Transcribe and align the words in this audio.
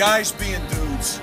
Guys 0.00 0.32
being 0.32 0.66
dudes. 0.68 1.20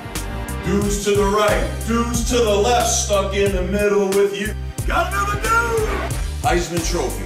Dudes 0.63 1.03
to 1.05 1.15
the 1.15 1.25
right, 1.25 1.67
dudes 1.87 2.29
to 2.29 2.35
the 2.35 2.55
left, 2.55 2.87
stuck 2.87 3.33
in 3.33 3.51
the 3.51 3.63
middle 3.63 4.07
with 4.09 4.39
you. 4.39 4.53
Got 4.85 5.11
another 5.11 5.41
dude! 5.41 5.89
Heisman 6.43 6.87
Trophy, 6.87 7.25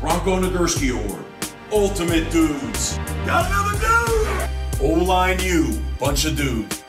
Bronco 0.00 0.40
Nagurski 0.40 0.92
Award, 0.92 1.24
Ultimate 1.72 2.30
Dudes. 2.30 2.96
Got 3.26 3.50
another 3.50 3.76
dude! 3.80 4.80
O-line 4.80 5.40
U, 5.40 5.82
bunch 5.98 6.24
of 6.26 6.36
dudes. 6.36 6.84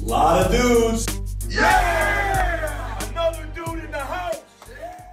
Lot 0.00 0.46
of 0.46 0.52
dudes. 0.52 1.04
Yeah! 1.48 2.96
Another 3.10 3.44
dude 3.56 3.82
in 3.82 3.90
the 3.90 3.98
house! 3.98 4.44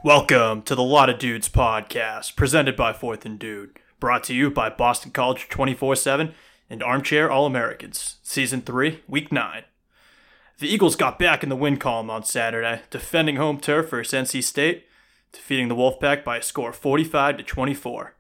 Welcome 0.04 0.62
to 0.62 0.76
the 0.76 0.84
Lot 0.84 1.10
of 1.10 1.18
Dudes 1.18 1.50
podcast, 1.50 2.36
presented 2.36 2.76
by 2.76 2.94
Fourth 2.94 3.26
and 3.26 3.40
Dude, 3.40 3.80
brought 4.00 4.24
to 4.26 4.34
you 4.34 4.50
by 4.50 4.70
Boston 4.70 5.12
College 5.12 5.48
24 5.50 5.96
7 5.96 6.34
and 6.70 6.84
Armchair 6.84 7.30
All 7.30 7.46
Americans, 7.46 8.18
Season 8.24 8.62
3, 8.62 9.02
Week 9.08 9.32
9. 9.32 9.64
The 10.60 10.68
Eagles 10.68 10.96
got 10.96 11.20
back 11.20 11.44
in 11.44 11.50
the 11.50 11.56
win 11.56 11.78
column 11.78 12.10
on 12.10 12.24
Saturday, 12.24 12.82
defending 12.90 13.36
home 13.36 13.60
turf 13.60 13.90
versus 13.90 14.30
NC 14.30 14.44
State, 14.44 14.86
defeating 15.32 15.68
the 15.68 15.76
Wolfpack 15.76 16.24
by 16.24 16.38
a 16.38 16.42
score 16.42 16.70
of 16.70 16.78
45 16.78 17.38
to 17.38 17.44
24. 17.44 18.16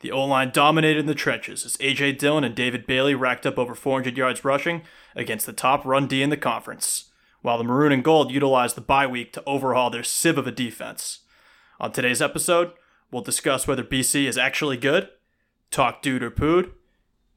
The 0.00 0.12
O 0.12 0.24
line 0.24 0.50
dominated 0.52 1.00
in 1.00 1.06
the 1.06 1.14
trenches 1.14 1.64
as 1.64 1.76
A.J. 1.80 2.12
Dillon 2.12 2.44
and 2.44 2.54
David 2.54 2.86
Bailey 2.86 3.14
racked 3.14 3.46
up 3.46 3.58
over 3.58 3.74
400 3.74 4.16
yards 4.16 4.44
rushing 4.44 4.82
against 5.14 5.46
the 5.46 5.52
top 5.52 5.84
run 5.84 6.06
D 6.06 6.22
in 6.22 6.30
the 6.30 6.36
conference, 6.36 7.10
while 7.40 7.58
the 7.58 7.64
Maroon 7.64 7.92
and 7.92 8.04
Gold 8.04 8.32
utilized 8.32 8.76
the 8.76 8.80
bye 8.80 9.06
week 9.06 9.32
to 9.32 9.44
overhaul 9.44 9.90
their 9.90 10.02
sieve 10.02 10.38
of 10.38 10.46
a 10.46 10.52
defense. 10.52 11.20
On 11.80 11.92
today's 11.92 12.22
episode, 12.22 12.72
we'll 13.12 13.22
discuss 13.22 13.68
whether 13.68 13.84
BC 13.84 14.24
is 14.26 14.38
actually 14.38 14.76
good, 14.76 15.08
talk 15.70 16.02
dude 16.02 16.22
or 16.22 16.30
pood, 16.30 16.72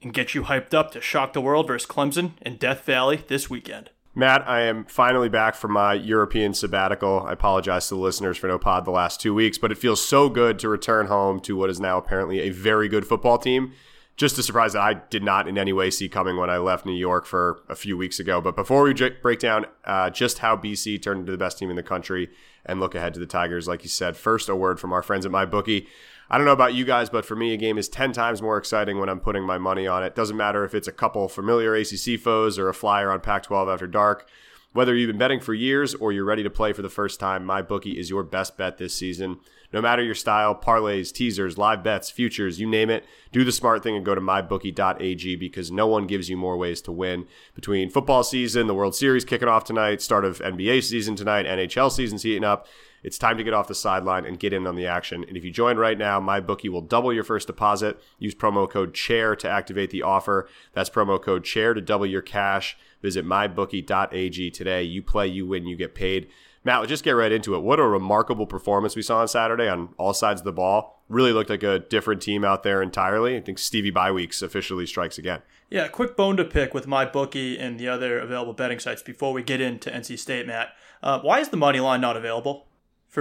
and 0.01 0.13
get 0.13 0.33
you 0.33 0.43
hyped 0.43 0.73
up 0.73 0.91
to 0.91 1.01
shock 1.01 1.33
the 1.33 1.41
world 1.41 1.67
versus 1.67 1.87
Clemson 1.87 2.31
in 2.41 2.57
Death 2.57 2.85
Valley 2.85 3.23
this 3.27 3.49
weekend. 3.49 3.91
Matt, 4.17 4.47
I 4.47 4.61
am 4.61 4.85
finally 4.85 5.27
back 5.27 5.55
from 5.55 5.73
my 5.73 5.93
European 5.93 6.53
sabbatical. 6.53 7.25
I 7.27 7.33
apologize 7.33 7.89
to 7.89 7.95
the 7.95 8.01
listeners 8.01 8.37
for 8.37 8.47
no 8.47 8.57
pod 8.57 8.85
the 8.85 8.91
last 8.91 9.19
two 9.19 9.33
weeks, 9.33 9.57
but 9.57 9.73
it 9.73 9.77
feels 9.77 10.05
so 10.05 10.29
good 10.29 10.57
to 10.59 10.69
return 10.69 11.07
home 11.07 11.41
to 11.41 11.57
what 11.57 11.69
is 11.69 11.81
now 11.81 11.97
apparently 11.97 12.39
a 12.39 12.49
very 12.49 12.87
good 12.87 13.05
football 13.05 13.37
team. 13.37 13.73
Just 14.15 14.37
a 14.37 14.43
surprise 14.43 14.71
that 14.71 14.81
I 14.81 14.93
did 14.93 15.23
not 15.23 15.49
in 15.49 15.57
any 15.57 15.73
way 15.73 15.89
see 15.89 16.07
coming 16.07 16.37
when 16.37 16.49
I 16.49 16.57
left 16.59 16.85
New 16.85 16.93
York 16.93 17.25
for 17.25 17.61
a 17.67 17.75
few 17.75 17.97
weeks 17.97 18.17
ago. 18.17 18.39
But 18.39 18.55
before 18.55 18.83
we 18.83 18.93
break 19.21 19.39
down 19.39 19.65
uh, 19.83 20.09
just 20.09 20.39
how 20.39 20.55
BC 20.55 21.01
turned 21.01 21.21
into 21.21 21.33
the 21.33 21.37
best 21.37 21.57
team 21.57 21.69
in 21.69 21.75
the 21.75 21.83
country 21.83 22.29
and 22.65 22.79
look 22.79 22.95
ahead 22.95 23.13
to 23.13 23.19
the 23.19 23.25
Tigers, 23.25 23.67
like 23.67 23.83
you 23.83 23.89
said, 23.89 24.17
first 24.17 24.49
a 24.49 24.55
word 24.55 24.79
from 24.79 24.93
our 24.93 25.03
friends 25.03 25.25
at 25.25 25.31
MyBookie. 25.31 25.87
I 26.29 26.37
don't 26.37 26.45
know 26.45 26.53
about 26.53 26.73
you 26.73 26.85
guys, 26.85 27.09
but 27.09 27.25
for 27.25 27.35
me, 27.35 27.53
a 27.53 27.57
game 27.57 27.77
is 27.77 27.87
10 27.87 28.11
times 28.11 28.41
more 28.41 28.57
exciting 28.57 28.99
when 28.99 29.09
I'm 29.09 29.19
putting 29.19 29.43
my 29.43 29.57
money 29.57 29.85
on 29.85 30.03
it. 30.03 30.15
Doesn't 30.15 30.37
matter 30.37 30.65
if 30.65 30.73
it's 30.73 30.87
a 30.87 30.91
couple 30.91 31.27
familiar 31.27 31.75
ACC 31.75 32.19
foes 32.19 32.57
or 32.57 32.67
a 32.67 32.73
flyer 32.73 33.11
on 33.11 33.21
Pac 33.21 33.43
12 33.43 33.69
after 33.69 33.87
dark. 33.87 34.27
Whether 34.73 34.95
you've 34.95 35.07
been 35.07 35.19
betting 35.19 35.39
for 35.39 35.53
years 35.53 35.93
or 35.93 36.11
you're 36.11 36.25
ready 36.25 36.43
to 36.43 36.49
play 36.49 36.73
for 36.73 36.81
the 36.81 36.89
first 36.89 37.19
time, 37.19 37.45
MyBookie 37.45 37.95
is 37.95 38.09
your 38.09 38.23
best 38.23 38.57
bet 38.57 38.77
this 38.77 38.95
season. 38.95 39.39
No 39.73 39.81
matter 39.81 40.03
your 40.03 40.15
style, 40.15 40.55
parlays, 40.55 41.11
teasers, 41.11 41.57
live 41.57 41.83
bets, 41.83 42.09
futures, 42.09 42.59
you 42.59 42.67
name 42.67 42.89
it, 42.89 43.05
do 43.31 43.43
the 43.43 43.51
smart 43.51 43.83
thing 43.83 43.95
and 43.95 44.05
go 44.05 44.15
to 44.15 44.21
mybookie.ag 44.21 45.35
because 45.35 45.71
no 45.71 45.87
one 45.87 46.07
gives 46.07 46.29
you 46.29 46.37
more 46.37 46.57
ways 46.57 46.81
to 46.81 46.91
win. 46.91 47.27
Between 47.53 47.89
football 47.89 48.23
season, 48.23 48.67
the 48.67 48.73
World 48.73 48.95
Series 48.95 49.25
kicking 49.25 49.47
off 49.47 49.63
tonight, 49.63 50.01
start 50.01 50.25
of 50.25 50.39
NBA 50.39 50.83
season 50.83 51.15
tonight, 51.15 51.45
NHL 51.45 51.91
season's 51.91 52.23
heating 52.23 52.43
up, 52.43 52.67
it's 53.05 53.19
time 53.19 53.37
to 53.37 53.43
get 53.43 53.53
off 53.53 53.67
the 53.67 53.75
sideline 53.75 54.25
and 54.25 54.39
get 54.39 54.51
in 54.51 54.65
on 54.65 54.75
the 54.75 54.87
action. 54.87 55.23
And 55.27 55.37
if 55.37 55.45
you 55.45 55.51
join 55.51 55.77
right 55.77 55.95
now, 55.95 56.19
MyBookie 56.19 56.69
will 56.69 56.81
double 56.81 57.13
your 57.13 57.23
first 57.23 57.45
deposit. 57.45 58.01
Use 58.17 58.33
promo 58.33 58.67
code 58.67 58.95
CHAIR 58.95 59.35
to 59.35 59.47
activate 59.47 59.91
the 59.91 60.01
offer. 60.01 60.49
That's 60.73 60.89
promo 60.89 61.21
code 61.21 61.43
CHAIR 61.43 61.75
to 61.75 61.81
double 61.81 62.07
your 62.07 62.23
cash. 62.23 62.75
Visit 63.03 63.23
mybookie.ag 63.23 64.49
today. 64.49 64.81
You 64.81 65.03
play, 65.03 65.27
you 65.27 65.45
win, 65.45 65.67
you 65.67 65.75
get 65.75 65.93
paid. 65.93 66.29
Matt, 66.65 66.79
let's 66.79 66.89
just 66.89 67.03
get 67.03 67.11
right 67.11 67.31
into 67.31 67.53
it. 67.53 67.61
What 67.61 67.79
a 67.79 67.87
remarkable 67.87 68.47
performance 68.47 68.95
we 68.95 69.03
saw 69.03 69.19
on 69.19 69.27
Saturday 69.27 69.69
on 69.69 69.89
all 69.99 70.15
sides 70.15 70.41
of 70.41 70.45
the 70.45 70.51
ball. 70.51 71.03
Really 71.07 71.31
looked 71.31 71.51
like 71.51 71.61
a 71.61 71.77
different 71.77 72.23
team 72.23 72.43
out 72.43 72.63
there 72.63 72.81
entirely. 72.81 73.37
I 73.37 73.41
think 73.41 73.59
Stevie 73.59 73.91
Byweeks 73.91 74.41
officially 74.41 74.87
strikes 74.87 75.19
again. 75.19 75.43
Yeah, 75.69 75.87
quick 75.87 76.17
bone 76.17 76.37
to 76.37 76.43
pick 76.43 76.73
with 76.73 76.87
my 76.87 77.05
bookie 77.05 77.59
and 77.59 77.79
the 77.79 77.87
other 77.87 78.17
available 78.17 78.53
betting 78.53 78.79
sites 78.79 79.03
before 79.03 79.31
we 79.31 79.43
get 79.43 79.61
into 79.61 79.91
NC 79.91 80.17
State, 80.17 80.47
Matt. 80.47 80.69
Uh, 81.03 81.19
why 81.19 81.39
is 81.39 81.49
the 81.49 81.57
money 81.57 81.79
line 81.79 82.01
not 82.01 82.17
available? 82.17 82.64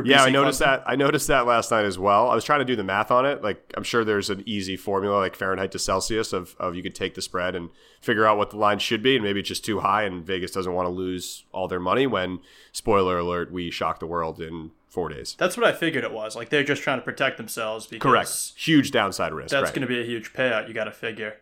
Yeah, 0.04 0.22
I 0.22 0.30
noticed 0.30 0.60
that. 0.60 0.82
I 0.86 0.96
noticed 0.96 1.28
that 1.28 1.46
last 1.46 1.70
night 1.70 1.84
as 1.84 1.98
well. 1.98 2.30
I 2.30 2.34
was 2.34 2.44
trying 2.44 2.60
to 2.60 2.64
do 2.64 2.76
the 2.76 2.84
math 2.84 3.10
on 3.10 3.26
it. 3.26 3.42
Like, 3.42 3.72
I'm 3.76 3.82
sure 3.82 4.04
there's 4.04 4.30
an 4.30 4.42
easy 4.46 4.76
formula, 4.76 5.18
like 5.18 5.36
Fahrenheit 5.36 5.72
to 5.72 5.78
Celsius, 5.78 6.32
of, 6.32 6.56
of 6.58 6.74
you 6.74 6.82
could 6.82 6.94
take 6.94 7.14
the 7.14 7.22
spread 7.22 7.54
and 7.54 7.70
figure 8.00 8.26
out 8.26 8.38
what 8.38 8.50
the 8.50 8.56
line 8.56 8.78
should 8.78 9.02
be, 9.02 9.16
and 9.16 9.24
maybe 9.24 9.40
it's 9.40 9.48
just 9.48 9.64
too 9.64 9.80
high, 9.80 10.02
and 10.04 10.24
Vegas 10.24 10.50
doesn't 10.50 10.72
want 10.72 10.86
to 10.86 10.90
lose 10.90 11.44
all 11.52 11.68
their 11.68 11.80
money. 11.80 12.06
When, 12.06 12.40
spoiler 12.72 13.18
alert, 13.18 13.52
we 13.52 13.70
shock 13.70 14.00
the 14.00 14.06
world 14.06 14.40
in 14.40 14.72
four 14.94 15.08
days. 15.08 15.34
That's 15.38 15.56
what 15.56 15.66
I 15.66 15.72
figured 15.72 16.04
it 16.04 16.12
was. 16.12 16.36
Like 16.36 16.48
they're 16.48 16.64
just 16.64 16.82
trying 16.82 16.98
to 16.98 17.04
protect 17.04 17.36
themselves. 17.36 17.86
Because 17.86 18.08
Correct. 18.10 18.52
Huge 18.56 18.90
downside 18.92 19.32
risk. 19.34 19.50
That's 19.50 19.64
right. 19.64 19.74
going 19.74 19.82
to 19.82 19.88
be 19.88 20.00
a 20.00 20.04
huge 20.04 20.32
payout. 20.32 20.68
You 20.68 20.74
got 20.74 20.84
to 20.84 20.92
figure. 20.92 21.36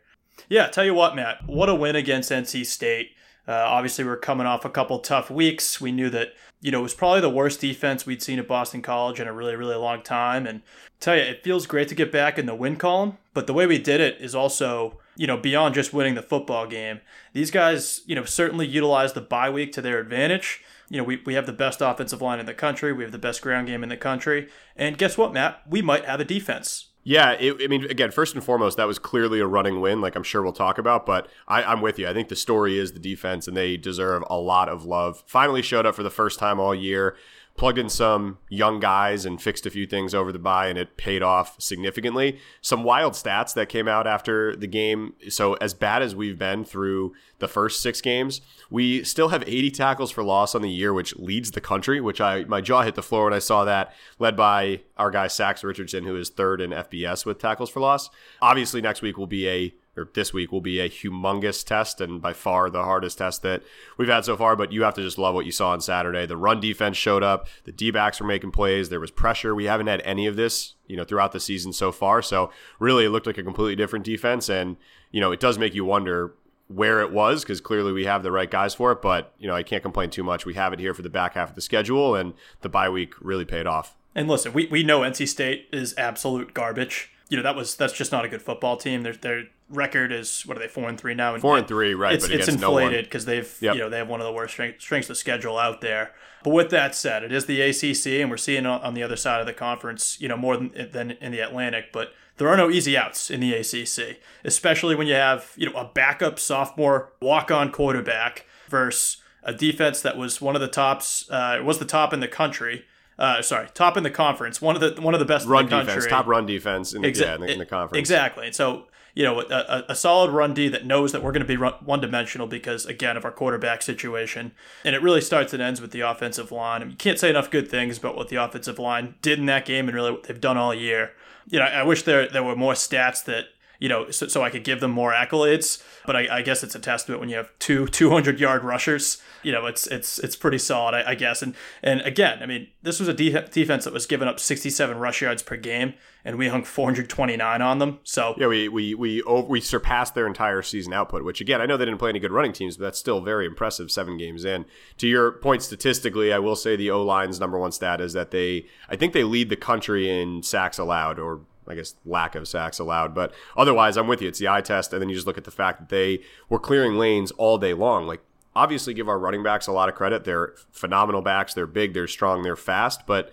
Yeah, 0.49 0.67
tell 0.69 0.85
you 0.85 0.95
what, 0.95 1.15
Matt. 1.15 1.47
What 1.47 1.69
a 1.69 1.75
win 1.75 1.95
against 1.95 2.31
NC 2.31 2.67
State. 2.67 3.11
Uh, 3.47 3.53
obviously, 3.53 4.05
we're 4.05 4.17
coming 4.17 4.47
off 4.47 4.65
a 4.65 4.71
couple 4.71 4.99
tough 5.01 5.31
weeks. 5.31 5.81
We 5.81 5.93
knew 5.93 6.11
that 6.11 6.35
you 6.63 6.71
know, 6.71 6.79
it 6.79 6.85
was 6.85 6.95
probably 6.95 7.21
the 7.21 7.29
worst 7.29 7.61
defense 7.61 8.07
we'd 8.07 8.23
seen 8.23 8.39
at 8.39 8.47
Boston 8.47 8.83
College 8.83 9.19
in 9.19 9.27
a 9.27 9.33
really, 9.33 9.57
really 9.57 9.75
long 9.75 10.01
time. 10.01 10.47
And 10.47 10.63
tell 11.01 11.17
you, 11.17 11.23
it 11.23 11.43
feels 11.43 11.67
great 11.67 11.89
to 11.89 11.95
get 11.97 12.13
back 12.13 12.39
in 12.39 12.47
the 12.47 12.55
win 12.55 12.77
column. 12.77 13.19
But 13.35 13.49
the 13.49 13.53
way 13.53 13.67
we 13.67 13.79
did 13.79 14.01
it 14.01 14.21
is 14.21 14.33
also, 14.33 15.01
you 15.17 15.27
know, 15.27 15.37
beyond 15.37 15.75
just 15.75 15.93
winning 15.93 16.15
the 16.15 16.23
football 16.23 16.69
game. 16.69 17.01
These 17.33 17.51
guys, 17.51 18.03
you 18.07 18.15
know, 18.15 18.25
certainly 18.25 18.67
utilized 18.67 19.17
the 19.17 19.21
bye 19.21 19.51
week 19.51 19.73
to 19.73 19.83
their 19.83 19.99
advantage. 19.99 20.63
You 20.89 20.99
know, 20.99 21.05
we, 21.05 21.21
we 21.27 21.35
have 21.35 21.47
the 21.47 21.53
best 21.53 21.81
offensive 21.81 22.23
line 22.23 22.39
in 22.39 22.47
the 22.47 22.55
country. 22.55 22.93
We 22.93 23.03
have 23.03 23.13
the 23.13 23.19
best 23.19 23.43
ground 23.43 23.67
game 23.67 23.83
in 23.83 23.89
the 23.89 23.97
country. 23.97 24.49
And 24.77 24.97
guess 24.97 25.19
what, 25.19 25.33
Matt? 25.33 25.63
We 25.69 25.83
might 25.83 26.05
have 26.05 26.21
a 26.21 26.25
defense. 26.25 26.91
Yeah, 27.05 27.33
it, 27.33 27.57
I 27.61 27.67
mean, 27.67 27.85
again, 27.91 28.13
first 28.13 28.35
and 28.35 28.45
foremost, 28.45 28.77
that 28.77 28.87
was 28.87 28.99
clearly 29.01 29.41
a 29.41 29.47
running 29.47 29.81
win, 29.81 30.01
like 30.01 30.15
I'm 30.15 30.23
sure 30.23 30.41
we'll 30.41 30.53
talk 30.53 30.79
about. 30.79 31.05
But 31.05 31.29
I, 31.49 31.65
I'm 31.65 31.81
with 31.81 31.99
you. 31.99 32.07
I 32.09 32.13
think 32.13 32.29
the 32.29 32.37
story 32.37 32.79
is 32.79 32.93
the 32.93 33.01
defense, 33.01 33.49
and 33.49 33.57
they 33.57 33.77
deserve 33.77 34.23
a 34.31 34.37
lot 34.37 34.69
of 34.69 34.85
love. 34.85 35.25
Finally 35.27 35.62
showed 35.62 35.85
up 35.85 35.97
for 35.97 36.05
the 36.05 36.11
first 36.11 36.39
time 36.39 36.61
all 36.61 36.75
year, 36.75 37.17
plugged 37.57 37.79
in 37.79 37.89
some 37.89 38.39
young 38.49 38.81
guys 38.81 39.25
and 39.25 39.41
fixed 39.41 39.67
a 39.67 39.71
few 39.71 39.87
things 39.87 40.15
over 40.15 40.33
the 40.33 40.39
bye, 40.39 40.67
and 40.67 40.79
it 40.79 40.97
paid 40.97 41.23
off 41.23 41.61
significantly. 41.61 42.39
Some 42.61 42.83
wild 42.83 43.13
stats 43.13 43.55
that 43.55 43.69
came 43.69 43.87
out 43.87 44.07
after 44.07 44.57
the 44.57 44.67
game. 44.67 45.15
So, 45.29 45.55
as 45.55 45.75
bad 45.75 46.03
as 46.03 46.17
we've 46.17 46.39
been 46.39 46.65
through 46.65 47.12
the 47.39 47.49
first 47.49 47.83
six 47.83 48.01
games, 48.01 48.41
we 48.71 49.05
still 49.05 49.29
have 49.29 49.43
80 49.47 49.71
tackles 49.71 50.11
for 50.11 50.23
loss 50.23 50.55
on 50.55 50.62
the 50.62 50.71
year, 50.71 50.93
which 50.93 51.15
leads 51.17 51.53
the 51.53 51.61
country. 51.61 52.01
Which 52.01 52.21
I 52.21 52.45
my 52.45 52.61
jaw 52.61 52.83
hit 52.83 52.97
the 52.97 53.03
floor 53.03 53.25
when 53.25 53.35
I 53.35 53.39
saw 53.39 53.65
that, 53.65 53.94
led 54.19 54.37
by 54.37 54.81
our 54.97 55.11
guy 55.11 55.29
Max 55.53 55.62
Richardson, 55.62 56.05
who 56.05 56.17
is 56.17 56.31
third 56.31 56.62
in 56.62 56.71
FBS 56.71 57.26
with 57.26 57.38
tackles 57.38 57.69
for 57.69 57.81
loss. 57.81 58.09
Obviously, 58.41 58.81
next 58.81 59.03
week 59.03 59.19
will 59.19 59.26
be 59.26 59.47
a 59.47 59.75
or 59.97 60.09
this 60.15 60.33
week 60.33 60.50
will 60.50 60.61
be 60.61 60.81
a 60.81 60.89
humongous 60.89 61.65
test 61.65 62.00
and 62.00 62.23
by 62.23 62.33
far 62.33 62.71
the 62.71 62.83
hardest 62.83 63.19
test 63.19 63.43
that 63.43 63.62
we've 63.99 64.09
had 64.09 64.25
so 64.25 64.37
far. 64.37 64.56
But 64.56 64.73
you 64.73 64.83
have 64.85 64.94
to 64.94 65.03
just 65.03 65.19
love 65.19 65.35
what 65.35 65.47
you 65.47 65.53
saw 65.53 65.71
on 65.71 65.81
Saturday. 65.81 66.27
The 66.27 66.37
run 66.37 66.61
defense 66.61 66.97
showed 66.97 67.23
up. 67.23 67.47
The 67.65 67.73
D 67.73 67.91
backs 67.91 68.21
were 68.21 68.27
making 68.27 68.53
plays. 68.53 68.89
There 68.89 69.00
was 69.00 69.11
pressure. 69.11 69.55
We 69.55 69.65
haven't 69.65 69.89
had 69.89 70.00
any 70.03 70.27
of 70.27 70.37
this, 70.37 70.75
you 70.87 70.97
know, 70.97 71.05
throughout 71.05 71.33
the 71.33 71.41
season 71.41 71.73
so 71.73 71.93
far. 71.93 72.23
So 72.23 72.50
really, 72.79 73.05
it 73.05 73.11
looked 73.11 73.27
like 73.27 73.39
a 73.39 73.43
completely 73.43 73.77
different 73.77 74.05
defense. 74.05 74.49
And 74.49 74.77
you 75.11 75.21
know, 75.21 75.33
it 75.33 75.41
does 75.41 75.59
make 75.59 75.75
you 75.75 75.85
wonder 75.85 76.35
where 76.69 77.00
it 77.00 77.12
was 77.12 77.43
because 77.43 77.61
clearly 77.61 77.93
we 77.93 78.05
have 78.05 78.23
the 78.23 78.33
right 78.33 78.50
guys 78.50 78.75
for 78.75 78.93
it. 78.93 79.03
But 79.03 79.35
you 79.38 79.47
know, 79.47 79.55
I 79.55 79.62
can't 79.62 79.83
complain 79.83 80.11
too 80.11 80.25
much. 80.25 80.47
We 80.47 80.55
have 80.55 80.73
it 80.73 80.81
here 80.81 80.95
for 80.95 81.03
the 81.03 81.11
back 81.11 81.35
half 81.35 81.50
of 81.50 81.55
the 81.55 81.61
schedule, 81.61 82.15
and 82.15 82.35
the 82.62 82.69
bye 82.69 82.88
week 82.88 83.15
really 83.21 83.45
paid 83.45 83.67
off. 83.67 83.97
And 84.15 84.29
listen, 84.29 84.53
we, 84.53 84.67
we 84.67 84.83
know 84.83 85.00
NC 85.00 85.29
State 85.29 85.69
is 85.73 85.95
absolute 85.97 86.55
garbage. 86.55 87.11
You 87.29 87.37
know 87.38 87.43
that 87.43 87.56
was 87.56 87.77
that's 87.77 87.95
just 87.95 88.12
not 88.12 88.25
a 88.25 88.29
good 88.29 88.43
football 88.43 88.77
team. 88.77 89.03
They're 89.03 89.15
they're 89.15 89.45
record 89.73 90.13
is 90.13 90.43
what 90.47 90.57
are 90.57 90.61
they 90.61 90.69
four 90.69 90.89
and 90.89 91.01
three 91.01 91.15
now? 91.15 91.33
And 91.35 91.41
Four 91.43 91.59
and 91.59 91.67
three, 91.67 91.95
right? 91.95 92.15
It's, 92.15 92.29
but 92.29 92.35
it's 92.37 92.47
no 92.57 92.79
inflated 92.79 93.07
because 93.07 93.25
they've 93.25 93.57
Yep. 93.61 93.75
you 93.75 93.81
know 93.81 93.89
they 93.89 93.99
have 93.99 94.09
one 94.09 94.21
of 94.21 94.27
the 94.27 94.33
worst 94.33 94.53
strength, 94.55 94.81
strengths 94.81 95.11
of 95.11 95.17
schedule 95.17 95.59
out 95.59 95.81
there. 95.81 96.13
But 96.45 96.51
with 96.51 96.71
that 96.71 96.95
said, 96.95 97.23
it 97.23 97.33
is 97.33 97.47
the 97.47 97.61
ACC, 97.61 98.21
and 98.21 98.29
we're 98.31 98.37
seeing 98.37 98.67
on, 98.67 98.81
on 98.83 98.95
the 98.95 99.03
other 99.03 99.17
side 99.17 99.41
of 99.41 99.47
the 99.47 99.53
conference, 99.53 100.21
you 100.21 100.29
know, 100.29 100.37
more 100.37 100.57
than 100.57 100.91
than 100.93 101.13
in 101.13 101.33
the 101.33 101.41
Atlantic. 101.41 101.93
But 101.93 102.13
there 102.37 102.49
are 102.49 102.57
no 102.57 102.71
easy 102.71 102.97
outs 102.97 103.31
in 103.31 103.41
the 103.41 103.55
ACC, 103.55 104.19
especially 104.45 104.95
when 104.95 105.07
you 105.07 105.15
have 105.15 105.53
you 105.57 105.71
know 105.71 105.79
a 105.79 105.85
backup 105.85 106.39
sophomore 106.39 107.13
walk 107.21 107.51
on 107.51 107.71
quarterback 107.73 108.47
versus 108.69 109.19
a 109.45 109.53
defense 109.53 110.01
that 110.03 110.17
was 110.17 110.41
one 110.41 110.55
of 110.55 110.61
the 110.61 110.69
tops, 110.69 111.29
uh, 111.31 111.61
was 111.65 111.79
the 111.79 111.85
top 111.85 112.13
in 112.13 112.21
the 112.21 112.29
country. 112.29 112.85
Uh, 113.23 113.41
sorry, 113.41 113.69
top 113.73 113.97
in 113.97 114.03
the 114.03 114.11
conference, 114.11 114.61
one 114.61 114.75
of 114.75 114.81
the 114.81 115.01
one 115.01 115.15
of 115.15 115.21
the 115.21 115.25
best 115.27 115.47
Run 115.47 115.69
the 115.69 115.85
defense, 115.85 116.07
top 116.09 116.27
run 116.27 116.45
defense 116.45 116.93
in, 116.93 117.03
the- 117.03 117.09
Exa- 117.09 117.21
yeah, 117.21 117.35
in, 117.37 117.41
the, 117.41 117.53
in 117.53 117.59
the 117.61 117.65
conference. 117.65 118.01
Exactly. 118.01 118.47
And 118.47 118.55
so, 118.55 118.89
you 119.15 119.23
know, 119.23 119.43
a, 119.43 119.85
a, 119.91 119.95
solid 119.95 120.33
run 120.33 120.55
D 120.55 120.67
that 120.67 120.87
knows 120.87 121.13
that 121.13 121.23
we're 121.23 121.31
going 121.31 121.47
to 121.47 121.57
be 121.57 121.57
one 121.57 122.01
dimensional 122.01 122.49
because, 122.49 122.85
again, 122.85 123.17
of 123.17 123.25
our 123.25 123.31
quarterback 123.31 123.81
situation. 123.83 124.51
And 124.85 124.97
it 124.97 125.03
really 125.03 125.21
starts 125.21 125.53
and 125.53 125.63
ends 125.63 125.81
with 125.81 125.93
the 125.93 126.01
offensive 126.01 126.51
line. 126.51 126.83
I 126.83 126.85
mean, 126.85 126.91
you 126.91 126.97
can't 126.97 127.17
say 127.17 127.31
enough 127.31 127.49
good 127.49 127.71
things 127.71 127.97
about 127.97 128.17
what 128.17 128.29
the 128.29 128.43
offensive 128.43 128.81
line 128.81 129.15
did 129.23 129.39
in 129.39 129.47
that 129.47 129.67
game 129.67 129.87
and 129.87 129.95
really 129.95 130.11
what 130.11 130.25
they've 130.25 130.41
done 130.41 130.57
all 130.57 130.75
year. 130.75 131.13
You 131.47 131.61
know, 131.61 131.67
I, 131.67 131.81
I 131.81 131.83
wish 131.85 132.03
there 132.03 132.29
there 132.29 132.43
were 132.43 132.57
more 132.57 132.73
stats 132.73 133.23
that 133.27 133.45
you 133.82 133.88
know, 133.88 134.08
so, 134.12 134.29
so 134.29 134.44
I 134.44 134.49
could 134.49 134.62
give 134.62 134.79
them 134.79 134.93
more 134.93 135.12
accolades. 135.12 135.82
But 136.06 136.14
I, 136.14 136.38
I 136.38 136.43
guess 136.43 136.62
it's 136.62 136.76
a 136.76 136.79
testament 136.79 137.20
when 137.20 137.29
you 137.29 137.37
have 137.37 137.50
two 137.58 137.88
200 137.88 138.38
yard 138.38 138.62
rushers. 138.62 139.20
You 139.43 139.50
know, 139.50 139.67
it's 139.67 139.88
it's 139.88 140.20
it's 140.20 140.37
pretty 140.37 140.58
solid, 140.58 140.94
I, 140.94 141.11
I 141.11 141.14
guess. 141.17 141.43
And 141.43 141.56
and 141.82 142.00
again, 142.02 142.38
I 142.40 142.46
mean, 142.46 142.69
this 142.82 143.00
was 143.00 143.08
a 143.08 143.12
de- 143.12 143.49
defense 143.49 143.82
that 143.84 143.93
was 143.93 144.06
giving 144.06 144.29
up 144.29 144.38
67 144.38 144.96
rush 144.96 145.20
yards 145.20 145.43
per 145.43 145.56
game, 145.56 145.94
and 146.25 146.38
we 146.38 146.46
hung 146.46 146.62
429 146.62 147.61
on 147.61 147.79
them. 147.81 147.99
So 148.05 148.37
Yeah, 148.38 148.46
we 148.46 148.69
we 148.69 148.94
we 148.94 149.20
over, 149.23 149.49
we 149.49 149.61
surpassed 149.61 150.14
their 150.14 150.28
entire 150.28 150.62
season 150.62 150.93
output, 150.93 151.25
which 151.25 151.40
again, 151.40 151.61
I 151.61 151.67
know 151.67 151.76
they 151.76 151.85
didn't 151.85 151.99
play 151.99 152.11
any 152.11 152.20
good 152.20 152.31
running 152.31 152.52
teams, 152.52 152.76
but 152.76 152.85
that's 152.85 153.00
still 153.00 153.20
very 153.20 153.46
impressive. 153.46 153.90
Seven 153.90 154.17
games 154.17 154.44
in. 154.44 154.64
To 154.99 155.08
your 155.08 155.32
point, 155.32 155.61
statistically, 155.61 156.32
I 156.32 156.38
will 156.38 156.56
say 156.56 156.76
the 156.76 156.93
O 156.93 157.02
line's 157.02 157.40
number 157.40 157.58
one 157.58 157.73
stat 157.73 158.00
is 158.00 158.12
that 158.12 158.31
they, 158.31 158.67
I 158.88 158.94
think 158.94 159.12
they 159.12 159.25
lead 159.25 159.49
the 159.49 159.56
country 159.56 160.08
in 160.08 160.44
sacks 160.44 160.78
allowed, 160.78 161.19
or 161.19 161.40
I 161.69 161.75
guess 161.75 161.94
lack 162.05 162.35
of 162.35 162.49
sacks 162.49 162.79
allowed. 162.79 163.14
But 163.14 163.32
otherwise, 163.56 163.97
I'm 163.97 164.09
with 164.09 164.23
you. 164.23 164.29
It's 164.29 164.38
the 164.38 164.49
eye 164.49 164.61
test, 164.61 164.93
and 164.93 165.00
then 165.00 165.09
you 165.09 165.14
just 165.14 165.26
look 165.26 165.38
at 165.38 165.44
the 165.44 165.50
fact 165.50 165.79
that 165.81 165.88
they 165.88 166.20
were 166.49 166.59
clearing 166.59 166.97
lanes 166.97 167.31
all 167.32 167.59
day 167.59 167.75
long. 167.75 168.06
Like 168.06 168.20
obviously, 168.55 168.94
give 168.94 169.09
our 169.09 169.19
running 169.19 169.43
backs 169.43 169.67
a 169.67 169.73
lot 169.73 169.88
of 169.88 169.94
credit. 169.94 170.25
They're 170.25 170.55
phenomenal 170.70 171.23
backs. 171.23 171.55
They're 171.55 171.67
big. 171.67 171.94
They're 171.94 172.09
strong. 172.09 172.43
They're 172.43 172.56
fast. 172.56 173.06
But 173.06 173.32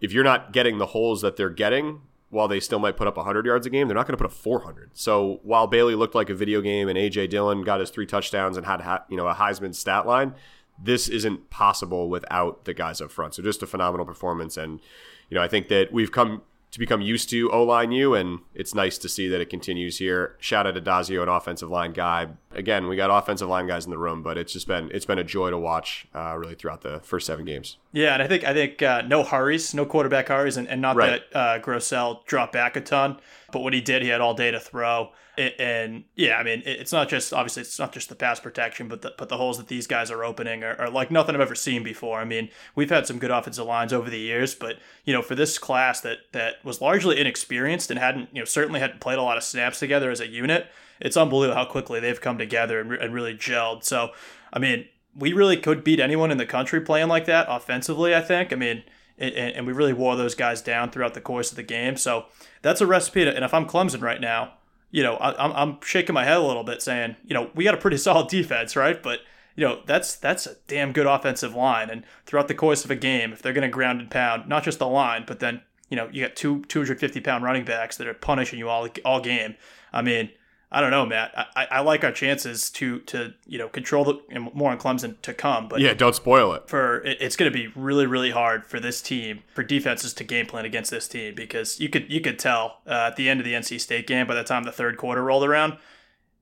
if 0.00 0.12
you're 0.12 0.24
not 0.24 0.52
getting 0.52 0.78
the 0.78 0.86
holes 0.86 1.22
that 1.22 1.36
they're 1.36 1.50
getting, 1.50 2.02
while 2.32 2.48
they 2.48 2.60
still 2.60 2.78
might 2.78 2.96
put 2.96 3.06
up 3.06 3.18
100 3.18 3.44
yards 3.44 3.66
a 3.66 3.70
game, 3.70 3.88
they're 3.88 3.94
not 3.94 4.06
going 4.06 4.16
to 4.16 4.22
put 4.22 4.30
up 4.30 4.32
400. 4.32 4.90
So 4.94 5.40
while 5.42 5.66
Bailey 5.66 5.94
looked 5.94 6.14
like 6.14 6.30
a 6.30 6.34
video 6.34 6.62
game 6.62 6.88
and 6.88 6.98
AJ 6.98 7.28
Dillon 7.28 7.62
got 7.62 7.80
his 7.80 7.90
three 7.90 8.06
touchdowns 8.06 8.56
and 8.56 8.64
had 8.64 8.80
you 9.10 9.18
know 9.18 9.28
a 9.28 9.34
Heisman 9.34 9.74
stat 9.74 10.06
line, 10.06 10.34
this 10.82 11.08
isn't 11.08 11.50
possible 11.50 12.08
without 12.08 12.64
the 12.64 12.72
guys 12.72 13.02
up 13.02 13.10
front. 13.10 13.34
So 13.34 13.42
just 13.42 13.62
a 13.62 13.66
phenomenal 13.66 14.06
performance, 14.06 14.56
and 14.56 14.80
you 15.28 15.34
know 15.34 15.42
I 15.42 15.48
think 15.48 15.68
that 15.68 15.92
we've 15.92 16.10
come 16.10 16.40
to 16.72 16.78
become 16.78 17.02
used 17.02 17.28
to 17.30 17.50
O 17.52 17.62
line 17.62 17.92
U, 17.92 18.14
and 18.14 18.40
it's 18.54 18.74
nice 18.74 18.98
to 18.98 19.08
see 19.08 19.28
that 19.28 19.40
it 19.40 19.50
continues 19.50 19.98
here. 19.98 20.36
Shout 20.40 20.66
out 20.66 20.74
to 20.74 20.80
Dazio, 20.80 21.22
an 21.22 21.28
offensive 21.28 21.70
line 21.70 21.92
guy. 21.92 22.28
Again, 22.50 22.88
we 22.88 22.96
got 22.96 23.10
offensive 23.10 23.48
line 23.48 23.66
guys 23.66 23.84
in 23.84 23.90
the 23.90 23.98
room, 23.98 24.22
but 24.22 24.38
it's 24.38 24.52
just 24.52 24.66
been 24.66 24.90
it's 24.92 25.06
been 25.06 25.18
a 25.18 25.24
joy 25.24 25.50
to 25.50 25.58
watch 25.58 26.06
uh, 26.14 26.34
really 26.36 26.54
throughout 26.54 26.80
the 26.80 27.00
first 27.00 27.26
seven 27.26 27.44
games. 27.44 27.76
Yeah, 27.92 28.14
and 28.14 28.22
I 28.22 28.26
think 28.26 28.44
I 28.44 28.54
think 28.54 28.80
uh, 28.82 29.02
no 29.02 29.22
hurries, 29.22 29.74
no 29.74 29.84
quarterback 29.84 30.28
hurries, 30.28 30.56
and, 30.56 30.66
and 30.66 30.80
not 30.80 30.96
Right. 30.96 31.22
that 31.32 31.38
uh, 31.38 31.58
Grosel 31.62 32.24
dropped 32.24 32.52
back 32.54 32.74
a 32.76 32.80
ton, 32.80 33.18
but 33.52 33.60
what 33.60 33.74
he 33.74 33.80
did, 33.82 34.00
he 34.02 34.08
had 34.08 34.20
all 34.22 34.32
day 34.34 34.50
to 34.50 34.58
throw. 34.58 35.10
It, 35.36 35.54
and 35.58 36.04
yeah, 36.14 36.36
I 36.36 36.42
mean, 36.42 36.60
it, 36.66 36.80
it's 36.80 36.92
not 36.92 37.08
just 37.08 37.32
obviously 37.32 37.62
it's 37.62 37.78
not 37.78 37.92
just 37.92 38.08
the 38.08 38.14
pass 38.14 38.40
protection, 38.40 38.88
but 38.88 39.02
the 39.02 39.12
but 39.18 39.28
the 39.28 39.36
holes 39.36 39.58
that 39.58 39.68
these 39.68 39.86
guys 39.86 40.10
are 40.10 40.24
opening 40.24 40.62
are, 40.64 40.78
are 40.80 40.90
like 40.90 41.10
nothing 41.10 41.34
I've 41.34 41.40
ever 41.42 41.54
seen 41.54 41.82
before. 41.82 42.18
I 42.18 42.24
mean, 42.24 42.48
we've 42.74 42.90
had 42.90 43.06
some 43.06 43.18
good 43.18 43.30
offensive 43.30 43.66
lines 43.66 43.92
over 43.92 44.08
the 44.10 44.18
years, 44.18 44.54
but 44.54 44.76
you 45.04 45.12
know, 45.12 45.22
for 45.22 45.34
this 45.34 45.58
class 45.58 46.00
that 46.02 46.18
that 46.32 46.64
was 46.64 46.80
largely 46.80 47.18
inexperienced 47.20 47.90
and 47.90 47.98
hadn't 47.98 48.28
you 48.32 48.40
know 48.40 48.44
certainly 48.46 48.80
hadn't 48.80 49.00
played 49.00 49.18
a 49.18 49.22
lot 49.22 49.36
of 49.36 49.42
snaps 49.42 49.78
together 49.78 50.10
as 50.10 50.20
a 50.20 50.26
unit, 50.28 50.66
it's 51.00 51.16
unbelievable 51.16 51.56
how 51.58 51.66
quickly 51.66 52.00
they've 52.00 52.20
come 52.20 52.36
together 52.38 52.80
and, 52.80 52.90
re- 52.90 52.98
and 53.00 53.14
really 53.14 53.34
gelled. 53.34 53.84
So, 53.84 54.10
I 54.52 54.58
mean, 54.58 54.86
we 55.14 55.32
really 55.32 55.56
could 55.56 55.84
beat 55.84 56.00
anyone 56.00 56.30
in 56.30 56.38
the 56.38 56.46
country 56.46 56.80
playing 56.80 57.08
like 57.08 57.26
that 57.26 57.46
offensively. 57.48 58.14
I 58.14 58.20
think. 58.20 58.52
I 58.52 58.56
mean, 58.56 58.84
and, 59.18 59.34
and 59.34 59.66
we 59.66 59.72
really 59.72 59.92
wore 59.92 60.16
those 60.16 60.34
guys 60.34 60.62
down 60.62 60.90
throughout 60.90 61.14
the 61.14 61.20
course 61.20 61.50
of 61.50 61.56
the 61.56 61.62
game. 61.62 61.96
So 61.96 62.26
that's 62.62 62.80
a 62.80 62.86
recipe. 62.86 63.24
To, 63.24 63.34
and 63.34 63.44
if 63.44 63.54
I'm 63.54 63.66
Clemson 63.66 64.02
right 64.02 64.20
now, 64.20 64.54
you 64.90 65.02
know, 65.02 65.14
I, 65.16 65.44
I'm 65.44 65.52
I'm 65.52 65.80
shaking 65.82 66.14
my 66.14 66.24
head 66.24 66.38
a 66.38 66.42
little 66.42 66.64
bit, 66.64 66.82
saying, 66.82 67.16
you 67.24 67.34
know, 67.34 67.50
we 67.54 67.64
got 67.64 67.74
a 67.74 67.78
pretty 67.78 67.96
solid 67.98 68.28
defense, 68.28 68.76
right? 68.76 69.02
But 69.02 69.20
you 69.54 69.66
know, 69.66 69.80
that's 69.86 70.16
that's 70.16 70.46
a 70.46 70.56
damn 70.66 70.92
good 70.92 71.06
offensive 71.06 71.54
line. 71.54 71.90
And 71.90 72.04
throughout 72.26 72.48
the 72.48 72.54
course 72.54 72.84
of 72.84 72.90
a 72.90 72.96
game, 72.96 73.32
if 73.32 73.42
they're 73.42 73.52
going 73.52 73.68
to 73.68 73.72
ground 73.72 74.00
and 74.00 74.10
pound, 74.10 74.48
not 74.48 74.64
just 74.64 74.78
the 74.78 74.88
line, 74.88 75.24
but 75.26 75.40
then 75.40 75.62
you 75.88 75.96
know, 75.96 76.08
you 76.10 76.22
got 76.22 76.36
two 76.36 76.64
250 76.64 77.20
pound 77.20 77.44
running 77.44 77.64
backs 77.64 77.96
that 77.98 78.06
are 78.06 78.14
punishing 78.14 78.58
you 78.58 78.68
all 78.68 78.88
all 79.04 79.20
game. 79.20 79.56
I 79.92 80.02
mean. 80.02 80.30
I 80.74 80.80
don't 80.80 80.90
know, 80.90 81.04
Matt. 81.04 81.32
I, 81.54 81.66
I- 81.70 81.80
like 81.82 82.02
our 82.02 82.12
chances 82.12 82.70
to 82.70 83.00
to 83.00 83.34
you 83.46 83.58
know 83.58 83.68
control 83.68 84.04
the 84.04 84.20
and 84.30 84.52
more 84.54 84.70
on 84.70 84.78
Clemson 84.78 85.20
to 85.22 85.34
come, 85.34 85.68
but 85.68 85.80
Yeah, 85.80 85.92
don't 85.94 86.14
spoil 86.14 86.52
it. 86.54 86.68
for 86.68 87.00
it, 87.02 87.18
it's 87.20 87.36
going 87.36 87.50
to 87.52 87.56
be 87.56 87.66
really 87.76 88.06
really 88.06 88.30
hard 88.30 88.64
for 88.66 88.80
this 88.80 89.02
team 89.02 89.42
for 89.54 89.62
defenses 89.62 90.14
to 90.14 90.24
game 90.24 90.46
plan 90.46 90.64
against 90.64 90.90
this 90.90 91.06
team 91.08 91.34
because 91.34 91.78
you 91.80 91.88
could 91.88 92.10
you 92.10 92.20
could 92.20 92.38
tell 92.38 92.78
uh, 92.86 93.08
at 93.10 93.16
the 93.16 93.28
end 93.28 93.38
of 93.40 93.44
the 93.44 93.52
NC 93.52 93.80
State 93.80 94.06
game 94.06 94.26
by 94.26 94.34
the 94.34 94.44
time 94.44 94.62
the 94.64 94.72
third 94.72 94.96
quarter 94.96 95.22
rolled 95.22 95.44
around 95.44 95.76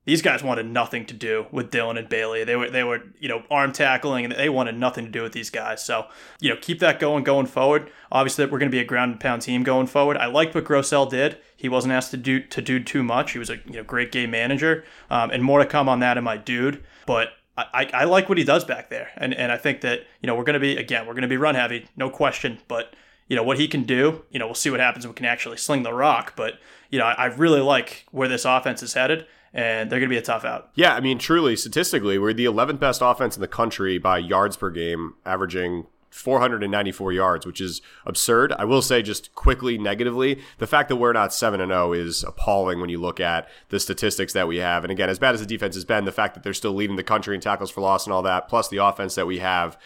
these 0.05 0.21
guys 0.21 0.41
wanted 0.41 0.65
nothing 0.65 1.05
to 1.05 1.13
do 1.13 1.45
with 1.51 1.69
Dillon 1.69 1.97
and 1.97 2.09
Bailey. 2.09 2.43
They 2.43 2.55
were 2.55 2.69
they 2.69 2.83
were 2.83 3.03
you 3.19 3.29
know 3.29 3.43
arm 3.51 3.71
tackling 3.71 4.25
and 4.25 4.33
they 4.33 4.49
wanted 4.49 4.77
nothing 4.77 5.05
to 5.05 5.11
do 5.11 5.21
with 5.21 5.33
these 5.33 5.49
guys. 5.49 5.83
So 5.83 6.07
you 6.39 6.49
know 6.49 6.57
keep 6.59 6.79
that 6.79 6.99
going 6.99 7.23
going 7.23 7.45
forward. 7.45 7.91
Obviously 8.11 8.45
we're 8.45 8.59
going 8.59 8.71
to 8.71 8.75
be 8.75 8.79
a 8.79 8.85
ground 8.85 9.11
and 9.11 9.19
pound 9.19 9.43
team 9.43 9.63
going 9.63 9.87
forward. 9.87 10.17
I 10.17 10.25
liked 10.25 10.55
what 10.55 10.65
Grosel 10.65 11.09
did. 11.09 11.37
He 11.55 11.69
wasn't 11.69 11.93
asked 11.93 12.11
to 12.11 12.17
do 12.17 12.39
to 12.39 12.61
do 12.61 12.83
too 12.83 13.03
much. 13.03 13.33
He 13.33 13.39
was 13.39 13.49
a 13.49 13.57
you 13.65 13.73
know 13.73 13.83
great 13.83 14.11
game 14.11 14.31
manager, 14.31 14.83
um, 15.09 15.29
and 15.29 15.43
more 15.43 15.59
to 15.59 15.65
come 15.65 15.87
on 15.87 15.99
that 15.99 16.17
in 16.17 16.23
my 16.23 16.37
dude. 16.37 16.83
But 17.05 17.29
I, 17.57 17.89
I, 17.93 18.03
like 18.05 18.29
what 18.29 18.37
he 18.37 18.43
does 18.43 18.63
back 18.63 18.89
there, 18.89 19.09
and 19.17 19.33
and 19.33 19.51
I 19.51 19.57
think 19.57 19.81
that 19.81 20.01
you 20.21 20.27
know 20.27 20.35
we're 20.35 20.45
going 20.45 20.55
to 20.55 20.59
be 20.59 20.77
again 20.77 21.05
we're 21.05 21.13
going 21.13 21.23
to 21.23 21.27
be 21.27 21.37
run 21.37 21.55
heavy, 21.55 21.87
no 21.95 22.09
question. 22.09 22.59
But 22.67 22.95
you 23.27 23.35
know 23.35 23.43
what 23.43 23.59
he 23.59 23.67
can 23.67 23.83
do. 23.83 24.23
You 24.31 24.39
know 24.39 24.47
we'll 24.47 24.55
see 24.55 24.69
what 24.69 24.79
happens 24.79 25.05
we 25.05 25.13
can 25.13 25.25
actually 25.25 25.57
sling 25.57 25.83
the 25.83 25.93
rock. 25.93 26.33
But 26.35 26.55
you 26.89 26.97
know 26.97 27.05
I, 27.05 27.13
I 27.13 27.25
really 27.25 27.61
like 27.61 28.05
where 28.11 28.27
this 28.27 28.45
offense 28.45 28.81
is 28.81 28.93
headed, 28.93 29.27
and 29.53 29.89
they're 29.89 29.99
going 29.99 30.09
to 30.09 30.13
be 30.13 30.17
a 30.17 30.21
tough 30.21 30.45
out. 30.45 30.69
Yeah, 30.75 30.95
I 30.95 31.01
mean, 31.01 31.17
truly, 31.17 31.55
statistically, 31.55 32.17
we're 32.17 32.33
the 32.33 32.45
11th 32.45 32.79
best 32.79 33.01
offense 33.03 33.35
in 33.35 33.41
the 33.41 33.47
country 33.47 33.97
by 33.97 34.17
yards 34.17 34.57
per 34.57 34.69
game, 34.69 35.15
averaging 35.25 35.87
494 36.11 37.13
yards, 37.13 37.45
which 37.45 37.61
is 37.61 37.81
absurd. 38.05 38.53
I 38.53 38.65
will 38.65 38.81
say, 38.81 39.01
just 39.01 39.33
quickly, 39.33 39.77
negatively, 39.77 40.41
the 40.57 40.67
fact 40.67 40.89
that 40.89 40.97
we're 40.97 41.13
not 41.13 41.33
7 41.33 41.59
and 41.59 41.71
0 41.71 41.93
is 41.93 42.23
appalling 42.23 42.79
when 42.79 42.89
you 42.89 42.99
look 42.99 43.19
at 43.19 43.47
the 43.69 43.79
statistics 43.79 44.33
that 44.33 44.47
we 44.47 44.57
have. 44.57 44.83
And 44.83 44.91
again, 44.91 45.09
as 45.09 45.19
bad 45.19 45.33
as 45.33 45.39
the 45.39 45.45
defense 45.45 45.75
has 45.75 45.85
been, 45.85 46.05
the 46.05 46.11
fact 46.11 46.33
that 46.33 46.43
they're 46.43 46.53
still 46.53 46.73
leading 46.73 46.97
the 46.97 47.03
country 47.03 47.33
in 47.33 47.41
tackles 47.41 47.71
for 47.71 47.81
loss 47.81 48.05
and 48.05 48.13
all 48.13 48.21
that, 48.23 48.47
plus 48.47 48.67
the 48.67 48.77
offense 48.77 49.15
that 49.15 49.27
we 49.27 49.39
have, 49.39 49.77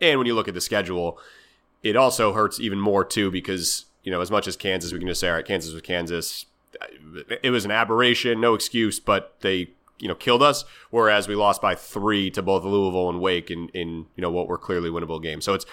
and 0.00 0.18
when 0.18 0.26
you 0.26 0.34
look 0.34 0.48
at 0.48 0.54
the 0.54 0.60
schedule, 0.60 1.18
it 1.82 1.96
also 1.96 2.32
hurts 2.32 2.58
even 2.60 2.80
more 2.80 3.04
too 3.04 3.30
because 3.30 3.84
you 4.02 4.10
know 4.10 4.20
as 4.20 4.30
much 4.30 4.48
as 4.48 4.56
Kansas, 4.56 4.92
we 4.92 4.98
can 4.98 5.08
just 5.08 5.20
say, 5.20 5.28
all 5.28 5.34
right, 5.34 5.44
Kansas 5.44 5.72
was 5.72 5.82
Kansas. 5.82 6.46
It 7.42 7.50
was 7.50 7.64
an 7.64 7.70
aberration, 7.70 8.40
no 8.40 8.54
excuse, 8.54 9.00
but 9.00 9.36
they 9.40 9.70
you 9.98 10.08
know 10.08 10.14
killed 10.14 10.42
us. 10.42 10.64
Whereas 10.90 11.28
we 11.28 11.34
lost 11.34 11.62
by 11.62 11.74
three 11.74 12.30
to 12.30 12.42
both 12.42 12.64
Louisville 12.64 13.08
and 13.08 13.20
Wake 13.20 13.50
in 13.50 13.68
in 13.70 14.06
you 14.16 14.22
know 14.22 14.30
what 14.30 14.48
were 14.48 14.58
clearly 14.58 14.90
winnable 14.90 15.22
games. 15.22 15.44
So 15.44 15.54
it's 15.54 15.66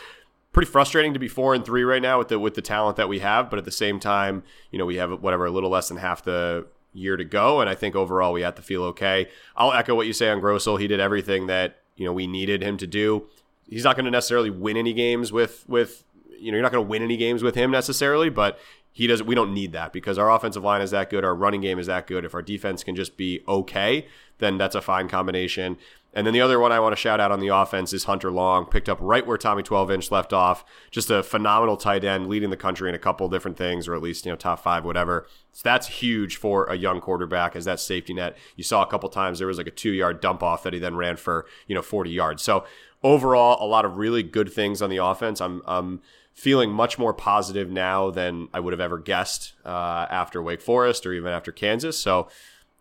pretty 0.52 0.70
frustrating 0.70 1.14
to 1.14 1.20
be 1.20 1.28
four 1.28 1.54
and 1.54 1.64
three 1.64 1.84
right 1.84 2.02
now 2.02 2.18
with 2.18 2.28
the 2.30 2.40
with 2.40 2.56
the 2.56 2.62
talent 2.62 2.98
that 2.98 3.10
we 3.10 3.20
have, 3.20 3.50
but 3.50 3.60
at 3.60 3.66
the 3.66 3.72
same 3.72 4.00
time, 4.00 4.44
you 4.72 4.80
know 4.80 4.86
we 4.86 4.96
have 4.96 5.22
whatever 5.22 5.46
a 5.46 5.52
little 5.52 5.70
less 5.70 5.88
than 5.88 5.98
half 5.98 6.24
the 6.24 6.66
year 6.94 7.16
to 7.18 7.24
go, 7.24 7.62
and 7.62 7.70
I 7.70 7.76
think 7.76 7.96
overall 7.96 8.34
we 8.34 8.42
have 8.42 8.56
to 8.56 8.62
feel 8.62 8.84
okay. 8.84 9.30
I'll 9.56 9.72
echo 9.72 9.96
what 9.96 10.08
you 10.08 10.14
say 10.14 10.30
on 10.30 10.42
Grosel. 10.42 10.80
He 10.80 10.88
did 10.88 11.00
everything 11.00 11.48
that 11.48 11.78
you 11.96 12.06
know 12.06 12.14
we 12.14 12.28
needed 12.28 12.62
him 12.62 12.78
to 12.78 12.88
do 12.88 13.28
he's 13.72 13.84
not 13.84 13.96
going 13.96 14.06
to 14.06 14.12
necessarily 14.12 14.52
win 14.52 14.78
any 14.78 14.94
games 14.94 15.32
with 15.32 15.68
with 15.68 16.04
you 16.38 16.52
know 16.52 16.58
you're 16.58 16.62
not 16.62 16.72
going 16.72 16.84
to 16.84 16.90
win 16.90 17.02
any 17.02 17.18
games 17.18 17.42
with 17.42 17.56
him 17.56 17.72
necessarily 17.72 18.30
but 18.30 18.60
he 18.92 19.08
doesn't 19.08 19.26
we 19.28 19.36
don't 19.36 19.54
need 19.54 19.72
that 19.72 19.94
because 19.94 20.18
our 20.18 20.32
offensive 20.32 20.64
line 20.64 20.82
is 20.82 20.92
that 20.92 21.10
good 21.10 21.24
our 21.24 21.36
running 21.36 21.62
game 21.62 21.80
is 21.80 21.88
that 21.88 22.08
good 22.08 22.26
if 22.26 22.34
our 22.34 22.42
defense 22.42 22.84
can 22.84 22.96
just 22.96 23.18
be 23.18 23.42
okay 23.48 24.08
then 24.40 24.58
that's 24.58 24.76
a 24.76 24.82
fine 24.82 25.08
combination 25.08 25.78
and 26.14 26.28
then 26.28 26.34
the 26.34 26.42
other 26.42 26.60
one 26.60 26.72
I 26.72 26.80
want 26.80 26.92
to 26.92 26.98
shout 26.98 27.22
out 27.22 27.32
on 27.32 27.40
the 27.40 27.48
offense 27.48 27.94
is 27.94 28.04
Hunter 28.04 28.32
Long, 28.32 28.66
picked 28.66 28.90
up 28.90 28.98
right 29.00 29.26
where 29.26 29.38
Tommy 29.38 29.64
12 29.64 29.92
inch 29.92 30.12
left 30.12 30.34
off. 30.34 30.66
Just 30.90 31.10
a 31.10 31.24
phenomenal 31.24 31.78
tight 31.78 32.04
end, 32.04 32.28
leading 32.28 32.50
the 32.50 32.58
country 32.58 32.90
in 32.90 32.96
a 32.96 33.00
couple 33.00 33.30
different 33.30 33.58
things, 33.58 33.88
or 33.88 33.96
at 33.96 34.02
least, 34.02 34.26
you 34.26 34.32
know, 34.32 34.36
top 34.36 34.60
five, 34.62 34.84
whatever. 34.84 35.26
So 35.54 35.62
that's 35.64 35.88
huge 35.88 36.36
for 36.36 36.66
a 36.66 36.76
young 36.76 37.00
quarterback 37.00 37.56
as 37.56 37.66
that 37.66 37.80
safety 37.80 38.14
net. 38.14 38.38
You 38.58 38.64
saw 38.64 38.84
a 38.84 38.88
couple 38.88 39.08
times 39.08 39.40
there 39.40 39.48
was 39.48 39.58
like 39.58 39.68
a 39.68 39.72
two 39.72 39.92
yard 39.92 40.20
dump 40.20 40.44
off 40.44 40.64
that 40.64 40.74
he 40.74 40.80
then 40.80 40.96
ran 40.96 41.16
for, 41.16 41.46
you 41.68 41.76
know, 41.76 41.82
40 41.82 42.10
yards. 42.10 42.44
So 42.44 42.66
overall, 43.04 43.64
a 43.64 43.68
lot 43.68 43.86
of 43.86 43.98
really 43.98 44.24
good 44.24 44.52
things 44.52 44.82
on 44.82 44.90
the 44.90 44.98
offense. 44.98 45.40
I'm, 45.40 45.62
I'm 45.66 46.02
feeling 46.34 46.72
much 46.72 46.98
more 46.98 47.14
positive 47.14 47.70
now 47.70 48.10
than 48.10 48.48
I 48.54 48.60
would 48.60 48.74
have 48.74 48.80
ever 48.80 48.98
guessed 48.98 49.54
uh, 49.66 50.08
after 50.10 50.42
Wake 50.42 50.62
Forest 50.62 51.06
or 51.06 51.14
even 51.14 51.32
after 51.32 51.52
Kansas. 51.52 51.98
So 52.00 52.30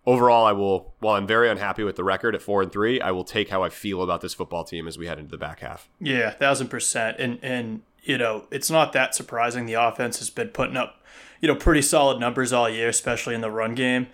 overall, 0.06 0.46
I 0.46 0.52
will. 0.52 0.94
While 1.00 1.16
I'm 1.16 1.26
very 1.26 1.50
unhappy 1.50 1.82
with 1.82 1.96
the 1.96 2.04
record 2.04 2.34
at 2.34 2.42
four 2.42 2.62
and 2.62 2.72
three, 2.72 3.00
I 3.00 3.10
will 3.10 3.24
take 3.24 3.50
how 3.50 3.62
I 3.62 3.68
feel 3.68 4.02
about 4.02 4.20
this 4.20 4.34
football 4.34 4.64
team 4.64 4.86
as 4.86 4.98
we 4.98 5.06
head 5.06 5.18
into 5.18 5.30
the 5.30 5.38
back 5.38 5.60
half. 5.60 5.88
Yeah, 6.00 6.30
thousand 6.30 6.68
percent. 6.68 7.16
And 7.18 7.38
and 7.42 7.82
you 8.02 8.16
know, 8.18 8.46
it's 8.50 8.70
not 8.70 8.92
that 8.92 9.14
surprising. 9.14 9.66
The 9.66 9.74
offense 9.74 10.18
has 10.18 10.30
been 10.30 10.48
putting 10.48 10.76
up, 10.76 11.02
you 11.40 11.48
know, 11.48 11.54
pretty 11.54 11.82
solid 11.82 12.18
numbers 12.18 12.52
all 12.52 12.68
year, 12.68 12.88
especially 12.88 13.34
in 13.34 13.40
the 13.40 13.50
run 13.50 13.74
game. 13.74 14.08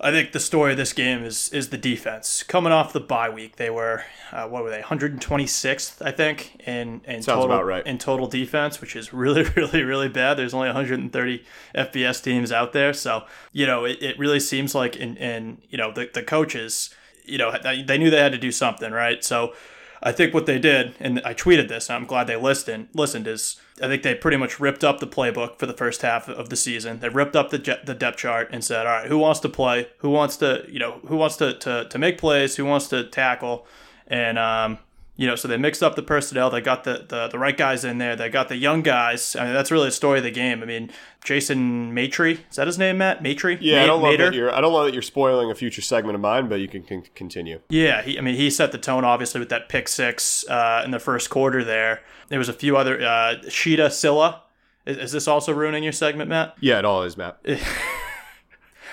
I 0.00 0.12
think 0.12 0.30
the 0.30 0.40
story 0.40 0.72
of 0.72 0.76
this 0.76 0.92
game 0.92 1.24
is 1.24 1.48
is 1.48 1.70
the 1.70 1.76
defense. 1.76 2.44
Coming 2.44 2.72
off 2.72 2.92
the 2.92 3.00
bye 3.00 3.28
week, 3.28 3.56
they 3.56 3.68
were 3.68 4.04
uh, 4.30 4.46
what 4.46 4.62
were 4.62 4.70
they 4.70 4.80
126th, 4.80 6.00
I 6.00 6.12
think, 6.12 6.60
in 6.66 7.00
in 7.04 7.22
Sounds 7.22 7.44
total 7.44 7.64
right. 7.64 7.84
in 7.84 7.98
total 7.98 8.28
defense, 8.28 8.80
which 8.80 8.94
is 8.94 9.12
really 9.12 9.42
really 9.42 9.82
really 9.82 10.08
bad. 10.08 10.34
There's 10.34 10.54
only 10.54 10.68
130 10.68 11.44
FBS 11.74 12.22
teams 12.22 12.52
out 12.52 12.72
there, 12.72 12.92
so 12.92 13.24
you 13.52 13.66
know 13.66 13.84
it, 13.84 14.00
it 14.00 14.18
really 14.18 14.40
seems 14.40 14.74
like 14.74 14.94
in 14.94 15.16
in 15.16 15.62
you 15.68 15.78
know 15.78 15.92
the 15.92 16.08
the 16.12 16.22
coaches, 16.22 16.94
you 17.24 17.38
know 17.38 17.52
they 17.62 17.98
knew 17.98 18.10
they 18.10 18.22
had 18.22 18.32
to 18.32 18.38
do 18.38 18.52
something, 18.52 18.92
right? 18.92 19.24
So 19.24 19.54
I 20.02 20.12
think 20.12 20.32
what 20.32 20.46
they 20.46 20.58
did, 20.58 20.94
and 21.00 21.20
I 21.24 21.34
tweeted 21.34 21.68
this, 21.68 21.88
and 21.88 21.96
I'm 21.96 22.06
glad 22.06 22.26
they 22.26 22.36
listened. 22.36 22.88
Listened 22.94 23.26
is 23.26 23.60
I 23.82 23.86
think 23.86 24.02
they 24.02 24.14
pretty 24.14 24.36
much 24.36 24.60
ripped 24.60 24.84
up 24.84 25.00
the 25.00 25.06
playbook 25.06 25.58
for 25.58 25.66
the 25.66 25.72
first 25.72 26.02
half 26.02 26.28
of 26.28 26.48
the 26.48 26.56
season. 26.56 27.00
They 27.00 27.08
ripped 27.08 27.36
up 27.36 27.50
the 27.50 27.78
the 27.84 27.94
depth 27.94 28.18
chart 28.18 28.48
and 28.52 28.64
said, 28.64 28.86
"All 28.86 28.92
right, 28.92 29.08
who 29.08 29.18
wants 29.18 29.40
to 29.40 29.48
play? 29.48 29.88
Who 29.98 30.10
wants 30.10 30.36
to 30.38 30.64
you 30.68 30.78
know 30.78 31.00
who 31.06 31.16
wants 31.16 31.36
to 31.36 31.54
to, 31.54 31.86
to 31.88 31.98
make 31.98 32.18
plays? 32.18 32.56
Who 32.56 32.64
wants 32.64 32.88
to 32.88 33.04
tackle?" 33.04 33.66
And 34.06 34.38
um, 34.38 34.78
you 35.18 35.26
know, 35.26 35.34
so 35.34 35.48
they 35.48 35.56
mixed 35.56 35.82
up 35.82 35.96
the 35.96 36.02
personnel. 36.02 36.48
They 36.48 36.60
got 36.60 36.84
the, 36.84 37.04
the, 37.08 37.26
the 37.26 37.40
right 37.40 37.56
guys 37.56 37.84
in 37.84 37.98
there. 37.98 38.14
They 38.14 38.28
got 38.28 38.48
the 38.48 38.56
young 38.56 38.82
guys. 38.82 39.34
I 39.34 39.46
mean, 39.46 39.52
that's 39.52 39.72
really 39.72 39.88
the 39.88 39.92
story 39.92 40.18
of 40.18 40.24
the 40.24 40.30
game. 40.30 40.62
I 40.62 40.64
mean, 40.64 40.92
Jason 41.24 41.92
Maitre, 41.92 42.34
is 42.34 42.54
that 42.54 42.68
his 42.68 42.78
name, 42.78 42.98
Matt? 42.98 43.20
Maitre? 43.20 43.58
Yeah, 43.60 43.78
Ma- 43.78 43.82
I 43.82 43.86
don't 43.86 44.02
love 44.02 44.12
Mater? 44.12 44.24
that 44.26 44.34
you're. 44.34 44.54
I 44.54 44.60
don't 44.60 44.72
love 44.72 44.84
that 44.86 44.92
you're 44.92 45.02
spoiling 45.02 45.50
a 45.50 45.56
future 45.56 45.82
segment 45.82 46.14
of 46.14 46.20
mine, 46.20 46.48
but 46.48 46.60
you 46.60 46.68
can, 46.68 46.84
can 46.84 47.02
continue. 47.16 47.58
Yeah, 47.68 48.00
he, 48.02 48.16
I 48.16 48.20
mean, 48.20 48.36
he 48.36 48.48
set 48.48 48.70
the 48.70 48.78
tone 48.78 49.04
obviously 49.04 49.40
with 49.40 49.48
that 49.48 49.68
pick 49.68 49.88
six 49.88 50.48
uh, 50.48 50.82
in 50.84 50.92
the 50.92 51.00
first 51.00 51.30
quarter. 51.30 51.64
There, 51.64 52.00
there 52.28 52.38
was 52.38 52.48
a 52.48 52.52
few 52.52 52.76
other 52.76 53.00
uh, 53.00 53.34
Shitta 53.46 53.88
Sillah. 53.88 54.42
Is, 54.86 54.98
is 54.98 55.10
this 55.12 55.26
also 55.26 55.52
ruining 55.52 55.82
your 55.82 55.92
segment, 55.92 56.30
Matt? 56.30 56.54
Yeah, 56.60 56.78
it 56.78 56.84
all 56.84 57.02
is, 57.02 57.16
Matt. 57.16 57.44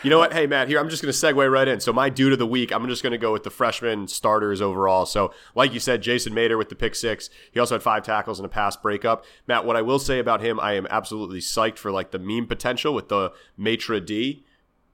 you 0.05 0.09
know 0.11 0.19
what? 0.19 0.33
Hey, 0.33 0.45
Matt, 0.47 0.67
here, 0.67 0.79
I'm 0.79 0.89
just 0.89 1.01
going 1.01 1.11
to 1.11 1.17
segue 1.17 1.51
right 1.51 1.67
in. 1.67 1.79
So, 1.79 1.91
my 1.91 2.09
dude 2.09 2.31
of 2.31 2.39
the 2.39 2.47
week, 2.47 2.71
I'm 2.71 2.87
just 2.87 3.03
going 3.03 3.11
to 3.11 3.17
go 3.17 3.33
with 3.33 3.43
the 3.43 3.49
freshman 3.49 4.07
starters 4.07 4.61
overall. 4.61 5.05
So, 5.05 5.33
like 5.55 5.73
you 5.73 5.79
said, 5.79 6.01
Jason 6.01 6.33
Maitre 6.33 6.55
with 6.55 6.69
the 6.69 6.75
pick 6.75 6.95
six. 6.95 7.29
He 7.51 7.59
also 7.59 7.75
had 7.75 7.83
five 7.83 8.03
tackles 8.03 8.39
and 8.39 8.45
a 8.45 8.49
pass 8.49 8.77
breakup. 8.77 9.25
Matt, 9.47 9.65
what 9.65 9.75
I 9.75 9.81
will 9.81 9.99
say 9.99 10.19
about 10.19 10.41
him, 10.41 10.59
I 10.59 10.73
am 10.73 10.87
absolutely 10.89 11.39
psyched 11.39 11.79
for 11.79 11.91
like 11.91 12.11
the 12.11 12.19
meme 12.19 12.47
potential 12.47 12.93
with 12.93 13.09
the 13.09 13.33
Matra 13.59 14.05
D. 14.05 14.45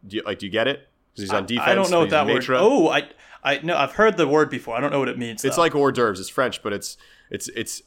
Do 0.08 0.18
you, 0.18 0.24
like, 0.24 0.39
do 0.39 0.46
you 0.46 0.51
get 0.51 0.68
it? 0.68 0.88
Because 1.12 1.30
he's 1.30 1.34
on 1.34 1.46
defense. 1.46 1.68
I 1.68 1.75
don't 1.75 1.91
know 1.91 2.00
what 2.00 2.10
that 2.12 2.25
word. 2.25 2.46
Oh, 2.51 2.89
I 2.89 3.10
I 3.44 3.60
no, 3.63 3.75
I've 3.75 3.94
heard 3.94 4.18
the 4.18 4.27
word 4.27 4.50
before. 4.50 4.75
I 4.75 4.80
don't 4.80 4.91
know 4.91 5.00
what 5.00 5.10
it 5.10 5.18
means. 5.18 5.44
It's 5.44 5.56
though. 5.56 5.62
like 5.62 5.75
hors 5.75 5.91
d'oeuvres. 5.91 6.20
It's 6.20 6.30
French, 6.30 6.63
but 6.63 6.74
it's 6.74 6.98
it's 7.30 7.50
it's. 7.50 7.82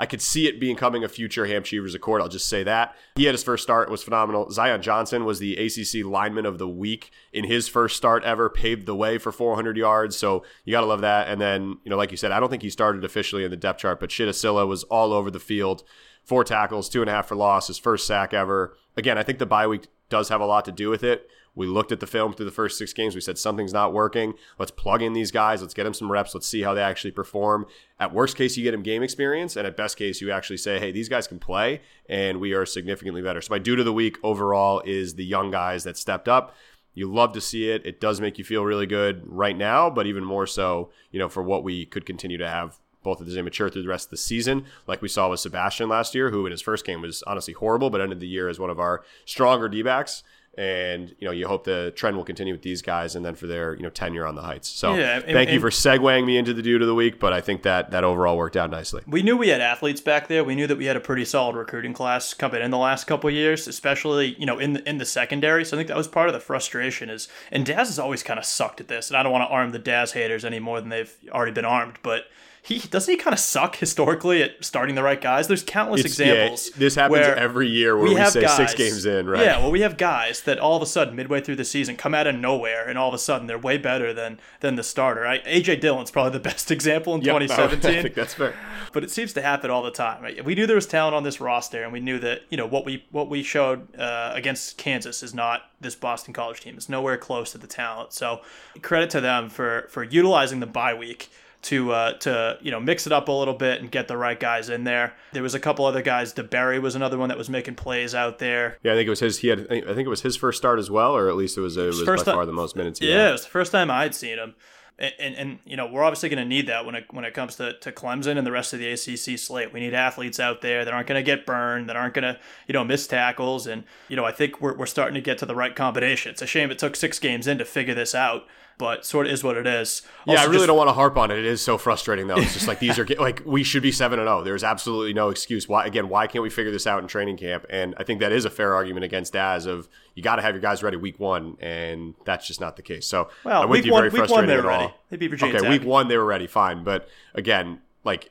I 0.00 0.06
could 0.06 0.22
see 0.22 0.46
it 0.46 0.58
becoming 0.58 1.04
a 1.04 1.08
future 1.08 1.44
Ham 1.44 1.62
Accord. 1.94 2.22
I'll 2.22 2.28
just 2.28 2.48
say 2.48 2.62
that 2.62 2.96
he 3.16 3.24
had 3.24 3.34
his 3.34 3.44
first 3.44 3.62
start 3.62 3.90
was 3.90 4.02
phenomenal. 4.02 4.50
Zion 4.50 4.80
Johnson 4.80 5.26
was 5.26 5.40
the 5.40 5.56
ACC 5.56 6.06
lineman 6.06 6.46
of 6.46 6.56
the 6.56 6.66
week 6.66 7.10
in 7.34 7.44
his 7.44 7.68
first 7.68 7.98
start 7.98 8.24
ever. 8.24 8.48
Paved 8.48 8.86
the 8.86 8.96
way 8.96 9.18
for 9.18 9.30
400 9.30 9.76
yards, 9.76 10.16
so 10.16 10.42
you 10.64 10.72
gotta 10.72 10.86
love 10.86 11.02
that. 11.02 11.28
And 11.28 11.38
then 11.38 11.76
you 11.84 11.90
know, 11.90 11.98
like 11.98 12.10
you 12.10 12.16
said, 12.16 12.32
I 12.32 12.40
don't 12.40 12.48
think 12.48 12.62
he 12.62 12.70
started 12.70 13.04
officially 13.04 13.44
in 13.44 13.50
the 13.50 13.58
depth 13.58 13.80
chart, 13.80 14.00
but 14.00 14.08
Shitta 14.08 14.30
Sillah 14.30 14.66
was 14.66 14.84
all 14.84 15.12
over 15.12 15.30
the 15.30 15.38
field. 15.38 15.84
Four 16.24 16.44
tackles, 16.44 16.88
two 16.88 17.02
and 17.02 17.10
a 17.10 17.12
half 17.12 17.28
for 17.28 17.34
loss, 17.34 17.66
his 17.66 17.78
first 17.78 18.06
sack 18.06 18.32
ever. 18.32 18.78
Again, 18.96 19.18
I 19.18 19.22
think 19.22 19.38
the 19.38 19.44
bye 19.44 19.66
week 19.66 19.88
does 20.08 20.30
have 20.30 20.40
a 20.40 20.46
lot 20.46 20.64
to 20.64 20.72
do 20.72 20.88
with 20.88 21.04
it. 21.04 21.28
We 21.54 21.66
looked 21.66 21.92
at 21.92 22.00
the 22.00 22.06
film 22.06 22.32
through 22.32 22.46
the 22.46 22.52
first 22.52 22.78
six 22.78 22.92
games. 22.92 23.14
We 23.14 23.20
said 23.20 23.38
something's 23.38 23.72
not 23.72 23.92
working. 23.92 24.34
Let's 24.58 24.70
plug 24.70 25.02
in 25.02 25.12
these 25.12 25.30
guys. 25.30 25.60
Let's 25.60 25.74
get 25.74 25.84
them 25.84 25.94
some 25.94 26.10
reps. 26.10 26.34
Let's 26.34 26.46
see 26.46 26.62
how 26.62 26.74
they 26.74 26.82
actually 26.82 27.10
perform. 27.10 27.66
At 27.98 28.14
worst 28.14 28.36
case, 28.36 28.56
you 28.56 28.64
get 28.64 28.70
them 28.70 28.82
game 28.82 29.02
experience. 29.02 29.56
And 29.56 29.66
at 29.66 29.76
best 29.76 29.96
case, 29.96 30.20
you 30.20 30.30
actually 30.30 30.58
say, 30.58 30.78
hey, 30.78 30.92
these 30.92 31.08
guys 31.08 31.26
can 31.26 31.38
play 31.38 31.80
and 32.08 32.40
we 32.40 32.52
are 32.52 32.64
significantly 32.64 33.22
better. 33.22 33.40
So 33.40 33.52
my 33.52 33.58
dude 33.58 33.80
of 33.80 33.84
the 33.84 33.92
week 33.92 34.18
overall 34.22 34.80
is 34.84 35.14
the 35.14 35.24
young 35.24 35.50
guys 35.50 35.84
that 35.84 35.96
stepped 35.96 36.28
up. 36.28 36.54
You 36.94 37.12
love 37.12 37.32
to 37.32 37.40
see 37.40 37.70
it. 37.70 37.86
It 37.86 38.00
does 38.00 38.20
make 38.20 38.38
you 38.38 38.44
feel 38.44 38.64
really 38.64 38.86
good 38.86 39.22
right 39.24 39.56
now, 39.56 39.90
but 39.90 40.06
even 40.06 40.24
more 40.24 40.46
so, 40.46 40.90
you 41.10 41.18
know, 41.18 41.28
for 41.28 41.42
what 41.42 41.62
we 41.62 41.86
could 41.86 42.04
continue 42.04 42.38
to 42.38 42.48
have 42.48 42.78
both 43.02 43.22
as 43.22 43.32
they 43.32 43.42
mature 43.42 43.70
through 43.70 43.82
the 43.82 43.88
rest 43.88 44.06
of 44.06 44.10
the 44.10 44.16
season, 44.16 44.66
like 44.86 45.00
we 45.00 45.08
saw 45.08 45.30
with 45.30 45.40
Sebastian 45.40 45.88
last 45.88 46.14
year, 46.14 46.30
who 46.30 46.44
in 46.46 46.52
his 46.52 46.60
first 46.60 46.84
game 46.84 47.00
was 47.00 47.22
honestly 47.26 47.54
horrible, 47.54 47.90
but 47.90 48.00
ended 48.00 48.20
the 48.20 48.28
year 48.28 48.48
as 48.48 48.58
one 48.58 48.70
of 48.70 48.78
our 48.78 49.02
stronger 49.24 49.68
D 49.68 49.82
backs. 49.82 50.22
And 50.60 51.14
you 51.18 51.24
know, 51.26 51.32
you 51.32 51.48
hope 51.48 51.64
the 51.64 51.90
trend 51.96 52.18
will 52.18 52.24
continue 52.24 52.52
with 52.52 52.60
these 52.60 52.82
guys, 52.82 53.16
and 53.16 53.24
then 53.24 53.34
for 53.34 53.46
their 53.46 53.74
you 53.74 53.82
know 53.82 53.88
tenure 53.88 54.26
on 54.26 54.34
the 54.34 54.42
heights. 54.42 54.68
So, 54.68 54.94
Yeah, 54.94 55.14
and- 55.14 55.24
thank 55.24 55.50
you 55.50 55.58
for 55.58 55.70
segueing 55.70 56.26
me 56.26 56.36
into 56.36 56.52
the 56.52 56.60
dude 56.60 56.82
of 56.82 56.88
the 56.88 56.94
week, 56.94 57.18
but 57.18 57.32
I 57.32 57.40
think 57.40 57.62
that 57.62 57.92
that 57.92 58.04
overall 58.04 58.36
worked 58.36 58.58
out 58.58 58.70
nicely. 58.70 59.02
we 59.06 59.22
knew 59.22 59.38
we 59.38 59.48
had 59.48 59.62
athletes 59.62 60.02
back 60.02 60.28
there. 60.28 60.44
We 60.44 60.54
knew 60.54 60.66
that 60.66 60.76
we 60.76 60.84
had 60.84 60.96
a 60.96 61.00
pretty 61.00 61.24
solid 61.24 61.56
recruiting 61.56 61.94
class 61.94 62.34
coming 62.34 62.60
in 62.60 62.70
the 62.70 62.76
last 62.76 63.06
couple 63.06 63.28
of 63.28 63.34
years, 63.34 63.66
especially 63.66 64.34
you 64.38 64.44
know 64.44 64.58
in 64.58 64.74
the 64.74 64.86
in 64.86 64.98
the 64.98 65.06
secondary. 65.06 65.64
So 65.64 65.76
I 65.76 65.78
think 65.78 65.88
that 65.88 65.96
was 65.96 66.08
part 66.08 66.28
of 66.28 66.34
the 66.34 66.40
frustration. 66.40 67.08
Is 67.08 67.26
and 67.50 67.64
Daz 67.64 67.88
has 67.88 67.98
always 67.98 68.22
kind 68.22 68.38
of 68.38 68.44
sucked 68.44 68.82
at 68.82 68.88
this, 68.88 69.08
and 69.08 69.16
I 69.16 69.22
don't 69.22 69.32
want 69.32 69.48
to 69.48 69.54
arm 69.54 69.70
the 69.70 69.78
Daz 69.78 70.12
haters 70.12 70.44
any 70.44 70.58
more 70.58 70.78
than 70.82 70.90
they've 70.90 71.16
already 71.30 71.52
been 71.52 71.64
armed, 71.64 71.94
but. 72.02 72.24
He 72.62 72.78
doesn't 72.78 73.10
he 73.10 73.16
kind 73.18 73.32
of 73.32 73.40
suck 73.40 73.76
historically 73.76 74.42
at 74.42 74.62
starting 74.64 74.94
the 74.94 75.02
right 75.02 75.20
guys. 75.20 75.48
There's 75.48 75.62
countless 75.62 76.00
It's- 76.00 76.18
yeah, 76.18 76.26
examples. 76.32 76.70
this 76.76 76.94
happens 76.94 77.26
every 77.26 77.68
year 77.68 77.96
where 77.96 78.04
we, 78.08 78.14
have 78.16 78.32
say 78.32 78.46
six 78.46 78.74
games 78.74 79.06
in, 79.06 79.26
right? 79.28 79.42
Yeah, 79.42 79.58
well, 79.58 79.70
we 79.70 79.80
have 79.80 79.96
guys 79.96 80.42
that 80.42 80.58
all 80.58 80.76
of 80.76 80.82
a 80.82 80.86
sudden, 80.86 81.16
midway 81.16 81.40
through 81.40 81.56
the 81.56 81.64
season, 81.64 81.96
come 81.96 82.14
out 82.14 82.26
of 82.26 82.34
nowhere, 82.34 82.86
and 82.86 82.98
all 82.98 83.08
of 83.08 83.14
a 83.14 83.18
sudden 83.18 83.46
they're 83.46 83.58
way 83.58 83.78
better 83.78 84.12
than 84.12 84.38
than 84.60 84.76
the 84.76 84.82
starter. 84.82 85.26
I, 85.26 85.38
AJ 85.40 85.80
Dillon's 85.80 86.10
probably 86.10 86.32
the 86.32 86.40
best 86.40 86.70
example 86.76 87.14
in 87.14 87.22
Yep, 87.22 87.40
2017 87.40 87.90
I 87.98 88.02
think 88.02 88.14
that's 88.14 88.34
fair. 88.34 88.54
but 88.92 89.02
it 89.04 89.10
seems 89.10 89.32
to 89.32 89.42
happen 89.42 89.70
all 89.70 89.82
the 89.82 89.90
time. 89.90 90.22
Right? 90.22 90.44
We 90.44 90.54
knew 90.54 90.66
there 90.66 90.76
was 90.76 90.86
talent 90.86 91.14
on 91.14 91.22
this 91.22 91.40
roster, 91.40 91.82
and 91.82 91.92
we 91.92 92.00
knew 92.00 92.18
that 92.18 92.42
you 92.50 92.58
know 92.58 92.66
what 92.66 92.84
we 92.84 93.04
what 93.10 93.30
we 93.30 93.42
showed 93.42 93.94
uh, 93.98 94.32
against 94.34 94.76
Kansas 94.76 95.22
is 95.22 95.32
not 95.32 95.62
this 95.80 95.94
Boston 95.94 96.34
College 96.34 96.60
team. 96.60 96.74
It's 96.76 96.90
nowhere 96.90 97.16
close 97.16 97.52
to 97.52 97.58
the 97.58 97.66
talent. 97.66 98.12
So 98.12 98.42
credit 98.82 99.08
to 99.10 99.20
them 99.22 99.48
for 99.48 99.86
for 99.90 100.04
utilizing 100.04 100.60
the 100.60 100.66
bye 100.66 100.92
week 100.94 101.30
to 101.62 101.92
uh, 101.92 102.12
to 102.18 102.58
you 102.62 102.70
know 102.70 102.80
mix 102.80 103.06
it 103.06 103.12
up 103.12 103.28
a 103.28 103.32
little 103.32 103.54
bit 103.54 103.80
and 103.80 103.90
get 103.90 104.08
the 104.08 104.16
right 104.16 104.38
guys 104.40 104.68
in 104.68 104.84
there. 104.84 105.14
There 105.32 105.42
was 105.42 105.54
a 105.54 105.60
couple 105.60 105.84
other 105.84 106.02
guys. 106.02 106.32
DeBerry 106.32 106.80
was 106.80 106.94
another 106.94 107.18
one 107.18 107.28
that 107.28 107.38
was 107.38 107.50
making 107.50 107.74
plays 107.74 108.14
out 108.14 108.38
there. 108.38 108.78
Yeah, 108.82 108.92
I 108.92 108.94
think 108.96 109.06
it 109.06 109.10
was 109.10 109.20
his. 109.20 109.38
He 109.38 109.48
had. 109.48 109.60
I 109.70 109.80
think 109.80 110.00
it 110.00 110.08
was 110.08 110.22
his 110.22 110.36
first 110.36 110.58
start 110.58 110.78
as 110.78 110.90
well, 110.90 111.14
or 111.16 111.28
at 111.28 111.36
least 111.36 111.58
it 111.58 111.60
was. 111.60 111.76
It 111.76 111.86
was 111.86 112.02
by 112.02 112.16
time- 112.16 112.24
far 112.24 112.46
the 112.46 112.52
most 112.52 112.76
minutes. 112.76 112.98
He 113.00 113.10
Yeah, 113.10 113.16
had. 113.18 113.28
it 113.28 113.32
was 113.32 113.42
the 113.44 113.50
first 113.50 113.72
time 113.72 113.90
I'd 113.90 114.14
seen 114.14 114.38
him. 114.38 114.54
And, 114.98 115.14
and, 115.18 115.34
and 115.36 115.58
you 115.64 115.78
know 115.78 115.86
we're 115.86 116.02
obviously 116.04 116.28
going 116.28 116.42
to 116.42 116.48
need 116.48 116.66
that 116.66 116.84
when 116.84 116.94
it 116.94 117.06
when 117.10 117.24
it 117.24 117.32
comes 117.32 117.56
to, 117.56 117.72
to 117.78 117.90
Clemson 117.90 118.36
and 118.36 118.46
the 118.46 118.52
rest 118.52 118.74
of 118.74 118.80
the 118.80 118.90
ACC 118.90 119.38
slate. 119.38 119.72
We 119.72 119.80
need 119.80 119.94
athletes 119.94 120.38
out 120.38 120.60
there 120.60 120.84
that 120.84 120.92
aren't 120.92 121.06
going 121.06 121.18
to 121.18 121.22
get 121.22 121.46
burned, 121.46 121.88
that 121.88 121.96
aren't 121.96 122.12
going 122.12 122.34
to 122.34 122.38
you 122.66 122.74
know 122.74 122.84
miss 122.84 123.06
tackles, 123.06 123.66
and 123.66 123.84
you 124.08 124.16
know 124.16 124.26
I 124.26 124.32
think 124.32 124.60
we're, 124.60 124.76
we're 124.76 124.84
starting 124.84 125.14
to 125.14 125.22
get 125.22 125.38
to 125.38 125.46
the 125.46 125.54
right 125.54 125.74
combination. 125.74 126.32
It's 126.32 126.42
a 126.42 126.46
shame 126.46 126.70
it 126.70 126.78
took 126.78 126.96
six 126.96 127.18
games 127.18 127.46
in 127.46 127.56
to 127.56 127.64
figure 127.64 127.94
this 127.94 128.14
out, 128.14 128.44
but 128.80 129.06
sort 129.06 129.26
of 129.26 129.32
is 129.32 129.44
what 129.44 129.56
it 129.56 129.66
is. 129.66 130.02
Yeah, 130.26 130.40
I 130.40 130.44
really 130.44 130.56
just- 130.56 130.66
don't 130.66 130.76
want 130.76 130.88
to 130.88 130.94
harp 130.94 131.16
on 131.16 131.30
it. 131.30 131.38
It 131.38 131.44
is 131.44 131.60
so 131.60 131.78
frustrating 131.78 132.26
though. 132.26 132.38
It's 132.38 132.54
just 132.54 132.66
like 132.66 132.80
these 132.80 132.98
are 132.98 133.06
like 133.20 133.42
we 133.46 133.62
should 133.62 133.82
be 133.82 133.92
seven 133.92 134.18
and 134.18 134.26
zero. 134.26 134.42
There's 134.42 134.64
absolutely 134.64 135.12
no 135.12 135.28
excuse. 135.28 135.68
Why 135.68 135.86
again? 135.86 136.08
Why 136.08 136.26
can't 136.26 136.42
we 136.42 136.50
figure 136.50 136.72
this 136.72 136.86
out 136.86 137.00
in 137.00 137.06
training 137.08 137.36
camp? 137.36 137.66
And 137.70 137.94
I 137.98 138.02
think 138.02 138.18
that 138.20 138.32
is 138.32 138.44
a 138.44 138.50
fair 138.50 138.74
argument 138.74 139.04
against 139.04 139.34
Daz 139.34 139.66
of 139.66 139.88
you 140.16 140.22
got 140.24 140.36
to 140.36 140.42
have 140.42 140.54
your 140.54 140.60
guys 140.62 140.82
ready 140.82 140.96
week 140.96 141.20
one, 141.20 141.56
and 141.60 142.14
that's 142.24 142.46
just 142.48 142.60
not 142.60 142.74
the 142.76 142.82
case. 142.82 143.06
So 143.06 143.28
Well, 143.44 143.62
I'm 143.62 143.68
with 143.68 143.78
week 143.80 143.86
you. 143.86 143.92
one- 143.92 144.10
very 144.10 144.22
week 144.22 144.30
one 144.30 144.46
they 144.46 144.54
at 144.54 144.64
were 144.64 144.70
all. 144.72 144.80
ready. 144.80 144.94
They 145.10 145.16
beat 145.18 145.28
Virginia 145.28 145.54
Okay, 145.54 145.62
Tech. 145.62 145.70
week 145.70 145.84
one 145.88 146.08
they 146.08 146.16
were 146.16 146.24
ready, 146.24 146.46
fine. 146.48 146.82
But 146.82 147.08
again, 147.34 147.80
like 148.04 148.30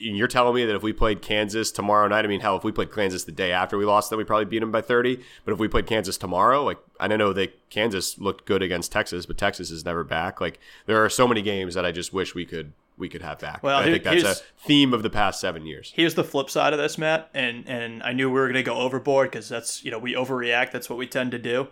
you're 0.00 0.28
telling 0.28 0.54
me 0.54 0.64
that 0.64 0.74
if 0.74 0.82
we 0.82 0.92
played 0.92 1.22
Kansas 1.22 1.70
tomorrow 1.70 2.08
night, 2.08 2.24
I 2.24 2.28
mean, 2.28 2.40
hell, 2.40 2.56
if 2.56 2.64
we 2.64 2.72
played 2.72 2.92
Kansas 2.92 3.24
the 3.24 3.32
day 3.32 3.52
after 3.52 3.76
we 3.76 3.84
lost, 3.84 4.10
then 4.10 4.18
we 4.18 4.24
probably 4.24 4.46
beat 4.46 4.60
them 4.60 4.72
by 4.72 4.80
30. 4.80 5.20
But 5.44 5.52
if 5.52 5.58
we 5.58 5.68
played 5.68 5.86
Kansas 5.86 6.16
tomorrow, 6.16 6.64
like 6.64 6.78
I 6.98 7.08
don't 7.08 7.18
know 7.18 7.32
that 7.34 7.70
Kansas 7.70 8.18
looked 8.18 8.46
good 8.46 8.62
against 8.62 8.90
Texas, 8.92 9.26
but 9.26 9.38
Texas 9.38 9.70
is 9.70 9.84
never 9.84 10.04
back. 10.04 10.40
Like 10.40 10.58
there 10.86 11.04
are 11.04 11.08
so 11.08 11.28
many 11.28 11.42
games 11.42 11.74
that 11.74 11.84
I 11.84 11.92
just 11.92 12.12
wish 12.12 12.34
we 12.34 12.46
could 12.46 12.72
we 12.96 13.08
could 13.08 13.22
have 13.22 13.38
back. 13.38 13.62
Well, 13.62 13.78
I 13.78 13.84
think 13.84 14.04
that's 14.04 14.22
a 14.22 14.34
theme 14.66 14.92
of 14.92 15.02
the 15.02 15.10
past 15.10 15.40
seven 15.40 15.66
years. 15.66 15.92
Here's 15.96 16.14
the 16.14 16.24
flip 16.24 16.50
side 16.50 16.72
of 16.72 16.78
this, 16.78 16.98
Matt, 16.98 17.30
and 17.34 17.68
and 17.68 18.02
I 18.02 18.12
knew 18.12 18.28
we 18.28 18.38
were 18.38 18.46
going 18.46 18.54
to 18.54 18.62
go 18.62 18.76
overboard 18.76 19.30
because 19.30 19.48
that's 19.48 19.84
you 19.84 19.90
know 19.90 19.98
we 19.98 20.14
overreact. 20.14 20.70
That's 20.70 20.88
what 20.88 20.98
we 20.98 21.06
tend 21.06 21.30
to 21.32 21.38
do. 21.38 21.68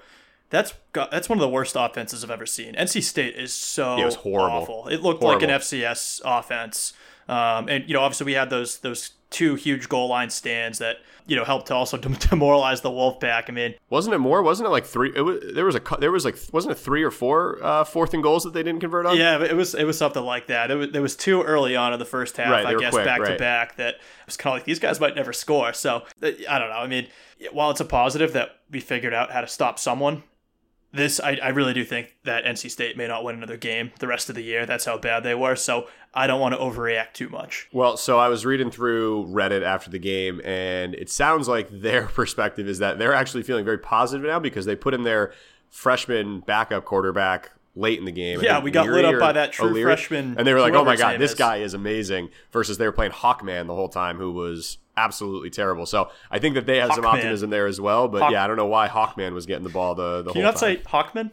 That's 0.51 0.73
got, 0.93 1.11
that's 1.11 1.29
one 1.29 1.39
of 1.39 1.43
the 1.43 1.49
worst 1.49 1.77
offenses 1.79 2.25
I've 2.25 2.31
ever 2.31 2.47
seen. 2.47 2.75
NC 2.75 3.03
State 3.03 3.37
is 3.37 3.53
so 3.53 3.97
Yeah, 3.97 4.03
it 4.03 4.07
was 4.07 4.15
horrible. 4.17 4.57
awful. 4.57 4.89
It 4.89 5.03
looked 5.03 5.23
like 5.23 5.43
an 5.43 5.51
FCS 5.51 6.23
offense, 6.25 6.95
um, 7.29 7.69
and 7.69 7.87
you 7.89 7.95
know 7.95 8.01
obviously 8.01 8.27
we 8.27 8.33
had 8.33 8.51
those 8.51 8.79
those 8.79 9.13
two 9.31 9.55
huge 9.55 9.89
goal 9.89 10.09
line 10.09 10.31
stands 10.31 10.79
that 10.79 10.97
you 11.27 11.37
know 11.37 11.45
helped 11.45 11.67
to 11.67 11.75
also 11.75 11.97
demoralize 12.31 12.81
the 12.81 12.91
Wolfpack. 12.91 13.45
I 13.49 13.53
mean, 13.53 13.75
Wasn't 13.91 14.15
it 14.15 14.19
more? 14.19 14.43
Wasn't 14.43 14.67
it 14.67 14.71
like 14.71 14.87
three? 14.87 15.13
It 15.15 15.21
was, 15.21 15.41
there 15.55 15.67
was 15.67 15.77
a 15.77 15.83
there 15.99 16.11
was 16.11 16.25
like 16.25 16.37
wasn't 16.53 16.73
it 16.73 16.79
three 16.79 17.03
or 17.03 17.11
four 17.11 17.63
uh, 17.63 17.85
fourth 17.85 18.15
and 18.15 18.23
goals 18.23 18.45
that 18.45 18.55
they 18.55 18.63
didn't 18.63 18.81
convert 18.81 19.07
on? 19.07 19.17
Yeah, 19.17 19.43
it 19.43 19.55
was 19.55 19.75
it 19.75 19.85
was 19.85 19.99
something 19.99 20.23
like 20.23 20.47
that. 20.47 20.71
It 20.71 20.75
was, 20.75 20.91
there 20.91 21.03
was 21.03 21.17
two 21.17 21.43
early 21.43 21.77
on 21.77 21.93
in 21.93 21.99
the 21.99 22.07
first 22.07 22.37
half, 22.39 22.51
Right, 22.51 22.67
I 22.67 22.75
guess, 22.75 22.93
quick, 22.93 23.05
back 23.05 23.23
to 23.25 23.37
back. 23.37 23.77
That 23.77 23.95
it 23.97 24.01
was 24.27 24.37
kind 24.37 24.55
of 24.55 24.61
like 24.61 24.65
these 24.65 24.79
guys 24.79 24.99
might 24.99 25.15
never 25.15 25.33
score. 25.33 25.73
So 25.73 26.05
I 26.23 26.59
don't 26.59 26.71
know. 26.71 26.79
I 26.79 26.87
mean, 26.87 27.09
while 27.53 27.71
it's 27.71 27.81
a 27.81 27.85
positive 27.85 28.33
that 28.33 28.59
we 28.71 28.81
figured 28.81 29.15
out 29.15 29.31
how 29.31 29.43
to 29.43 29.47
stop 29.49 29.79
someone, 29.79 30.23
this 30.93 31.21
I, 31.21 31.39
I 31.43 31.49
really 31.49 31.75
do 31.75 31.85
think 31.85 32.17
that 32.25 32.45
NC 32.45 32.71
State 32.71 32.97
may 32.97 33.07
not 33.07 33.25
win 33.25 33.37
another 33.37 33.57
game 33.57 33.93
the 33.99 34.07
rest 34.07 34.29
of 34.29 34.35
the 34.35 34.43
year. 34.43 34.65
That's 34.65 34.85
how 34.85 34.99
bad 34.99 35.23
they 35.23 35.35
were. 35.35 35.57
So 35.57 35.87
I 36.15 36.27
don't 36.27 36.41
want 36.41 36.55
to 36.55 36.61
overreact 36.61 37.13
too 37.13 37.29
much. 37.29 37.69
Well, 37.73 37.97
so 37.97 38.19
I 38.19 38.29
was 38.29 38.47
reading 38.47 38.71
through 38.71 39.27
Reddit 39.27 39.63
after 39.63 39.91
the 39.91 39.99
game, 39.99 40.41
and 40.45 40.95
it 40.95 41.11
sounds 41.11 41.49
like 41.49 41.69
their 41.83 42.07
perspective 42.07 42.67
is 42.69 42.79
that 42.79 42.99
they're 42.99 43.15
actually 43.15 43.43
feeling 43.43 43.65
very 43.65 43.79
positive 43.79 44.27
now 44.27 44.39
because 44.39 44.65
they 44.65 44.77
put 44.77 44.95
in 44.95 45.03
their 45.03 45.33
freshman 45.71 46.41
backup 46.41 46.85
quarterback 46.87 47.51
late 47.79 47.99
in 47.99 48.05
the 48.05 48.13
game. 48.13 48.41
Yeah, 48.43 48.61
we 48.61 48.71
got 48.71 48.87
Leary 48.87 49.03
lit 49.03 49.15
up 49.15 49.21
by 49.21 49.33
that 49.33 49.53
true 49.53 49.69
O'Leary, 49.69 49.85
freshman, 49.85 50.35
and 50.37 50.47
they 50.47 50.53
were 50.53 50.61
like, 50.61 50.75
"Oh 50.75 50.85
my 50.85 50.97
god, 50.97 51.19
this 51.19 51.33
is." 51.33 51.39
guy 51.39 51.59
is 51.59 51.75
amazing." 51.75 52.29
Versus 52.53 52.79
they 52.79 52.87
were 52.87 52.93
playing 52.93 53.13
Hawkman 53.13 53.67
the 53.67 53.75
whole 53.75 53.89
time, 53.89 54.19
who 54.19 54.33
was 54.33 54.79
absolutely 54.97 55.51
terrible. 55.51 55.87
So 55.87 56.11
I 56.31 56.39
think 56.39 56.55
that 56.57 56.67
they 56.67 56.79
have 56.79 56.93
some 56.93 57.07
optimism 57.07 57.51
there 57.51 57.67
as 57.67 57.81
well. 57.81 58.09
But 58.09 58.23
Hawk- 58.23 58.33
yeah, 58.33 58.45
I 58.45 58.47
don't 58.47 58.57
know 58.57 58.67
why 58.67 58.89
Hawkman 58.89 59.33
was 59.33 59.47
getting 59.47 59.65
the 59.65 59.71
ball 59.71 59.95
the 59.95 60.23
the 60.23 60.33
Can 60.33 60.39
you 60.41 60.45
not 60.45 60.57
time. 60.57 60.77
say 60.77 60.83
Hawkman? 60.83 61.31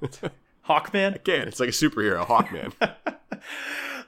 Hawkman? 0.68 1.16
Again, 1.16 1.48
it's 1.48 1.60
like 1.60 1.70
a 1.70 1.72
superhero, 1.72 2.24
Hawkman. 2.26 2.72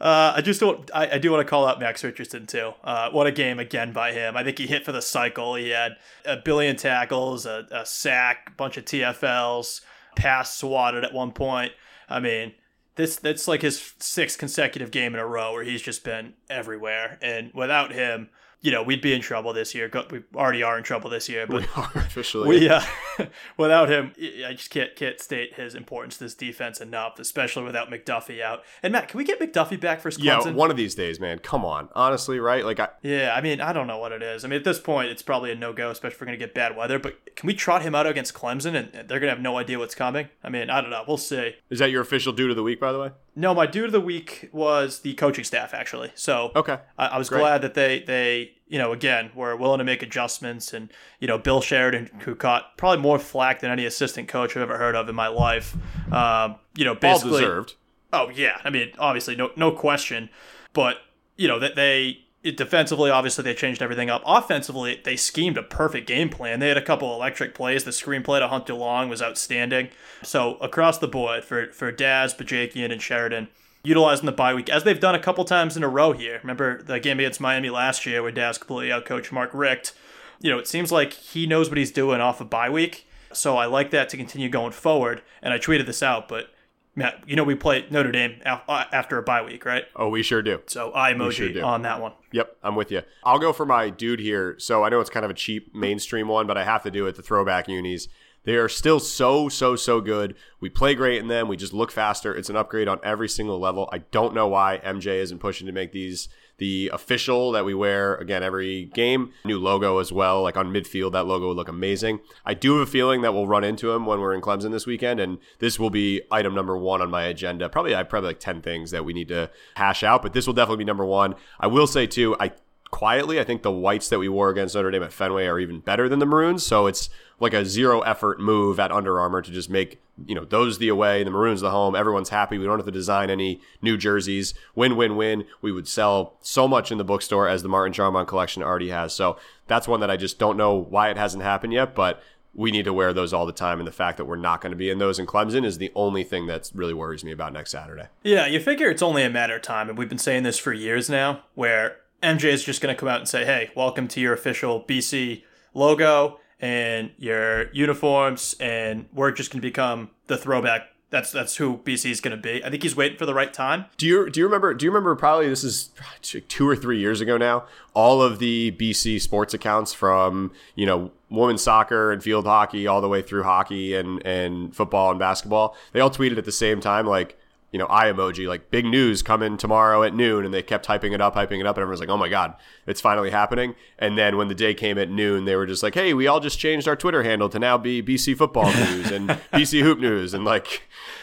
Uh, 0.00 0.32
I 0.36 0.40
just 0.40 0.60
don't. 0.60 0.90
I, 0.94 1.10
I 1.16 1.18
do 1.18 1.30
want 1.30 1.46
to 1.46 1.50
call 1.50 1.66
out 1.66 1.78
Max 1.78 2.02
Richardson 2.02 2.46
too. 2.46 2.72
Uh, 2.82 3.10
what 3.10 3.26
a 3.26 3.32
game 3.32 3.58
again 3.58 3.92
by 3.92 4.12
him. 4.12 4.34
I 4.34 4.42
think 4.42 4.56
he 4.56 4.66
hit 4.66 4.82
for 4.82 4.92
the 4.92 5.02
cycle. 5.02 5.56
He 5.56 5.68
had 5.68 5.96
a 6.24 6.38
billion 6.38 6.76
tackles, 6.76 7.44
a, 7.44 7.66
a 7.70 7.84
sack, 7.84 8.44
a 8.46 8.50
bunch 8.52 8.78
of 8.78 8.86
TFLs, 8.86 9.82
pass 10.16 10.56
swatted 10.56 11.04
at 11.04 11.12
one 11.12 11.32
point. 11.32 11.72
I 12.08 12.20
mean, 12.20 12.54
this 12.96 13.16
that's 13.16 13.48
like 13.48 13.62
his 13.62 13.94
sixth 13.98 14.38
consecutive 14.38 14.90
game 14.90 15.14
in 15.14 15.20
a 15.20 15.26
row 15.26 15.52
where 15.52 15.64
he's 15.64 15.82
just 15.82 16.04
been 16.04 16.34
everywhere. 16.48 17.18
And 17.22 17.50
without 17.54 17.92
him, 17.92 18.30
you 18.62 18.70
know, 18.70 18.82
we'd 18.82 19.00
be 19.00 19.14
in 19.14 19.22
trouble 19.22 19.52
this 19.52 19.74
year. 19.74 19.90
We 20.10 20.22
already 20.34 20.62
are 20.62 20.76
in 20.76 20.84
trouble 20.84 21.08
this 21.08 21.28
year, 21.28 21.46
but 21.46 21.62
we 21.62 21.66
are 21.76 21.90
officially. 21.94 22.48
we 22.48 22.68
uh, 22.68 22.82
without 23.56 23.88
him, 23.88 24.12
I 24.18 24.52
just 24.52 24.70
can't 24.70 24.94
can't 24.94 25.18
state 25.18 25.54
his 25.54 25.74
importance 25.74 26.18
to 26.18 26.24
this 26.24 26.34
defense 26.34 26.80
enough, 26.80 27.18
especially 27.18 27.64
without 27.64 27.90
McDuffie 27.90 28.42
out. 28.42 28.62
And 28.82 28.92
Matt, 28.92 29.08
can 29.08 29.18
we 29.18 29.24
get 29.24 29.40
McDuffie 29.40 29.80
back 29.80 30.00
for 30.00 30.10
yeah, 30.18 30.50
one 30.50 30.70
of 30.70 30.76
these 30.76 30.94
days, 30.94 31.18
man. 31.18 31.38
Come 31.38 31.64
on, 31.64 31.88
honestly, 31.94 32.38
right? 32.38 32.64
Like, 32.64 32.80
I, 32.80 32.88
Yeah, 33.02 33.32
I 33.34 33.40
mean, 33.40 33.60
I 33.60 33.72
don't 33.72 33.86
know 33.86 33.98
what 33.98 34.12
it 34.12 34.22
is. 34.22 34.44
I 34.44 34.48
mean, 34.48 34.58
at 34.58 34.64
this 34.64 34.78
point, 34.78 35.10
it's 35.10 35.22
probably 35.22 35.50
a 35.52 35.54
no 35.54 35.72
go, 35.72 35.90
especially 35.90 36.16
if 36.16 36.20
we're 36.20 36.26
going 36.26 36.38
to 36.38 36.44
get 36.44 36.54
bad 36.54 36.76
weather. 36.76 36.98
But 36.98 37.36
can 37.36 37.46
we 37.46 37.54
trot 37.54 37.82
him 37.82 37.94
out 37.94 38.06
against 38.06 38.34
Clemson 38.34 38.74
and 38.74 38.92
they're 39.08 39.20
going 39.20 39.22
to 39.22 39.30
have 39.30 39.40
no 39.40 39.56
idea 39.56 39.78
what's 39.78 39.94
coming? 39.94 40.28
I 40.44 40.50
mean, 40.50 40.68
I 40.68 40.80
don't 40.80 40.90
know. 40.90 41.04
We'll 41.06 41.16
see. 41.16 41.54
is 41.70 41.78
that 41.78 41.90
your 41.90 42.02
official 42.02 42.32
dude 42.32 42.50
of 42.50 42.56
the 42.56 42.62
week, 42.62 42.80
by 42.80 42.92
the 42.92 42.98
way? 42.98 43.10
No, 43.40 43.54
my 43.54 43.66
dude 43.66 43.86
of 43.86 43.92
the 43.92 44.00
week 44.00 44.48
was 44.52 45.00
the 45.00 45.14
coaching 45.14 45.44
staff, 45.44 45.72
actually. 45.74 46.12
So 46.14 46.52
Okay. 46.54 46.78
I, 46.98 47.06
I 47.06 47.18
was 47.18 47.28
Great. 47.28 47.40
glad 47.40 47.62
that 47.62 47.74
they, 47.74 48.00
they, 48.00 48.52
you 48.68 48.78
know, 48.78 48.92
again, 48.92 49.30
were 49.34 49.56
willing 49.56 49.78
to 49.78 49.84
make 49.84 50.02
adjustments. 50.02 50.72
And, 50.74 50.92
you 51.20 51.26
know, 51.26 51.38
Bill 51.38 51.60
Sheridan, 51.60 52.10
who 52.20 52.34
caught 52.34 52.76
probably 52.76 53.00
more 53.02 53.18
flack 53.18 53.60
than 53.60 53.70
any 53.70 53.86
assistant 53.86 54.28
coach 54.28 54.56
I've 54.56 54.62
ever 54.62 54.78
heard 54.78 54.94
of 54.94 55.08
in 55.08 55.14
my 55.14 55.28
life, 55.28 55.76
um, 56.12 56.56
you 56.76 56.84
know, 56.84 56.92
All 56.92 56.96
basically. 56.96 57.40
deserved. 57.40 57.74
Oh 58.12 58.28
yeah, 58.28 58.58
I 58.64 58.70
mean 58.70 58.90
obviously 58.98 59.36
no 59.36 59.50
no 59.54 59.70
question, 59.70 60.30
but 60.72 60.96
you 61.36 61.46
know 61.46 61.60
that 61.60 61.76
they 61.76 62.18
it, 62.42 62.56
defensively 62.56 63.10
obviously 63.10 63.44
they 63.44 63.54
changed 63.54 63.82
everything 63.82 64.10
up. 64.10 64.22
Offensively 64.24 65.00
they 65.04 65.16
schemed 65.16 65.58
a 65.58 65.62
perfect 65.62 66.06
game 66.06 66.28
plan. 66.28 66.60
They 66.60 66.68
had 66.68 66.76
a 66.76 66.82
couple 66.82 67.14
electric 67.14 67.54
plays. 67.54 67.84
The 67.84 67.90
screenplay 67.90 68.40
to 68.40 68.48
Hunter 68.48 68.74
Long 68.74 69.08
was 69.08 69.22
outstanding. 69.22 69.88
So 70.22 70.56
across 70.56 70.98
the 70.98 71.08
board 71.08 71.44
for 71.44 71.72
for 71.72 71.92
Daz, 71.92 72.34
Bajakian, 72.34 72.92
and 72.92 73.02
Sheridan. 73.02 73.48
Utilizing 73.82 74.26
the 74.26 74.32
bye 74.32 74.52
week 74.52 74.68
as 74.68 74.84
they've 74.84 75.00
done 75.00 75.14
a 75.14 75.20
couple 75.20 75.44
times 75.44 75.76
in 75.76 75.82
a 75.82 75.88
row 75.88 76.12
here. 76.12 76.38
Remember 76.42 76.82
the 76.82 77.00
game 77.00 77.18
against 77.18 77.40
Miami 77.40 77.70
last 77.70 78.04
year 78.04 78.22
where 78.22 78.30
Daz 78.30 78.58
completely 78.58 78.90
outcoached 78.90 79.32
Mark 79.32 79.50
Richt. 79.54 79.94
You 80.40 80.50
know, 80.50 80.58
it 80.58 80.68
seems 80.68 80.92
like 80.92 81.14
he 81.14 81.46
knows 81.46 81.68
what 81.68 81.78
he's 81.78 81.90
doing 81.90 82.20
off 82.20 82.40
of 82.40 82.50
bye 82.50 82.68
week. 82.68 83.06
So 83.32 83.56
I 83.56 83.66
like 83.66 83.90
that 83.90 84.08
to 84.10 84.16
continue 84.16 84.48
going 84.48 84.72
forward. 84.72 85.22
And 85.42 85.54
I 85.54 85.58
tweeted 85.58 85.86
this 85.86 86.02
out, 86.02 86.28
but 86.28 86.52
Matt, 86.94 87.22
you 87.26 87.36
know 87.36 87.44
we 87.44 87.54
play 87.54 87.86
Notre 87.90 88.10
Dame 88.10 88.40
uh, 88.44 88.84
after 88.92 89.16
a 89.16 89.22
bye 89.22 89.42
week, 89.42 89.64
right? 89.64 89.84
Oh, 89.94 90.08
we 90.08 90.22
sure 90.22 90.42
do. 90.42 90.60
So 90.66 90.92
I 90.94 91.12
emoji 91.12 91.54
sure 91.54 91.64
on 91.64 91.82
that 91.82 92.00
one. 92.00 92.12
Yep, 92.32 92.56
I'm 92.62 92.74
with 92.74 92.90
you. 92.90 93.02
I'll 93.24 93.38
go 93.38 93.52
for 93.52 93.64
my 93.64 93.90
dude 93.90 94.20
here. 94.20 94.56
So 94.58 94.82
I 94.82 94.88
know 94.88 95.00
it's 95.00 95.10
kind 95.10 95.24
of 95.24 95.30
a 95.30 95.34
cheap 95.34 95.74
mainstream 95.74 96.28
one, 96.28 96.46
but 96.46 96.58
I 96.58 96.64
have 96.64 96.82
to 96.82 96.90
do 96.90 97.06
it. 97.06 97.16
The 97.16 97.22
throwback 97.22 97.68
unis. 97.68 98.08
They 98.44 98.56
are 98.56 98.70
still 98.70 99.00
so, 99.00 99.50
so, 99.50 99.76
so 99.76 100.00
good. 100.00 100.34
We 100.60 100.70
play 100.70 100.94
great 100.94 101.20
in 101.20 101.28
them. 101.28 101.46
We 101.46 101.58
just 101.58 101.74
look 101.74 101.90
faster. 101.90 102.34
It's 102.34 102.48
an 102.48 102.56
upgrade 102.56 102.88
on 102.88 102.98
every 103.02 103.28
single 103.28 103.58
level. 103.58 103.88
I 103.92 103.98
don't 103.98 104.34
know 104.34 104.48
why 104.48 104.80
MJ 104.82 105.16
isn't 105.16 105.40
pushing 105.40 105.66
to 105.66 105.72
make 105.72 105.92
these 105.92 106.30
the 106.60 106.90
official 106.92 107.50
that 107.52 107.64
we 107.64 107.74
wear 107.74 108.14
again 108.16 108.44
every 108.44 108.84
game. 108.84 109.32
New 109.44 109.58
logo 109.58 109.98
as 109.98 110.12
well. 110.12 110.42
Like 110.42 110.56
on 110.56 110.72
midfield, 110.72 111.12
that 111.12 111.26
logo 111.26 111.48
would 111.48 111.56
look 111.56 111.68
amazing. 111.68 112.20
I 112.46 112.54
do 112.54 112.78
have 112.78 112.86
a 112.86 112.90
feeling 112.90 113.22
that 113.22 113.34
we'll 113.34 113.48
run 113.48 113.64
into 113.64 113.90
him 113.90 114.06
when 114.06 114.20
we're 114.20 114.34
in 114.34 114.42
Clemson 114.42 114.70
this 114.70 114.86
weekend, 114.86 115.18
and 115.18 115.38
this 115.58 115.80
will 115.80 115.90
be 115.90 116.22
item 116.30 116.54
number 116.54 116.76
one 116.76 117.02
on 117.02 117.10
my 117.10 117.24
agenda. 117.24 117.68
Probably 117.68 117.96
I 117.96 118.04
probably 118.04 118.28
like 118.28 118.40
ten 118.40 118.62
things 118.62 118.92
that 118.92 119.04
we 119.04 119.12
need 119.12 119.28
to 119.28 119.50
hash 119.74 120.04
out, 120.04 120.22
but 120.22 120.34
this 120.34 120.46
will 120.46 120.54
definitely 120.54 120.84
be 120.84 120.88
number 120.88 121.04
one. 121.04 121.34
I 121.58 121.66
will 121.66 121.86
say 121.86 122.06
too, 122.06 122.36
I 122.38 122.52
quietly, 122.90 123.40
I 123.40 123.44
think 123.44 123.62
the 123.62 123.70
whites 123.70 124.08
that 124.08 124.18
we 124.18 124.28
wore 124.28 124.50
against 124.50 124.74
Notre 124.74 124.90
Dame 124.90 125.02
at 125.02 125.12
Fenway 125.12 125.46
are 125.46 125.58
even 125.58 125.80
better 125.80 126.08
than 126.08 126.18
the 126.18 126.26
maroons. 126.26 126.66
So 126.66 126.86
it's 126.86 127.08
like 127.40 127.54
a 127.54 127.64
zero 127.64 128.00
effort 128.02 128.38
move 128.38 128.78
at 128.78 128.92
Under 128.92 129.18
Armour 129.18 129.42
to 129.42 129.50
just 129.50 129.70
make 129.70 130.00
you 130.26 130.34
know 130.34 130.44
those 130.44 130.78
the 130.78 130.88
away, 130.88 131.24
the 131.24 131.30
maroons 131.30 131.62
the 131.62 131.70
home. 131.70 131.96
Everyone's 131.96 132.28
happy. 132.28 132.58
We 132.58 132.66
don't 132.66 132.78
have 132.78 132.86
to 132.86 132.92
design 132.92 133.30
any 133.30 133.60
new 133.80 133.96
jerseys. 133.96 134.54
Win, 134.74 134.96
win, 134.96 135.16
win. 135.16 135.46
We 135.62 135.72
would 135.72 135.88
sell 135.88 136.36
so 136.40 136.68
much 136.68 136.92
in 136.92 136.98
the 136.98 137.04
bookstore 137.04 137.48
as 137.48 137.62
the 137.62 137.68
Martin 137.68 137.94
Jarmond 137.94 138.26
collection 138.26 138.62
already 138.62 138.90
has. 138.90 139.14
So 139.14 139.38
that's 139.66 139.88
one 139.88 140.00
that 140.00 140.10
I 140.10 140.16
just 140.16 140.38
don't 140.38 140.58
know 140.58 140.74
why 140.74 141.10
it 141.10 141.16
hasn't 141.16 141.42
happened 141.42 141.72
yet, 141.72 141.94
but. 141.94 142.22
We 142.52 142.72
need 142.72 142.86
to 142.86 142.92
wear 142.92 143.12
those 143.12 143.32
all 143.32 143.46
the 143.46 143.52
time, 143.52 143.78
and 143.78 143.86
the 143.86 143.92
fact 143.92 144.16
that 144.16 144.24
we're 144.24 144.34
not 144.34 144.60
going 144.60 144.72
to 144.72 144.76
be 144.76 144.90
in 144.90 144.98
those 144.98 145.20
in 145.20 145.26
Clemson 145.26 145.64
is 145.64 145.78
the 145.78 145.92
only 145.94 146.24
thing 146.24 146.48
that 146.48 146.68
really 146.74 146.92
worries 146.92 147.22
me 147.22 147.30
about 147.30 147.52
next 147.52 147.70
Saturday. 147.70 148.08
Yeah, 148.24 148.44
you 148.46 148.58
figure 148.58 148.90
it's 148.90 149.02
only 149.02 149.22
a 149.22 149.30
matter 149.30 149.54
of 149.54 149.62
time, 149.62 149.88
and 149.88 149.96
we've 149.96 150.08
been 150.08 150.18
saying 150.18 150.42
this 150.42 150.58
for 150.58 150.72
years 150.72 151.08
now, 151.08 151.44
where 151.54 151.98
MJ 152.24 152.46
is 152.46 152.64
just 152.64 152.80
going 152.80 152.92
to 152.92 152.98
come 152.98 153.08
out 153.08 153.20
and 153.20 153.28
say, 153.28 153.44
"Hey, 153.44 153.70
welcome 153.76 154.08
to 154.08 154.20
your 154.20 154.32
official 154.32 154.82
BC 154.82 155.44
logo 155.74 156.39
and 156.60 157.10
your 157.18 157.72
uniforms, 157.72 158.54
and 158.60 159.06
we're 159.12 159.32
just 159.32 159.50
going 159.50 159.60
to 159.60 159.66
become 159.66 160.10
the 160.26 160.36
throwback." 160.36 160.88
That's 161.10 161.32
that's 161.32 161.56
who 161.56 161.78
BC 161.78 162.10
is 162.10 162.20
going 162.20 162.36
to 162.36 162.40
be. 162.40 162.64
I 162.64 162.70
think 162.70 162.84
he's 162.84 162.94
waiting 162.94 163.18
for 163.18 163.26
the 163.26 163.34
right 163.34 163.52
time. 163.52 163.86
Do 163.96 164.06
you 164.06 164.30
do 164.30 164.38
you 164.38 164.46
remember? 164.46 164.72
Do 164.74 164.84
you 164.84 164.90
remember? 164.90 165.16
Probably 165.16 165.48
this 165.48 165.64
is 165.64 165.90
two 166.22 166.68
or 166.68 166.76
three 166.76 167.00
years 167.00 167.20
ago 167.20 167.36
now. 167.36 167.64
All 167.94 168.22
of 168.22 168.38
the 168.38 168.70
BC 168.78 169.20
sports 169.20 169.52
accounts 169.52 169.92
from 169.92 170.52
you 170.76 170.86
know 170.86 171.10
women's 171.28 171.62
soccer 171.62 172.12
and 172.12 172.22
field 172.22 172.46
hockey, 172.46 172.86
all 172.86 173.00
the 173.00 173.08
way 173.08 173.22
through 173.22 173.42
hockey 173.42 173.94
and 173.96 174.24
and 174.24 174.74
football 174.74 175.10
and 175.10 175.18
basketball. 175.18 175.76
They 175.92 175.98
all 175.98 176.10
tweeted 176.10 176.38
at 176.38 176.44
the 176.44 176.52
same 176.52 176.80
time, 176.80 177.06
like 177.06 177.36
you 177.72 177.78
know, 177.78 177.86
eye 177.88 178.06
emoji, 178.06 178.48
like 178.48 178.70
big 178.70 178.84
news 178.84 179.22
coming 179.22 179.56
tomorrow 179.56 180.02
at 180.02 180.14
noon, 180.14 180.44
and 180.44 180.52
they 180.52 180.62
kept 180.62 180.86
hyping 180.86 181.12
it 181.12 181.20
up, 181.20 181.34
hyping 181.34 181.60
it 181.60 181.66
up, 181.66 181.76
and 181.76 181.82
everyone's 181.82 182.00
like, 182.00 182.08
oh 182.08 182.16
my 182.16 182.28
god, 182.28 182.54
it's 182.86 183.00
finally 183.00 183.30
happening. 183.30 183.74
And 183.98 184.18
then 184.18 184.36
when 184.36 184.48
the 184.48 184.54
day 184.54 184.74
came 184.74 184.98
at 184.98 185.10
noon, 185.10 185.44
they 185.44 185.54
were 185.54 185.66
just 185.66 185.82
like, 185.82 185.94
hey, 185.94 186.12
we 186.12 186.26
all 186.26 186.40
just 186.40 186.58
changed 186.58 186.88
our 186.88 186.96
Twitter 186.96 187.22
handle 187.22 187.48
to 187.48 187.58
now 187.58 187.78
be 187.78 188.02
BC 188.02 188.36
Football 188.36 188.72
News 188.72 189.10
and 189.10 189.28
BC 189.52 189.82
Hoop 189.82 189.98
News, 189.98 190.34
and 190.34 190.44
like 190.44 190.82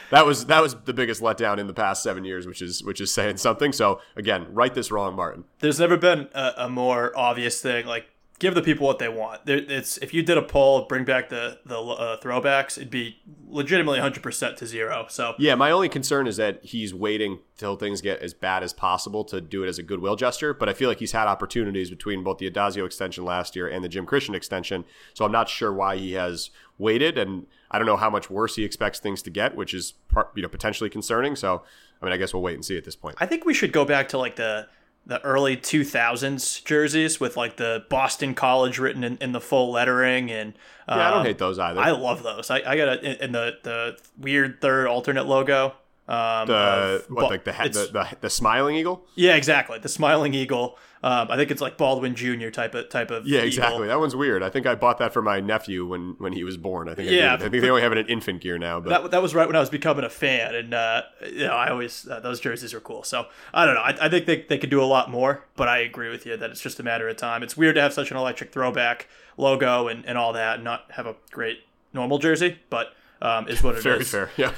that 0.10 0.26
was 0.26 0.46
that 0.46 0.62
was 0.62 0.76
the 0.86 0.94
biggest 0.94 1.22
letdown 1.22 1.58
in 1.58 1.68
the 1.68 1.74
past 1.74 2.02
seven 2.02 2.24
years, 2.24 2.48
which 2.48 2.62
is 2.62 2.84
which 2.84 3.02
is 3.02 3.12
saying 3.12 3.38
something. 3.38 3.74
So 3.74 4.00
again, 4.16 4.48
right 4.52 4.74
this 4.74 4.92
wrong, 4.92 5.16
Martin. 5.16 5.44
There's 5.60 5.80
never 5.80 5.98
been 5.98 6.30
a, 6.34 6.54
a 6.58 6.70
more 6.70 7.12
obvious 7.18 7.62
thing. 7.62 7.86
Like, 7.86 8.08
give 8.40 8.54
the 8.54 8.62
people 8.62 8.86
what 8.86 9.00
they 9.00 9.10
want. 9.10 9.42
It's 9.48 9.98
if 9.98 10.14
you 10.14 10.22
did 10.22 10.38
a 10.38 10.42
poll, 10.42 10.86
bring 10.86 11.06
back 11.06 11.30
the 11.30 11.60
the 11.66 11.80
uh, 11.80 12.20
throwbacks, 12.20 12.78
it'd 12.78 12.90
be 12.90 13.18
legitimately 13.48 14.00
100% 14.00 14.58
to 14.58 14.66
zero. 14.68 15.06
So 15.10 15.34
Yeah, 15.38 15.56
my 15.56 15.72
only 15.72 15.90
concern 15.90 16.28
is 16.28 16.38
that 16.38 16.64
he's 16.64 16.94
waiting 16.94 17.40
till 17.58 17.76
things 17.76 18.02
get 18.02 18.20
as 18.20 18.34
bad 18.34 18.64
as 18.64 18.74
possible 18.74 19.24
to 19.26 19.42
do 19.42 19.64
it 19.64 19.68
as 19.68 19.80
a 19.80 19.84
goodwill 19.84 20.16
gesture. 20.16 20.54
But 20.54 20.70
I 20.70 20.74
feel 20.74 20.90
like 20.90 21.00
he's 21.00 21.14
had 21.14 21.28
opportunities 21.28 21.90
between 21.90 22.24
both 22.24 22.38
the 22.38 22.50
Addazio 22.50 22.86
extension 22.86 23.26
last 23.26 23.56
year 23.56 23.68
and 23.68 23.84
the 23.84 23.90
Jim 23.90 24.06
Christian 24.06 24.36
extension. 24.36 24.86
So 25.14 25.26
I'm 25.26 25.32
not 25.32 25.50
sure 25.50 25.74
why 25.74 25.98
he 25.98 26.14
has 26.14 26.52
waited, 26.78 27.18
and 27.18 27.48
I 27.72 27.80
don't 27.80 27.88
know 27.88 27.98
how 27.98 28.10
much 28.10 28.30
worse 28.30 28.56
he 28.56 28.64
expects 28.64 29.00
things 29.00 29.22
to 29.24 29.30
get, 29.30 29.56
which 29.56 29.74
is 29.74 29.94
part, 30.10 30.32
you 30.36 30.44
know 30.44 30.50
potentially 30.50 30.90
concerning. 30.90 31.36
So 31.36 31.64
I 32.02 32.06
mean, 32.06 32.14
I 32.14 32.18
guess 32.18 32.34
we'll 32.34 32.44
wait 32.44 32.56
and 32.56 32.64
see 32.64 32.78
at 32.78 32.84
this 32.84 32.96
point. 32.96 33.16
I 33.20 33.26
think 33.26 33.46
we 33.46 33.54
should 33.54 33.72
go 33.72 33.86
back 33.86 34.10
to 34.10 34.18
like 34.18 34.36
the 34.36 34.68
the 35.08 35.24
early 35.24 35.56
2000s 35.56 36.64
jerseys 36.66 37.18
with 37.20 37.38
like 37.38 37.56
the 37.56 37.86
Boston 37.90 38.36
College 38.36 38.78
written 38.78 39.06
in, 39.06 39.18
in 39.22 39.32
the 39.32 39.40
full 39.40 39.72
lettering 39.72 40.30
and 40.30 40.54
uh, 40.88 40.96
yeah, 40.98 41.08
I 41.08 41.12
don't 41.14 41.26
hate 41.26 41.38
those 41.38 41.58
either. 41.58 41.80
I 41.80 41.92
love 41.92 42.24
those. 42.24 42.52
I, 42.52 42.58
I 42.58 42.78
got 42.78 42.90
a 42.90 43.24
in 43.24 43.32
the 43.32 43.58
the 43.64 43.98
weird 44.18 44.62
third 44.62 44.88
alternate 44.88 45.26
logo. 45.26 45.74
Um, 46.10 46.48
the 46.48 46.54
of 46.54 47.06
what 47.10 47.30
like 47.32 47.44
the, 47.46 47.52
the 47.52 47.90
the 47.92 48.18
the 48.22 48.30
smiling 48.30 48.76
eagle. 48.76 49.06
yeah, 49.16 49.36
exactly. 49.36 49.80
The 49.80 49.90
smiling 49.90 50.34
eagle. 50.34 50.78
Um, 51.04 51.28
I 51.30 51.36
think 51.36 51.52
it's 51.52 51.62
like 51.62 51.78
Baldwin 51.78 52.16
Jr. 52.16 52.50
type 52.50 52.74
of 52.74 52.90
type 52.90 53.12
of 53.12 53.28
Yeah, 53.28 53.38
eagle. 53.40 53.48
exactly. 53.48 53.88
That 53.88 54.00
one's 54.00 54.16
weird. 54.16 54.42
I 54.42 54.50
think 54.50 54.66
I 54.66 54.74
bought 54.76 54.98
that 54.98 55.14
for 55.14 55.22
my 55.22 55.40
nephew 55.40 55.86
when 55.86 56.16
when 56.18 56.34
he 56.34 56.44
was 56.44 56.58
born. 56.58 56.90
I 56.90 56.96
think. 56.96 57.10
I 57.10 57.12
Yeah, 57.14 57.38
did. 57.38 57.46
I 57.46 57.50
think 57.50 57.62
they 57.62 57.70
only 57.70 57.84
have 57.84 57.92
it 57.92 58.00
in 58.00 58.08
infant 58.08 58.42
gear 58.42 58.58
now, 58.58 58.80
but 58.80 58.90
That, 58.90 59.12
that 59.12 59.22
was 59.22 59.36
right 59.36 59.46
when 59.46 59.56
I 59.56 59.60
was 59.60 59.70
becoming 59.70 60.04
a 60.06 60.10
fan, 60.10 60.56
and 60.56 60.74
uh, 60.74 61.04
you 61.32 61.46
know 61.46 61.54
I 61.54 61.70
always 61.70 62.08
uh, 62.08 62.20
those 62.20 62.40
jerseys 62.40 62.74
are 62.74 62.80
cool. 62.80 63.04
So 63.04 63.28
I 63.54 63.66
don't 63.66 63.76
know. 63.76 63.82
I, 63.82 64.06
I 64.06 64.10
think 64.10 64.26
they, 64.26 64.42
they 64.42 64.58
could 64.58 64.70
do 64.72 64.82
a 64.82 64.86
lot 64.86 65.12
more, 65.12 65.44
but 65.56 65.68
I 65.68 65.78
agree 65.80 66.10
with 66.10 66.26
you 66.26 66.36
that 66.36 66.50
it's 66.50 66.62
just 66.62 66.80
a 66.80 66.84
matter 66.84 67.08
of 67.08 67.16
time. 67.18 67.44
It's 67.44 67.56
weird 67.56 67.76
to 67.76 67.82
have 67.82 67.94
such 67.94 68.10
an 68.12 68.18
electric 68.18 68.52
throwback 68.52 69.08
logo 69.38 69.88
and, 69.88 70.04
and 70.06 70.18
all 70.18 70.34
that, 70.34 70.56
and 70.56 70.64
not 70.64 70.86
have 70.94 71.06
a 71.06 71.16
great 71.32 71.60
normal 71.94 72.18
jersey. 72.18 72.58
But 72.72 72.94
Um, 73.22 73.48
is 73.48 73.62
what 73.62 73.76
it 73.76 73.78
is. 73.80 73.84
Very 73.84 74.04
fair. 74.04 74.30
Yeah. 74.36 74.52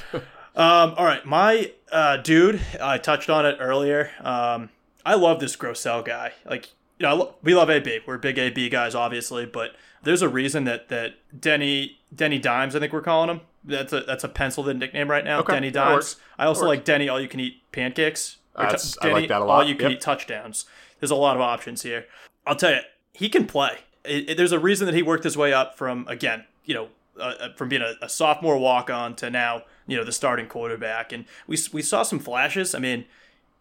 Um, 0.56 0.94
all 0.96 1.04
right, 1.04 1.24
my 1.24 1.72
uh, 1.92 2.16
dude, 2.16 2.60
I 2.82 2.98
touched 2.98 3.30
on 3.30 3.46
it 3.46 3.58
earlier. 3.60 4.10
Um, 4.20 4.70
I 5.04 5.14
love 5.14 5.40
this 5.40 5.56
Grosel 5.56 6.04
guy. 6.04 6.32
Like, 6.44 6.70
you 6.98 7.06
know, 7.06 7.34
we 7.42 7.54
love 7.54 7.70
AB. 7.70 8.00
We're 8.06 8.18
big 8.18 8.38
AB 8.38 8.68
guys, 8.68 8.94
obviously, 8.94 9.46
but 9.46 9.74
there's 10.02 10.22
a 10.22 10.28
reason 10.28 10.64
that 10.64 10.88
that 10.88 11.14
Denny 11.38 11.98
Denny 12.14 12.38
Dimes, 12.38 12.74
I 12.76 12.78
think 12.80 12.92
we're 12.92 13.00
calling 13.02 13.30
him. 13.30 13.40
That's 13.64 13.92
a 13.92 14.00
that's 14.00 14.24
a 14.24 14.28
pencil 14.28 14.68
in 14.68 14.78
nickname 14.78 15.10
right 15.10 15.24
now. 15.24 15.40
Okay, 15.40 15.54
Denny 15.54 15.70
Dimes. 15.70 16.16
I 16.38 16.46
also 16.46 16.66
like 16.66 16.84
Denny 16.84 17.08
all 17.08 17.20
you 17.20 17.28
can 17.28 17.40
eat 17.40 17.62
pancakes. 17.72 18.38
Or 18.56 18.64
That's- 18.64 18.96
I 19.00 19.12
like 19.12 19.28
that 19.28 19.42
a 19.42 19.44
lot. 19.44 19.62
All 19.62 19.68
you 19.68 19.74
can 19.76 19.90
Yep. 19.90 19.98
eat 19.98 20.00
touchdowns. 20.00 20.64
There's 20.98 21.10
a 21.12 21.14
lot 21.16 21.36
of 21.36 21.40
options 21.40 21.82
here. 21.82 22.06
I'll 22.46 22.56
tell 22.56 22.72
you, 22.72 22.80
he 23.12 23.28
can 23.28 23.46
play. 23.46 23.78
It, 24.04 24.30
it- 24.30 24.36
there's 24.36 24.52
a 24.52 24.58
reason 24.58 24.86
that 24.86 24.94
he 24.94 25.02
worked 25.02 25.24
his 25.24 25.36
way 25.36 25.52
up 25.52 25.78
from 25.78 26.06
again, 26.08 26.44
you 26.64 26.74
know, 26.74 26.88
uh, 27.18 27.34
uh, 27.40 27.52
from 27.54 27.68
being 27.68 27.82
a, 27.82 27.94
a 28.02 28.08
sophomore 28.08 28.58
walk 28.58 28.90
on 28.90 29.14
to 29.16 29.30
now, 29.30 29.62
you 29.86 29.96
know, 29.96 30.04
the 30.04 30.12
starting 30.12 30.46
quarterback. 30.46 31.12
And 31.12 31.26
we 31.46 31.56
we 31.72 31.80
saw 31.82 32.02
some 32.02 32.18
flashes. 32.18 32.74
I 32.74 32.78
mean, 32.80 33.04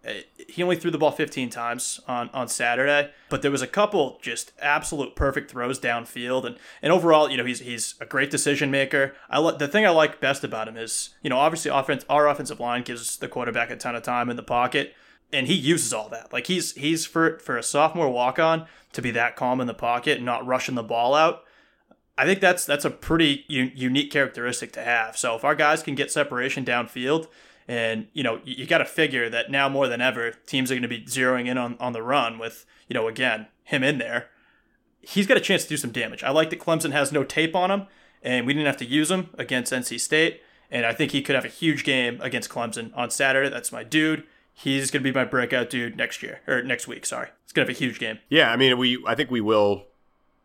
Uh, 0.07 0.13
he 0.47 0.63
only 0.63 0.77
threw 0.77 0.89
the 0.89 0.97
ball 0.97 1.12
15 1.12 1.49
times 1.49 1.99
on, 2.07 2.29
on 2.33 2.47
Saturday, 2.47 3.12
but 3.27 3.41
there 3.41 3.51
was 3.51 3.62
a 3.62 3.67
couple 3.67 4.17
just 4.21 4.53
absolute 4.62 5.13
perfect 5.13 5.51
throws 5.51 5.77
downfield, 5.77 6.45
and, 6.45 6.55
and 6.81 6.93
overall, 6.93 7.29
you 7.29 7.35
know, 7.35 7.43
he's 7.43 7.59
he's 7.59 7.95
a 7.99 8.05
great 8.05 8.29
decision 8.31 8.71
maker. 8.71 9.13
I 9.29 9.39
li- 9.39 9.57
the 9.59 9.67
thing 9.67 9.85
I 9.85 9.89
like 9.89 10.21
best 10.21 10.45
about 10.45 10.69
him 10.69 10.77
is, 10.77 11.09
you 11.21 11.29
know, 11.29 11.38
obviously 11.38 11.69
offense 11.69 12.05
our 12.09 12.29
offensive 12.29 12.62
line 12.62 12.83
gives 12.83 13.17
the 13.17 13.27
quarterback 13.27 13.71
a 13.71 13.75
ton 13.75 13.93
of 13.95 14.03
time 14.03 14.29
in 14.29 14.38
the 14.38 14.43
pocket, 14.43 14.93
and 15.33 15.47
he 15.47 15.53
uses 15.53 15.91
all 15.91 16.07
that. 16.09 16.31
Like 16.31 16.47
he's 16.47 16.73
he's 16.75 17.05
for 17.05 17.38
for 17.39 17.57
a 17.57 17.63
sophomore 17.63 18.09
walk 18.09 18.39
on 18.39 18.67
to 18.93 19.01
be 19.01 19.12
that 19.12 19.35
calm 19.35 19.59
in 19.59 19.67
the 19.67 19.73
pocket 19.73 20.17
and 20.17 20.25
not 20.25 20.47
rushing 20.47 20.75
the 20.75 20.83
ball 20.83 21.13
out. 21.13 21.43
I 22.17 22.25
think 22.25 22.39
that's 22.39 22.65
that's 22.65 22.85
a 22.85 22.89
pretty 22.89 23.43
u- 23.49 23.71
unique 23.75 24.12
characteristic 24.12 24.71
to 24.73 24.81
have. 24.81 25.17
So 25.17 25.35
if 25.35 25.43
our 25.43 25.55
guys 25.55 25.83
can 25.83 25.95
get 25.95 26.09
separation 26.12 26.63
downfield, 26.63 27.27
and 27.69 28.08
you 28.13 28.23
know 28.23 28.41
you, 28.43 28.55
you 28.55 28.67
got 28.67 28.79
to 28.79 28.86
figure 28.86 29.29
that 29.29 29.51
now 29.51 29.69
more 29.69 29.88
than 29.88 30.01
ever, 30.01 30.32
teams 30.47 30.71
are 30.71 30.73
going 30.73 30.82
to 30.82 30.89
be 30.89 31.03
zeroing 31.03 31.47
in 31.47 31.58
on 31.58 31.77
on 31.79 31.93
the 31.93 32.01
run 32.01 32.39
with 32.39 32.65
you 32.89 32.95
know 32.95 33.08
again 33.08 33.47
him 33.63 33.84
in 33.84 33.99
there. 33.99 34.29
He's 34.99 35.27
got 35.27 35.38
a 35.38 35.41
chance 35.41 35.63
to 35.63 35.69
do 35.69 35.77
some 35.77 35.91
damage. 35.91 36.23
I 36.23 36.32
like 36.32 36.49
that 36.49 36.60
Clemson 36.60 36.91
has 36.91 37.12
no 37.12 37.23
tape 37.23 37.55
on 37.55 37.71
him, 37.71 37.86
and 38.21 38.45
we 38.45 38.53
didn't 38.53 38.65
have 38.65 38.77
to 38.77 38.86
use 38.86 39.10
him 39.10 39.29
against 39.38 39.71
NC 39.71 39.99
State. 39.99 40.41
And 40.71 40.86
I 40.86 40.93
think 40.93 41.12
he 41.12 41.21
could 41.21 41.36
have 41.36 41.45
a 41.45 41.49
huge 41.49 41.84
game 41.84 42.19
against 42.21 42.49
Clemson 42.49 42.91
on 42.95 43.10
Saturday. 43.10 43.49
That's 43.49 43.71
my 43.71 43.84
dude. 43.84 44.23
He's 44.53 44.91
going 44.91 45.03
to 45.03 45.12
be 45.12 45.17
my 45.17 45.25
breakout 45.25 45.69
dude 45.69 45.95
next 45.95 46.21
year 46.21 46.41
or 46.47 46.62
next 46.62 46.88
week. 46.88 47.05
Sorry, 47.05 47.29
it's 47.43 47.53
going 47.53 47.65
to 47.65 47.71
have 47.71 47.77
a 47.77 47.79
huge 47.79 47.99
game. 47.99 48.19
Yeah, 48.29 48.51
I 48.51 48.55
mean, 48.55 48.77
we 48.77 49.01
I 49.08 49.15
think 49.15 49.32
we 49.32 49.41
will 49.41 49.86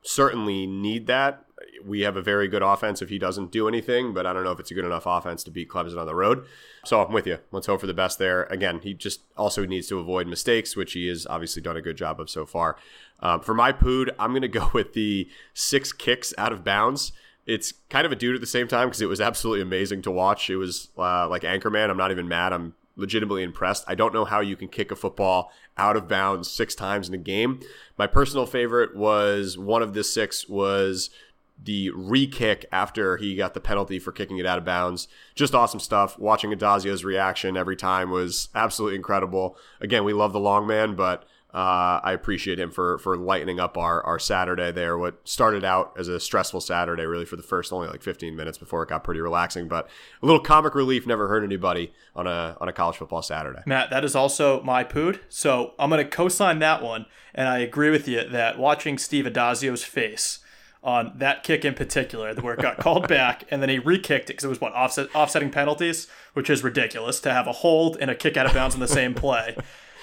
certainly 0.03 0.67
need 0.67 1.07
that. 1.09 1.45
We 1.85 2.01
have 2.01 2.17
a 2.17 2.23
very 2.23 2.49
good 2.49 2.63
offense 2.63 3.03
if 3.03 3.09
he 3.09 3.19
doesn't 3.19 3.51
do 3.51 3.69
anything, 3.69 4.15
but 4.15 4.27
I 4.27 4.33
don't 4.33 4.45
know 4.45 4.53
if 4.53 4.61
it's 4.61 4.71
a 4.71 4.75
good 4.75 4.85
enough 4.85 5.05
offense 5.07 5.45
to 5.45 5.51
beat 5.51 5.69
Clemson 5.69 5.99
on 5.99 6.07
the 6.07 6.15
road. 6.15 6.47
So 6.85 7.03
I'm 7.03 7.13
with 7.13 7.27
you. 7.27 7.39
Let's 7.51 7.67
hope 7.67 7.81
for 7.81 7.87
the 7.87 7.95
best 7.95 8.19
there. 8.19 8.45
Again, 8.45 8.81
he 8.83 8.95
just 8.95 9.21
also 9.37 9.67
needs 9.67 9.89
to 9.89 9.99
avoid 9.99 10.27
mistakes, 10.27 10.77
which 10.77 10.95
he 10.95 11.09
has 11.09 11.27
obviously 11.27 11.63
done 11.63 11.77
a 11.77 11.83
good 11.83 11.97
job 11.97 12.21
of 12.21 12.31
so 12.31 12.47
far. 12.47 12.77
Um, 13.21 13.41
for 13.41 13.55
my 13.55 13.73
pood, 13.73 14.15
I'm 14.19 14.31
going 14.31 14.43
to 14.43 14.49
go 14.49 14.71
with 14.73 14.95
the 14.95 15.29
six 15.53 15.93
kicks 15.93 16.33
out 16.39 16.53
of 16.53 16.65
bounds. 16.65 17.13
It's 17.47 17.73
kind 17.91 18.07
of 18.07 18.13
a 18.13 18.17
dude 18.17 18.35
at 18.35 18.41
the 18.41 18.47
same 18.47 18.69
time 18.69 18.89
because 18.89 19.03
it 19.03 19.09
was 19.09 19.21
absolutely 19.21 19.63
amazing 19.63 20.03
to 20.03 20.11
watch. 20.11 20.49
It 20.49 20.57
was 20.57 20.89
uh, 20.97 21.29
like 21.29 21.43
Anchorman. 21.43 21.91
I'm 21.91 21.97
not 21.97 22.11
even 22.11 22.29
mad. 22.29 22.53
I'm 22.53 22.75
legitimately 22.97 23.43
impressed. 23.43 23.85
I 23.87 23.95
don't 23.95 24.15
know 24.15 24.25
how 24.25 24.41
you 24.41 24.57
can 24.57 24.69
kick 24.69 24.91
a 24.91 24.97
football 24.97 25.51
out 25.77 25.97
of 25.97 26.09
bounds 26.09 26.51
six 26.51 26.75
times 26.75 27.09
in 27.09 27.15
a 27.15 27.19
game. 27.19 27.61
My 27.99 28.07
personal 28.07 28.47
favorite 28.47 28.97
was 28.97 29.59
one 29.59 29.83
of 29.83 29.95
the 29.95 30.05
six 30.05 30.49
was 30.49 31.11
the 31.63 31.91
re-kick 31.91 32.67
after 32.73 33.17
he 33.17 33.37
got 33.37 33.55
the 33.55 33.61
penalty 33.61 33.99
for 33.99 34.13
kicking 34.13 34.39
it 34.39 34.47
out 34.47 34.59
of 34.59 34.65
bounds. 34.65 35.09
Just 35.35 35.55
awesome 35.55 35.81
stuff. 35.81 36.19
Watching 36.19 36.51
Addazio's 36.53 37.05
reaction 37.05 37.57
every 37.57 37.77
time 37.77 38.11
was 38.11 38.49
absolutely 38.55 38.97
incredible. 38.97 39.57
Again, 39.81 40.05
we 40.05 40.13
love 40.13 40.33
the 40.33 40.41
long 40.41 40.67
man, 40.67 40.95
but 40.95 41.25
uh, 41.55 42.01
I 42.03 42.13
appreciate 42.13 42.59
him 42.59 42.73
for 42.73 42.99
for 42.99 43.17
lightening 43.17 43.61
up 43.61 43.79
our, 43.79 44.03
our 44.03 44.19
Saturday 44.19 44.73
there. 44.73 44.99
What 44.99 45.21
started 45.23 45.65
out 45.65 45.95
as 45.97 46.09
a 46.09 46.19
stressful 46.19 46.61
Saturday, 46.61 47.05
really 47.05 47.25
for 47.25 47.37
the 47.37 47.45
first 47.45 47.73
only 47.73 47.87
like 47.87 48.03
15 48.03 48.35
minutes 48.35 48.59
before 48.59 48.83
it 48.83 48.89
got 48.89 49.05
pretty 49.05 49.21
relaxing. 49.21 49.69
But 49.69 49.89
a 50.21 50.27
little 50.27 50.41
comic 50.41 50.75
relief 50.75 51.07
never 51.07 51.29
hurt 51.29 51.45
anybody 51.45 51.93
on 52.17 52.27
a 52.27 52.57
on 52.61 52.69
a 52.69 52.73
college 52.73 52.97
football 52.97 53.23
Saturday. 53.23 53.61
Matt, 53.67 53.91
that 53.91 54.05
is 54.05 54.17
also 54.17 54.65
my 54.65 54.83
pood. 54.83 55.21
So 55.29 55.75
I'm 55.79 55.91
going 55.91 56.05
to 56.05 56.11
co 56.11 56.29
sign 56.29 56.59
that 56.59 56.83
one. 56.83 57.07
And 57.33 57.47
I 57.47 57.59
agree 57.59 57.91
with 57.91 58.09
you 58.09 58.29
that 58.29 58.59
watching 58.59 58.99
Steve 58.99 59.25
Addazio's 59.25 59.85
face 59.85 60.41
on 60.85 61.13
that 61.17 61.43
kick 61.43 61.65
in 61.65 61.75
particular, 61.75 62.35
where 62.35 62.55
it 62.55 62.61
got 62.61 62.77
called 62.77 63.09
back 63.09 63.45
and 63.51 63.63
then 63.63 63.69
he 63.71 63.79
re 63.79 63.99
kicked 63.99 64.25
it 64.31 64.35
because 64.35 64.45
it 64.45 64.49
was 64.49 64.61
what, 64.61 64.73
offset, 64.75 65.09
offsetting 65.17 65.51
penalties, 65.51 66.07
which 66.35 66.51
is 66.51 66.63
ridiculous 66.63 67.19
to 67.21 67.33
have 67.33 67.47
a 67.47 67.53
hold 67.53 67.97
and 68.01 68.11
a 68.11 68.15
kick 68.15 68.37
out 68.37 68.45
of 68.47 68.53
bounds 68.53 68.75
in 68.75 68.81
the 68.81 68.87
same 68.89 69.15
play. 69.15 69.57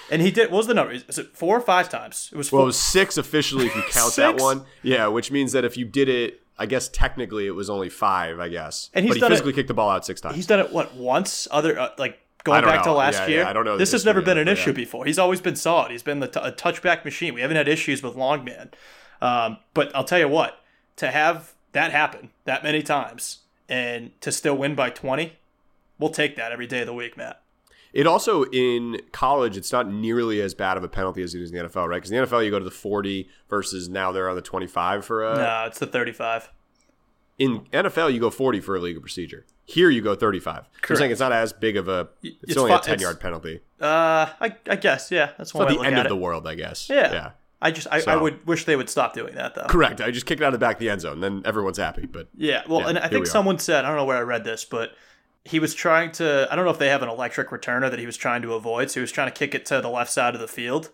And 0.10 0.22
he 0.22 0.32
did, 0.32 0.50
what 0.52 0.58
was 0.58 0.68
the 0.68 0.74
number? 0.74 0.92
Is 0.92 1.18
it 1.18 1.38
four 1.38 1.56
or 1.56 1.62
five 1.62 1.88
times? 1.88 2.30
It 2.34 2.38
was 2.38 2.50
four. 2.50 2.58
Well, 2.58 2.64
it 2.66 2.68
was 2.68 2.80
six 2.80 3.16
officially 3.18 3.68
if 3.68 3.76
you 3.76 3.84
count 3.92 4.16
that 4.18 4.42
one. 4.42 4.66
Yeah, 4.84 5.08
which 5.08 5.32
means 5.32 5.52
that 5.54 5.64
if 5.64 5.78
you 5.78 5.86
did 5.86 6.10
it, 6.10 6.42
I 6.58 6.66
guess 6.66 6.90
technically 6.90 7.48
it 7.48 7.52
was 7.56 7.70
only 7.70 7.90
five. 7.90 8.40
I 8.40 8.50
guess, 8.50 8.90
And 8.94 9.06
he's 9.06 9.12
but 9.12 9.16
he 9.16 9.20
done 9.22 9.32
it- 9.32 9.36
physically 9.36 9.54
kicked 9.54 9.68
the 9.70 9.74
ball 9.74 9.90
out 9.90 10.06
six 10.06 10.20
times. 10.20 10.36
He's 10.36 10.48
done 10.48 10.60
it, 10.60 10.74
what, 10.74 10.96
once? 10.96 11.48
Other, 11.52 11.80
uh, 11.80 11.90
like, 11.98 12.20
going 12.44 12.64
back 12.66 12.84
to 12.84 12.92
last 12.92 13.20
Yeah, 13.20 13.28
year? 13.28 13.42
yeah, 13.44 13.50
I 13.50 13.54
don't 13.54 13.66
know 13.66 13.78
This 13.78 13.92
has 13.94 14.04
never 14.04 14.22
been 14.22 14.38
an 14.40 14.48
issue 14.48 14.74
before. 14.74 15.06
He's 15.06 15.20
always 15.20 15.40
been 15.42 15.56
solid. 15.56 15.92
He's 15.92 16.02
been 16.04 16.20
the 16.22 16.28
t- 16.28 16.40
a 16.42 16.52
touchback 16.52 17.06
machine. 17.06 17.36
We 17.36 17.42
haven't 17.42 17.58
had 17.58 17.68
issues 17.68 18.02
with 18.04 18.16
Longman. 18.16 18.72
Um, 19.22 19.58
but 19.76 19.96
I'll 19.96 20.04
tell 20.04 20.18
you 20.20 20.28
what, 20.28 20.58
to 21.02 21.10
have 21.10 21.54
that 21.72 21.92
happen 21.92 22.30
that 22.46 22.62
many 22.64 22.84
times 22.84 23.40
and 23.68 24.12
to 24.22 24.32
still 24.32 24.56
win 24.56 24.76
by 24.76 24.92
20, 24.92 25.34
we'll 25.98 26.12
take 26.12 26.36
that 26.36 26.52
every 26.52 26.68
day 26.68 26.82
of 26.82 26.86
the 26.86 26.94
week, 26.94 27.18
Matt. 27.18 27.42
It 27.92 28.06
also 28.06 28.44
in 28.46 29.02
college, 29.12 29.58
it's 29.58 29.72
not 29.72 29.92
nearly 29.92 30.40
as 30.42 30.54
bad 30.54 30.78
of 30.78 30.84
a 30.84 30.88
penalty 30.88 31.24
as 31.24 31.34
it 31.34 31.42
is 31.42 31.52
in 31.52 31.58
the 31.58 31.64
NFL, 31.64 31.88
right? 31.90 31.98
Because 31.98 32.12
in 32.12 32.22
the 32.22 32.28
NFL, 32.28 32.46
you 32.46 32.52
go 32.52 32.60
to 32.60 32.64
the 32.66 32.70
40 32.70 33.28
versus 33.50 33.90
now 33.90 34.12
they're 34.12 34.30
on 34.30 34.36
the 34.36 34.44
25 34.44 35.04
for 35.04 35.26
a. 35.26 35.36
no, 35.36 35.64
it's 35.66 35.80
the 35.80 35.88
35. 35.88 36.52
In 37.40 37.62
NFL, 37.74 38.14
you 38.14 38.20
go 38.20 38.30
40 38.30 38.60
for 38.60 38.76
a 38.76 38.80
legal 38.80 39.02
procedure. 39.02 39.46
Here, 39.66 39.90
you 39.90 40.02
go 40.02 40.14
35. 40.14 40.58
I'm 40.58 40.64
Correct. 40.82 41.00
saying 41.00 41.12
it's 41.12 41.20
not 41.20 41.32
as 41.32 41.52
big 41.52 41.78
of 41.78 41.88
a. 41.88 42.10
It's, 42.22 42.36
it's 42.44 42.58
only 42.58 42.72
fi- 42.72 42.78
a 42.78 42.82
10 42.82 43.00
yard 43.00 43.20
penalty. 43.20 43.62
Uh, 43.80 44.28
I, 44.40 44.56
I 44.70 44.76
guess, 44.76 45.10
yeah. 45.10 45.32
That's 45.38 45.52
one 45.54 45.68
Not 45.68 45.80
way 45.80 45.84
the 45.84 45.88
end 45.88 45.98
of 45.98 46.10
the 46.10 46.16
world, 46.16 46.46
I 46.46 46.54
guess. 46.54 46.88
Yeah. 46.90 47.12
Yeah. 47.12 47.32
I 47.62 47.72
just, 47.72 47.88
I, 47.92 48.02
I 48.08 48.16
would 48.16 48.46
wish 48.48 48.66
they 48.66 48.76
would 48.76 48.90
stop 48.90 49.14
doing 49.14 49.36
that, 49.36 49.54
though. 49.56 49.66
Correct. 49.70 50.02
I 50.02 50.10
just 50.12 50.26
kicked 50.26 50.42
it 50.42 50.44
out 50.44 50.54
of 50.54 50.60
the 50.60 50.66
back 50.66 50.78
of 50.78 50.80
the 50.80 50.90
end 50.90 51.02
zone. 51.02 51.20
Then 51.20 51.44
everyone's 51.46 51.78
happy. 51.78 52.06
But 52.08 52.28
Yeah, 52.36 52.64
well, 52.68 52.82
Yeah, 52.82 52.88
and 52.90 53.00
I 53.00 53.08
think 53.08 53.28
someone 53.28 53.60
said 53.60 53.86
I 53.86 53.90
don't 53.90 53.98
know 53.98 54.06
where 54.06 54.18
I 54.18 54.22
read 54.22 54.44
this, 54.44 54.66
but 54.66 54.94
he 55.46 55.60
was 55.60 55.74
trying 55.76 56.12
to. 56.14 56.48
I 56.52 56.56
don't 56.56 56.66
know 56.66 56.72
if 56.72 56.80
they 56.80 56.90
have 56.90 57.02
an 57.04 57.10
electric 57.10 57.50
returner 57.50 57.90
that 57.90 58.00
he 58.00 58.06
was 58.06 58.18
trying 58.18 58.42
to 58.44 58.54
avoid, 58.54 58.90
so 58.92 59.00
he 59.00 59.02
was 59.02 59.12
trying 59.12 59.28
to 59.28 59.34
kick 59.34 59.54
it 59.56 59.66
to 59.68 59.80
the 59.82 59.90
left 59.90 60.12
side 60.12 60.34
of 60.36 60.42
the 60.42 60.48
field. 60.48 60.90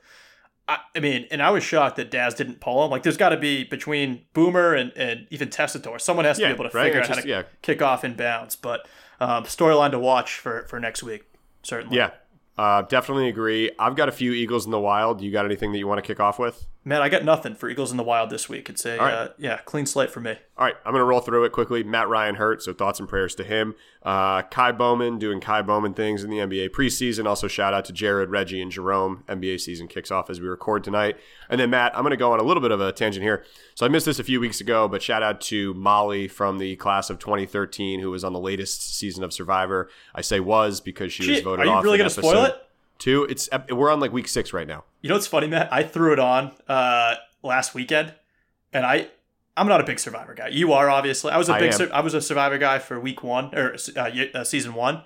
I, 0.69 0.79
I 0.95 0.99
mean, 0.99 1.27
and 1.31 1.41
I 1.41 1.49
was 1.49 1.63
shocked 1.63 1.95
that 1.95 2.11
Daz 2.11 2.33
didn't 2.33 2.59
pull 2.59 2.83
him. 2.83 2.91
Like, 2.91 3.03
there's 3.03 3.15
got 3.17 3.29
to 3.29 3.37
be 3.37 3.63
between 3.63 4.25
Boomer 4.33 4.73
and, 4.73 4.91
and 4.97 5.25
even 5.31 5.47
Tessitore, 5.47 5.99
someone 6.01 6.25
has 6.25 6.35
to 6.37 6.41
Yeah, 6.43 6.49
be 6.49 6.53
able 6.55 6.69
to 6.69 6.75
right? 6.77 6.83
figure 6.85 6.99
It's 6.99 7.09
out 7.09 7.15
just- 7.15 7.27
how 7.27 7.33
to 7.33 7.43
yeah. 7.43 7.43
kick 7.61 7.81
off 7.81 8.03
in 8.03 8.15
bounds. 8.15 8.57
But 8.57 8.85
um, 9.21 9.45
storyline 9.45 9.91
to 9.91 9.99
watch 9.99 10.33
for 10.39 10.65
for 10.67 10.79
next 10.79 11.03
week, 11.03 11.23
certainly. 11.63 11.95
yeah, 11.97 12.11
uh, 12.57 12.81
definitely 12.83 13.29
agree. 13.29 13.71
I've 13.77 13.95
got 13.95 14.09
a 14.09 14.11
few 14.11 14.31
Eagles 14.33 14.65
in 14.65 14.71
the 14.71 14.79
wild. 14.79 15.21
You 15.21 15.31
got 15.31 15.45
anything 15.45 15.71
that 15.71 15.77
you 15.77 15.87
want 15.87 16.03
to 16.03 16.07
kick 16.07 16.19
off 16.19 16.39
with? 16.39 16.65
Man, 16.87 17.01
I 17.01 17.09
got 17.09 17.25
nothing 17.25 17.53
for 17.53 17.67
Eagles 17.69 17.91
in 17.91 17.97
the 17.97 18.03
Wild 18.03 18.29
this 18.29 18.47
week. 18.47 18.69
It's 18.69 18.85
a 18.85 18.97
right. 18.97 19.13
uh, 19.13 19.29
yeah 19.37 19.57
clean 19.65 19.85
slate 19.85 20.09
for 20.09 20.21
me. 20.21 20.37
All 20.57 20.65
right, 20.65 20.75
I'm 20.85 20.93
going 20.93 21.01
to 21.01 21.05
roll 21.05 21.19
through 21.19 21.43
it 21.43 21.51
quickly. 21.51 21.83
Matt 21.83 22.07
Ryan 22.07 22.35
hurt, 22.35 22.63
so 22.63 22.71
thoughts 22.71 22.97
and 22.97 23.09
prayers 23.09 23.35
to 23.35 23.43
him. 23.43 23.75
Uh, 24.03 24.43
Ky 24.43 24.71
Bowman 24.71 25.19
doing 25.19 25.41
Ky 25.41 25.61
Bowman 25.63 25.93
things 25.93 26.23
in 26.23 26.29
the 26.29 26.37
NBA 26.37 26.69
preseason. 26.69 27.27
Also, 27.27 27.49
shout 27.49 27.73
out 27.73 27.83
to 27.85 27.91
Jared, 27.91 28.29
Reggie, 28.29 28.61
and 28.61 28.71
Jerome. 28.71 29.25
NBA 29.27 29.59
season 29.59 29.89
kicks 29.89 30.11
off 30.11 30.29
as 30.29 30.39
we 30.39 30.47
record 30.47 30.85
tonight. 30.85 31.17
And 31.49 31.59
then, 31.59 31.71
Matt, 31.71 31.93
I'm 31.93 32.03
going 32.03 32.11
to 32.11 32.17
go 32.17 32.31
on 32.31 32.39
a 32.39 32.43
little 32.43 32.61
bit 32.61 32.71
of 32.71 32.79
a 32.79 32.93
tangent 32.93 33.21
here. 33.21 33.43
So, 33.75 33.85
I 33.85 33.89
missed 33.89 34.05
this 34.05 34.17
a 34.17 34.23
few 34.23 34.39
weeks 34.39 34.61
ago, 34.61 34.87
but 34.87 35.03
shout 35.03 35.21
out 35.21 35.41
to 35.41 35.73
Molly 35.73 36.29
from 36.29 36.57
the 36.57 36.77
class 36.77 37.09
of 37.09 37.19
2013 37.19 37.99
who 37.99 38.11
was 38.11 38.23
on 38.23 38.31
the 38.31 38.39
latest 38.39 38.95
season 38.97 39.25
of 39.25 39.33
Survivor. 39.33 39.89
I 40.15 40.21
say 40.21 40.39
was 40.39 40.79
because 40.79 41.11
she 41.11 41.27
was 41.27 41.35
Shit, 41.39 41.43
voted 41.43 41.65
are 41.65 41.69
you 41.69 41.75
off. 41.75 41.83
really 41.83 41.97
gonna 41.97 42.09
spoil 42.09 42.45
it? 42.45 42.55
Two. 42.97 43.23
It's 43.25 43.49
we're 43.69 43.91
on 43.91 43.99
like 43.99 44.11
week 44.11 44.27
six 44.27 44.53
right 44.53 44.67
now. 44.67 44.83
You 45.01 45.09
know 45.09 45.15
what's 45.15 45.27
funny, 45.27 45.47
Matt? 45.47 45.71
I 45.71 45.83
threw 45.83 46.13
it 46.13 46.19
on 46.19 46.51
uh, 46.67 47.15
last 47.43 47.73
weekend, 47.73 48.13
and 48.73 48.85
I 48.85 49.09
I'm 49.55 49.67
not 49.67 49.81
a 49.81 49.83
big 49.83 49.99
Survivor 49.99 50.33
guy. 50.35 50.49
You 50.49 50.73
are 50.73 50.89
obviously. 50.89 51.31
I 51.31 51.37
was 51.37 51.49
a 51.49 51.53
big 51.53 51.73
am. 51.73 51.77
Sur- 51.77 51.91
I 51.93 52.01
was 52.01 52.13
a 52.13 52.21
Survivor 52.21 52.57
guy 52.57 52.79
for 52.79 52.99
week 52.99 53.23
one 53.23 53.53
or 53.55 53.75
uh, 53.95 54.11
uh, 54.33 54.43
season 54.43 54.73
one, 54.73 55.03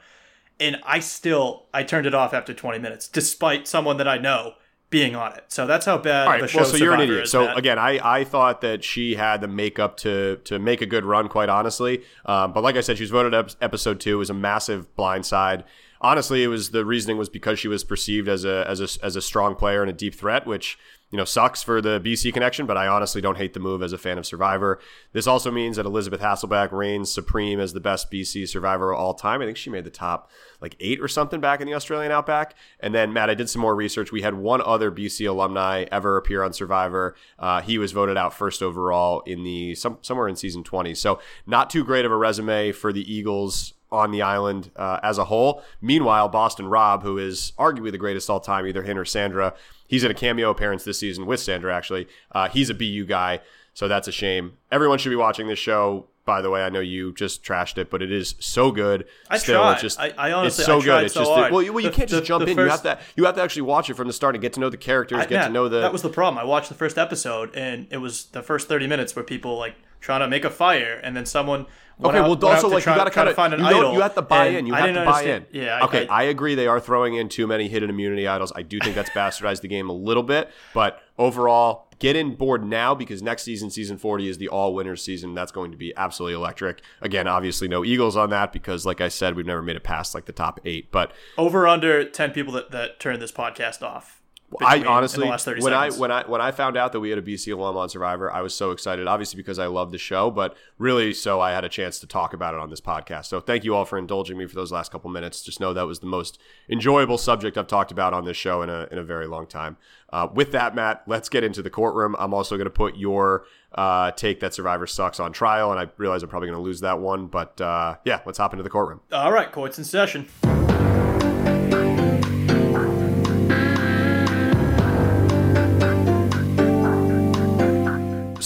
and 0.60 0.78
I 0.86 1.00
still 1.00 1.68
I 1.74 1.84
turned 1.84 2.06
it 2.06 2.14
off 2.14 2.34
after 2.34 2.54
20 2.54 2.80
minutes, 2.80 3.08
despite 3.08 3.68
someone 3.68 3.98
that 3.98 4.08
I 4.08 4.18
know 4.18 4.56
being 4.92 5.16
on 5.16 5.34
it. 5.34 5.46
So 5.48 5.66
that's 5.66 5.86
how 5.86 5.98
bad 5.98 6.28
All 6.28 6.34
right. 6.34 6.50
show 6.50 6.60
Well, 6.60 6.68
so 6.68 6.76
you're 6.76 6.94
an 6.94 7.00
idiot. 7.00 7.30
So 7.30 7.52
again, 7.56 7.80
I, 7.80 8.20
I 8.20 8.24
thought 8.26 8.60
that 8.62 8.84
she 8.84 9.16
had 9.16 9.40
the 9.40 9.48
makeup 9.48 9.98
to 9.98 10.38
to 10.44 10.60
make 10.60 10.82
a 10.82 10.86
good 10.86 11.06
run, 11.06 11.30
quite 11.30 11.50
honestly. 11.50 12.04
Um, 12.26 12.52
but 12.52 12.62
like 12.62 12.76
I 12.76 12.82
said, 12.82 12.98
she 12.98 13.04
was 13.04 13.12
voted 13.12 13.34
ep- 13.34 13.52
episode 13.62 14.00
two. 14.00 14.16
It 14.16 14.20
was 14.20 14.30
a 14.30 14.36
massive 14.36 14.94
blindside. 14.96 15.64
Honestly, 16.02 16.44
it 16.44 16.48
was 16.48 16.72
the 16.72 16.84
reasoning 16.84 17.18
was 17.18 17.30
because 17.30 17.60
she 17.60 17.68
was 17.68 17.84
perceived 17.84 18.28
as 18.28 18.44
a 18.44 18.68
as 18.68 18.82
a 18.82 19.06
as 19.06 19.16
a 19.16 19.22
strong 19.22 19.56
player 19.56 19.82
and 19.82 19.90
a 19.90 19.94
deep 19.94 20.16
threat, 20.16 20.46
which 20.46 20.78
you 21.12 21.18
know, 21.18 21.26
sucks 21.26 21.62
for 21.62 21.82
the 21.82 22.00
BC 22.00 22.34
connection, 22.34 22.66
but 22.66 22.78
I 22.78 22.88
honestly 22.88 23.20
don't 23.22 23.38
hate 23.38 23.54
the 23.54 23.60
move 23.60 23.84
as 23.84 23.92
a 23.92 23.98
fan 23.98 24.18
of 24.18 24.26
Survivor. 24.26 24.80
This 25.12 25.28
also 25.28 25.52
means 25.52 25.76
that 25.76 25.86
Elisabeth 25.86 26.22
Hasselbeck 26.22 26.72
reigns 26.72 27.12
supreme 27.12 27.60
as 27.60 27.74
the 27.74 27.82
best 27.82 28.10
BC 28.10 28.48
Survivor 28.48 28.94
of 28.94 29.00
all 29.00 29.14
time. 29.14 29.42
I 29.42 29.46
think 29.46 29.58
she 29.58 29.70
made 29.70 29.84
the 29.84 29.90
top 29.90 30.32
like 30.62 30.78
eight 30.80 31.02
or 31.02 31.10
something 31.10 31.42
back 31.42 31.60
in 31.60 31.68
the 31.68 31.74
Australian 31.74 32.14
Outback. 32.14 32.56
And 32.80 32.96
then, 32.96 33.12
Matt, 33.12 33.30
I 33.30 33.34
did 33.34 33.50
some 33.50 33.62
more 33.62 33.76
research. 33.76 34.14
We 34.14 34.22
had 34.22 34.36
one 34.36 34.62
other 34.62 34.90
BC 34.90 35.28
alumni 35.28 35.84
ever 35.92 36.16
appear 36.16 36.44
on 36.44 36.54
Survivor. 36.54 37.16
Uh, 37.38 37.62
he 37.62 37.78
was 37.78 37.92
voted 37.92 38.16
out 38.16 38.34
first 38.34 38.64
overall 38.64 39.20
in 39.22 39.44
the 39.44 39.76
some, 39.76 39.98
somewhere 40.02 40.30
in 40.30 40.38
season 40.38 40.64
20. 40.64 40.96
So, 40.96 41.20
not 41.46 41.70
too 41.70 41.84
great 41.84 42.06
of 42.06 42.12
a 42.14 42.18
resume 42.18 42.72
for 42.72 42.94
the 42.94 43.14
Eagles 43.14 43.74
on 43.92 44.12
the 44.12 44.22
island 44.22 44.72
uh, 44.76 45.00
as 45.04 45.18
a 45.18 45.26
whole. 45.26 45.62
Meanwhile, 45.82 46.30
Boston 46.30 46.68
Rob, 46.68 47.04
who 47.04 47.18
is 47.18 47.52
arguably 47.60 47.92
the 47.92 47.98
greatest 47.98 48.30
all 48.30 48.40
time, 48.40 48.66
either 48.66 48.84
him 48.84 48.98
or 48.98 49.06
Sandra, 49.06 49.54
he's 49.88 50.04
in 50.04 50.12
a 50.12 50.14
cameo 50.14 50.50
appearance 50.50 50.84
this 50.84 51.00
season 51.00 51.26
with 51.26 51.40
Sandra, 51.40 51.76
actually. 51.76 52.08
Uh, 52.32 52.48
he's 52.50 52.70
a 52.70 52.74
BU 52.74 53.06
guy, 53.06 53.40
so 53.74 53.88
that's 53.88 54.08
a 54.08 54.12
shame. 54.12 54.54
Everyone 54.72 54.98
should 54.98 55.10
be 55.10 55.16
watching 55.16 55.48
this 55.48 55.60
show. 55.60 56.08
By 56.24 56.44
the 56.44 56.52
way, 56.52 56.62
I 56.64 56.70
know 56.70 56.80
you 56.82 57.14
just 57.14 57.44
trashed 57.44 57.80
it, 57.80 57.90
but 57.90 58.04
it 58.04 58.12
is 58.12 58.36
so 58.40 58.72
good. 58.72 59.08
I 59.28 59.40
Still, 59.40 59.60
tried. 59.62 59.72
It's 59.74 59.82
just, 59.82 60.00
I, 60.00 60.10
I 60.16 60.32
honestly, 60.34 60.62
it's 60.62 60.66
so 60.68 60.80
I 60.80 60.84
good. 60.84 61.04
It's 61.06 61.14
so 61.16 61.22
just 61.22 61.32
hard. 61.32 61.52
well, 61.52 61.64
you, 61.64 61.74
well, 61.74 61.84
you 61.84 61.90
The- 61.90 61.96
can't 61.96 62.10
just 62.10 62.22
the- 62.22 62.28
jump 62.28 62.46
the 62.46 62.52
in. 62.52 62.58
you 62.60 62.68
have 62.70 62.84
to 62.84 63.00
you 63.16 63.26
have 63.26 63.36
to 63.36 63.42
actually 63.42 63.64
watch 63.64 63.90
it 63.90 63.96
from 63.96 64.06
the 64.08 64.14
start 64.14 64.36
and 64.36 64.42
get 64.42 64.54
to 64.54 64.60
know 64.60 64.70
the 64.70 64.78
characters, 64.78 65.18
I- 65.18 65.22
get 65.24 65.32
yeah, 65.32 65.48
to 65.48 65.54
know 65.54 65.68
the. 65.68 65.82
That 65.82 65.92
was 65.92 66.04
the 66.04 66.10
problem. 66.10 66.38
I 66.38 66.44
watched 66.46 66.70
the 66.70 66.76
first 66.76 67.00
episode, 67.00 67.54
and 67.56 67.88
it 67.90 67.98
was 67.98 68.26
the 68.26 68.44
first 68.44 68.68
thirty 68.68 68.86
minutes 68.86 69.16
where 69.16 69.26
people 69.26 69.58
like 69.58 69.76
trying 70.02 70.20
to 70.22 70.28
make 70.28 70.44
a 70.44 70.50
fire, 70.50 71.00
and 71.04 71.16
then 71.16 71.26
someone. 71.26 71.68
Okay, 72.04 72.18
out, 72.18 72.42
well, 72.42 72.52
also 72.52 72.68
like 72.68 72.84
try, 72.84 72.94
you 72.94 73.00
got 73.00 73.04
to 73.04 73.12
kind 73.12 73.30
of 73.30 73.36
find 73.36 73.54
an 73.54 73.60
you, 73.60 73.66
idol. 73.68 73.94
you 73.94 74.02
have 74.02 74.16
to 74.16 74.24
buy 74.24 74.48
in. 74.48 74.66
You 74.66 74.74
have 74.74 74.96
to 74.96 75.06
buy 75.06 75.22
in. 75.22 75.46
Yeah. 75.52 75.84
Okay, 75.84 76.08
I, 76.08 76.22
I, 76.22 76.24
agree. 76.24 76.56
They 76.56 76.66
are 76.66 76.80
throwing 76.80 77.14
in 77.14 77.30
too 77.30 77.46
many 77.46 77.68
hidden 77.68 77.92
immunity 77.92 78.28
idols. 78.28 78.52
I 78.56 78.64
do 78.64 78.80
think 78.80 78.96
that's 78.96 79.10
bastardized 79.12 79.62
the 79.62 79.68
game 79.68 79.88
a 79.88 79.94
little 79.94 80.24
bit, 80.24 80.50
but 80.74 81.04
overall, 81.20 81.88
get 82.00 82.16
in 82.16 82.34
board 82.34 82.66
now 82.66 82.96
because 82.96 83.22
next 83.22 83.44
season, 83.44 83.70
season 83.70 83.98
40, 83.98 84.28
is 84.28 84.40
the 84.40 84.50
all 84.50 84.74
winners 84.74 85.04
season. 85.04 85.36
That's 85.36 85.52
going 85.52 85.70
to 85.70 85.78
be 85.78 85.94
absolutely 85.96 86.34
electric. 86.34 86.82
Again, 87.02 87.28
obviously, 87.28 87.68
no 87.68 87.86
Eagles 87.86 88.18
on 88.18 88.32
that 88.32 88.52
because, 88.52 88.84
like 88.84 89.00
I 89.00 89.08
said, 89.08 89.36
we've 89.36 89.46
never 89.46 89.62
made 89.62 89.76
it 89.76 89.84
past 89.84 90.16
like 90.16 90.26
the 90.26 90.32
top 90.32 90.60
eight. 90.66 90.92
But 90.92 91.12
over 91.38 91.68
under 91.68 92.04
ten 92.04 92.32
people 92.32 92.54
that 92.54 92.72
that 92.72 93.00
turned 93.00 93.22
this 93.22 93.32
podcast 93.32 93.84
off. 93.84 94.21
I 94.60 94.84
honestly, 94.84 95.24
the 95.24 95.30
last 95.30 95.46
30 95.46 95.62
when 95.62 95.74
seconds. 95.74 95.98
I 95.98 96.00
when 96.00 96.12
I 96.12 96.24
when 96.28 96.42
I 96.42 96.52
found 96.52 96.76
out 96.76 96.92
that 96.92 97.00
we 97.00 97.10
had 97.10 97.18
a 97.18 97.22
BC 97.22 97.54
alum 97.54 97.78
on 97.78 97.90
Survivor, 97.90 98.32
I 98.32 98.42
was 98.42 98.54
so 98.54 98.72
excited. 98.72 99.08
Obviously, 99.08 99.38
because 99.38 99.60
I 99.60 99.68
love 99.68 99.92
the 99.92 99.98
show, 99.98 100.30
but 100.30 100.58
really, 100.78 101.14
so 101.14 101.40
I 101.40 101.52
had 101.52 101.64
a 101.64 101.70
chance 101.70 102.00
to 102.00 102.08
talk 102.08 102.34
about 102.34 102.54
it 102.54 102.60
on 102.60 102.70
this 102.70 102.82
podcast. 102.82 103.26
So, 103.26 103.40
thank 103.40 103.64
you 103.64 103.76
all 103.76 103.86
for 103.86 103.98
indulging 103.98 104.38
me 104.38 104.46
for 104.48 104.56
those 104.56 104.72
last 104.72 104.92
couple 104.92 105.10
minutes. 105.10 105.42
Just 105.42 105.60
know 105.60 105.74
that 105.74 105.88
was 105.88 106.00
the 106.00 106.08
most 106.08 106.40
enjoyable 106.70 107.18
subject 107.18 107.58
I've 107.58 107.68
talked 107.68 107.92
about 107.92 108.14
on 108.14 108.26
this 108.26 108.38
show 108.38 108.62
in 108.62 108.70
a 108.70 108.88
in 108.92 108.98
a 108.98 109.04
very 109.04 109.28
long 109.28 109.48
time. 109.48 109.78
Uh, 110.12 110.28
with 110.34 110.52
that, 110.52 110.76
Matt, 110.76 111.04
let's 111.08 111.30
get 111.30 111.44
into 111.44 111.62
the 111.62 111.70
courtroom. 111.70 112.16
I'm 112.20 112.34
also 112.34 112.58
going 112.58 112.66
to 112.66 112.70
put 112.72 112.98
your 112.98 113.46
uh, 113.74 114.12
take 114.12 114.42
that 114.42 114.54
Survivor 114.54 114.86
sucks 114.86 115.20
on 115.20 115.32
trial, 115.32 115.72
and 115.72 115.80
I 115.80 115.90
realize 115.98 116.24
I'm 116.24 116.30
probably 116.30 116.50
going 116.50 116.60
to 116.60 116.64
lose 116.64 116.82
that 116.82 117.00
one, 117.00 117.28
but 117.28 117.60
uh, 117.62 117.96
yeah, 118.04 118.20
let's 118.26 118.38
hop 118.38 118.52
into 118.54 118.64
the 118.64 118.70
courtroom. 118.70 119.00
All 119.12 119.32
right, 119.32 119.50
court's 119.50 119.78
in 119.78 119.86
session. 119.86 120.28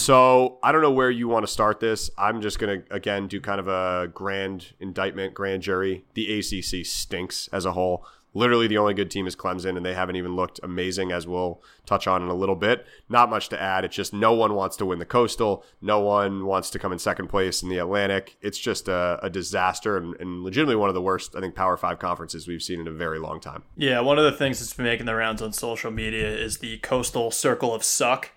So 0.06 0.60
I 0.62 0.70
don't 0.70 0.82
know 0.82 0.92
where 0.92 1.10
you 1.10 1.26
want 1.26 1.44
to 1.44 1.52
start 1.52 1.80
this. 1.80 2.12
I'm 2.16 2.40
just 2.40 2.60
going 2.60 2.80
to 2.80 2.94
again 2.94 3.26
do 3.26 3.40
kind 3.40 3.58
of 3.58 3.66
a 3.66 4.06
grand 4.06 4.72
indictment, 4.78 5.34
grand 5.34 5.64
jury. 5.64 6.04
The 6.14 6.38
ACC 6.38 6.86
stinks 6.86 7.48
as 7.48 7.64
a 7.64 7.72
whole. 7.72 8.06
Literally, 8.32 8.68
the 8.68 8.78
only 8.78 8.94
good 8.94 9.10
team 9.10 9.26
is 9.26 9.34
Clemson, 9.34 9.76
and 9.76 9.84
they 9.84 9.94
haven't 9.94 10.14
even 10.14 10.36
looked 10.36 10.60
amazing, 10.62 11.10
as 11.10 11.26
we'll 11.26 11.60
touch 11.86 12.06
on 12.06 12.22
in 12.22 12.28
a 12.28 12.34
little 12.34 12.54
bit. 12.54 12.86
Not 13.08 13.30
much 13.30 13.48
to 13.48 13.60
add. 13.60 13.84
It's 13.84 13.96
just 13.96 14.12
no 14.12 14.32
one 14.32 14.54
wants 14.54 14.76
to 14.76 14.86
win 14.86 15.00
the 15.00 15.06
Coastal. 15.06 15.64
No 15.80 15.98
one 15.98 16.46
wants 16.46 16.70
to 16.70 16.78
come 16.78 16.92
in 16.92 17.00
second 17.00 17.26
place 17.26 17.64
in 17.64 17.68
the 17.68 17.78
Atlantic. 17.78 18.36
It's 18.40 18.58
just 18.58 18.86
a, 18.86 19.18
a 19.24 19.28
disaster 19.28 19.96
and, 19.96 20.14
and 20.20 20.44
legitimately 20.44 20.76
one 20.76 20.88
of 20.88 20.94
the 20.94 21.02
worst, 21.02 21.34
I 21.34 21.40
think, 21.40 21.56
Power 21.56 21.76
Five 21.76 21.98
conferences 21.98 22.46
we've 22.46 22.62
seen 22.62 22.78
in 22.78 22.86
a 22.86 22.92
very 22.92 23.18
long 23.18 23.40
time. 23.40 23.64
Yeah, 23.76 23.98
one 24.00 24.18
of 24.20 24.24
the 24.24 24.38
things 24.38 24.60
that's 24.60 24.74
been 24.74 24.84
making 24.84 25.06
the 25.06 25.16
rounds 25.16 25.42
on 25.42 25.52
social 25.52 25.90
media 25.90 26.28
is 26.28 26.58
the 26.58 26.78
coastal 26.78 27.32
circle 27.32 27.74
of 27.74 27.82
suck, 27.82 28.30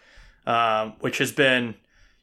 um, 0.45 0.93
which 0.99 1.17
has 1.17 1.31
been, 1.31 1.75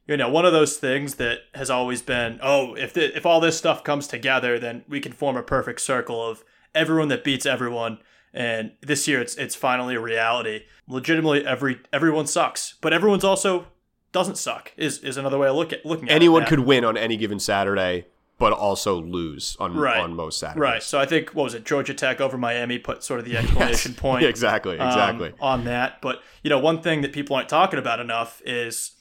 you 0.07 0.17
know, 0.17 0.29
one 0.29 0.45
of 0.45 0.53
those 0.53 0.77
things 0.77 1.17
that 1.17 1.41
has 1.55 1.71
always 1.71 2.03
been, 2.03 2.39
oh, 2.43 2.75
if 2.75 2.93
the, 2.93 3.17
if 3.17 3.27
all 3.27 3.41
this 3.41 3.59
stuff 3.59 3.83
comes 3.83 4.07
together, 4.07 4.59
then 4.59 4.85
we 4.89 5.01
can 5.01 5.13
form 5.13 5.37
a 5.37 5.43
perfect 5.43 5.81
circle 5.81 6.25
of 6.25 6.45
everyone 6.75 7.09
that 7.09 7.25
beats 7.25 7.47
everyone. 7.47 7.99
And 8.33 8.73
this 8.83 9.09
year, 9.09 9.21
it's 9.21 9.35
it's 9.37 9.55
finally 9.55 9.95
a 9.95 10.01
reality. 10.01 10.65
Legitimately, 10.87 11.47
every 11.47 11.81
everyone 11.93 12.27
sucks, 12.27 12.75
but 12.83 12.93
everyone's 12.93 13.25
also 13.25 13.69
doesn't 14.13 14.37
suck. 14.37 14.73
Is 14.77 14.99
is 14.99 15.17
another 15.17 15.39
way 15.39 15.49
of 15.49 15.57
look 15.57 15.73
at 15.73 15.87
looking 15.87 16.09
at 16.09 16.13
it. 16.13 16.17
Anyone 16.17 16.43
it. 16.43 16.49
could 16.49 16.61
win 16.61 16.85
on 16.85 16.99
any 16.99 17.17
given 17.17 17.41
Saturday, 17.41 18.07
but 18.39 18.53
also 18.53 19.01
lose 19.01 19.57
on, 19.59 19.75
Right. 19.75 19.99
on 19.99 20.15
most 20.15 20.39
Saturdays. 20.39 20.61
Right. 20.61 20.83
So 20.83 20.99
I 20.99 21.07
think 21.07 21.31
what 21.31 21.45
was 21.45 21.55
it, 21.55 21.65
Georgia 21.65 21.95
Tech 21.95 22.21
over 22.21 22.37
Miami 22.37 22.79
put 22.79 23.03
sort 23.03 23.19
of 23.21 23.25
the 23.27 23.37
explanation 23.37 23.95
point. 23.97 24.23
Yeah, 24.23 24.29
exactly, 24.29 24.79
um, 24.79 24.89
exactly. 24.89 25.33
on 25.41 25.65
that. 25.65 26.01
But 26.03 26.23
you 26.43 26.51
know, 26.51 26.59
one 26.59 26.83
thing 26.83 27.01
that 27.03 27.13
people 27.13 27.35
aren't 27.37 27.49
talking 27.49 27.79
about 27.79 27.99
enough 28.01 28.43
is 28.45 28.93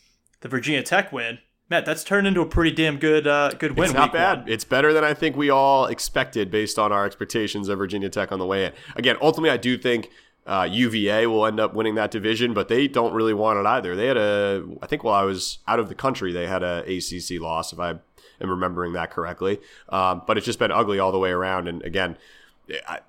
the 0.41 0.47
Virginia 0.47 0.83
Tech 0.83 1.11
win. 1.11 1.39
Matt, 1.67 1.83
that's 1.85 2.03
turned 2.03 2.27
into 2.27 2.41
a 2.41 2.45
pretty 2.45 2.69
damn 2.71 2.97
good 2.97 3.25
uh, 3.27 3.49
good 3.57 3.75
win. 3.75 3.85
It's 3.85 3.93
not 3.93 4.13
bad. 4.13 4.41
one. 4.41 4.49
It's 4.49 4.63
better 4.63 4.93
than 4.93 5.03
I 5.03 5.13
think 5.15 5.35
we 5.35 5.49
all 5.49 5.87
expected 5.87 6.51
based 6.51 6.77
on 6.77 6.91
our 6.91 7.05
expectations 7.05 7.67
of 7.69 7.77
Virginia 7.79 8.07
Tech 8.09 8.31
on 8.31 8.37
the 8.39 8.45
way 8.45 8.65
in. 8.65 8.71
Again, 8.95 9.17
ultimately, 9.19 9.49
I 9.49 9.57
do 9.57 9.75
think 9.77 10.09
uh, 10.45 10.67
UVA 10.69 11.25
will 11.25 11.45
end 11.47 11.59
up 11.59 11.73
winning 11.73 11.95
that 11.95 12.11
division, 12.11 12.53
but 12.53 12.67
they 12.67 12.87
don't 12.87 13.13
really 13.15 13.33
want 13.33 13.57
it 13.57 13.65
either. 13.65 13.95
They 13.95 14.05
had 14.05 14.15
a, 14.17 14.63
I 14.83 14.85
think 14.85 15.03
while 15.03 15.19
I 15.19 15.23
was 15.25 15.57
out 15.67 15.79
of 15.79 15.89
the 15.89 15.95
country, 15.95 16.31
they 16.31 16.45
had 16.45 16.61
a 16.61 16.83
ACC 16.85 17.41
loss, 17.41 17.73
if 17.73 17.79
I 17.79 17.95
am 18.41 18.49
remembering 18.49 18.93
that 18.93 19.11
correctly. 19.11 19.59
Um, 19.89 20.21
but 20.25 20.37
it's 20.37 20.45
just 20.45 20.59
been 20.59 20.71
ugly 20.71 20.99
all 20.99 21.11
the 21.11 21.19
way 21.19 21.31
around. 21.31 21.67
And 21.67 21.81
again, 21.83 22.17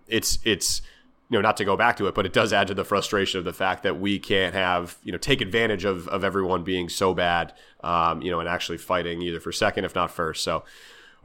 it's 0.06 0.38
it's 0.44 0.82
you 1.28 1.38
know 1.38 1.42
not 1.42 1.56
to 1.56 1.64
go 1.64 1.76
back 1.76 1.96
to 1.96 2.06
it, 2.06 2.14
but 2.14 2.26
it 2.26 2.32
does 2.32 2.52
add 2.52 2.68
to 2.68 2.74
the 2.74 2.84
frustration 2.84 3.38
of 3.38 3.44
the 3.44 3.52
fact 3.52 3.82
that 3.82 3.98
we 3.98 4.18
can't 4.18 4.54
have 4.54 4.98
you 5.02 5.12
know 5.12 5.18
take 5.18 5.40
advantage 5.40 5.84
of 5.84 6.08
of 6.08 6.24
everyone 6.24 6.62
being 6.62 6.88
so 6.88 7.14
bad, 7.14 7.52
um, 7.82 8.22
you 8.22 8.30
know, 8.30 8.40
and 8.40 8.48
actually 8.48 8.78
fighting 8.78 9.22
either 9.22 9.40
for 9.40 9.52
second, 9.52 9.84
if 9.84 9.94
not 9.94 10.10
first. 10.10 10.44
So 10.44 10.64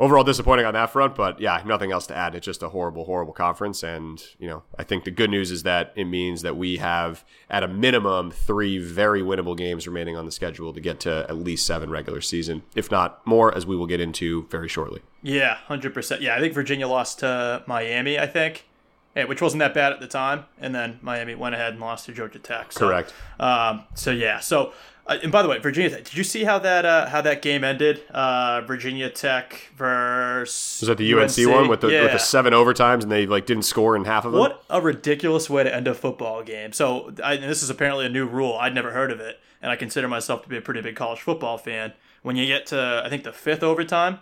overall 0.01 0.23
disappointing 0.23 0.65
on 0.65 0.73
that 0.73 0.89
front, 0.89 1.15
but 1.15 1.39
yeah, 1.39 1.61
nothing 1.63 1.91
else 1.91 2.07
to 2.07 2.17
add. 2.17 2.33
It's 2.33 2.45
just 2.45 2.63
a 2.63 2.69
horrible, 2.69 3.05
horrible 3.05 3.33
conference, 3.33 3.83
and 3.83 4.21
you 4.39 4.49
know 4.49 4.63
I 4.77 4.83
think 4.83 5.05
the 5.05 5.11
good 5.11 5.29
news 5.29 5.51
is 5.51 5.63
that 5.63 5.93
it 5.95 6.05
means 6.05 6.41
that 6.41 6.57
we 6.57 6.77
have 6.77 7.23
at 7.49 7.63
a 7.63 7.67
minimum 7.67 8.31
three 8.31 8.79
very 8.79 9.21
winnable 9.21 9.55
games 9.55 9.87
remaining 9.87 10.17
on 10.17 10.25
the 10.25 10.31
schedule 10.31 10.73
to 10.73 10.81
get 10.81 10.99
to 11.01 11.25
at 11.29 11.37
least 11.37 11.65
seven 11.65 11.89
regular 11.89 12.19
season, 12.19 12.63
if 12.75 12.91
not 12.91 13.25
more, 13.25 13.55
as 13.55 13.65
we 13.65 13.77
will 13.77 13.87
get 13.87 14.01
into 14.01 14.47
very 14.49 14.67
shortly. 14.67 15.01
Yeah, 15.21 15.55
hundred 15.55 15.93
percent. 15.93 16.21
Yeah, 16.21 16.35
I 16.35 16.39
think 16.39 16.53
Virginia 16.53 16.87
lost 16.87 17.19
to 17.19 17.63
Miami. 17.67 18.17
I 18.17 18.25
think, 18.25 18.65
which 19.13 19.41
wasn't 19.41 19.59
that 19.59 19.73
bad 19.73 19.91
at 19.91 19.99
the 19.99 20.07
time, 20.07 20.45
and 20.59 20.73
then 20.73 20.99
Miami 21.01 21.35
went 21.35 21.55
ahead 21.55 21.73
and 21.73 21.81
lost 21.81 22.05
to 22.05 22.13
Georgia 22.13 22.39
Tech. 22.39 22.71
So, 22.71 22.87
Correct. 22.87 23.13
Um, 23.39 23.83
so 23.93 24.11
yeah. 24.11 24.39
So, 24.39 24.73
uh, 25.07 25.17
and 25.21 25.31
by 25.31 25.41
the 25.41 25.49
way, 25.49 25.59
Virginia 25.59 25.89
Tech. 25.89 26.05
Did 26.05 26.15
you 26.15 26.23
see 26.23 26.43
how 26.43 26.59
that 26.59 26.85
uh, 26.85 27.09
how 27.09 27.21
that 27.21 27.41
game 27.41 27.63
ended? 27.63 28.01
Uh, 28.09 28.61
Virginia 28.61 29.09
Tech 29.09 29.69
versus 29.75 30.81
Was 30.81 30.87
that 30.87 30.97
the 30.97 31.13
UNC, 31.13 31.53
one 31.53 31.67
with 31.67 31.81
the 31.81 31.89
yeah. 31.89 32.03
with 32.03 32.13
the 32.13 32.19
seven 32.19 32.53
overtimes 32.53 33.03
and 33.03 33.11
they 33.11 33.25
like 33.25 33.45
didn't 33.45 33.63
score 33.63 33.95
in 33.95 34.05
half 34.05 34.25
of 34.25 34.31
them? 34.31 34.39
What 34.39 34.63
a 34.69 34.81
ridiculous 34.81 35.49
way 35.49 35.63
to 35.63 35.73
end 35.73 35.87
a 35.87 35.93
football 35.93 36.43
game. 36.43 36.71
So, 36.71 37.13
I, 37.23 37.33
and 37.33 37.43
this 37.43 37.63
is 37.63 37.69
apparently 37.69 38.05
a 38.05 38.09
new 38.09 38.25
rule. 38.25 38.57
I'd 38.59 38.73
never 38.75 38.91
heard 38.91 39.11
of 39.11 39.19
it, 39.19 39.39
and 39.61 39.71
I 39.71 39.75
consider 39.75 40.07
myself 40.07 40.43
to 40.43 40.49
be 40.49 40.57
a 40.57 40.61
pretty 40.61 40.81
big 40.81 40.95
college 40.95 41.19
football 41.19 41.57
fan. 41.57 41.93
When 42.21 42.35
you 42.35 42.45
get 42.45 42.67
to, 42.67 43.01
I 43.03 43.09
think, 43.09 43.23
the 43.23 43.33
fifth 43.33 43.63
overtime, 43.63 44.19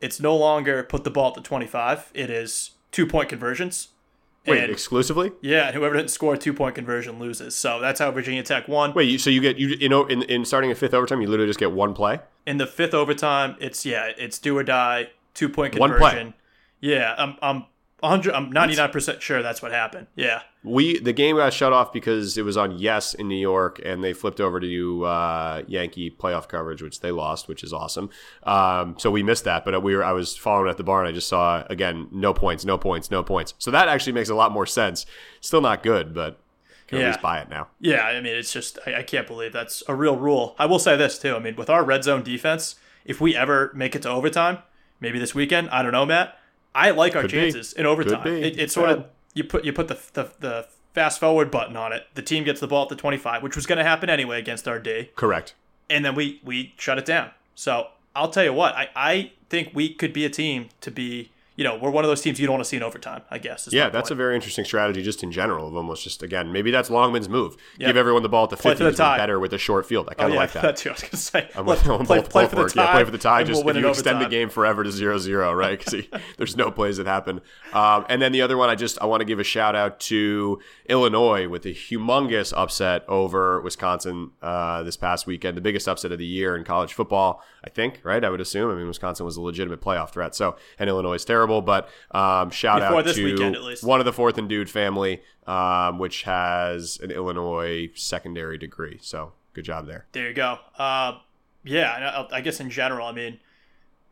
it's 0.00 0.20
no 0.20 0.36
longer 0.36 0.82
put 0.82 1.04
the 1.04 1.10
ball 1.10 1.28
at 1.28 1.34
the 1.34 1.40
25. 1.40 2.12
It 2.14 2.30
is 2.30 2.72
two 2.92 3.06
point 3.06 3.28
conversions. 3.28 3.88
Wait, 4.50 4.62
And- 4.62 4.72
exclusively? 4.72 5.32
yeah, 5.40 5.66
and 5.66 5.74
whoever 5.76 5.96
didn't 5.96 6.10
score 6.10 6.34
a 6.34 6.38
two 6.38 6.52
point 6.54 6.74
conversion 6.74 7.18
loses. 7.18 7.54
So 7.54 7.80
that's 7.80 8.00
how 8.00 8.10
Virginia 8.10 8.42
Tech 8.42 8.68
won. 8.68 8.92
Wait, 8.94 9.08
you, 9.08 9.18
so 9.18 9.30
you 9.30 9.40
get 9.40 9.58
you 9.58 9.68
you 9.68 9.88
know 9.88 10.06
in 10.06 10.22
in 10.22 10.44
starting 10.44 10.70
a 10.70 10.74
fifth 10.74 10.94
overtime, 10.94 11.20
you 11.20 11.28
literally 11.28 11.48
just 11.48 11.60
get 11.60 11.72
one 11.72 11.94
play. 11.94 12.20
In 12.46 12.56
the 12.58 12.66
fifth 12.66 12.94
overtime, 12.94 13.56
it's 13.60 13.84
yeah, 13.86 14.10
it's 14.16 14.38
do 14.38 14.56
or 14.56 14.62
die, 14.64 15.08
two 15.34 15.48
point 15.48 15.72
conversion. 15.74 16.00
One 16.00 16.10
play. 16.12 16.34
Yeah, 16.80 17.14
I'm 17.18 17.36
I'm 17.42 17.64
100 18.00 18.32
I'm 18.32 18.52
99% 18.52 19.20
sure 19.20 19.42
that's 19.42 19.60
what 19.60 19.72
happened. 19.72 20.06
Yeah. 20.14 20.42
We 20.62 20.98
the 20.98 21.12
game 21.12 21.36
got 21.36 21.52
shut 21.52 21.72
off 21.72 21.92
because 21.92 22.36
it 22.38 22.42
was 22.44 22.56
on 22.56 22.78
Yes 22.78 23.14
in 23.14 23.28
New 23.28 23.36
York, 23.40 23.80
and 23.84 24.02
they 24.04 24.12
flipped 24.12 24.40
over 24.40 24.60
to 24.60 25.04
uh, 25.04 25.62
Yankee 25.66 26.10
playoff 26.10 26.48
coverage, 26.48 26.82
which 26.82 27.00
they 27.00 27.10
lost, 27.10 27.48
which 27.48 27.64
is 27.64 27.72
awesome. 27.72 28.10
Um, 28.42 28.96
so 28.98 29.10
we 29.10 29.22
missed 29.22 29.44
that, 29.44 29.64
but 29.64 29.82
we 29.82 29.96
were 29.96 30.04
I 30.04 30.12
was 30.12 30.36
following 30.36 30.68
at 30.70 30.76
the 30.76 30.84
bar, 30.84 31.00
and 31.00 31.08
I 31.08 31.12
just 31.12 31.28
saw 31.28 31.64
again 31.70 32.08
no 32.12 32.34
points, 32.34 32.64
no 32.64 32.76
points, 32.78 33.10
no 33.10 33.22
points. 33.22 33.54
So 33.58 33.70
that 33.70 33.88
actually 33.88 34.12
makes 34.12 34.28
a 34.28 34.34
lot 34.34 34.52
more 34.52 34.66
sense. 34.66 35.06
Still 35.40 35.60
not 35.60 35.82
good, 35.82 36.12
but 36.14 36.40
can 36.86 36.98
Yeah. 36.98 37.04
at 37.04 37.08
least 37.10 37.22
buy 37.22 37.40
it 37.40 37.48
now. 37.50 37.68
Yeah, 37.80 38.02
I 38.04 38.20
mean, 38.20 38.34
it's 38.34 38.52
just, 38.52 38.78
I, 38.86 38.96
I 38.96 39.02
can't 39.02 39.26
believe 39.26 39.52
that's 39.52 39.82
a 39.88 39.94
real 39.94 40.16
rule. 40.16 40.54
I 40.58 40.64
will 40.66 40.78
say 40.78 40.96
this, 40.96 41.18
too. 41.18 41.36
I 41.36 41.38
mean, 41.38 41.54
with 41.54 41.68
our 41.68 41.84
red 41.84 42.02
zone 42.02 42.22
defense, 42.22 42.76
if 43.04 43.20
we 43.20 43.36
ever 43.36 43.70
make 43.74 43.94
it 43.94 44.00
to 44.02 44.08
overtime, 44.08 44.58
maybe 44.98 45.18
this 45.18 45.34
weekend, 45.34 45.68
I 45.68 45.82
don't 45.82 45.92
know, 45.92 46.06
Matt, 46.06 46.37
I 46.78 46.90
like 46.90 47.16
our 47.16 47.22
Could 47.22 47.32
be. 47.32 47.36
chances 47.38 47.72
in 47.72 47.86
overtime. 47.86 48.24
Be. 48.24 48.30
It, 48.40 48.46
it's 48.46 48.58
It's 48.58 48.74
sort 48.74 48.90
of, 48.90 49.04
you 49.34 49.44
put 49.44 49.64
you 49.64 49.72
put 49.72 49.88
the, 49.88 49.98
the, 50.12 50.30
the 50.40 50.66
fast 50.94 51.18
forward 51.20 51.50
button 51.50 51.76
on 51.76 51.92
it. 51.92 52.06
The 52.14 52.22
team 52.22 52.44
gets 52.44 52.60
the 52.60 52.66
ball 52.66 52.84
at 52.84 52.88
the 52.88 52.96
25, 52.96 53.42
which 53.42 53.56
was 53.56 53.66
going 53.66 53.78
to 53.78 53.84
happen 53.84 54.08
anyway 54.10 54.38
against 54.38 54.66
our 54.68 54.78
D, 54.78 55.10
Correct. 55.16 55.54
and 55.90 56.04
then 56.04 56.14
we 56.14 56.40
we 56.44 56.74
shut 56.78 56.98
it 56.98 57.04
down. 57.04 57.30
So 57.54 57.88
I'll 58.14 58.30
tell 58.30 58.44
you 58.44 58.52
what, 58.52 58.74
I, 58.74 58.88
I 58.96 59.32
think 59.50 59.70
we 59.74 59.92
could 59.92 60.12
be 60.12 60.24
a 60.24 60.30
team 60.30 60.68
to 60.80 60.90
be, 60.90 61.30
you 61.58 61.64
know, 61.64 61.76
we're 61.76 61.90
one 61.90 62.04
of 62.04 62.08
those 62.08 62.22
teams 62.22 62.38
you 62.38 62.46
don't 62.46 62.54
want 62.54 62.64
to 62.64 62.68
see 62.68 62.76
in 62.76 62.84
overtime, 62.84 63.22
I 63.32 63.38
guess. 63.38 63.68
Yeah, 63.72 63.88
that's 63.88 64.12
a 64.12 64.14
very 64.14 64.36
interesting 64.36 64.64
strategy 64.64 65.02
just 65.02 65.24
in 65.24 65.32
general 65.32 65.66
of 65.66 65.74
almost 65.74 66.04
just 66.04 66.22
again, 66.22 66.52
maybe 66.52 66.70
that's 66.70 66.88
Longman's 66.88 67.28
move. 67.28 67.56
Yeah. 67.78 67.88
Give 67.88 67.96
everyone 67.96 68.22
the 68.22 68.28
ball 68.28 68.44
at 68.44 68.50
the 68.50 68.56
Play 68.56 68.70
50 68.72 68.84
for 68.84 68.90
the 68.92 68.96
tie. 68.96 69.16
better 69.18 69.40
with 69.40 69.52
a 69.52 69.58
short 69.58 69.84
field. 69.84 70.08
I 70.08 70.12
Oh, 70.12 70.14
kind 70.14 70.28
of 70.30 70.34
yeah, 70.34 70.40
like 70.40 70.52
that. 70.54 70.62
that 70.62 70.76
too. 70.76 70.90
I 70.90 70.92
was 70.92 71.00
going 71.02 71.10
to 71.10 71.16
say. 71.16 71.50
I'm 71.56 71.66
with 71.66 71.80
play, 71.80 71.96
both, 72.20 72.30
play 72.30 72.42
both 72.44 72.50
for 72.50 72.56
the 72.56 72.62
work. 72.62 72.72
tie. 72.74 72.84
Yeah, 72.84 72.92
play 72.92 73.04
for 73.04 73.10
the 73.10 73.18
tie. 73.18 73.42
Just 73.42 73.64
we'll 73.64 73.76
you 73.76 73.88
extend 73.88 74.20
the 74.20 74.28
game 74.28 74.50
forever 74.50 74.84
to 74.84 74.90
0-0, 74.90 75.56
right? 75.56 75.76
Because 75.78 76.04
there's 76.36 76.56
no 76.56 76.70
plays 76.70 76.98
that 76.98 77.06
happen. 77.08 77.40
Um, 77.72 78.06
and 78.08 78.22
then 78.22 78.30
the 78.30 78.42
other 78.42 78.56
one, 78.56 78.70
I 78.70 78.76
just 78.76 78.96
I 79.02 79.06
want 79.06 79.20
to 79.22 79.24
give 79.24 79.40
a 79.40 79.44
shout 79.44 79.74
out 79.74 79.98
to 80.00 80.60
Illinois 80.88 81.48
with 81.48 81.66
a 81.66 81.70
humongous 81.70 82.52
upset 82.56 83.04
over 83.08 83.60
Wisconsin 83.62 84.30
uh, 84.42 84.84
this 84.84 84.96
past 84.96 85.26
weekend, 85.26 85.56
the 85.56 85.60
biggest 85.60 85.88
upset 85.88 86.12
of 86.12 86.18
the 86.18 86.26
year 86.26 86.56
in 86.56 86.62
college 86.62 86.94
football. 86.94 87.42
I 87.64 87.70
think, 87.70 88.00
right? 88.04 88.24
I 88.24 88.30
would 88.30 88.40
assume. 88.40 88.70
I 88.70 88.74
mean, 88.76 88.86
Wisconsin 88.86 89.26
was 89.26 89.36
a 89.36 89.40
legitimate 89.42 89.80
playoff 89.80 90.10
threat. 90.10 90.34
So, 90.36 90.56
and 90.78 90.88
Illinois 90.88 91.14
is 91.14 91.24
terrible, 91.24 91.47
but 91.62 91.88
um, 92.10 92.50
shout 92.50 92.80
Before 92.80 92.98
out 92.98 93.04
this 93.04 93.16
to 93.16 93.24
weekend, 93.24 93.56
at 93.56 93.62
least. 93.62 93.84
one 93.84 94.00
of 94.00 94.06
the 94.06 94.12
fourth 94.12 94.38
and 94.38 94.48
dude 94.48 94.70
family, 94.70 95.22
um, 95.46 95.98
which 95.98 96.22
has 96.22 96.98
an 97.02 97.10
Illinois 97.10 97.90
secondary 97.94 98.58
degree. 98.58 98.98
So, 99.00 99.32
good 99.54 99.64
job 99.64 99.86
there. 99.86 100.06
There 100.12 100.28
you 100.28 100.34
go. 100.34 100.58
Uh, 100.78 101.18
yeah, 101.64 102.26
I, 102.30 102.36
I 102.36 102.40
guess 102.40 102.60
in 102.60 102.70
general, 102.70 103.06
I 103.06 103.12
mean, 103.12 103.40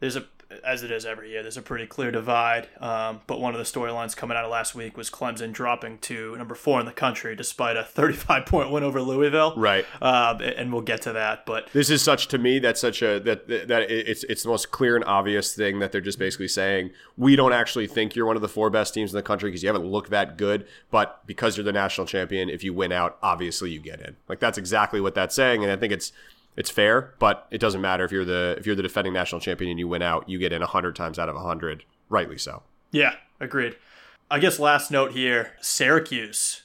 there's 0.00 0.16
a 0.16 0.24
as 0.64 0.82
it 0.82 0.90
is 0.90 1.04
every 1.04 1.30
year. 1.30 1.42
There's 1.42 1.56
a 1.56 1.62
pretty 1.62 1.86
clear 1.86 2.10
divide. 2.10 2.68
Um, 2.80 3.20
but 3.26 3.40
one 3.40 3.54
of 3.54 3.58
the 3.58 3.64
storylines 3.64 4.16
coming 4.16 4.36
out 4.36 4.44
of 4.44 4.50
last 4.50 4.74
week 4.74 4.96
was 4.96 5.10
Clemson 5.10 5.52
dropping 5.52 5.98
to 5.98 6.36
number 6.36 6.54
four 6.54 6.78
in 6.80 6.86
the 6.86 6.92
country 6.92 7.34
despite 7.34 7.76
a 7.76 7.82
35 7.84 8.46
point 8.46 8.70
win 8.70 8.84
over 8.84 9.00
Louisville. 9.02 9.54
Right. 9.56 9.84
Um, 10.00 10.40
and 10.40 10.72
we'll 10.72 10.82
get 10.82 11.02
to 11.02 11.12
that. 11.12 11.46
But 11.46 11.68
This 11.72 11.90
is 11.90 12.02
such 12.02 12.28
to 12.28 12.38
me 12.38 12.58
that's 12.58 12.80
such 12.80 13.02
a 13.02 13.18
that 13.20 13.48
that 13.48 13.90
it's 13.90 14.24
it's 14.24 14.42
the 14.42 14.48
most 14.48 14.70
clear 14.70 14.96
and 14.96 15.04
obvious 15.04 15.54
thing 15.54 15.78
that 15.80 15.92
they're 15.92 16.00
just 16.00 16.18
basically 16.18 16.48
saying 16.48 16.90
we 17.16 17.34
don't 17.36 17.52
actually 17.52 17.86
think 17.86 18.14
you're 18.14 18.26
one 18.26 18.36
of 18.36 18.42
the 18.42 18.48
four 18.48 18.70
best 18.70 18.94
teams 18.94 19.12
in 19.12 19.16
the 19.16 19.22
country 19.22 19.50
because 19.50 19.62
you 19.62 19.68
haven't 19.68 19.86
looked 19.86 20.10
that 20.10 20.36
good, 20.36 20.66
but 20.90 21.26
because 21.26 21.56
you're 21.56 21.64
the 21.64 21.72
national 21.72 22.06
champion, 22.06 22.48
if 22.48 22.62
you 22.62 22.72
win 22.72 22.92
out, 22.92 23.18
obviously 23.22 23.70
you 23.70 23.80
get 23.80 24.00
in. 24.00 24.16
Like 24.28 24.38
that's 24.38 24.58
exactly 24.58 25.00
what 25.00 25.14
that's 25.14 25.34
saying, 25.34 25.62
and 25.62 25.72
I 25.72 25.76
think 25.76 25.92
it's 25.92 26.12
it's 26.56 26.70
fair, 26.70 27.14
but 27.18 27.46
it 27.50 27.58
doesn't 27.58 27.80
matter 27.80 28.04
if 28.04 28.10
you're 28.12 28.24
the 28.24 28.56
if 28.58 28.66
you're 28.66 28.74
the 28.76 28.82
defending 28.82 29.12
national 29.12 29.40
champion 29.40 29.70
and 29.70 29.78
you 29.78 29.88
win 29.88 30.02
out, 30.02 30.28
you 30.28 30.38
get 30.38 30.52
in 30.52 30.62
hundred 30.62 30.96
times 30.96 31.18
out 31.18 31.28
of 31.28 31.36
hundred, 31.36 31.84
rightly 32.08 32.38
so. 32.38 32.62
yeah, 32.90 33.14
agreed. 33.40 33.76
I 34.30 34.38
guess 34.40 34.58
last 34.58 34.90
note 34.90 35.12
here 35.12 35.52
Syracuse. 35.60 36.62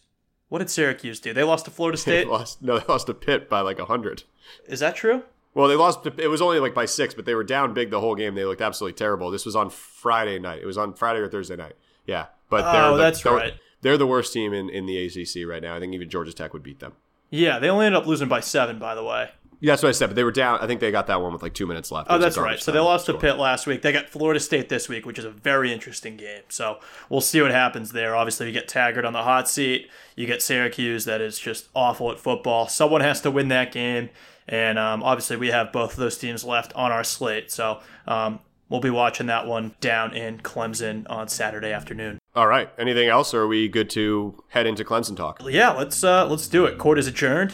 What 0.50 0.60
did 0.60 0.70
Syracuse 0.70 1.20
do? 1.20 1.34
They 1.34 1.44
lost 1.44 1.66
to 1.66 1.72
Florida 1.72 1.98
They 2.06 2.22
State. 2.22 2.28
lost 2.28 2.62
no, 2.62 2.80
they 2.80 2.86
lost 2.88 3.08
to 3.08 3.14
Pitt 3.14 3.50
by 3.50 3.62
like 3.62 3.80
hundred. 3.80 4.24
Is 4.68 4.80
that 4.80 4.96
true? 4.96 5.24
Well, 5.54 5.68
they 5.68 5.76
lost. 5.76 6.06
It 6.18 6.28
was 6.30 6.42
only 6.42 6.60
like 6.60 6.74
by 6.74 6.86
six, 6.86 7.14
but 7.14 7.26
they 7.26 7.36
were 7.36 7.44
down 7.44 7.74
big 7.74 7.90
the 7.92 8.00
whole 8.00 8.16
game. 8.16 8.36
They 8.36 8.46
looked 8.46 8.62
absolutely 8.62 8.98
terrible. 8.98 9.32
This 9.32 9.46
was 9.46 9.56
on 9.56 9.70
Friday 9.70 10.40
night. 10.40 10.62
It 10.62 10.66
was 10.66 10.78
on 10.78 10.94
Friday 10.94 11.20
or 11.20 11.28
Thursday 11.28 11.58
night. 11.58 11.74
Yeah, 12.06 12.28
but 12.50 12.64
Oh, 12.66 12.72
they're 12.72 12.92
the, 12.92 12.98
that's 12.98 13.22
they're, 13.24 13.34
right. 13.34 13.54
They're 13.82 13.98
the 13.98 14.08
worst 14.08 14.32
team 14.34 14.54
in, 14.54 14.70
in 14.70 14.86
the 14.86 14.98
ACC 15.06 15.46
right 15.48 15.62
now. 15.62 15.76
I 15.76 15.80
think 15.80 15.94
even 15.94 16.10
Georgia 16.10 16.32
Tech 16.34 16.54
would 16.54 16.64
beat 16.64 16.80
them. 16.80 16.94
Yeah, 17.30 17.60
they 17.60 17.70
only 17.70 17.86
ended 17.86 18.02
up 18.02 18.08
losing 18.08 18.28
by 18.30 18.40
seven, 18.40 18.80
by 18.80 18.96
the 18.96 19.04
way. 19.04 19.30
Yeah, 19.62 19.74
that's 19.74 19.84
what 19.84 19.90
I 19.90 19.94
said. 19.94 20.08
But 20.08 20.16
they 20.16 20.24
were 20.24 20.32
down. 20.32 20.60
I 20.60 20.68
think 20.68 20.82
they 20.82 20.92
got 20.92 21.08
that 21.08 21.22
one 21.22 21.32
with 21.32 21.44
like 21.44 21.54
two 21.54 21.68
minutes 21.68 21.92
left. 21.92 22.08
Oh, 22.10 22.18
that's 22.18 22.38
right. 22.38 22.60
So 22.60 22.72
they 22.72 22.80
lost 22.80 23.06
to 23.06 23.12
score. 23.12 23.22
Pitt 23.22 23.38
last 23.38 23.68
week. 23.68 23.84
They 23.84 23.92
got 23.92 24.10
Florida 24.10 24.40
State 24.40 24.70
this 24.70 24.90
week, 24.90 25.06
which 25.06 25.20
is 25.20 25.26
a 25.26 25.30
very 25.30 25.72
interesting 25.72 26.18
game. 26.18 26.42
So 26.50 26.80
we'll 27.10 27.22
see 27.22 27.42
what 27.42 27.52
happens 27.52 27.92
there. 27.92 28.16
Obviously, 28.16 28.48
you 28.48 28.52
get 28.54 28.68
Taggart 28.68 29.06
on 29.06 29.14
the 29.14 29.22
hot 29.22 29.48
seat. 29.48 29.88
You 30.16 30.26
get 30.26 30.42
Syracuse, 30.42 31.06
that 31.06 31.22
is 31.22 31.40
just 31.40 31.70
awful 31.76 32.12
at 32.12 32.20
football. 32.20 32.68
Someone 32.68 33.02
has 33.02 33.22
to 33.22 33.32
win 33.32 33.48
that 33.50 33.72
game. 33.72 34.10
And 34.48 34.80
um, 34.80 35.04
obviously, 35.04 35.38
we 35.38 35.50
have 35.50 35.72
both 35.72 35.92
of 35.92 35.98
those 35.98 36.18
teams 36.18 36.44
left 36.44 36.74
on 36.74 36.92
our 36.92 37.04
slate. 37.04 37.52
So 37.52 37.80
um, 38.08 38.40
we'll 38.68 38.82
be 38.82 38.90
watching 38.90 39.28
that 39.28 39.46
one 39.46 39.76
down 39.80 40.16
in 40.16 40.40
Clemson 40.40 41.06
on 41.08 41.28
Saturday 41.28 41.72
afternoon. 41.72 42.18
All 42.36 42.48
right. 42.48 42.70
Anything 42.80 43.10
else, 43.10 43.34
or 43.34 43.42
are 43.42 43.48
we 43.48 43.68
good 43.68 43.92
to 43.92 44.44
head 44.50 44.66
into 44.66 44.84
Clemson 44.84 45.16
talk? 45.16 45.42
Yeah, 45.46 45.72
let's 45.72 46.04
uh, 46.04 46.26
let's 46.28 46.48
do 46.48 46.66
it. 46.66 46.80
Court 46.80 46.98
is 46.98 47.06
adjourned. 47.06 47.54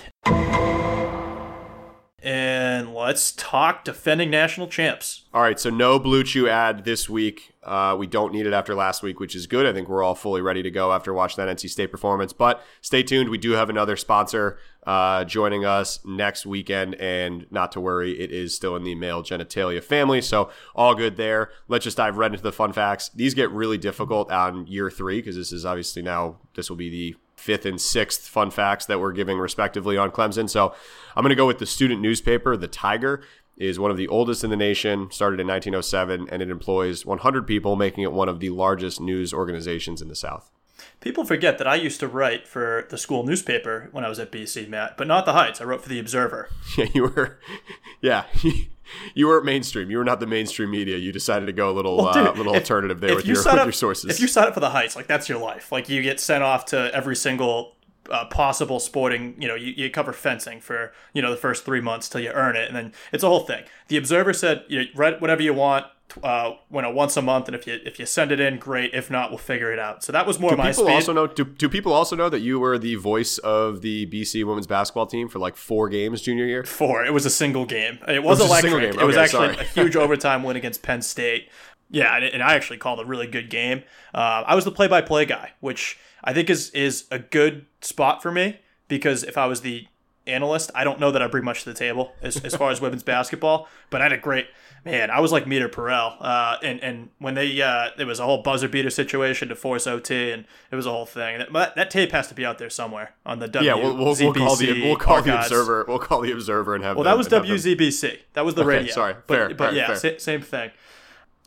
And 2.23 2.95
let's 2.95 3.31
talk 3.31 3.83
defending 3.83 4.31
national 4.31 4.67
champs. 4.67 5.25
All 5.35 5.43
right, 5.43 5.59
so 5.59 5.69
no 5.69 5.99
Blue 5.99 6.23
Chew 6.23 6.49
ad 6.49 6.83
this 6.83 7.07
week. 7.07 7.53
Uh, 7.61 7.95
we 7.97 8.07
don't 8.07 8.33
need 8.33 8.47
it 8.47 8.53
after 8.53 8.73
last 8.73 9.03
week, 9.03 9.19
which 9.19 9.35
is 9.35 9.45
good. 9.45 9.67
I 9.67 9.73
think 9.73 9.87
we're 9.87 10.01
all 10.01 10.15
fully 10.15 10.41
ready 10.41 10.63
to 10.63 10.71
go 10.71 10.91
after 10.91 11.13
watching 11.13 11.45
that 11.45 11.55
NC 11.55 11.69
State 11.69 11.91
performance. 11.91 12.33
But 12.33 12.63
stay 12.81 13.03
tuned. 13.03 13.29
We 13.29 13.37
do 13.37 13.51
have 13.51 13.69
another 13.69 13.95
sponsor 13.95 14.57
uh, 14.87 15.25
joining 15.25 15.63
us 15.63 15.99
next 16.05 16.47
weekend, 16.47 16.95
and 16.95 17.45
not 17.51 17.71
to 17.73 17.81
worry, 17.81 18.19
it 18.19 18.31
is 18.31 18.55
still 18.55 18.75
in 18.75 18.83
the 18.83 18.95
male 18.95 19.21
genitalia 19.21 19.83
family. 19.83 20.21
So 20.21 20.49
all 20.75 20.95
good 20.95 21.17
there. 21.17 21.51
Let's 21.67 21.83
just 21.83 21.97
dive 21.97 22.17
right 22.17 22.31
into 22.31 22.41
the 22.41 22.51
fun 22.51 22.73
facts. 22.73 23.09
These 23.09 23.35
get 23.35 23.51
really 23.51 23.77
difficult 23.77 24.31
on 24.31 24.65
year 24.65 24.89
three 24.89 25.19
because 25.19 25.35
this 25.35 25.51
is 25.51 25.65
obviously 25.65 26.01
now 26.01 26.37
this 26.55 26.67
will 26.67 26.77
be 26.77 26.89
the 26.89 27.15
fifth 27.37 27.65
and 27.65 27.79
sixth 27.79 28.27
fun 28.27 28.51
facts 28.51 28.85
that 28.87 28.99
we're 28.99 29.13
giving 29.13 29.37
respectively 29.37 29.95
on 29.95 30.11
Clemson. 30.11 30.49
So 30.49 30.73
I'm 31.15 31.23
going 31.23 31.29
to 31.29 31.35
go 31.35 31.47
with 31.47 31.59
the 31.59 31.65
student 31.65 32.01
newspaper, 32.01 32.57
The 32.57 32.67
Tiger 32.67 33.21
is 33.57 33.79
one 33.79 33.89
of 33.89 33.97
the 33.97 34.07
oldest 34.07 34.43
in 34.43 34.49
the 34.51 34.55
nation, 34.55 35.09
started 35.11 35.39
in 35.39 35.47
1907, 35.47 36.27
and 36.31 36.41
it 36.41 36.49
employs 36.49 37.05
100 37.05 37.47
people, 37.47 37.75
making 37.75 38.03
it 38.03 38.11
one 38.11 38.29
of 38.29 38.39
the 38.39 38.49
largest 38.51 39.01
news 39.01 39.33
organizations 39.33 40.01
in 40.01 40.07
the 40.07 40.15
South. 40.15 40.51
People 40.99 41.25
forget 41.25 41.57
that 41.57 41.67
I 41.67 41.75
used 41.75 41.99
to 42.01 42.07
write 42.07 42.47
for 42.47 42.85
the 42.89 42.97
school 42.97 43.23
newspaper 43.23 43.89
when 43.91 44.05
I 44.05 44.09
was 44.09 44.19
at 44.19 44.31
BC, 44.31 44.69
Matt, 44.69 44.95
but 44.95 45.07
not 45.07 45.25
the 45.25 45.33
Heights. 45.33 45.59
I 45.59 45.63
wrote 45.63 45.81
for 45.81 45.89
the 45.89 45.99
Observer. 45.99 46.49
Yeah, 46.77 46.85
you 46.93 47.03
were, 47.03 47.39
yeah, 48.01 48.25
you 49.15 49.27
were 49.27 49.41
mainstream. 49.43 49.89
You 49.91 49.97
were 49.97 50.03
not 50.05 50.19
the 50.19 50.27
mainstream 50.27 50.71
media. 50.71 50.97
You 50.97 51.11
decided 51.11 51.45
to 51.47 51.53
go 51.53 51.69
a 51.69 51.73
little, 51.73 51.97
Well, 51.97 52.13
dude, 52.13 52.27
uh, 52.27 52.31
little 52.33 52.53
if- 52.53 52.61
alternative 52.61 52.99
there 53.01 53.15
with 53.15 53.25
you 53.25 53.33
your, 53.33 53.43
with 53.43 53.47
up- 53.53 53.65
your 53.65 53.71
sources. 53.73 54.11
If 54.11 54.19
you 54.19 54.27
sign 54.27 54.47
up 54.47 54.53
for 54.53 54.59
the 54.59 54.69
Heights, 54.69 54.95
like 54.95 55.07
that's 55.07 55.27
your 55.29 55.39
life. 55.39 55.71
Like 55.71 55.89
you 55.89 56.01
get 56.01 56.19
sent 56.19 56.43
off 56.43 56.65
to 56.67 56.89
every 56.93 57.15
single 57.15 57.75
uh, 58.09 58.25
possible 58.25 58.79
sporting. 58.79 59.35
You 59.41 59.47
know, 59.49 59.55
you, 59.55 59.73
you 59.75 59.89
cover 59.89 60.13
fencing 60.13 60.61
for 60.61 60.93
you 61.13 61.21
know 61.21 61.31
the 61.31 61.37
first 61.37 61.65
three 61.65 61.81
months 61.81 62.07
till 62.09 62.21
you 62.21 62.29
earn 62.31 62.55
it, 62.55 62.67
and 62.67 62.75
then 62.75 62.93
it's 63.11 63.23
a 63.23 63.27
whole 63.27 63.41
thing. 63.41 63.63
The 63.89 63.97
Observer 63.97 64.33
said, 64.33 64.63
you 64.69 64.79
know, 64.79 64.85
write 64.95 65.19
whatever 65.21 65.41
you 65.41 65.53
want. 65.53 65.85
Uh, 66.23 66.53
you 66.71 66.81
know, 66.81 66.89
once 66.89 67.17
a 67.17 67.21
month, 67.21 67.47
and 67.47 67.55
if 67.55 67.67
you 67.67 67.79
if 67.85 67.99
you 67.99 68.05
send 68.05 68.31
it 68.31 68.39
in, 68.39 68.57
great. 68.57 68.93
If 68.93 69.11
not, 69.11 69.29
we'll 69.29 69.37
figure 69.37 69.71
it 69.71 69.79
out. 69.79 70.03
So 70.03 70.11
that 70.13 70.25
was 70.25 70.39
more 70.39 70.51
do 70.51 70.57
my 70.57 70.71
people 70.71 70.85
speed. 70.85 70.93
also 70.93 71.13
know? 71.13 71.27
Do, 71.27 71.43
do 71.43 71.67
people 71.69 71.93
also 71.93 72.15
know 72.15 72.29
that 72.29 72.39
you 72.39 72.59
were 72.59 72.77
the 72.77 72.95
voice 72.95 73.37
of 73.39 73.81
the 73.81 74.05
BC 74.07 74.45
women's 74.45 74.67
basketball 74.67 75.05
team 75.05 75.27
for 75.27 75.39
like 75.39 75.55
four 75.55 75.89
games 75.89 76.21
junior 76.21 76.45
year? 76.45 76.63
four. 76.63 77.05
It 77.05 77.13
was 77.13 77.25
a 77.25 77.29
single 77.29 77.65
game. 77.65 77.99
It 78.07 78.23
was, 78.23 78.39
was 78.39 78.47
a 78.47 78.49
electric. 78.49 78.71
single 78.71 78.91
game. 78.91 78.99
It 78.99 79.05
was 79.05 79.17
actually 79.17 79.53
sorry. 79.53 79.65
a 79.65 79.69
huge 79.69 79.95
overtime 80.03 80.43
win 80.43 80.55
against 80.55 80.81
Penn 80.81 81.01
State. 81.01 81.49
Yeah, 81.89 82.15
and, 82.15 82.25
and 82.25 82.43
I 82.43 82.55
actually 82.55 82.77
called 82.77 82.99
a 82.99 83.05
really 83.05 83.27
good 83.27 83.49
game. 83.49 83.83
Uh, 84.13 84.43
I 84.45 84.55
was 84.55 84.65
the 84.65 84.71
play-by-play 84.71 85.25
guy, 85.25 85.53
which 85.59 85.97
I 86.23 86.33
think 86.33 86.49
is 86.49 86.69
is 86.71 87.05
a 87.11 87.19
good 87.19 87.65
spot 87.81 88.21
for 88.21 88.31
me 88.31 88.59
because 88.87 89.23
if 89.23 89.37
I 89.37 89.45
was 89.45 89.61
the 89.61 89.87
analyst, 90.27 90.71
I 90.75 90.83
don't 90.83 90.99
know 90.99 91.11
that 91.11 91.21
I 91.21 91.27
bring 91.27 91.43
much 91.45 91.63
to 91.63 91.69
the 91.71 91.77
table 91.77 92.13
as, 92.21 92.37
as 92.43 92.55
far 92.55 92.71
as 92.71 92.81
women's 92.81 93.03
basketball. 93.03 93.67
But 93.89 94.01
I 94.01 94.05
had 94.05 94.13
a 94.13 94.17
great 94.17 94.47
man. 94.85 95.09
I 95.09 95.19
was 95.19 95.31
like 95.31 95.47
Meter 95.47 95.67
Perel, 95.69 96.15
uh, 96.19 96.57
and 96.63 96.79
and 96.83 97.09
when 97.19 97.33
they 97.35 97.61
uh, 97.61 97.89
there 97.97 98.05
was 98.07 98.19
a 98.19 98.25
whole 98.25 98.41
buzzer 98.41 98.67
beater 98.69 98.89
situation 98.89 99.47
to 99.49 99.55
force 99.55 99.87
OT, 99.87 100.31
and 100.31 100.45
it 100.71 100.75
was 100.75 100.85
a 100.85 100.91
whole 100.91 101.05
thing. 101.05 101.43
That, 101.51 101.75
that 101.75 101.89
tape 101.91 102.11
has 102.11 102.27
to 102.27 102.35
be 102.35 102.45
out 102.45 102.57
there 102.57 102.69
somewhere 102.69 103.13
on 103.25 103.39
the 103.39 103.49
Yeah, 103.61 103.75
we'll, 103.75 103.95
we'll, 103.95 104.15
we'll 104.19 104.33
call 104.33 104.55
the 104.55 104.81
we'll 104.83 104.95
call 104.97 105.21
the 105.21 105.37
observer 105.37 105.85
we'll 105.87 105.99
call 105.99 106.21
the 106.21 106.31
observer 106.31 106.75
and 106.75 106.83
have. 106.83 106.95
Well, 106.97 107.03
them- 107.03 107.11
that 107.27 107.47
was 107.47 107.63
WZBC. 107.63 108.19
That 108.33 108.45
was 108.45 108.55
the 108.55 108.61
Okay, 108.61 108.69
radio. 108.69 108.93
sorry. 108.93 109.15
But, 109.27 109.35
Fair, 109.35 109.49
but 109.49 109.57
fair, 109.69 109.73
yeah, 109.73 109.87
fair. 109.87 109.95
sa- 109.95 110.17
same 110.19 110.41
thing. 110.41 110.71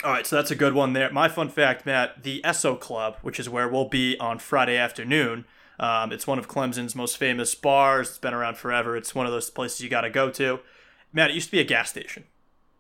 All 0.03 0.11
right, 0.13 0.27
so 0.27 0.37
that's 0.37 0.51
a 0.51 0.55
good 0.57 0.73
one 0.73 0.95
there. 0.95 1.13
My 1.13 1.29
fun 1.29 1.51
fact, 1.51 1.85
Matt, 1.85 2.23
the 2.23 2.41
Esso 2.43 2.79
Club, 2.81 3.19
which 3.21 3.39
is 3.39 3.51
where 3.51 3.69
we'll 3.69 3.89
be 3.89 4.17
on 4.19 4.39
Friday 4.39 4.77
afternoon. 4.79 5.45
Um, 5.81 6.13
it's 6.13 6.27
one 6.27 6.39
of 6.39 6.47
Clemson's 6.47 6.95
most 6.95 7.17
famous 7.17 7.55
bars. 7.55 8.11
It's 8.11 8.19
been 8.19 8.35
around 8.35 8.59
forever. 8.59 8.97
It's 8.97 9.15
one 9.15 9.27
of 9.27 9.33
those 9.33 9.49
places 9.51 9.81
you 9.81 9.89
got 9.89 10.03
to 10.03 10.11
go 10.11 10.31
to. 10.31 10.61
Matt, 11.13 11.31
it 11.31 11.35
used 11.35 11.47
to 11.49 11.53
be 11.53 11.61
a 11.61 11.65
gas 11.65 11.91
station. 11.91 12.25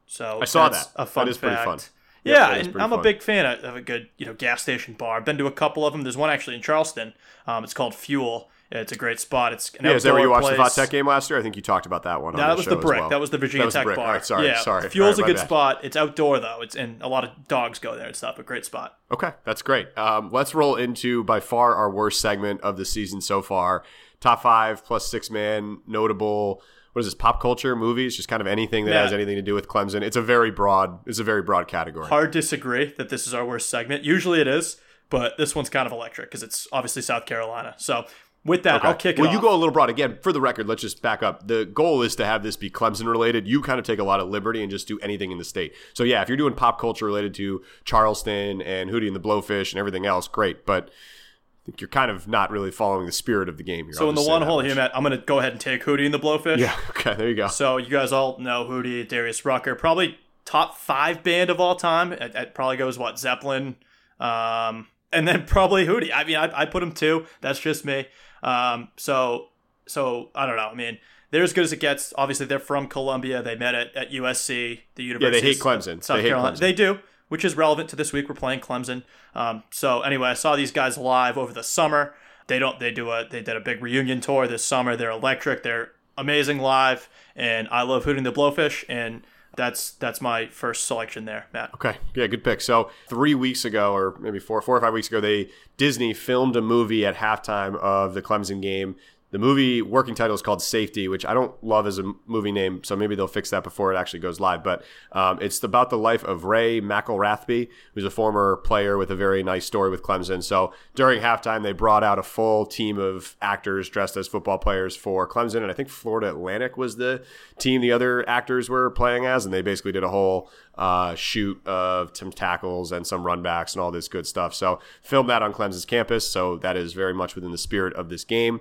So 0.06 0.38
I 0.42 0.44
saw 0.44 0.68
that's 0.68 0.86
that. 0.88 1.02
A 1.02 1.06
fun 1.06 1.24
That 1.24 1.30
is 1.30 1.38
pretty 1.38 1.56
fun. 1.56 1.78
Yep, 2.24 2.36
Yeah, 2.36 2.54
and 2.54 2.68
I'm 2.80 2.90
fun. 2.90 2.98
a 2.98 3.02
big 3.02 3.22
fan 3.22 3.46
of, 3.46 3.64
of 3.64 3.76
a 3.76 3.80
good, 3.80 4.10
you 4.18 4.26
know, 4.26 4.34
gas 4.34 4.62
station 4.62 4.94
bar. 4.94 5.16
I've 5.16 5.24
been 5.24 5.38
to 5.38 5.46
a 5.46 5.52
couple 5.52 5.86
of 5.86 5.92
them. 5.94 6.02
There's 6.02 6.16
one 6.16 6.28
actually 6.30 6.56
in 6.56 6.62
Charleston. 6.62 7.14
Um, 7.46 7.64
it's 7.64 7.72
called 7.74 7.94
Fuel. 7.94 8.50
It's 8.72 8.92
a 8.92 8.96
great 8.96 9.18
spot. 9.18 9.52
It's 9.52 9.70
an 9.70 9.78
outdoor 9.78 9.82
place. 9.82 9.90
Yeah, 9.92 9.96
is 9.96 10.02
that 10.04 10.12
where 10.12 10.22
you 10.22 10.30
watched 10.30 10.48
the 10.48 10.54
place. 10.54 10.74
That 10.76 10.90
game 10.90 11.06
last 11.06 11.28
year? 11.28 11.38
I 11.38 11.42
think 11.42 11.56
you 11.56 11.62
talked 11.62 11.86
about 11.86 12.04
that 12.04 12.22
one. 12.22 12.34
No, 12.36 12.42
on 12.42 12.48
that 12.48 12.54
the 12.54 12.56
was 12.58 12.64
show 12.66 12.70
the 12.70 12.76
brick. 12.76 13.00
well. 13.00 13.08
That 13.08 13.18
was 13.20 13.30
the 13.30 13.38
Virginia 13.38 13.64
was 13.64 13.74
Tech 13.74 13.84
brick. 13.84 13.96
bar. 13.96 14.06
All 14.06 14.12
right, 14.12 14.24
sorry, 14.24 14.46
yeah, 14.46 14.60
sorry. 14.60 14.88
Fuel's 14.88 15.18
All 15.18 15.24
a 15.24 15.26
good 15.26 15.36
bad. 15.36 15.44
spot. 15.46 15.80
It's 15.84 15.96
outdoor 15.96 16.38
though. 16.38 16.60
It's 16.62 16.76
and 16.76 17.02
a 17.02 17.08
lot 17.08 17.24
of 17.24 17.48
dogs 17.48 17.78
go 17.80 17.96
there 17.96 18.06
and 18.06 18.14
stuff. 18.14 18.38
A 18.38 18.44
great 18.44 18.64
spot. 18.64 18.96
Okay, 19.10 19.32
that's 19.44 19.62
great. 19.62 19.88
Um, 19.98 20.30
let's 20.30 20.54
roll 20.54 20.76
into 20.76 21.24
by 21.24 21.40
far 21.40 21.74
our 21.74 21.90
worst 21.90 22.20
segment 22.20 22.60
of 22.60 22.76
the 22.76 22.84
season 22.84 23.20
so 23.20 23.42
far. 23.42 23.82
Top 24.20 24.42
five 24.42 24.84
plus 24.84 25.06
six 25.10 25.30
man 25.30 25.78
notable. 25.86 26.62
What 26.92 27.00
is 27.00 27.06
this? 27.06 27.14
Pop 27.14 27.40
culture, 27.40 27.74
movies, 27.76 28.16
just 28.16 28.28
kind 28.28 28.40
of 28.40 28.46
anything 28.46 28.84
that 28.84 28.92
Yeah. 28.92 29.02
has 29.02 29.12
anything 29.12 29.36
to 29.36 29.42
do 29.42 29.54
with 29.54 29.66
Clemson. 29.68 30.02
It's 30.02 30.16
a 30.16 30.22
very 30.22 30.50
broad. 30.50 31.00
It's 31.06 31.18
a 31.18 31.24
very 31.24 31.42
broad 31.42 31.66
category. 31.68 32.06
Hard 32.08 32.30
disagree 32.30 32.94
that 32.98 33.08
this 33.08 33.26
is 33.26 33.34
our 33.34 33.44
worst 33.44 33.68
segment. 33.68 34.04
Usually 34.04 34.40
it 34.40 34.46
is, 34.48 34.76
but 35.08 35.36
this 35.38 35.54
one's 35.56 35.70
kind 35.70 35.86
of 35.86 35.92
electric 35.92 36.28
because 36.30 36.42
it's 36.42 36.66
obviously 36.72 37.02
South 37.02 37.26
Carolina. 37.26 37.74
So 37.78 38.06
With 38.42 38.62
that, 38.62 38.76
Okay. 38.76 38.88
I'll 38.88 38.94
kick 38.94 39.18
it 39.18 39.22
well, 39.22 39.30
you 39.30 39.38
go 39.38 39.52
a 39.54 39.56
little 39.56 39.70
broad. 39.72 39.90
Again, 39.90 40.18
for 40.22 40.32
the 40.32 40.40
record, 40.40 40.66
let's 40.66 40.80
just 40.80 41.02
back 41.02 41.22
up. 41.22 41.46
The 41.46 41.66
goal 41.66 42.00
is 42.00 42.16
to 42.16 42.24
have 42.24 42.42
this 42.42 42.56
be 42.56 42.70
Clemson 42.70 43.06
related. 43.06 43.46
You 43.46 43.60
kind 43.60 43.78
of 43.78 43.84
take 43.84 43.98
a 43.98 44.04
lot 44.04 44.18
of 44.18 44.30
liberty 44.30 44.62
and 44.62 44.70
just 44.70 44.88
do 44.88 44.98
anything 45.00 45.30
in 45.30 45.36
the 45.36 45.44
state. 45.44 45.74
So, 45.92 46.04
yeah, 46.04 46.22
if 46.22 46.28
you're 46.28 46.38
doing 46.38 46.54
pop 46.54 46.80
culture 46.80 47.04
related 47.04 47.34
to 47.34 47.62
Charleston 47.84 48.62
and 48.62 48.88
Hootie 48.88 49.06
and 49.06 49.14
the 49.14 49.20
Blowfish 49.20 49.72
and 49.72 49.78
everything 49.78 50.06
else, 50.06 50.26
great. 50.26 50.64
But 50.64 50.84
I 50.88 51.66
think 51.66 51.82
you're 51.82 51.88
kind 51.88 52.10
of 52.10 52.26
not 52.26 52.50
really 52.50 52.70
following 52.70 53.04
the 53.04 53.12
spirit 53.12 53.50
of 53.50 53.58
the 53.58 53.62
game 53.62 53.84
here. 53.84 53.92
so 53.92 54.04
I'll 54.04 54.08
in 54.08 54.14
the 54.14 54.22
one 54.22 54.40
hole 54.40 54.60
here, 54.60 54.74
Matt, 54.74 54.96
I'm 54.96 55.02
going 55.02 55.18
to 55.18 55.24
go 55.24 55.38
ahead 55.38 55.52
and 55.52 55.60
take 55.60 55.84
Hootie 55.84 56.06
and 56.06 56.14
the 56.14 56.18
Blowfish. 56.18 56.56
Yeah, 56.56 56.74
okay, 56.90 57.14
there 57.14 57.28
you 57.28 57.34
go. 57.36 57.48
So 57.48 57.76
you 57.76 57.90
guys 57.90 58.10
all 58.10 58.38
know 58.38 58.64
Hootie, 58.64 59.06
Darius 59.06 59.44
Rucker, 59.44 59.74
probably 59.74 60.18
top 60.46 60.78
five 60.78 61.22
band 61.22 61.50
of 61.50 61.60
all 61.60 61.76
time. 61.76 62.14
It, 62.14 62.34
it 62.34 62.54
probably 62.54 62.78
goes 62.78 62.98
what 62.98 63.18
Zeppelin, 63.18 63.76
um, 64.18 64.86
and 65.12 65.28
then 65.28 65.44
probably 65.44 65.86
Hootie. 65.86 66.10
I 66.14 66.24
mean, 66.24 66.36
I, 66.36 66.62
I 66.62 66.64
put 66.64 66.82
him 66.82 66.92
two. 66.92 67.26
That's 67.42 67.60
just 67.60 67.84
me. 67.84 68.06
Um, 68.42 68.88
so 68.96 69.48
so 69.86 70.30
I 70.34 70.46
don't 70.46 70.56
know. 70.56 70.68
I 70.68 70.74
mean, 70.74 70.98
they're 71.30 71.42
as 71.42 71.52
good 71.52 71.64
as 71.64 71.72
it 71.72 71.80
gets. 71.80 72.12
Obviously, 72.16 72.46
they're 72.46 72.58
from 72.58 72.86
Columbia. 72.86 73.42
They 73.42 73.56
met 73.56 73.74
at, 73.74 73.94
at 73.94 74.10
USC, 74.10 74.80
the 74.94 75.04
University. 75.04 75.36
Yeah, 75.36 75.42
they 75.42 75.48
hate 75.54 75.60
Clemson. 75.60 76.02
South 76.02 76.16
They 76.16 76.22
hate 76.22 76.28
Carolina. 76.28 76.56
Clemson. 76.56 76.60
They 76.60 76.72
do, 76.72 76.98
which 77.28 77.44
is 77.44 77.56
relevant 77.56 77.88
to 77.90 77.96
this 77.96 78.12
week. 78.12 78.28
We're 78.28 78.34
playing 78.34 78.60
Clemson. 78.60 79.04
Um, 79.34 79.62
so 79.70 80.00
anyway, 80.02 80.28
I 80.28 80.34
saw 80.34 80.56
these 80.56 80.72
guys 80.72 80.98
live 80.98 81.38
over 81.38 81.52
the 81.52 81.62
summer. 81.62 82.14
They 82.46 82.58
don't. 82.58 82.80
They 82.80 82.90
do 82.90 83.10
a. 83.10 83.26
They 83.28 83.42
did 83.42 83.56
a 83.56 83.60
big 83.60 83.82
reunion 83.82 84.20
tour 84.20 84.46
this 84.46 84.64
summer. 84.64 84.96
They're 84.96 85.10
electric. 85.10 85.62
They're 85.62 85.92
amazing 86.18 86.58
live, 86.58 87.08
and 87.36 87.68
I 87.70 87.82
love 87.82 88.04
Hootie 88.04 88.18
and 88.18 88.26
the 88.26 88.32
Blowfish. 88.32 88.84
And 88.88 89.22
that's 89.56 89.92
that's 89.92 90.20
my 90.20 90.46
first 90.46 90.86
selection 90.86 91.24
there, 91.24 91.46
Matt. 91.52 91.70
Okay, 91.74 91.96
yeah, 92.14 92.26
good 92.26 92.44
pick. 92.44 92.60
So 92.60 92.90
three 93.08 93.34
weeks 93.34 93.64
ago, 93.64 93.94
or 93.94 94.16
maybe 94.20 94.38
four, 94.38 94.60
four 94.62 94.76
or 94.76 94.80
five 94.80 94.92
weeks 94.92 95.08
ago, 95.08 95.20
they 95.20 95.50
Disney 95.76 96.14
filmed 96.14 96.56
a 96.56 96.62
movie 96.62 97.04
at 97.04 97.16
halftime 97.16 97.76
of 97.76 98.14
the 98.14 98.22
Clemson 98.22 98.62
game. 98.62 98.96
The 99.30 99.38
movie 99.38 99.80
working 99.80 100.14
title 100.14 100.34
is 100.34 100.42
called 100.42 100.60
Safety, 100.60 101.06
which 101.06 101.24
I 101.24 101.34
don't 101.34 101.52
love 101.62 101.86
as 101.86 101.98
a 101.98 102.12
movie 102.26 102.50
name, 102.50 102.82
so 102.82 102.96
maybe 102.96 103.14
they'll 103.14 103.28
fix 103.28 103.50
that 103.50 103.62
before 103.62 103.92
it 103.92 103.96
actually 103.96 104.20
goes 104.20 104.40
live. 104.40 104.64
But 104.64 104.82
um, 105.12 105.38
it's 105.40 105.62
about 105.62 105.90
the 105.90 105.98
life 105.98 106.24
of 106.24 106.44
Ray 106.44 106.80
McElrathbey, 106.80 107.68
who's 107.94 108.04
a 108.04 108.10
former 108.10 108.56
player 108.56 108.98
with 108.98 109.10
a 109.10 109.16
very 109.16 109.42
nice 109.42 109.64
story 109.64 109.88
with 109.88 110.02
Clemson. 110.02 110.42
So 110.42 110.72
during 110.94 111.20
halftime, 111.20 111.62
they 111.62 111.72
brought 111.72 112.02
out 112.02 112.18
a 112.18 112.24
full 112.24 112.66
team 112.66 112.98
of 112.98 113.36
actors 113.40 113.88
dressed 113.88 114.16
as 114.16 114.26
football 114.26 114.58
players 114.58 114.96
for 114.96 115.28
Clemson, 115.28 115.62
and 115.62 115.70
I 115.70 115.74
think 115.74 115.88
Florida 115.88 116.30
Atlantic 116.30 116.76
was 116.76 116.96
the 116.96 117.22
team 117.58 117.80
the 117.80 117.92
other 117.92 118.28
actors 118.28 118.68
were 118.68 118.90
playing 118.90 119.26
as, 119.26 119.44
and 119.44 119.54
they 119.54 119.62
basically 119.62 119.92
did 119.92 120.02
a 120.02 120.08
whole 120.08 120.50
uh, 120.76 121.14
shoot 121.14 121.60
of 121.66 122.16
some 122.16 122.32
tackles 122.32 122.90
and 122.90 123.06
some 123.06 123.22
runbacks 123.22 123.74
and 123.74 123.82
all 123.82 123.90
this 123.90 124.08
good 124.08 124.26
stuff. 124.26 124.54
So 124.54 124.80
filmed 125.02 125.28
that 125.28 125.42
on 125.42 125.52
Clemson's 125.52 125.84
campus, 125.84 126.26
so 126.26 126.56
that 126.56 126.76
is 126.76 126.94
very 126.94 127.14
much 127.14 127.34
within 127.34 127.52
the 127.52 127.58
spirit 127.58 127.94
of 127.94 128.08
this 128.08 128.24
game. 128.24 128.60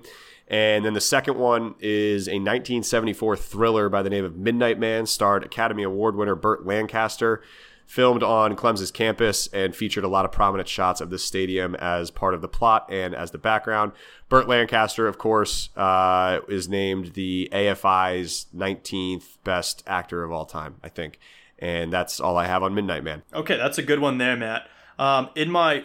And 0.50 0.84
then 0.84 0.93
the 0.93 1.02
second 1.02 1.38
one 1.38 1.76
is 1.80 2.28
a 2.28 2.34
1974 2.34 3.38
thriller 3.38 3.88
by 3.88 4.02
the 4.02 4.10
name 4.10 4.26
of 4.26 4.36
Midnight 4.36 4.80
Man, 4.80 5.06
starred 5.06 5.43
Academy 5.43 5.84
Award 5.84 6.16
winner 6.16 6.36
Burt 6.36 6.66
Lancaster. 6.66 7.41
Filmed 7.86 8.22
on 8.22 8.56
Clemson's 8.56 8.91
campus 8.91 9.47
and 9.47 9.76
featured 9.76 10.04
a 10.04 10.08
lot 10.08 10.24
of 10.24 10.32
prominent 10.32 10.70
shots 10.70 11.02
of 11.02 11.10
the 11.10 11.18
stadium 11.18 11.74
as 11.74 12.12
part 12.12 12.36
of 12.36 12.41
the 12.41 12.47
plot 12.47 12.86
and 12.88 13.16
as 13.16 13.32
the 13.32 13.39
background. 13.39 13.93
Burt 14.28 14.47
Lancaster, 14.47 15.08
of 15.08 15.18
course, 15.18 15.70
uh, 15.76 16.39
is 16.47 16.70
named 16.70 17.14
the 17.16 17.50
AFI's 17.52 18.45
19th 18.56 19.38
best 19.43 19.84
actor 19.88 20.24
of 20.24 20.32
all 20.32 20.45
time, 20.45 20.76
I 20.84 20.89
think. 20.89 21.18
And 21.58 21.91
that's 21.91 22.20
all 22.20 22.38
I 22.38 22.45
have 22.45 22.62
on 22.62 22.76
Midnight 22.76 23.04
Man. 23.04 23.24
Okay, 23.34 23.58
that's 23.58 23.80
a 23.80 23.84
good 23.84 24.00
one 24.00 24.20
there, 24.20 24.38
Matt. 24.38 24.68
Um, 25.00 25.30
in 25.36 25.50
my, 25.50 25.84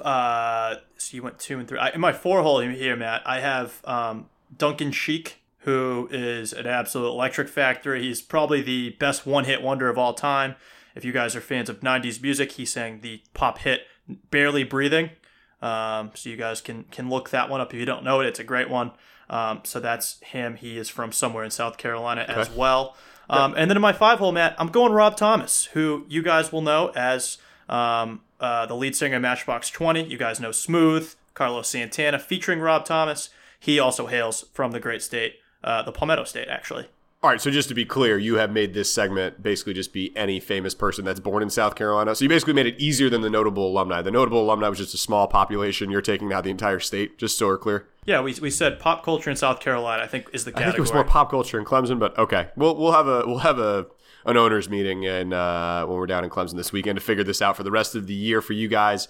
uh, 0.00 0.76
so 0.96 1.16
you 1.16 1.22
went 1.22 1.38
two 1.38 1.58
and 1.58 1.68
three. 1.68 1.78
I, 1.78 1.90
in 1.90 2.00
my 2.00 2.12
four 2.12 2.42
hole 2.42 2.60
here, 2.60 2.96
Matt, 2.96 3.22
I 3.26 3.40
have 3.40 3.80
um, 3.84 4.26
Duncan 4.56 4.92
Sheik, 4.92 5.40
who 5.58 6.08
is 6.10 6.52
an 6.52 6.66
absolute 6.66 7.08
electric 7.08 7.48
factory. 7.48 8.02
He's 8.02 8.22
probably 8.22 8.62
the 8.62 8.90
best 9.00 9.26
one-hit 9.26 9.62
wonder 9.62 9.88
of 9.88 9.98
all 9.98 10.14
time. 10.14 10.56
If 10.94 11.04
you 11.04 11.12
guys 11.12 11.34
are 11.34 11.40
fans 11.40 11.68
of 11.68 11.80
'90s 11.80 12.22
music, 12.22 12.52
he 12.52 12.64
sang 12.64 13.00
the 13.00 13.22
pop 13.34 13.58
hit 13.58 13.82
"Barely 14.30 14.64
Breathing." 14.64 15.10
Um, 15.60 16.10
so 16.14 16.28
you 16.28 16.36
guys 16.36 16.60
can 16.60 16.84
can 16.84 17.08
look 17.08 17.30
that 17.30 17.48
one 17.48 17.60
up 17.60 17.72
if 17.72 17.80
you 17.80 17.86
don't 17.86 18.04
know 18.04 18.20
it. 18.20 18.26
It's 18.26 18.38
a 18.38 18.44
great 18.44 18.70
one. 18.70 18.92
Um, 19.30 19.60
so 19.64 19.80
that's 19.80 20.20
him. 20.20 20.56
He 20.56 20.76
is 20.76 20.88
from 20.88 21.10
somewhere 21.10 21.44
in 21.44 21.50
South 21.50 21.78
Carolina 21.78 22.26
as 22.28 22.50
well. 22.50 22.96
Um, 23.28 23.54
and 23.56 23.70
then 23.70 23.76
in 23.76 23.80
my 23.80 23.92
five 23.92 24.18
hole, 24.18 24.32
Matt, 24.32 24.54
I'm 24.58 24.68
going 24.68 24.92
Rob 24.92 25.16
Thomas, 25.16 25.66
who 25.72 26.04
you 26.08 26.22
guys 26.22 26.52
will 26.52 26.60
know 26.60 26.92
as 26.94 27.38
um, 27.68 28.20
uh, 28.40 28.66
the 28.66 28.74
lead 28.74 28.96
singer 28.96 29.16
in 29.16 29.22
Matchbox 29.22 29.70
20. 29.70 30.04
You 30.04 30.18
guys 30.18 30.40
know 30.40 30.52
Smooth, 30.52 31.14
Carlos 31.34 31.68
Santana, 31.68 32.18
featuring 32.18 32.60
Rob 32.60 32.84
Thomas. 32.84 33.30
He 33.58 33.78
also 33.78 34.06
hails 34.06 34.44
from 34.52 34.72
the 34.72 34.80
great 34.80 35.02
state, 35.02 35.36
uh, 35.62 35.82
the 35.82 35.92
Palmetto 35.92 36.24
State, 36.24 36.48
actually. 36.48 36.88
All 37.24 37.30
right, 37.30 37.40
so 37.40 37.50
just 37.50 37.70
to 37.70 37.74
be 37.74 37.86
clear, 37.86 38.18
you 38.18 38.34
have 38.34 38.52
made 38.52 38.74
this 38.74 38.92
segment 38.92 39.42
basically 39.42 39.72
just 39.72 39.94
be 39.94 40.14
any 40.14 40.40
famous 40.40 40.74
person 40.74 41.06
that's 41.06 41.20
born 41.20 41.42
in 41.42 41.48
South 41.48 41.74
Carolina. 41.74 42.14
So 42.14 42.22
you 42.22 42.28
basically 42.28 42.52
made 42.52 42.66
it 42.66 42.78
easier 42.78 43.08
than 43.08 43.22
the 43.22 43.30
notable 43.30 43.66
alumni. 43.66 44.02
The 44.02 44.10
notable 44.10 44.42
alumni 44.42 44.68
was 44.68 44.76
just 44.76 44.92
a 44.92 44.98
small 44.98 45.26
population. 45.26 45.90
You're 45.90 46.02
taking 46.02 46.28
now 46.28 46.42
the 46.42 46.50
entire 46.50 46.80
state, 46.80 47.16
just 47.16 47.38
so 47.38 47.46
we're 47.46 47.56
clear. 47.56 47.86
Yeah, 48.04 48.20
we, 48.20 48.34
we 48.34 48.50
said 48.50 48.78
pop 48.78 49.02
culture 49.02 49.30
in 49.30 49.36
South 49.36 49.60
Carolina. 49.60 50.02
I 50.02 50.06
think 50.06 50.28
is 50.34 50.44
the 50.44 50.54
I 50.54 50.64
think 50.64 50.76
it 50.76 50.82
was 50.82 50.92
more 50.92 51.02
pop 51.02 51.30
culture 51.30 51.58
in 51.58 51.64
Clemson, 51.64 51.98
but 51.98 52.18
okay. 52.18 52.48
We'll 52.56 52.76
we'll 52.76 52.92
have 52.92 53.08
a 53.08 53.22
we'll 53.26 53.38
have 53.38 53.58
a 53.58 53.86
an 54.24 54.36
owners 54.36 54.68
meeting 54.68 55.06
and 55.06 55.34
uh, 55.34 55.84
when 55.86 55.98
we're 55.98 56.06
down 56.06 56.24
in 56.24 56.30
Clemson 56.30 56.56
this 56.56 56.72
weekend 56.72 56.96
to 56.96 57.04
figure 57.04 57.24
this 57.24 57.42
out 57.42 57.56
for 57.56 57.62
the 57.62 57.70
rest 57.70 57.94
of 57.94 58.06
the 58.06 58.14
year 58.14 58.40
for 58.40 58.52
you 58.52 58.68
guys. 58.68 59.08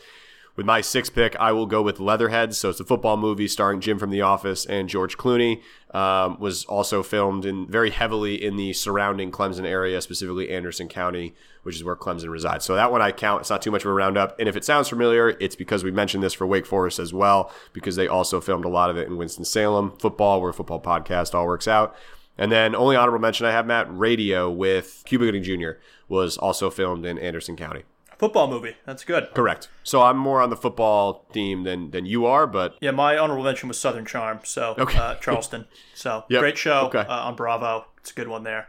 With 0.57 0.67
my 0.67 0.83
sixth 0.83 1.13
pick, 1.13 1.35
I 1.37 1.51
will 1.51 1.67
go 1.67 1.83
with 1.83 1.99
Leatherheads. 1.99 2.57
So 2.57 2.71
it's 2.71 2.79
a 2.79 2.85
football 2.85 3.17
movie 3.17 3.49
starring 3.49 3.81
Jim 3.81 3.99
from 3.99 4.11
The 4.11 4.21
Office 4.21 4.65
and 4.65 4.89
George 4.89 5.19
Clooney. 5.19 5.63
Um, 5.93 6.39
was 6.39 6.65
also 6.67 7.03
filmed 7.03 7.45
in 7.45 7.67
very 7.67 7.91
heavily 7.91 8.43
in 8.43 8.57
the 8.57 8.73
surrounding 8.73 9.33
Clemson 9.33 9.65
area, 9.65 10.01
specifically 10.01 10.51
Anderson 10.51 10.89
County, 10.89 11.35
which 11.65 11.75
is 11.75 11.83
where 11.83 11.97
Clemson 11.97 12.31
resides. 12.31 12.65
So 12.65 12.77
that 12.77 12.93
one 12.93 13.03
I 13.03 13.11
count. 13.11 13.41
It's 13.41 13.51
not 13.51 13.63
too 13.63 13.73
much 13.73 13.85
of 13.85 13.91
a 13.91 13.95
roundup. 13.95 14.39
And 14.39 14.49
if 14.49 14.57
it 14.57 14.65
sounds 14.65 14.89
familiar, 14.89 15.31
it's 15.41 15.57
because 15.57 15.83
we 15.83 15.91
mentioned 15.91 16.23
this 16.23 16.35
for 16.35 16.47
Wake 16.47 16.67
Forest 16.67 17.01
as 17.01 17.13
well, 17.13 17.53
because 17.73 17.97
they 17.97 18.07
also 18.07 18.41
filmed 18.41 18.65
a 18.65 18.69
lot 18.69 18.91
of 18.91 18.97
it 18.97 19.09
in 19.09 19.17
Winston 19.17 19.45
Salem. 19.45 19.93
Football, 19.99 20.41
where 20.41 20.53
football 20.53 20.81
podcast 20.81 21.35
all 21.35 21.47
works 21.47 21.67
out. 21.67 21.97
And 22.37 22.51
then 22.51 22.75
only 22.75 22.97
honorable 22.97 23.21
mention 23.21 23.47
I 23.47 23.53
have, 23.53 23.67
Matt, 23.67 23.87
Radio 23.97 24.51
with 24.51 25.03
Cuba 25.07 25.27
Gooding 25.27 25.43
Jr. 25.45 25.79
was 26.09 26.37
also 26.37 26.69
filmed 26.71 27.07
in 27.07 27.19
Anderson 27.19 27.57
County. 27.57 27.85
football 28.19 28.49
movie. 28.49 28.77
That's 28.87 29.05
good. 29.05 29.29
Correct. 29.35 29.69
So 29.83 30.03
I'm 30.03 30.17
more 30.17 30.41
on 30.41 30.49
the 30.51 30.57
football 30.57 31.27
theme 31.33 31.65
than 31.65 31.91
than 31.91 32.07
you 32.07 32.25
are, 32.27 32.47
but 32.47 32.77
Yeah, 32.81 32.93
my 32.93 33.19
honorable 33.19 33.43
mention 33.45 33.69
was 33.69 33.79
Southern 33.79 34.07
Charm. 34.07 34.39
So 34.45 34.75
Okay. 34.79 34.97
uh, 34.99 35.15
Charleston. 35.21 35.67
So 35.95 36.25
Yep. 36.29 36.41
great 36.41 36.59
show 36.59 36.87
Okay. 36.87 37.01
uh, 37.01 37.27
on 37.27 37.35
Bravo. 37.37 37.87
It's 37.99 38.11
a 38.13 38.15
good 38.15 38.29
one 38.29 38.45
there. 38.45 38.69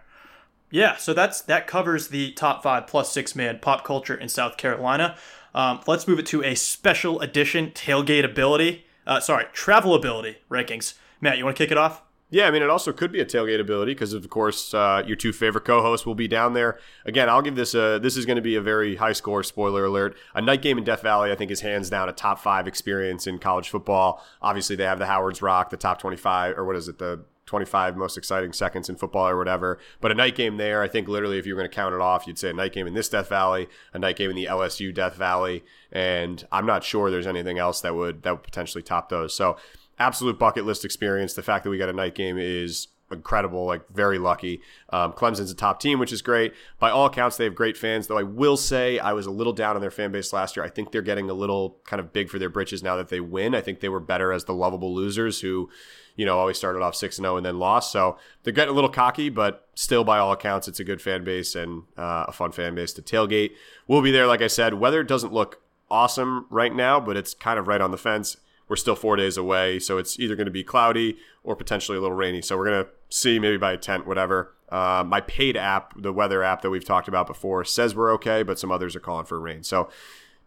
Yeah, 0.72 0.96
so 0.98 1.14
that's 1.14 1.42
that 1.42 1.68
covers 1.68 2.08
the 2.10 2.32
top 2.34 2.64
five 2.64 2.88
plus 2.88 3.12
six 3.12 3.36
man 3.36 3.60
pop 3.60 3.84
culture 3.86 4.16
in 4.16 4.30
South 4.30 4.58
Carolina. 4.58 5.16
Um, 5.54 5.80
let's 5.88 6.08
move 6.08 6.20
it 6.20 6.26
to 6.28 6.44
a 6.44 6.56
special 6.56 7.22
edition 7.22 7.72
tailgate 7.72 8.26
ability. 8.26 8.86
Uh, 9.08 9.20
sorry, 9.20 9.46
travel 9.54 9.94
ability 9.94 10.38
rankings. 10.50 10.96
Matt, 11.22 11.38
you 11.38 11.46
want 11.46 11.56
to 11.56 11.64
kick 11.64 11.72
it 11.72 11.78
off? 11.78 12.02
Yeah, 12.32 12.48
I 12.48 12.52
mean, 12.52 12.64
it 12.64 12.70
also 12.70 12.92
could 12.92 13.12
be 13.12 13.22
a 13.22 13.26
tailgate 13.26 13.60
ability 13.60 13.94
because, 13.94 14.14
of 14.14 14.28
course, 14.30 14.74
uh, 14.74 15.04
your 15.06 15.16
two 15.16 15.32
favorite 15.32 15.64
co-hosts 15.64 16.08
will 16.08 16.16
be 16.16 16.28
down 16.28 16.54
there. 16.54 16.80
Again, 17.06 17.30
I'll 17.30 17.44
give 17.44 17.56
this 17.56 17.76
a. 17.76 18.00
This 18.02 18.18
is 18.18 18.26
going 18.26 18.38
to 18.38 18.42
be 18.42 18.56
a 18.56 18.62
very 18.62 18.96
high 18.96 19.14
score. 19.14 19.44
Spoiler 19.44 19.86
alert: 19.86 20.18
a 20.34 20.42
night 20.42 20.64
game 20.64 20.80
in 20.80 20.84
Death 20.84 21.04
Valley, 21.04 21.32
I 21.32 21.36
think, 21.36 21.52
is 21.52 21.62
hands 21.62 21.90
down 21.90 22.10
a 22.10 22.14
top 22.14 22.40
five 22.40 22.68
experience 22.68 23.28
in 23.28 23.38
college 23.38 23.70
football. 23.70 24.26
Obviously, 24.42 24.76
they 24.76 24.86
have 24.86 24.98
the 24.98 25.06
Howard's 25.06 25.44
Rock, 25.44 25.70
the 25.70 25.78
top 25.78 26.00
twenty-five, 26.00 26.58
or 26.58 26.66
what 26.66 26.76
is 26.76 26.88
it, 26.88 26.98
the 26.98 27.24
25 27.46 27.96
most 27.96 28.18
exciting 28.18 28.52
seconds 28.52 28.90
in 28.90 28.96
football 28.96 29.28
or 29.28 29.38
whatever. 29.38 29.78
But 30.02 30.12
a 30.12 30.16
night 30.16 30.36
game 30.36 30.58
there, 30.58 30.82
I 30.82 30.88
think 30.88 31.08
literally 31.08 31.38
if 31.38 31.46
you 31.46 31.54
were 31.54 31.62
going 31.62 31.70
to 31.70 31.76
count 31.76 31.94
it 31.94 32.02
off, 32.02 32.26
you'd 32.26 32.40
say 32.40 32.50
a 32.50 32.54
night 32.54 32.74
game 32.74 32.88
in 32.88 32.96
this 32.96 33.08
Death 33.08 33.30
Valley, 33.30 33.68
a 33.94 34.00
night 34.00 34.16
game 34.16 34.32
in 34.32 34.36
the 34.36 34.46
LSU 34.46 34.94
Death 34.94 35.16
Valley, 35.16 35.64
and 35.92 36.46
I'm 36.52 36.66
not 36.66 36.84
sure 36.84 37.12
there's 37.12 37.28
anything 37.28 37.60
else 37.60 37.82
that 37.82 37.96
would 37.96 38.24
that 38.24 38.32
would 38.32 38.44
potentially 38.44 38.82
top 38.82 39.10
those. 39.10 39.34
So 39.36 39.58
absolute 40.00 40.40
bucket 40.40 40.66
list 40.66 40.86
experience. 40.86 41.34
The 41.34 41.44
fact 41.44 41.64
that 41.64 41.70
we 41.70 41.78
got 41.78 41.90
a 41.90 41.94
night 41.94 42.16
game 42.16 42.38
is 42.38 42.88
incredible, 43.12 43.66
like 43.66 43.88
very 43.90 44.18
lucky. 44.18 44.62
Um, 44.90 45.14
Clemson's 45.14 45.52
a 45.52 45.56
top 45.56 45.80
team, 45.80 46.00
which 46.00 46.12
is 46.12 46.22
great. 46.22 46.54
By 46.80 46.90
all 46.90 47.06
accounts, 47.06 47.38
they 47.38 47.44
have 47.44 47.56
great 47.56 47.78
fans, 47.78 48.08
though 48.08 48.18
I 48.18 48.24
will 48.24 48.58
say 48.58 49.00
I 49.00 49.14
was 49.14 49.26
a 49.26 49.32
little 49.32 49.54
down 49.54 49.76
on 49.76 49.82
their 49.82 49.92
fan 49.92 50.12
base 50.12 50.34
last 50.34 50.56
year. 50.56 50.66
I 50.66 50.70
think 50.70 50.92
they're 50.92 51.02
getting 51.02 51.30
a 51.30 51.34
little 51.34 51.78
kind 51.86 52.00
of 52.00 52.14
big 52.14 52.30
for 52.30 52.40
their 52.40 52.50
britches 52.50 52.82
now 52.82 52.96
that 52.96 53.10
they 53.10 53.20
win. 53.20 53.54
I 53.54 53.62
think 53.62 53.80
they 53.80 53.90
were 53.90 54.00
better 54.00 54.32
as 54.32 54.46
the 54.46 54.54
lovable 54.54 54.94
losers 54.94 55.42
who, 55.42 55.70
you 56.16 56.26
know, 56.26 56.38
always 56.38 56.58
started 56.58 56.82
off 56.82 56.96
6 56.96 57.16
0 57.16 57.38
and 57.38 57.46
then 57.46 57.60
lost. 57.60 57.92
So 57.92 58.18
they're 58.44 58.54
getting 58.54 58.72
a 58.72 58.76
little 58.76 58.90
cocky, 58.90 59.30
but 59.30 59.68
still, 59.76 60.04
by 60.04 60.18
all 60.18 60.32
accounts, 60.32 60.68
it's 60.68 60.80
a 60.80 60.84
good 60.84 61.02
fan 61.02 61.24
base 61.24 61.56
and 61.56 61.84
uh, 61.98 62.26
a 62.28 62.32
fun 62.32 62.52
fan 62.52 62.76
base 62.76 62.94
to 62.94 63.02
tailgate. 63.02 63.52
We'll 63.88 64.02
be 64.02 64.12
there, 64.12 64.28
like 64.28 64.42
I 64.42 64.48
said. 64.48 64.76
Weather 64.76 65.04
doesn't 65.04 65.34
look 65.34 65.62
awesome 65.92 66.48
right 66.50 66.74
now, 66.74 67.00
but 67.00 67.16
it's 67.16 67.34
kind 67.36 67.60
of 67.60 67.68
right 67.68 67.82
on 67.82 67.92
the 67.92 67.98
fence 67.98 68.38
we're 68.68 68.76
still 68.76 68.96
four 68.96 69.16
days 69.16 69.38
away, 69.38 69.80
so 69.80 69.98
it's 69.98 70.20
either 70.20 70.36
going 70.36 70.46
to 70.46 70.52
be 70.52 70.64
cloudy 70.64 71.18
or 71.44 71.56
potentially 71.56 71.98
a 71.98 72.02
little 72.02 72.16
rainy. 72.16 72.42
So 72.42 72.58
we're 72.58 72.66
going 72.66 72.86
to 72.86 72.90
see 73.10 73.40
maybe 73.40 73.58
by 73.58 73.74
a 73.74 73.78
tent, 73.78 74.08
whatever. 74.08 74.54
Uh, 74.70 75.04
my 75.06 75.22
paid 75.22 75.56
app, 75.56 75.94
the 76.02 76.12
weather 76.12 76.42
app 76.42 76.62
that 76.62 76.70
we've 76.70 76.86
talked 76.86 77.08
about 77.08 77.28
before, 77.28 77.64
says 77.64 77.96
we're 77.96 78.12
okay, 78.14 78.42
but 78.42 78.58
some 78.58 78.72
others 78.72 78.96
are 78.96 79.00
calling 79.00 79.26
for 79.26 79.40
rain. 79.40 79.62
So 79.64 79.90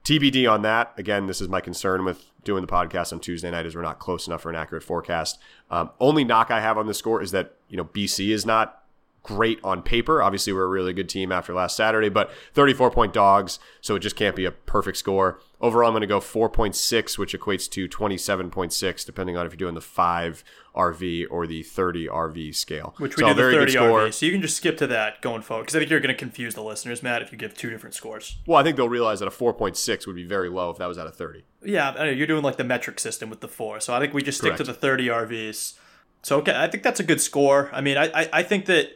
TBD 0.05 0.51
on 0.51 0.63
that. 0.63 0.95
Again, 0.97 1.27
this 1.27 1.41
is 1.41 1.49
my 1.49 1.61
concern 1.61 2.05
with 2.05 2.31
doing 2.43 2.63
the 2.63 2.69
podcast 2.69 3.13
on 3.13 3.21
Tuesday 3.21 3.51
night 3.51 3.67
is 3.67 3.77
we're 3.77 3.83
not 3.83 3.99
close 3.99 4.27
enough 4.27 4.43
for 4.43 4.51
an 4.51 4.57
accurate 4.57 4.83
forecast. 4.83 5.39
Um, 5.71 5.91
only 6.01 6.25
knock 6.25 6.51
I 6.51 6.61
have 6.61 6.79
on 6.79 6.87
the 6.87 6.95
score 6.95 7.23
is 7.23 7.31
that 7.33 7.57
you 7.69 7.77
know 7.77 7.85
BC 7.85 8.31
is 8.31 8.47
not 8.47 8.83
great 9.23 9.59
on 9.63 9.83
paper. 9.83 10.23
Obviously, 10.23 10.53
we're 10.53 10.65
a 10.65 10.69
really 10.69 10.93
good 10.93 11.09
team 11.09 11.31
after 11.31 11.53
last 11.53 11.77
Saturday, 11.77 12.09
but 12.09 12.31
34 12.55 12.91
point 12.91 13.13
dogs, 13.13 13.59
so 13.81 13.95
it 13.95 14.01
just 14.01 14.17
can't 14.17 14.37
be 14.37 14.45
a 14.45 14.51
perfect 14.51 14.97
score. 14.97 15.41
Overall, 15.61 15.89
I'm 15.89 15.93
going 15.93 16.03
to 16.03 16.07
go 16.07 16.21
4.6, 16.21 17.19
which 17.19 17.35
equates 17.35 17.69
to 17.71 17.89
27.6, 17.89 19.05
depending 19.05 19.37
on 19.37 19.45
if 19.45 19.53
you're 19.53 19.59
doing 19.59 19.75
the 19.75 19.81
5 19.81 20.45
RV 20.77 21.27
or 21.31 21.47
the 21.49 21.65
30 21.65 22.07
RV 22.07 22.55
scale. 22.55 22.95
Which 22.99 23.17
we 23.17 23.23
so 23.23 23.29
do 23.29 23.35
the 23.35 23.41
very 23.41 23.53
good 23.55 23.61
30 23.61 23.73
score. 23.73 24.01
RV. 24.01 24.15
So 24.15 24.27
you 24.27 24.33
can 24.33 24.41
just 24.41 24.57
skip 24.57 24.79
to 24.79 24.87
that 24.87 25.21
going 25.21 25.43
forward 25.43 25.65
because 25.65 25.75
I 25.75 25.81
think 25.81 25.91
you're 25.91 26.01
going 26.01 26.15
to 26.15 26.19
confuse 26.19 26.55
the 26.55 26.63
listeners, 26.63 27.03
Matt, 27.03 27.23
if 27.23 27.33
you 27.33 27.39
give 27.39 27.55
two 27.55 27.71
different 27.71 27.95
scores. 27.95 28.39
Well, 28.47 28.59
I 28.59 28.63
think 28.63 28.77
they'll 28.77 28.89
realize 28.89 29.19
that 29.19 29.27
a 29.27 29.33
4.6 29.33 30.07
would 30.07 30.17
be 30.17 30.25
very 30.25 30.49
low 30.49 30.71
if 30.71 30.79
that 30.79 30.87
was 30.87 30.97
at 30.97 31.09
a 31.09 31.11
30. 31.11 31.45
Yeah, 31.65 32.05
you're 32.05 32.29
doing 32.29 32.45
like 32.45 32.57
the 32.57 32.65
metric 32.65 33.01
system 33.01 33.29
with 33.29 33.41
the 33.41 33.49
four. 33.49 33.81
So 33.81 33.93
I 33.93 33.99
think 33.99 34.15
we 34.15 34.23
just 34.23 34.39
stick 34.39 34.57
to 34.57 34.65
the 34.65 34.75
30 34.75 35.09
RVs. 35.09 35.75
So 36.23 36.39
okay, 36.39 36.55
I 36.55 36.69
think 36.69 36.83
that's 36.83 37.01
a 37.01 37.05
good 37.05 37.21
score. 37.21 37.71
I 37.73 37.81
mean, 37.81 37.97
I, 37.97 38.07
I, 38.15 38.29
I 38.33 38.43
think 38.43 38.67
that 38.67 38.91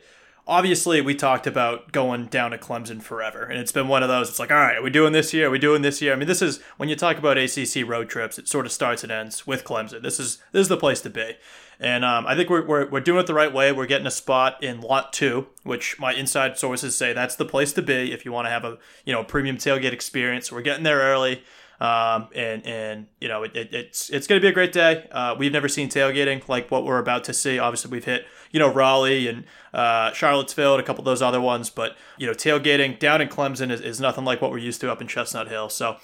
obviously 0.53 1.01
we 1.01 1.15
talked 1.15 1.47
about 1.47 1.93
going 1.93 2.27
down 2.27 2.51
to 2.51 2.59
Clemson 2.59 3.03
forever, 3.03 3.43
and 3.43 3.59
it's 3.59 3.73
been 3.73 3.89
one 3.89 4.03
of 4.03 4.11
those. 4.11 4.29
It's 4.29 4.39
like, 4.39 4.51
all 4.51 4.59
right, 4.59 4.77
are 4.77 4.83
we 4.83 4.91
doing 4.91 5.15
this 5.15 5.33
year? 5.33 5.47
Are 5.47 5.51
we 5.51 5.59
doing 5.59 5.81
this 5.81 6.03
year? 6.03 6.13
I 6.13 6.17
mean, 6.17 6.29
this 6.29 6.43
is 6.43 6.61
when 6.77 6.91
you 6.91 6.95
talk 6.95 7.17
about 7.17 7.39
ACC 7.39 7.89
road 7.89 8.11
trips, 8.11 8.39
it 8.39 8.49
sort 8.49 8.67
of 8.67 8.73
starts 8.73 9.03
and 9.03 9.11
ends 9.11 9.47
with 9.47 9.65
Clemson. 9.65 10.03
This 10.03 10.21
is 10.21 10.39
this 10.53 10.61
is 10.61 10.69
the 10.69 10.77
place 10.77 11.01
to 11.01 11.11
be, 11.11 11.37
and 11.81 12.05
um, 12.05 12.27
I 12.27 12.37
think 12.37 12.51
we're, 12.51 12.67
we're 12.67 12.87
we're 12.91 13.01
doing 13.01 13.21
it 13.21 13.27
the 13.27 13.35
right 13.35 13.53
way. 13.53 13.73
We're 13.73 13.87
getting 13.87 14.07
a 14.07 14.11
spot 14.11 14.63
in 14.63 14.83
lot 14.83 15.15
two, 15.15 15.47
which 15.63 15.99
my 15.99 16.13
inside 16.13 16.59
sources 16.59 16.95
say 16.95 17.15
that's 17.15 17.37
the 17.37 17.47
place 17.47 17.73
to 17.73 17.83
be 17.83 18.13
if 18.13 18.27
you 18.27 18.33
want 18.33 18.45
to 18.45 18.51
have 18.51 18.65
a 18.67 18.77
you 19.07 19.15
know 19.15 19.25
premium 19.25 19.57
tailgate 19.57 19.95
experience. 19.95 20.53
We're 20.53 20.61
getting 20.61 20.85
there 20.85 20.99
early. 20.99 21.43
Um, 21.83 22.29
and 22.33 22.65
and 22.65 23.07
you 23.21 23.27
know 23.27 23.43
it, 23.43 23.57
it, 23.57 23.75
it's 23.75 24.09
it's 24.09 24.29
going 24.29 24.41
to 24.41 24.45
be 24.45 24.49
a 24.49 24.53
great 24.53 24.71
day. 24.71 25.09
Uh, 25.11 25.35
we've 25.37 25.51
never 25.51 25.67
seen 25.67 25.89
tailgating 25.89 26.49
like 26.49 26.71
what 26.71 26.85
we're 26.85 27.01
about 27.01 27.25
to 27.25 27.35
see. 27.35 27.59
Obviously, 27.59 27.91
we've 27.91 28.05
hit 28.05 28.25
you 28.53 28.61
know 28.61 28.73
Raleigh 28.73 29.27
and 29.27 29.43
uh, 29.75 30.13
Charlottesville 30.13 30.75
and 30.75 30.81
a 30.81 30.87
couple 30.87 31.01
of 31.01 31.07
those 31.07 31.21
other 31.21 31.41
ones, 31.41 31.71
but 31.71 31.97
you 32.19 32.27
know 32.29 32.35
tailgating 32.35 33.01
down 33.01 33.21
in 33.21 33.27
Clemson 33.27 33.73
is, 33.73 33.81
is 33.81 33.99
nothing 33.99 34.25
like 34.25 34.41
what 34.41 34.53
we're 34.53 34.59
used 34.59 34.81
to 34.83 34.93
up 34.93 35.01
in 35.01 35.09
Chestnut 35.09 35.49
Hill. 35.49 35.69
So 35.71 35.97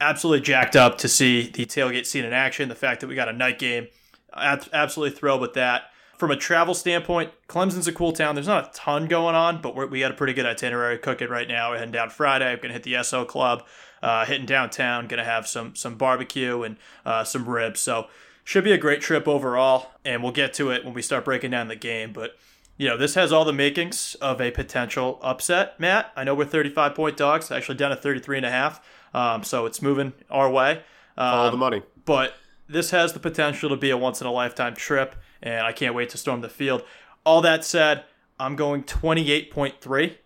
absolutely 0.00 0.40
jacked 0.40 0.74
up 0.74 0.98
to 0.98 1.08
see 1.08 1.48
the 1.48 1.64
tailgate 1.64 2.06
scene 2.06 2.24
in 2.24 2.32
action. 2.32 2.68
The 2.68 2.74
fact 2.74 3.00
that 3.00 3.06
we 3.06 3.14
got 3.14 3.28
a 3.28 3.32
night 3.32 3.60
game, 3.60 3.86
absolutely 4.34 5.16
thrilled 5.16 5.40
with 5.40 5.54
that. 5.54 5.92
From 6.18 6.32
a 6.32 6.36
travel 6.36 6.74
standpoint, 6.74 7.30
Clemson's 7.48 7.86
a 7.88 7.92
cool 7.92 8.12
town. 8.12 8.34
There's 8.34 8.48
not 8.48 8.68
a 8.68 8.72
ton 8.74 9.06
going 9.06 9.34
on, 9.34 9.62
but 9.62 9.74
we 9.90 10.00
got 10.00 10.10
a 10.10 10.14
pretty 10.14 10.34
good 10.34 10.44
itinerary 10.44 10.98
cooking 10.98 11.28
right 11.28 11.48
now. 11.48 11.70
We're 11.70 11.78
heading 11.78 11.92
down 11.92 12.10
Friday. 12.10 12.50
I'm 12.50 12.58
gonna 12.60 12.74
hit 12.74 12.82
the 12.82 12.94
Esso 12.94 13.26
Club, 13.26 13.64
uh, 14.02 14.24
hitting 14.26 14.46
downtown. 14.46 15.06
Gonna 15.06 15.24
have 15.24 15.46
some 15.46 15.74
some 15.74 15.96
barbecue 15.96 16.62
and 16.62 16.76
uh, 17.04 17.24
some 17.24 17.48
ribs. 17.48 17.80
So 17.80 18.08
should 18.44 18.64
be 18.64 18.72
a 18.72 18.78
great 18.78 19.00
trip 19.00 19.28
overall. 19.28 19.90
And 20.04 20.22
we'll 20.22 20.32
get 20.32 20.52
to 20.54 20.70
it 20.70 20.84
when 20.84 20.94
we 20.94 21.02
start 21.02 21.24
breaking 21.24 21.50
down 21.50 21.68
the 21.68 21.76
game. 21.76 22.12
But 22.12 22.36
you 22.76 22.88
know, 22.88 22.96
this 22.96 23.14
has 23.14 23.30
all 23.30 23.44
the 23.44 23.52
makings 23.52 24.14
of 24.16 24.40
a 24.40 24.50
potential 24.50 25.18
upset, 25.22 25.78
Matt. 25.78 26.12
I 26.16 26.24
know 26.24 26.34
we're 26.34 26.46
35 26.46 26.94
point 26.94 27.16
dogs, 27.16 27.50
actually 27.50 27.76
down 27.76 27.90
to 27.90 27.96
33 27.96 28.38
and 28.38 28.46
a 28.46 28.50
half. 28.50 28.80
Um, 29.12 29.44
so 29.44 29.66
it's 29.66 29.82
moving 29.82 30.14
our 30.30 30.50
way. 30.50 30.82
Um, 31.18 31.50
the 31.50 31.56
money. 31.58 31.82
but 32.06 32.34
this 32.68 32.90
has 32.90 33.12
the 33.12 33.20
potential 33.20 33.68
to 33.68 33.76
be 33.76 33.90
a 33.90 33.96
once 33.96 34.20
in 34.20 34.26
a 34.26 34.32
lifetime 34.32 34.74
trip, 34.74 35.16
and 35.42 35.66
I 35.66 35.72
can't 35.72 35.94
wait 35.94 36.08
to 36.10 36.18
storm 36.18 36.40
the 36.40 36.48
field. 36.48 36.82
All 37.26 37.42
that 37.42 37.64
said, 37.64 38.04
I'm 38.38 38.56
going 38.56 38.84
28.3, 38.84 40.16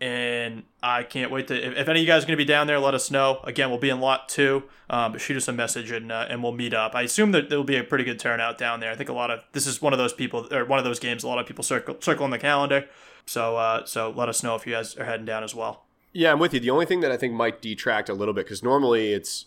and 0.00 0.64
I 0.82 1.02
can't 1.02 1.30
wait 1.30 1.48
to. 1.48 1.54
If, 1.54 1.76
if 1.76 1.88
any 1.88 2.00
of 2.00 2.02
you 2.02 2.06
guys 2.06 2.24
are 2.24 2.26
going 2.26 2.36
to 2.36 2.44
be 2.44 2.46
down 2.46 2.66
there, 2.66 2.78
let 2.78 2.94
us 2.94 3.10
know. 3.10 3.40
Again, 3.44 3.70
we'll 3.70 3.78
be 3.78 3.90
in 3.90 4.00
lot 4.00 4.28
two, 4.28 4.64
um, 4.90 5.12
but 5.12 5.20
shoot 5.20 5.36
us 5.36 5.48
a 5.48 5.52
message 5.52 5.90
and 5.90 6.10
uh, 6.10 6.26
and 6.28 6.42
we'll 6.42 6.52
meet 6.52 6.74
up. 6.74 6.94
I 6.94 7.02
assume 7.02 7.32
that 7.32 7.48
there 7.48 7.58
will 7.58 7.64
be 7.64 7.76
a 7.76 7.84
pretty 7.84 8.04
good 8.04 8.18
turnout 8.18 8.58
down 8.58 8.80
there. 8.80 8.90
I 8.90 8.96
think 8.96 9.08
a 9.08 9.14
lot 9.14 9.30
of 9.30 9.44
this 9.52 9.66
is 9.66 9.80
one 9.80 9.92
of 9.92 9.98
those 9.98 10.12
people 10.12 10.52
or 10.52 10.64
one 10.64 10.78
of 10.78 10.84
those 10.84 10.98
games. 10.98 11.24
A 11.24 11.28
lot 11.28 11.38
of 11.38 11.46
people 11.46 11.64
circle 11.64 11.96
circle 12.00 12.24
on 12.24 12.30
the 12.30 12.38
calendar. 12.38 12.86
So 13.26 13.56
uh, 13.56 13.84
so 13.86 14.10
let 14.10 14.28
us 14.28 14.42
know 14.42 14.54
if 14.54 14.66
you 14.66 14.72
guys 14.72 14.96
are 14.96 15.04
heading 15.04 15.26
down 15.26 15.44
as 15.44 15.54
well. 15.54 15.84
Yeah, 16.12 16.32
I'm 16.32 16.38
with 16.38 16.54
you. 16.54 16.60
The 16.60 16.70
only 16.70 16.86
thing 16.86 17.00
that 17.00 17.10
I 17.10 17.16
think 17.16 17.34
might 17.34 17.60
detract 17.60 18.08
a 18.08 18.14
little 18.14 18.34
bit 18.34 18.44
because 18.44 18.62
normally 18.62 19.12
it's 19.12 19.46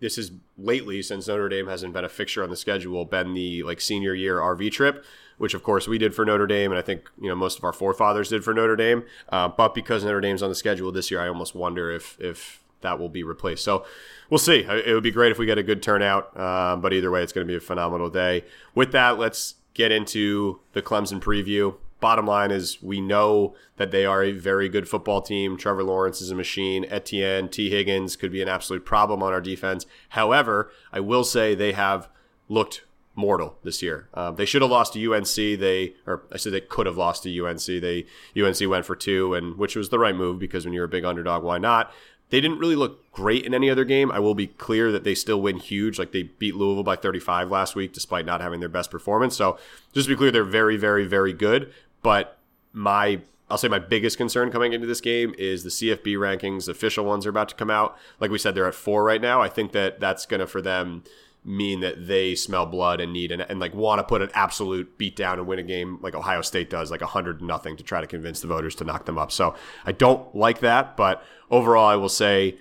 this 0.00 0.18
is 0.18 0.32
lately 0.58 1.00
since 1.00 1.28
Notre 1.28 1.48
Dame 1.48 1.68
hasn't 1.68 1.94
been 1.94 2.04
a 2.04 2.08
fixture 2.08 2.42
on 2.42 2.50
the 2.50 2.56
schedule, 2.56 3.04
been 3.04 3.34
the 3.34 3.62
like 3.62 3.80
senior 3.80 4.14
year 4.14 4.38
RV 4.38 4.72
trip, 4.72 5.04
which 5.38 5.54
of 5.54 5.62
course 5.62 5.88
we 5.88 5.98
did 5.98 6.14
for 6.14 6.24
Notre 6.24 6.46
Dame, 6.46 6.70
and 6.70 6.78
I 6.78 6.82
think 6.82 7.08
you 7.20 7.28
know 7.28 7.34
most 7.34 7.58
of 7.58 7.64
our 7.64 7.72
forefathers 7.72 8.28
did 8.28 8.44
for 8.44 8.54
Notre 8.54 8.76
Dame. 8.76 9.04
Uh, 9.28 9.48
but 9.48 9.74
because 9.74 10.04
Notre 10.04 10.20
Dame's 10.20 10.42
on 10.42 10.48
the 10.48 10.54
schedule 10.54 10.92
this 10.92 11.10
year, 11.10 11.20
I 11.20 11.28
almost 11.28 11.54
wonder 11.54 11.90
if 11.90 12.16
if 12.20 12.62
that 12.82 12.98
will 12.98 13.08
be 13.08 13.22
replaced. 13.22 13.64
So 13.64 13.84
we'll 14.28 14.38
see. 14.38 14.64
It 14.68 14.92
would 14.92 15.02
be 15.02 15.10
great 15.10 15.32
if 15.32 15.38
we 15.38 15.46
get 15.46 15.58
a 15.58 15.62
good 15.62 15.82
turnout, 15.82 16.38
um, 16.38 16.80
but 16.80 16.92
either 16.92 17.10
way, 17.10 17.22
it's 17.22 17.32
going 17.32 17.46
to 17.46 17.50
be 17.50 17.56
a 17.56 17.60
phenomenal 17.60 18.10
day. 18.10 18.44
With 18.74 18.92
that, 18.92 19.18
let's 19.18 19.54
get 19.74 19.90
into 19.90 20.60
the 20.72 20.82
Clemson 20.82 21.20
preview. 21.20 21.76
Bottom 22.00 22.26
line 22.26 22.50
is 22.50 22.82
we 22.82 23.00
know 23.00 23.54
that 23.76 23.92
they 23.92 24.04
are 24.04 24.24
a 24.24 24.32
very 24.32 24.68
good 24.68 24.88
football 24.88 25.22
team. 25.22 25.56
Trevor 25.56 25.84
Lawrence 25.84 26.20
is 26.20 26.32
a 26.32 26.34
machine. 26.34 26.84
Etienne, 26.90 27.48
Tee 27.48 27.70
Higgins 27.70 28.16
could 28.16 28.32
be 28.32 28.42
an 28.42 28.48
absolute 28.48 28.84
problem 28.84 29.22
on 29.22 29.32
our 29.32 29.40
defense. 29.40 29.86
However, 30.10 30.72
I 30.92 30.98
will 30.98 31.22
say 31.22 31.54
they 31.54 31.72
have 31.72 32.08
looked 32.48 32.82
mortal 33.14 33.58
this 33.62 33.82
year. 33.82 34.08
Uh, 34.14 34.30
they 34.30 34.44
should 34.44 34.62
have 34.62 34.70
lost 34.70 34.94
to 34.94 35.12
UNC. 35.12 35.34
They, 35.34 35.94
or 36.06 36.22
I 36.32 36.36
said 36.36 36.52
they 36.52 36.60
could 36.60 36.86
have 36.86 36.96
lost 36.96 37.22
to 37.24 37.46
UNC. 37.46 37.64
They 37.64 38.06
UNC 38.36 38.68
went 38.68 38.86
for 38.86 38.96
two, 38.96 39.34
and 39.34 39.56
which 39.56 39.76
was 39.76 39.90
the 39.90 39.98
right 39.98 40.14
move 40.14 40.38
because 40.38 40.64
when 40.64 40.74
you're 40.74 40.84
a 40.84 40.88
big 40.88 41.04
underdog, 41.04 41.42
why 41.42 41.58
not? 41.58 41.92
They 42.30 42.40
didn't 42.40 42.58
really 42.58 42.76
look 42.76 43.12
great 43.12 43.44
in 43.44 43.52
any 43.52 43.68
other 43.68 43.84
game. 43.84 44.10
I 44.10 44.18
will 44.18 44.34
be 44.34 44.46
clear 44.46 44.90
that 44.90 45.04
they 45.04 45.14
still 45.14 45.42
win 45.42 45.58
huge. 45.58 45.98
Like 45.98 46.12
they 46.12 46.22
beat 46.22 46.54
Louisville 46.54 46.82
by 46.82 46.96
35 46.96 47.50
last 47.50 47.74
week, 47.74 47.92
despite 47.92 48.24
not 48.24 48.40
having 48.40 48.60
their 48.60 48.70
best 48.70 48.90
performance. 48.90 49.36
So 49.36 49.58
just 49.92 50.08
to 50.08 50.14
be 50.14 50.16
clear, 50.16 50.30
they're 50.30 50.44
very, 50.44 50.78
very, 50.78 51.04
very 51.06 51.34
good. 51.34 51.72
But 52.02 52.38
my 52.72 53.20
I'll 53.50 53.58
say 53.58 53.68
my 53.68 53.78
biggest 53.78 54.16
concern 54.16 54.50
coming 54.50 54.72
into 54.72 54.86
this 54.86 55.02
game 55.02 55.34
is 55.36 55.62
the 55.62 55.68
CFB 55.68 56.16
rankings. 56.16 56.70
Official 56.70 57.04
ones 57.04 57.26
are 57.26 57.30
about 57.30 57.50
to 57.50 57.54
come 57.54 57.68
out. 57.68 57.98
Like 58.18 58.30
we 58.30 58.38
said, 58.38 58.54
they're 58.54 58.66
at 58.66 58.74
four 58.74 59.04
right 59.04 59.20
now. 59.20 59.42
I 59.42 59.50
think 59.50 59.72
that 59.72 60.00
that's 60.00 60.24
going 60.24 60.40
to 60.40 60.46
for 60.46 60.62
them 60.62 61.04
mean 61.44 61.80
that 61.80 62.06
they 62.06 62.34
smell 62.34 62.66
blood 62.66 63.00
and 63.00 63.12
need 63.12 63.32
and, 63.32 63.42
and 63.42 63.58
like 63.58 63.74
want 63.74 63.98
to 63.98 64.04
put 64.04 64.22
an 64.22 64.30
absolute 64.34 64.96
beat 64.96 65.16
down 65.16 65.38
and 65.38 65.46
win 65.46 65.58
a 65.58 65.62
game 65.62 65.98
like 66.00 66.14
Ohio 66.14 66.40
State 66.40 66.70
does, 66.70 66.90
like 66.90 67.02
a 67.02 67.06
hundred 67.06 67.42
nothing 67.42 67.76
to 67.76 67.82
try 67.82 68.00
to 68.00 68.06
convince 68.06 68.40
the 68.40 68.46
voters 68.46 68.74
to 68.76 68.84
knock 68.84 69.06
them 69.06 69.18
up. 69.18 69.32
So 69.32 69.54
I 69.84 69.92
don't 69.92 70.34
like 70.34 70.60
that, 70.60 70.96
but 70.96 71.22
overall, 71.50 71.86
I 71.86 71.96
will 71.96 72.08
say 72.08 72.58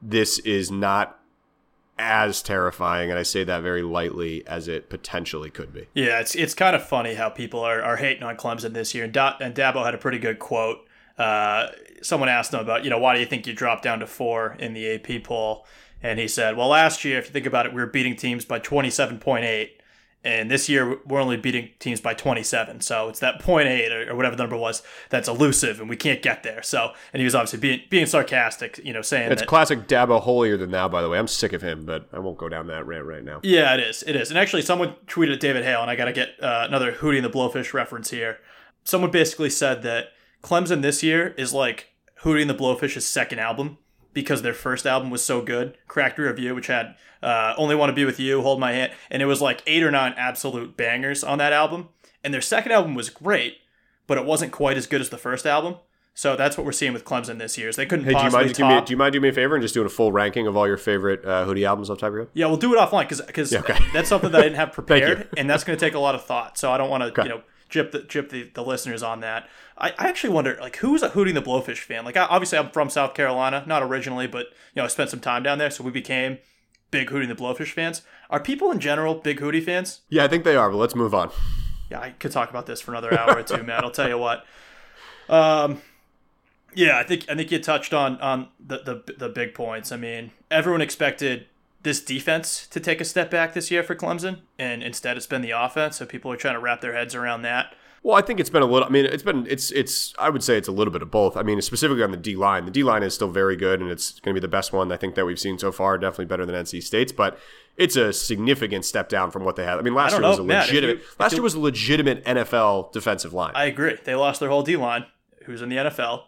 this 0.00 0.38
is 0.40 0.70
not 0.70 1.18
as 1.98 2.42
terrifying, 2.42 3.10
and 3.10 3.18
I 3.18 3.24
say 3.24 3.42
that 3.42 3.62
very 3.62 3.82
lightly 3.82 4.46
as 4.46 4.68
it 4.68 4.88
potentially 4.88 5.50
could 5.50 5.72
be. 5.72 5.88
Yeah, 5.94 6.20
it's 6.20 6.36
it's 6.36 6.54
kind 6.54 6.76
of 6.76 6.86
funny 6.86 7.14
how 7.14 7.28
people 7.28 7.60
are, 7.60 7.82
are 7.82 7.96
hating 7.96 8.22
on 8.22 8.36
Clemson 8.36 8.72
this 8.72 8.94
year. 8.94 9.04
And, 9.04 9.12
da- 9.12 9.36
and 9.40 9.54
Dabo 9.54 9.84
had 9.84 9.94
a 9.94 9.98
pretty 9.98 10.18
good 10.18 10.38
quote. 10.38 10.78
Uh, 11.16 11.70
someone 12.00 12.28
asked 12.28 12.54
him 12.54 12.60
about, 12.60 12.84
you 12.84 12.90
know, 12.90 12.98
why 12.98 13.14
do 13.14 13.20
you 13.20 13.26
think 13.26 13.48
you 13.48 13.52
dropped 13.52 13.82
down 13.82 13.98
to 13.98 14.06
four 14.06 14.56
in 14.60 14.72
the 14.72 14.94
AP 14.94 15.24
poll? 15.24 15.66
And 16.02 16.18
he 16.18 16.28
said, 16.28 16.56
well, 16.56 16.68
last 16.68 17.04
year, 17.04 17.18
if 17.18 17.26
you 17.26 17.32
think 17.32 17.46
about 17.46 17.66
it, 17.66 17.72
we 17.74 17.80
were 17.80 17.86
beating 17.86 18.14
teams 18.16 18.44
by 18.44 18.60
27.8. 18.60 19.70
And 20.24 20.50
this 20.50 20.68
year, 20.68 20.98
we're 21.06 21.20
only 21.20 21.36
beating 21.36 21.70
teams 21.78 22.00
by 22.00 22.12
27. 22.12 22.80
So 22.80 23.08
it's 23.08 23.20
that 23.20 23.40
0.8 23.40 23.90
or, 24.08 24.10
or 24.10 24.16
whatever 24.16 24.34
the 24.34 24.42
number 24.42 24.56
was 24.56 24.82
that's 25.10 25.28
elusive, 25.28 25.80
and 25.80 25.88
we 25.88 25.96
can't 25.96 26.20
get 26.22 26.42
there. 26.42 26.60
So, 26.62 26.90
and 27.12 27.20
he 27.20 27.24
was 27.24 27.36
obviously 27.36 27.60
being 27.60 27.80
being 27.88 28.04
sarcastic, 28.06 28.78
you 28.84 28.92
know, 28.92 29.00
saying 29.00 29.30
It's 29.30 29.42
that. 29.42 29.46
classic 29.48 29.86
Dabo 29.86 30.20
holier 30.20 30.56
than 30.56 30.72
thou, 30.72 30.88
by 30.88 31.02
the 31.02 31.08
way. 31.08 31.18
I'm 31.18 31.28
sick 31.28 31.52
of 31.52 31.62
him, 31.62 31.86
but 31.86 32.08
I 32.12 32.18
won't 32.18 32.36
go 32.36 32.48
down 32.48 32.66
that 32.66 32.84
rant 32.84 33.06
right 33.06 33.22
now. 33.22 33.38
Yeah, 33.44 33.72
it 33.74 33.80
is. 33.80 34.02
It 34.02 34.16
is. 34.16 34.28
And 34.30 34.38
actually, 34.38 34.62
someone 34.62 34.96
tweeted 35.06 35.34
at 35.34 35.40
David 35.40 35.62
Hale, 35.64 35.82
and 35.82 35.90
I 35.90 35.94
got 35.94 36.06
to 36.06 36.12
get 36.12 36.30
uh, 36.42 36.64
another 36.66 36.92
Hootie 36.92 37.16
and 37.16 37.24
the 37.24 37.30
Blowfish 37.30 37.72
reference 37.72 38.10
here. 38.10 38.38
Someone 38.82 39.12
basically 39.12 39.50
said 39.50 39.82
that 39.84 40.06
Clemson 40.42 40.82
this 40.82 41.00
year 41.02 41.28
is 41.38 41.54
like 41.54 41.90
Hootie 42.22 42.40
and 42.40 42.50
the 42.50 42.54
Blowfish's 42.56 43.06
second 43.06 43.38
album 43.38 43.78
because 44.12 44.42
their 44.42 44.54
first 44.54 44.86
album 44.86 45.10
was 45.10 45.22
so 45.22 45.40
good. 45.42 45.76
Cracked 45.86 46.18
Rear 46.18 46.32
View, 46.32 46.54
which 46.54 46.66
had 46.68 46.94
uh, 47.22 47.54
Only 47.56 47.74
Want 47.74 47.90
to 47.90 47.94
Be 47.94 48.04
With 48.04 48.18
You, 48.20 48.42
Hold 48.42 48.60
My 48.60 48.72
Hand, 48.72 48.92
and 49.10 49.22
it 49.22 49.26
was 49.26 49.40
like 49.40 49.62
eight 49.66 49.82
or 49.82 49.90
nine 49.90 50.14
absolute 50.16 50.76
bangers 50.76 51.22
on 51.24 51.38
that 51.38 51.52
album. 51.52 51.88
And 52.24 52.34
their 52.34 52.40
second 52.40 52.72
album 52.72 52.94
was 52.94 53.10
great, 53.10 53.58
but 54.06 54.18
it 54.18 54.24
wasn't 54.24 54.52
quite 54.52 54.76
as 54.76 54.86
good 54.86 55.00
as 55.00 55.10
the 55.10 55.18
first 55.18 55.46
album. 55.46 55.76
So 56.14 56.34
that's 56.34 56.56
what 56.58 56.66
we're 56.66 56.72
seeing 56.72 56.92
with 56.92 57.04
Clemson 57.04 57.38
this 57.38 57.56
year. 57.56 57.68
Is 57.68 57.76
they 57.76 57.86
couldn't 57.86 58.04
Hey, 58.04 58.10
do 58.12 58.24
you 58.24 58.30
mind? 58.32 58.48
Give 58.48 58.66
me, 58.66 58.74
top. 58.74 58.86
do 58.86 58.90
you 58.92 58.96
mind 58.96 59.12
doing 59.12 59.22
me 59.22 59.28
a 59.28 59.32
favor 59.32 59.54
and 59.54 59.62
just 59.62 59.72
doing 59.72 59.86
a 59.86 59.90
full 59.90 60.10
ranking 60.10 60.48
of 60.48 60.56
all 60.56 60.66
your 60.66 60.76
favorite 60.76 61.24
uh, 61.24 61.46
Hootie 61.46 61.64
albums 61.64 61.90
off 61.90 61.98
top 61.98 62.08
of 62.08 62.12
your 62.14 62.22
head? 62.24 62.30
Yeah, 62.34 62.46
we'll 62.46 62.56
do 62.56 62.74
it 62.74 62.78
offline 62.78 63.08
because 63.08 63.52
Yeah, 63.52 63.60
okay. 63.60 63.78
that's 63.92 64.08
something 64.08 64.32
that 64.32 64.40
I 64.40 64.42
didn't 64.44 64.56
have 64.56 64.72
prepared, 64.72 65.28
and 65.36 65.48
that's 65.48 65.62
going 65.62 65.78
to 65.78 65.84
take 65.84 65.94
a 65.94 65.98
lot 66.00 66.16
of 66.16 66.24
thought. 66.24 66.58
So 66.58 66.72
I 66.72 66.76
don't 66.76 66.90
want 66.90 67.02
to, 67.04 67.08
Okay. 67.10 67.22
you 67.22 67.28
know, 67.28 67.42
jip 67.68 67.92
the 67.92 68.02
jip 68.02 68.30
the, 68.30 68.50
the 68.54 68.62
listeners 68.64 69.02
on 69.02 69.20
that. 69.20 69.48
I, 69.76 69.90
I 69.98 70.08
actually 70.08 70.32
wonder, 70.32 70.56
like, 70.60 70.76
who's 70.76 71.02
a 71.02 71.10
Hootie 71.10 71.28
and 71.28 71.36
the 71.36 71.42
Blowfish 71.42 71.78
fan? 71.78 72.04
Like, 72.04 72.16
I, 72.16 72.24
obviously, 72.24 72.58
I'm 72.58 72.70
from 72.70 72.90
South 72.90 73.14
Carolina, 73.14 73.64
not 73.66 73.82
originally, 73.82 74.26
but 74.26 74.46
you 74.46 74.76
know, 74.76 74.84
I 74.84 74.88
spent 74.88 75.10
some 75.10 75.20
time 75.20 75.42
down 75.42 75.58
there, 75.58 75.70
so 75.70 75.84
we 75.84 75.90
became 75.90 76.38
big 76.90 77.10
Hootie 77.10 77.22
and 77.22 77.30
the 77.30 77.34
Blowfish 77.34 77.72
fans. 77.72 78.02
Are 78.30 78.40
people 78.40 78.70
in 78.70 78.80
general 78.80 79.14
big 79.14 79.40
Hootie 79.40 79.64
fans? 79.64 80.00
Yeah, 80.08 80.24
I 80.24 80.28
think 80.28 80.44
they 80.44 80.56
are, 80.56 80.70
but 80.70 80.76
let's 80.78 80.94
move 80.94 81.14
on. 81.14 81.30
Yeah, 81.90 82.00
I 82.00 82.10
could 82.10 82.32
talk 82.32 82.50
about 82.50 82.66
this 82.66 82.80
for 82.80 82.92
another 82.92 83.18
hour 83.18 83.38
or 83.38 83.42
two, 83.42 83.62
man. 83.62 83.84
I'll 83.84 83.90
tell 83.90 84.08
you 84.08 84.18
what. 84.18 84.44
Um, 85.28 85.80
yeah, 86.74 86.98
I 86.98 87.02
think 87.02 87.24
I 87.28 87.34
think 87.34 87.50
you 87.50 87.58
touched 87.58 87.94
on 87.94 88.20
on 88.20 88.48
the, 88.60 88.78
the 88.78 89.14
the 89.14 89.28
big 89.28 89.54
points. 89.54 89.90
I 89.90 89.96
mean, 89.96 90.32
everyone 90.50 90.82
expected 90.82 91.46
this 91.88 92.00
defense 92.04 92.66
to 92.68 92.78
take 92.80 93.00
a 93.00 93.04
step 93.04 93.30
back 93.30 93.54
this 93.54 93.70
year 93.70 93.82
for 93.82 93.94
Clemson, 93.94 94.40
and 94.58 94.82
instead 94.82 95.16
it's 95.16 95.26
been 95.26 95.40
the 95.40 95.50
offense. 95.52 95.96
So 95.96 96.04
people 96.06 96.30
are 96.30 96.36
trying 96.36 96.54
to 96.54 96.60
wrap 96.60 96.82
their 96.82 96.92
heads 96.92 97.14
around 97.14 97.42
that. 97.42 97.74
Well, 98.02 98.14
I 98.16 98.20
think 98.20 98.38
it's 98.38 98.50
been 98.50 98.62
a 98.62 98.66
little. 98.66 98.86
I 98.86 98.90
mean, 98.90 99.06
it's 99.06 99.22
been 99.22 99.46
it's 99.48 99.70
it's. 99.72 100.14
I 100.18 100.28
would 100.30 100.44
say 100.44 100.56
it's 100.58 100.68
a 100.68 100.72
little 100.72 100.92
bit 100.92 101.02
of 101.02 101.10
both. 101.10 101.36
I 101.36 101.42
mean, 101.42 101.60
specifically 101.62 102.02
on 102.04 102.10
the 102.10 102.16
D 102.16 102.36
line, 102.36 102.64
the 102.66 102.70
D 102.70 102.84
line 102.84 103.02
is 103.02 103.14
still 103.14 103.30
very 103.30 103.56
good, 103.56 103.80
and 103.80 103.90
it's 103.90 104.20
going 104.20 104.34
to 104.34 104.40
be 104.40 104.42
the 104.44 104.48
best 104.50 104.72
one 104.72 104.92
I 104.92 104.96
think 104.96 105.14
that 105.16 105.24
we've 105.24 105.40
seen 105.40 105.58
so 105.58 105.72
far. 105.72 105.96
Definitely 105.98 106.26
better 106.26 106.46
than 106.46 106.54
NC 106.54 106.82
State's, 106.82 107.10
but 107.10 107.38
it's 107.76 107.96
a 107.96 108.12
significant 108.12 108.84
step 108.84 109.08
down 109.08 109.30
from 109.30 109.44
what 109.44 109.56
they 109.56 109.64
had. 109.64 109.78
I 109.78 109.82
mean, 109.82 109.94
last 109.94 110.12
I 110.12 110.16
year 110.16 110.20
don't 110.22 110.30
was 110.30 110.38
a 110.38 110.44
Matt, 110.44 110.66
legitimate. 110.68 110.98
you- 110.98 111.04
last 111.18 111.32
year 111.32 111.42
was 111.42 111.54
a 111.54 111.60
legitimate 111.60 112.24
NFL 112.24 112.92
defensive 112.92 113.32
line. 113.32 113.52
I 113.56 113.64
agree. 113.64 113.96
They 114.04 114.14
lost 114.14 114.38
their 114.40 114.48
whole 114.50 114.62
D 114.62 114.76
line, 114.76 115.06
who's 115.46 115.60
in 115.62 115.68
the 115.70 115.76
NFL, 115.76 116.22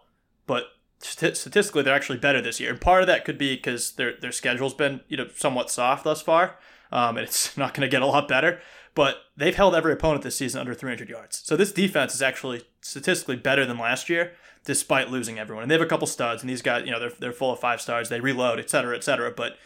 but 0.48 0.64
statistically 1.00 1.82
they're 1.82 1.94
actually 1.94 2.18
better 2.18 2.40
this 2.40 2.60
year. 2.60 2.70
And 2.70 2.80
part 2.80 3.02
of 3.02 3.06
that 3.06 3.24
could 3.24 3.38
be 3.38 3.56
because 3.56 3.92
their 3.92 4.16
their 4.16 4.32
schedule's 4.32 4.74
been 4.74 5.00
you 5.08 5.16
know 5.16 5.28
somewhat 5.34 5.70
soft 5.70 6.04
thus 6.04 6.22
far, 6.22 6.56
um, 6.92 7.16
and 7.16 7.26
it's 7.26 7.56
not 7.56 7.74
going 7.74 7.86
to 7.86 7.90
get 7.90 8.02
a 8.02 8.06
lot 8.06 8.28
better. 8.28 8.60
But 8.94 9.18
they've 9.36 9.54
held 9.54 9.74
every 9.74 9.92
opponent 9.92 10.22
this 10.22 10.36
season 10.36 10.60
under 10.60 10.74
300 10.74 11.08
yards. 11.08 11.42
So 11.44 11.56
this 11.56 11.70
defense 11.70 12.12
is 12.12 12.22
actually 12.22 12.62
statistically 12.80 13.36
better 13.36 13.64
than 13.64 13.78
last 13.78 14.08
year, 14.08 14.32
despite 14.64 15.10
losing 15.10 15.38
everyone. 15.38 15.62
And 15.62 15.70
they 15.70 15.76
have 15.76 15.82
a 15.82 15.86
couple 15.86 16.08
studs, 16.08 16.42
and 16.42 16.50
these 16.50 16.62
guys, 16.62 16.84
you 16.84 16.90
know, 16.90 16.98
they're 16.98 17.12
they're 17.18 17.32
full 17.32 17.52
of 17.52 17.60
five 17.60 17.80
stars. 17.80 18.08
They 18.08 18.20
reload, 18.20 18.58
et 18.58 18.70
cetera, 18.70 18.96
et 18.96 19.04
cetera. 19.04 19.30
But 19.30 19.56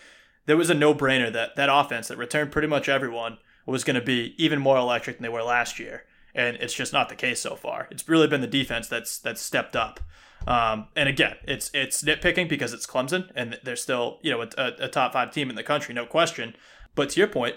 there 0.46 0.56
was 0.56 0.70
a 0.70 0.74
no 0.74 0.94
brainer 0.94 1.32
that 1.32 1.56
that 1.56 1.70
offense 1.72 2.08
that 2.08 2.18
returned 2.18 2.52
pretty 2.52 2.68
much 2.68 2.88
everyone 2.88 3.38
was 3.66 3.84
going 3.84 3.98
to 3.98 4.04
be 4.04 4.34
even 4.36 4.60
more 4.60 4.76
electric 4.76 5.16
than 5.16 5.22
they 5.22 5.28
were 5.30 5.42
last 5.42 5.78
year, 5.78 6.04
and 6.34 6.56
it's 6.58 6.74
just 6.74 6.92
not 6.92 7.08
the 7.08 7.16
case 7.16 7.40
so 7.40 7.56
far. 7.56 7.88
It's 7.90 8.08
really 8.08 8.28
been 8.28 8.42
the 8.42 8.46
defense 8.46 8.88
that's 8.88 9.18
that's 9.18 9.40
stepped 9.40 9.74
up. 9.74 10.00
Um, 10.46 10.88
and 10.94 11.08
again, 11.08 11.36
it's 11.44 11.70
it's 11.72 12.02
nitpicking 12.02 12.48
because 12.48 12.72
it's 12.72 12.86
Clemson 12.86 13.30
and 13.34 13.58
they're 13.62 13.76
still 13.76 14.18
you 14.22 14.30
know 14.30 14.42
a, 14.42 14.72
a 14.78 14.88
top 14.88 15.12
five 15.12 15.32
team 15.32 15.50
in 15.50 15.56
the 15.56 15.62
country, 15.62 15.94
no 15.94 16.06
question. 16.06 16.54
But 16.94 17.10
to 17.10 17.20
your 17.20 17.28
point, 17.28 17.56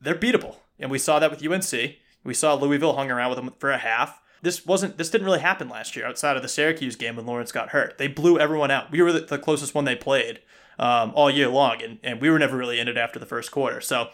they're 0.00 0.14
beatable, 0.14 0.56
and 0.78 0.90
we 0.90 0.98
saw 0.98 1.18
that 1.18 1.30
with 1.30 1.44
UNC. 1.44 1.96
We 2.24 2.34
saw 2.34 2.54
Louisville 2.54 2.94
hung 2.94 3.10
around 3.10 3.30
with 3.30 3.38
them 3.38 3.54
for 3.58 3.70
a 3.70 3.78
half. 3.78 4.20
This 4.42 4.64
wasn't. 4.64 4.98
This 4.98 5.10
didn't 5.10 5.24
really 5.24 5.40
happen 5.40 5.68
last 5.68 5.96
year 5.96 6.06
outside 6.06 6.36
of 6.36 6.42
the 6.42 6.48
Syracuse 6.48 6.96
game 6.96 7.16
when 7.16 7.26
Lawrence 7.26 7.52
got 7.52 7.70
hurt. 7.70 7.98
They 7.98 8.06
blew 8.06 8.38
everyone 8.38 8.70
out. 8.70 8.90
We 8.92 9.02
were 9.02 9.12
the, 9.12 9.20
the 9.20 9.38
closest 9.38 9.74
one 9.74 9.84
they 9.84 9.96
played 9.96 10.40
um, 10.78 11.12
all 11.14 11.30
year 11.30 11.48
long, 11.48 11.82
and, 11.82 11.98
and 12.02 12.20
we 12.20 12.30
were 12.30 12.38
never 12.38 12.56
really 12.56 12.78
in 12.78 12.88
it 12.88 12.96
after 12.96 13.18
the 13.18 13.26
first 13.26 13.50
quarter. 13.50 13.80
So 13.80 14.10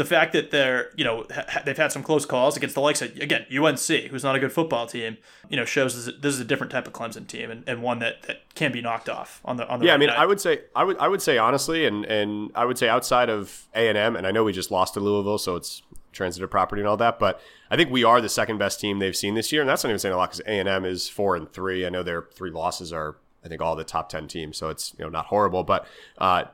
the 0.00 0.04
fact 0.06 0.32
that 0.32 0.50
they're 0.50 0.92
you 0.96 1.04
know 1.04 1.26
ha- 1.30 1.60
they've 1.62 1.76
had 1.76 1.92
some 1.92 2.02
close 2.02 2.24
calls 2.24 2.56
against 2.56 2.74
the 2.74 2.80
likes 2.80 3.02
of 3.02 3.14
again 3.18 3.44
UNC, 3.54 3.86
who's 4.08 4.24
not 4.24 4.34
a 4.34 4.38
good 4.38 4.50
football 4.50 4.86
team, 4.86 5.18
you 5.50 5.58
know 5.58 5.66
shows 5.66 6.06
this, 6.06 6.14
this 6.22 6.34
is 6.34 6.40
a 6.40 6.44
different 6.44 6.72
type 6.72 6.86
of 6.86 6.94
Clemson 6.94 7.26
team 7.26 7.50
and, 7.50 7.64
and 7.68 7.82
one 7.82 7.98
that, 7.98 8.22
that 8.22 8.38
can 8.54 8.72
be 8.72 8.80
knocked 8.80 9.10
off 9.10 9.42
on 9.44 9.58
the 9.58 9.68
on 9.68 9.78
the 9.78 9.84
Yeah, 9.84 9.92
I 9.92 9.98
mean, 9.98 10.08
night. 10.08 10.18
I 10.18 10.24
would 10.24 10.40
say, 10.40 10.62
I 10.74 10.84
would, 10.84 10.96
I 10.96 11.06
would 11.06 11.20
say 11.20 11.36
honestly, 11.36 11.84
and 11.84 12.06
and 12.06 12.50
I 12.54 12.64
would 12.64 12.78
say 12.78 12.88
outside 12.88 13.28
of 13.28 13.68
A 13.74 13.90
and 13.90 13.98
M, 13.98 14.16
and 14.16 14.26
I 14.26 14.30
know 14.30 14.42
we 14.42 14.54
just 14.54 14.70
lost 14.70 14.94
to 14.94 15.00
Louisville, 15.00 15.36
so 15.36 15.54
it's 15.54 15.82
transitive 16.12 16.50
property 16.50 16.80
and 16.80 16.88
all 16.88 16.96
that, 16.96 17.18
but 17.18 17.38
I 17.70 17.76
think 17.76 17.90
we 17.90 18.02
are 18.02 18.22
the 18.22 18.30
second 18.30 18.56
best 18.56 18.80
team 18.80 19.00
they've 19.00 19.14
seen 19.14 19.34
this 19.34 19.52
year, 19.52 19.60
and 19.60 19.68
that's 19.68 19.84
not 19.84 19.90
even 19.90 19.98
saying 19.98 20.14
a 20.14 20.16
lot 20.16 20.30
because 20.30 20.40
A 20.46 20.58
and 20.58 20.68
M 20.68 20.86
is 20.86 21.10
four 21.10 21.36
and 21.36 21.52
three. 21.52 21.84
I 21.84 21.90
know 21.90 22.02
their 22.02 22.22
three 22.34 22.50
losses 22.50 22.90
are, 22.90 23.16
I 23.44 23.48
think, 23.48 23.60
all 23.60 23.76
the 23.76 23.84
top 23.84 24.08
ten 24.08 24.28
teams, 24.28 24.56
so 24.56 24.70
it's 24.70 24.94
you 24.98 25.04
know 25.04 25.10
not 25.10 25.26
horrible, 25.26 25.62
but 25.62 25.86
uh, 26.16 26.44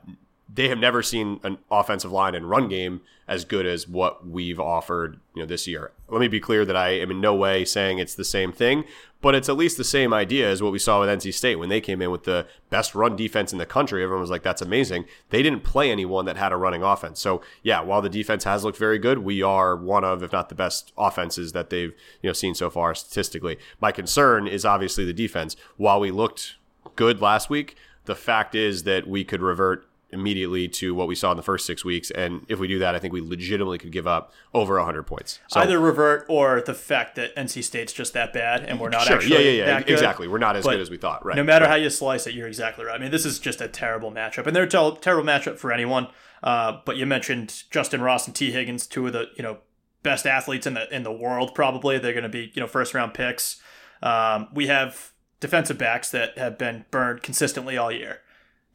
they 0.48 0.68
have 0.68 0.78
never 0.78 1.02
seen 1.02 1.40
an 1.42 1.58
offensive 1.70 2.12
line 2.12 2.34
and 2.34 2.48
run 2.48 2.68
game 2.68 3.00
as 3.26 3.44
good 3.44 3.66
as 3.66 3.88
what 3.88 4.26
we've 4.26 4.60
offered 4.60 5.18
you 5.34 5.42
know 5.42 5.46
this 5.46 5.66
year. 5.66 5.90
Let 6.08 6.20
me 6.20 6.28
be 6.28 6.38
clear 6.38 6.64
that 6.64 6.76
I 6.76 6.90
am 6.90 7.10
in 7.10 7.20
no 7.20 7.34
way 7.34 7.64
saying 7.64 7.98
it's 7.98 8.14
the 8.14 8.24
same 8.24 8.52
thing, 8.52 8.84
but 9.20 9.34
it's 9.34 9.48
at 9.48 9.56
least 9.56 9.76
the 9.76 9.82
same 9.82 10.14
idea 10.14 10.48
as 10.48 10.62
what 10.62 10.70
we 10.70 10.78
saw 10.78 11.00
with 11.00 11.08
NC 11.08 11.34
State 11.34 11.56
when 11.56 11.68
they 11.68 11.80
came 11.80 12.00
in 12.00 12.12
with 12.12 12.22
the 12.22 12.46
best 12.70 12.94
run 12.94 13.16
defense 13.16 13.52
in 13.52 13.58
the 13.58 13.66
country. 13.66 14.04
Everyone 14.04 14.20
was 14.20 14.30
like, 14.30 14.44
"That's 14.44 14.62
amazing." 14.62 15.06
They 15.30 15.42
didn't 15.42 15.64
play 15.64 15.90
anyone 15.90 16.24
that 16.26 16.36
had 16.36 16.52
a 16.52 16.56
running 16.56 16.84
offense. 16.84 17.20
So 17.20 17.42
yeah, 17.64 17.80
while 17.80 18.00
the 18.00 18.08
defense 18.08 18.44
has 18.44 18.62
looked 18.62 18.78
very 18.78 18.98
good, 18.98 19.18
we 19.18 19.42
are 19.42 19.74
one 19.74 20.04
of, 20.04 20.22
if 20.22 20.32
not 20.32 20.48
the 20.48 20.54
best 20.54 20.92
offenses 20.96 21.52
that 21.52 21.70
they've 21.70 21.92
you 22.22 22.28
know 22.30 22.34
seen 22.34 22.54
so 22.54 22.70
far 22.70 22.94
statistically. 22.94 23.58
My 23.80 23.90
concern 23.90 24.46
is 24.46 24.64
obviously 24.64 25.04
the 25.04 25.12
defense. 25.12 25.56
While 25.76 25.98
we 25.98 26.12
looked 26.12 26.54
good 26.94 27.20
last 27.20 27.50
week, 27.50 27.76
the 28.04 28.14
fact 28.14 28.54
is 28.54 28.84
that 28.84 29.08
we 29.08 29.24
could 29.24 29.42
revert 29.42 29.85
immediately 30.10 30.68
to 30.68 30.94
what 30.94 31.08
we 31.08 31.14
saw 31.14 31.30
in 31.32 31.36
the 31.36 31.42
first 31.42 31.66
six 31.66 31.84
weeks. 31.84 32.10
And 32.12 32.46
if 32.48 32.58
we 32.58 32.68
do 32.68 32.78
that, 32.78 32.94
I 32.94 32.98
think 32.98 33.12
we 33.12 33.20
legitimately 33.20 33.78
could 33.78 33.90
give 33.92 34.06
up 34.06 34.32
over 34.54 34.76
100 34.76 35.02
points. 35.02 35.40
So, 35.48 35.60
either 35.60 35.78
revert 35.80 36.24
or 36.28 36.60
the 36.60 36.74
fact 36.74 37.16
that 37.16 37.34
NC 37.36 37.62
State's 37.64 37.92
just 37.92 38.12
that 38.12 38.32
bad 38.32 38.62
and 38.64 38.78
we're 38.78 38.88
not 38.88 39.02
Sure. 39.06 39.16
actually 39.16 39.32
Yeah, 39.34 39.64
yeah, 39.64 39.78
yeah. 39.80 39.92
Exactly. 39.94 40.28
We're 40.28 40.38
not 40.38 40.56
as 40.56 40.64
But 40.64 40.72
good 40.72 40.80
as 40.80 40.90
we 40.90 40.96
thought. 40.96 41.24
Right. 41.26 41.36
No 41.36 41.42
matter 41.42 41.64
Right. 41.64 41.70
how 41.70 41.76
you 41.76 41.90
slice 41.90 42.26
it, 42.26 42.34
you're 42.34 42.46
exactly 42.46 42.84
right. 42.84 42.94
I 42.94 43.02
mean, 43.02 43.10
this 43.10 43.26
is 43.26 43.38
just 43.38 43.60
a 43.60 43.68
terrible 43.68 44.12
matchup, 44.12 44.46
and 44.46 44.54
they're 44.54 44.62
a 44.62 44.68
terrible 44.68 45.24
matchup 45.24 45.58
for 45.58 45.72
anyone. 45.72 46.06
Uh, 46.42 46.78
but 46.84 46.96
you 46.96 47.06
mentioned 47.06 47.64
Justin 47.70 48.00
Ross 48.00 48.26
and 48.26 48.36
Tee 48.36 48.52
Higgins, 48.52 48.86
two 48.86 49.06
of 49.08 49.12
the 49.12 49.26
you 49.36 49.42
know 49.42 49.58
best 50.02 50.26
athletes 50.26 50.66
in 50.66 50.74
the 50.74 50.94
in 50.94 51.02
the 51.02 51.12
world. 51.12 51.54
Probably 51.54 51.98
they're 51.98 52.12
going 52.12 52.22
to 52.22 52.28
be 52.28 52.52
you 52.54 52.60
know 52.60 52.68
first 52.68 52.94
round 52.94 53.14
picks. 53.14 53.60
Um, 54.02 54.48
we 54.52 54.66
have 54.68 55.12
defensive 55.40 55.78
backs 55.78 56.10
that 56.10 56.38
have 56.38 56.56
been 56.58 56.84
burned 56.90 57.22
consistently 57.22 57.76
all 57.76 57.90
year. 57.90 58.20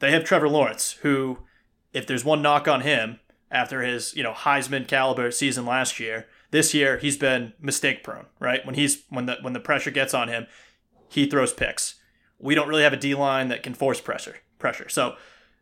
They 0.02 0.12
have 0.12 0.24
Trevor 0.26 0.50
Lawrence, 0.50 0.94
who, 1.02 1.40
if 1.94 2.06
there's 2.06 2.26
one 2.26 2.42
knock 2.42 2.68
on 2.68 2.82
him 2.82 3.20
after 3.50 3.82
his 3.82 4.14
you 4.16 4.24
know 4.24 4.34
Heisman 4.34 4.88
caliber 4.88 5.32
season 5.32 5.66
last 5.66 6.00
year, 6.00 6.28
this 6.52 6.74
year 6.74 6.98
he's 6.98 7.18
been 7.18 7.54
mistake 7.60 8.04
prone. 8.04 8.26
Right 8.40 8.66
when 8.66 8.76
he's 8.76 9.04
when 9.10 9.26
the 9.28 9.38
when 9.42 9.54
the 9.54 9.60
pressure 9.60 9.92
gets 9.92 10.14
on 10.14 10.28
him, 10.28 10.48
he 11.08 11.26
throws 11.26 11.54
picks. 11.54 11.96
We 12.40 12.56
don't 12.56 12.68
really 12.68 12.84
have 12.84 12.94
a 12.94 12.98
D 12.98 13.14
line 13.16 13.48
that 13.50 13.64
can 13.64 13.74
force 13.74 14.02
pressure. 14.02 14.38
Pressure. 14.60 14.90
So 14.90 15.16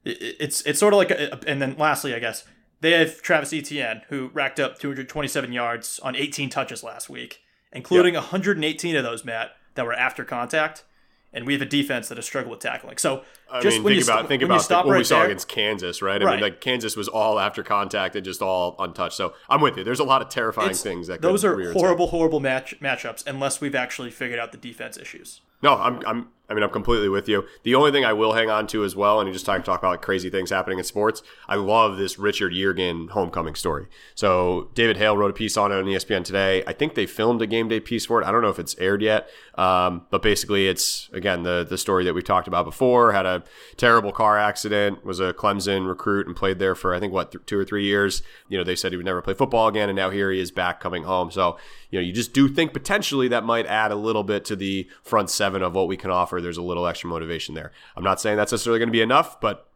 it- 0.03 0.37
it's 0.39 0.61
it's 0.61 0.79
sort 0.79 0.93
of 0.93 0.97
like 0.97 1.11
a, 1.11 1.39
and 1.47 1.61
then 1.61 1.75
lastly, 1.77 2.13
I 2.15 2.19
guess 2.19 2.45
they 2.81 2.91
have 2.91 3.21
Travis 3.21 3.51
Etienne 3.53 4.01
who 4.09 4.29
racked 4.33 4.59
up 4.59 4.79
227 4.79 5.51
yards 5.51 5.99
on 5.99 6.15
18 6.15 6.49
touches 6.49 6.81
last 6.83 7.09
week, 7.09 7.39
including 7.73 8.13
118 8.13 8.95
of 8.95 9.03
those 9.03 9.25
Matt 9.25 9.51
that 9.75 9.85
were 9.85 9.93
after 9.93 10.23
contact. 10.23 10.85
And 11.31 11.45
we 11.45 11.53
have 11.53 11.61
a 11.61 11.65
defense 11.65 12.07
that 12.09 12.17
has 12.17 12.25
struggled 12.25 12.49
with 12.51 12.59
tackling. 12.59 12.97
So 12.97 13.23
I 13.51 13.61
just 13.61 13.75
mean, 13.77 13.83
when 13.83 13.91
think 13.93 13.99
you 14.07 14.11
about 14.11 14.19
st- 14.21 14.27
think 14.29 14.41
about 14.41 14.67
the, 14.67 14.75
what 14.77 14.87
right 14.87 14.97
we 14.97 15.03
saw 15.03 15.17
there, 15.19 15.25
against 15.27 15.47
Kansas, 15.47 16.01
right? 16.01 16.19
I 16.21 16.25
Right. 16.25 16.31
mean, 16.33 16.41
like 16.41 16.59
Kansas 16.59 16.95
was 16.97 17.07
all 17.07 17.39
after 17.39 17.61
contact 17.61 18.15
and 18.15 18.25
just 18.25 18.41
all 18.41 18.75
untouched. 18.79 19.15
So 19.15 19.33
I'm 19.47 19.61
with 19.61 19.77
you. 19.77 19.83
There's 19.83 19.99
a 19.99 20.03
lot 20.03 20.23
of 20.23 20.29
terrifying 20.29 20.69
it's- 20.71 20.81
things 20.81 21.05
that 21.07 21.21
those 21.21 21.45
are 21.45 21.71
horrible, 21.73 22.07
horrible 22.07 22.39
match 22.39 22.73
matchups 22.81 23.27
unless 23.27 23.61
we've 23.61 23.75
actually 23.75 24.09
figured 24.09 24.39
out 24.39 24.51
the 24.51 24.57
defense 24.57 24.97
issues. 24.97 25.41
No, 25.61 25.75
I'm, 25.75 26.01
I'm, 26.05 26.27
I 26.49 26.55
mean, 26.55 26.63
I'm 26.63 26.71
completely 26.71 27.09
with 27.09 27.29
you. 27.29 27.45
The 27.63 27.75
only 27.75 27.91
thing 27.91 28.03
I 28.03 28.13
will 28.13 28.33
hang 28.33 28.49
on 28.49 28.65
to 28.67 28.83
as 28.83 28.95
well, 28.95 29.19
and 29.19 29.27
you 29.27 29.33
just 29.33 29.45
talk, 29.45 29.63
talk 29.63 29.79
about 29.79 29.91
like 29.91 30.01
crazy 30.01 30.31
things 30.31 30.49
happening 30.49 30.79
in 30.79 30.83
sports. 30.83 31.21
I 31.47 31.55
love 31.55 31.97
this 31.97 32.17
Richard 32.17 32.53
Yeargin 32.53 33.11
homecoming 33.11 33.53
story. 33.53 33.85
So 34.15 34.71
David 34.73 34.97
Hale 34.97 35.15
wrote 35.15 35.29
a 35.29 35.33
piece 35.33 35.57
on 35.57 35.71
it 35.71 35.75
on 35.75 35.85
ESPN 35.85 36.23
today. 36.23 36.63
I 36.65 36.73
think 36.73 36.95
they 36.95 37.05
filmed 37.05 37.43
a 37.43 37.47
game 37.47 37.67
day 37.67 37.79
piece 37.79 38.07
for 38.07 38.19
it. 38.19 38.25
I 38.25 38.31
don't 38.31 38.41
know 38.41 38.49
if 38.49 38.57
it's 38.57 38.75
aired 38.79 39.03
yet, 39.03 39.29
um, 39.59 40.07
but 40.09 40.23
basically, 40.23 40.67
it's 40.67 41.07
again 41.13 41.43
the 41.43 41.67
the 41.69 41.77
story 41.77 42.03
that 42.05 42.15
we 42.15 42.23
talked 42.23 42.47
about 42.47 42.65
before. 42.65 43.11
Had 43.11 43.27
a 43.27 43.43
terrible 43.77 44.11
car 44.11 44.39
accident. 44.39 45.05
Was 45.05 45.19
a 45.19 45.33
Clemson 45.33 45.87
recruit 45.87 46.25
and 46.25 46.35
played 46.35 46.57
there 46.57 46.73
for 46.73 46.95
I 46.95 46.99
think 46.99 47.13
what 47.13 47.31
th- 47.31 47.45
two 47.45 47.59
or 47.59 47.65
three 47.65 47.83
years. 47.85 48.23
You 48.47 48.57
know, 48.57 48.63
they 48.63 48.75
said 48.75 48.91
he 48.91 48.97
would 48.97 49.05
never 49.05 49.21
play 49.21 49.35
football 49.35 49.67
again, 49.67 49.87
and 49.87 49.95
now 49.95 50.09
here 50.09 50.31
he 50.31 50.39
is 50.39 50.49
back 50.49 50.79
coming 50.79 51.03
home. 51.03 51.29
So 51.29 51.57
you 51.91 51.99
know, 51.99 52.05
you 52.05 52.13
just 52.13 52.33
do 52.33 52.47
think 52.47 52.73
potentially 52.73 53.27
that 53.27 53.43
might 53.43 53.65
add 53.65 53.91
a 53.91 53.95
little 53.95 54.23
bit 54.23 54.45
to 54.45 54.55
the 54.55 54.87
front 55.03 55.29
seven 55.29 55.48
of 55.55 55.73
what 55.73 55.87
we 55.87 55.97
can 55.97 56.11
offer. 56.11 56.39
There's 56.41 56.57
a 56.57 56.61
little 56.61 56.87
extra 56.87 57.09
motivation 57.09 57.55
there. 57.55 57.71
I'm 57.95 58.03
not 58.03 58.21
saying 58.21 58.37
that's 58.37 58.51
necessarily 58.51 58.79
going 58.79 58.89
to 58.89 58.93
be 58.93 59.01
enough, 59.01 59.39
but 59.41 59.69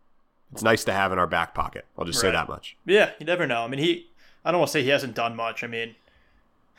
it's 0.51 0.63
nice 0.63 0.83
to 0.85 0.93
have 0.93 1.11
in 1.11 1.19
our 1.19 1.27
back 1.27 1.53
pocket. 1.53 1.85
I'll 1.97 2.05
just 2.05 2.19
say 2.19 2.31
that 2.31 2.47
much. 2.47 2.77
Yeah, 2.85 3.11
you 3.19 3.25
never 3.25 3.47
know. 3.47 3.63
I 3.63 3.67
mean, 3.67 3.79
he. 3.79 4.09
I 4.45 4.51
don't 4.51 4.59
want 4.59 4.69
to 4.69 4.73
say 4.73 4.83
he 4.83 4.89
hasn't 4.89 5.15
done 5.15 5.35
much. 5.35 5.63
I 5.63 5.67
mean, 5.67 5.95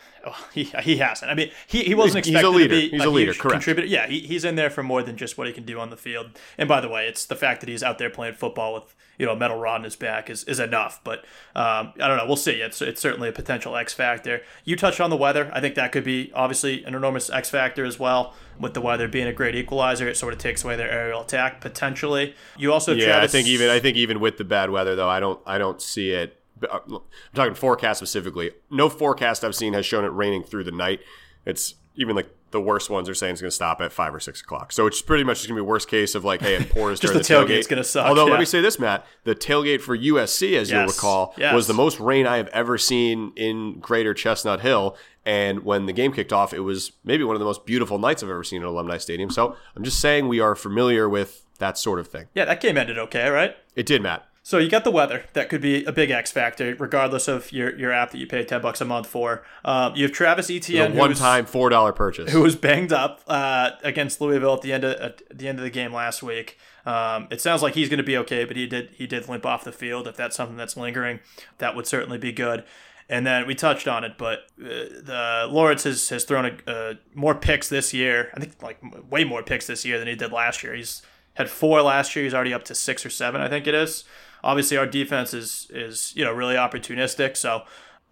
well, 0.25 0.37
he 0.53 0.65
he 0.65 0.97
hasn't. 0.97 1.31
I 1.31 1.35
mean, 1.35 1.51
he, 1.67 1.85
he 1.85 1.95
wasn't 1.95 2.25
He's 2.25 2.35
a 2.35 2.39
expected 2.39 2.57
leader. 2.57 2.75
to 2.75 2.81
be 2.81 2.89
He's 2.91 3.05
a 3.05 3.11
leader, 3.11 3.33
huge 3.33 3.39
correct. 3.39 3.53
contributor. 3.53 3.87
Yeah, 3.89 4.07
he, 4.07 4.21
he's 4.21 4.45
in 4.45 4.55
there 4.55 4.71
for 4.71 4.83
more 4.83 5.03
than 5.03 5.17
just 5.17 5.37
what 5.37 5.47
he 5.47 5.53
can 5.53 5.65
do 5.65 5.79
on 5.79 5.91
the 5.91 5.97
field. 5.97 6.31
And 6.57 6.69
by 6.69 6.81
the 6.81 6.89
way, 6.89 7.07
it's 7.07 7.27
the 7.27 7.37
fact 7.37 7.61
that 7.61 7.69
he's 7.69 7.83
out 7.83 7.99
there 7.99 8.11
playing 8.11 8.35
football 8.35 8.75
with 8.75 8.95
you 9.19 9.27
know 9.27 9.33
a 9.33 9.37
metal 9.37 9.59
rod 9.59 9.77
in 9.77 9.85
his 9.85 9.97
back 9.97 10.31
is, 10.31 10.43
is 10.45 10.59
enough. 10.59 11.01
But 11.05 11.21
um, 11.55 11.93
I 12.01 12.09
don't 12.09 12.17
know. 12.17 12.27
We'll 12.27 12.37
see. 12.37 12.53
It's 12.63 12.81
it's 12.81 13.01
certainly 13.01 13.29
a 13.29 13.33
potential 13.33 13.77
X 13.77 13.93
factor. 13.93 14.43
You 14.65 14.77
touched 14.77 15.01
on 15.01 15.11
the 15.11 15.17
weather. 15.17 15.51
I 15.53 15.61
think 15.61 15.75
that 15.75 15.93
could 15.93 16.05
be 16.05 16.33
obviously 16.35 16.85
an 16.85 16.95
enormous 16.95 17.29
X 17.31 17.51
factor 17.51 17.85
as 17.85 17.99
well. 17.99 18.35
With 18.59 18.73
the 18.75 18.81
weather 18.81 19.09
being 19.09 19.27
a 19.27 19.33
great 19.33 19.57
equalizer, 19.57 20.09
it 20.09 20.17
sort 20.17 20.33
of 20.33 20.39
takes 20.39 20.63
away 20.65 20.77
their 20.77 20.91
aerial 20.91 21.23
attack 21.23 21.61
potentially. 21.61 22.35
You 22.57 22.73
also 22.73 22.95
Yeah, 22.95 23.07
Travis, 23.07 23.31
I 23.31 23.33
think 23.33 23.49
even 23.49 23.69
I 23.69 23.81
think 23.81 23.97
even 23.97 24.21
with 24.21 24.39
the 24.39 24.45
bad 24.45 24.71
weather 24.71 24.95
though, 24.97 25.09
I 25.09 25.21
don't 25.21 25.41
I 25.45 25.59
don't 25.59 25.83
see 25.83 26.11
it. 26.13 26.41
Uh, 26.63 26.79
I'm 26.87 27.01
talking 27.35 27.55
forecast 27.55 27.99
specifically. 27.99 28.53
No 28.71 28.89
forecast 28.89 29.45
I've 29.45 29.55
seen 29.55 29.73
has 29.73 29.87
shown 29.87 30.05
it 30.05 30.09
raining 30.09 30.45
through 30.45 30.65
the 30.65 30.73
night. 30.73 31.01
It's 31.45 31.75
even 31.97 32.17
like 32.17 32.29
the 32.51 32.61
worst 32.61 32.89
ones 32.89 33.09
are 33.09 33.15
saying 33.15 33.33
it's 33.33 33.41
going 33.41 33.51
to 33.51 33.55
stop 33.55 33.81
at 33.81 33.93
five 33.93 34.15
or 34.15 34.21
six 34.21 34.41
o'clock. 34.41 34.73
So 34.73 34.87
it's 34.87 35.03
pretty 35.03 35.25
much 35.25 35.39
just 35.39 35.49
going 35.49 35.57
to 35.57 35.63
be 35.63 35.67
worst 35.67 35.89
case 35.89 36.15
of 36.15 36.25
like, 36.25 36.41
hey, 36.41 36.55
it 36.55 36.71
pours 36.71 37.01
during 37.01 37.19
the 37.19 37.25
the, 37.25 37.35
tailgate's 37.35 37.67
gonna 37.67 37.85
suck, 37.85 38.07
Although 38.07 38.27
yeah. 38.27 38.33
let 38.33 38.41
me 38.41 38.47
say 38.47 38.61
this, 38.61 38.79
Matt, 38.79 39.05
the 39.25 39.35
tailgate 39.35 39.81
for 39.81 39.97
USC, 39.99 40.57
as 40.57 40.71
you'll 40.71 40.87
recall, 40.87 41.35
yes. 41.37 41.53
was 41.53 41.67
the 41.67 41.75
most 41.75 41.99
rain 41.99 42.27
I 42.27 42.37
have 42.37 42.49
ever 42.49 42.79
seen 42.79 43.33
in 43.37 43.81
Greater 43.81 44.15
Chestnut 44.15 44.61
Hill. 44.61 44.97
And 45.27 45.65
when 45.65 45.87
the 45.87 45.93
game 45.93 46.13
kicked 46.13 46.33
off, 46.33 46.53
it 46.53 46.61
was 46.61 46.93
maybe 47.03 47.25
one 47.25 47.35
of 47.35 47.41
the 47.41 47.47
most 47.47 47.67
beautiful 47.67 47.99
nights 47.99 48.23
I've 48.23 48.31
ever 48.31 48.45
seen 48.45 48.63
at 48.63 48.69
Alumni 48.69 48.99
Stadium. 48.99 49.31
So 49.31 49.57
I'm 49.75 49.83
just 49.83 49.99
saying 49.99 50.29
we 50.29 50.39
are 50.39 50.55
familiar 50.55 51.09
with 51.09 51.45
that 51.59 51.79
sort 51.79 51.99
of 51.99 52.09
thing. 52.09 52.27
Yeah, 52.35 52.45
that 52.45 52.61
game 52.61 52.77
ended 52.77 52.99
okay, 52.99 53.29
right? 53.31 53.57
It 53.75 53.87
did, 53.87 54.03
Matt. 54.03 54.29
So 54.47 54.59
you 54.59 54.69
got 54.69 54.85
the 54.85 54.91
weather 54.91 55.25
that 55.33 55.49
could 55.49 55.63
be 55.63 55.87
a 55.87 55.91
big 55.91 56.11
X 56.11 56.31
factor, 56.31 56.77
regardless 56.79 57.29
of 57.29 57.51
your, 57.51 57.75
your 57.79 57.91
app 57.91 58.11
that 58.11 58.19
you 58.19 58.27
pay 58.27 58.45
ten 58.45 58.61
bucks 58.61 58.79
a 58.83 58.85
month 58.85 59.07
for. 59.07 59.43
Um, 59.65 59.97
you 59.97 60.03
have 60.03 60.13
Travis 60.13 60.51
Etienne, 60.51 60.93
a 60.93 60.95
one-time 60.95 61.47
four 61.47 61.71
dollar 61.71 61.95
purchase, 61.95 62.31
who 62.31 62.43
was 62.43 62.55
banged 62.55 62.93
up 62.93 63.23
uh, 63.27 63.71
against 63.83 64.21
Louisville 64.21 64.53
at 64.53 64.61
the 64.61 64.75
end 64.75 64.85
of 64.85 65.01
at 65.01 65.23
the 65.35 65.49
end 65.49 65.59
of 65.59 65.65
the 65.65 65.71
game 65.71 65.95
last 65.95 66.23
week. 66.23 66.59
Um, 66.85 67.27
it 67.31 67.41
sounds 67.41 67.63
like 67.63 67.75
he's 67.75 67.89
going 67.89 67.97
to 67.97 68.05
be 68.05 68.19
okay, 68.19 68.45
but 68.45 68.55
he 68.55 68.67
did 68.67 68.91
he 68.93 69.07
did 69.07 69.27
limp 69.31 69.47
off 69.47 69.65
the 69.65 69.73
field. 69.73 70.07
If 70.07 70.15
that's 70.15 70.37
something 70.37 70.59
that's 70.59 70.77
lingering, 70.77 71.21
that 71.57 71.75
would 71.75 71.87
certainly 71.87 72.19
be 72.19 72.31
good. 72.31 72.65
And 73.09 73.27
then 73.27 73.47
we 73.47 73.55
touched 73.55 73.89
on 73.89 74.05
it, 74.05 74.19
but 74.19 74.41
uh, 74.61 74.69
the 75.03 75.49
Lawrence 75.51 75.85
has, 75.85 76.07
has 76.11 76.25
thrown 76.25 76.45
a, 76.67 76.71
uh, 76.71 76.95
more 77.15 77.35
picks 77.35 77.71
this 77.71 77.95
year. 77.95 78.31
I 78.35 78.41
think 78.41 78.63
like 78.63 78.79
way 79.11 79.25
more 79.25 79.43
picks 79.43 79.67
this 79.67 79.87
year 79.87 79.99
than 79.99 80.07
he 80.07 80.17
did 80.17 80.33
last 80.33 80.63
year. 80.63 80.75
He's 80.75 81.01
had 81.33 81.49
four 81.49 81.81
last 81.81 82.15
year. 82.15 82.25
He's 82.25 82.35
already 82.35 82.53
up 82.53 82.65
to 82.65 82.75
six 82.75 83.07
or 83.07 83.11
seven, 83.11 83.41
I 83.41 83.49
think 83.49 83.67
it 83.67 83.75
is 83.75 84.05
obviously 84.45 84.77
our 84.77 84.87
defense 84.87 85.35
is 85.35 85.67
is 85.71 86.13
you 86.15 86.25
know 86.25 86.33
really 86.33 86.55
opportunistic. 86.55 87.37
So 87.37 87.63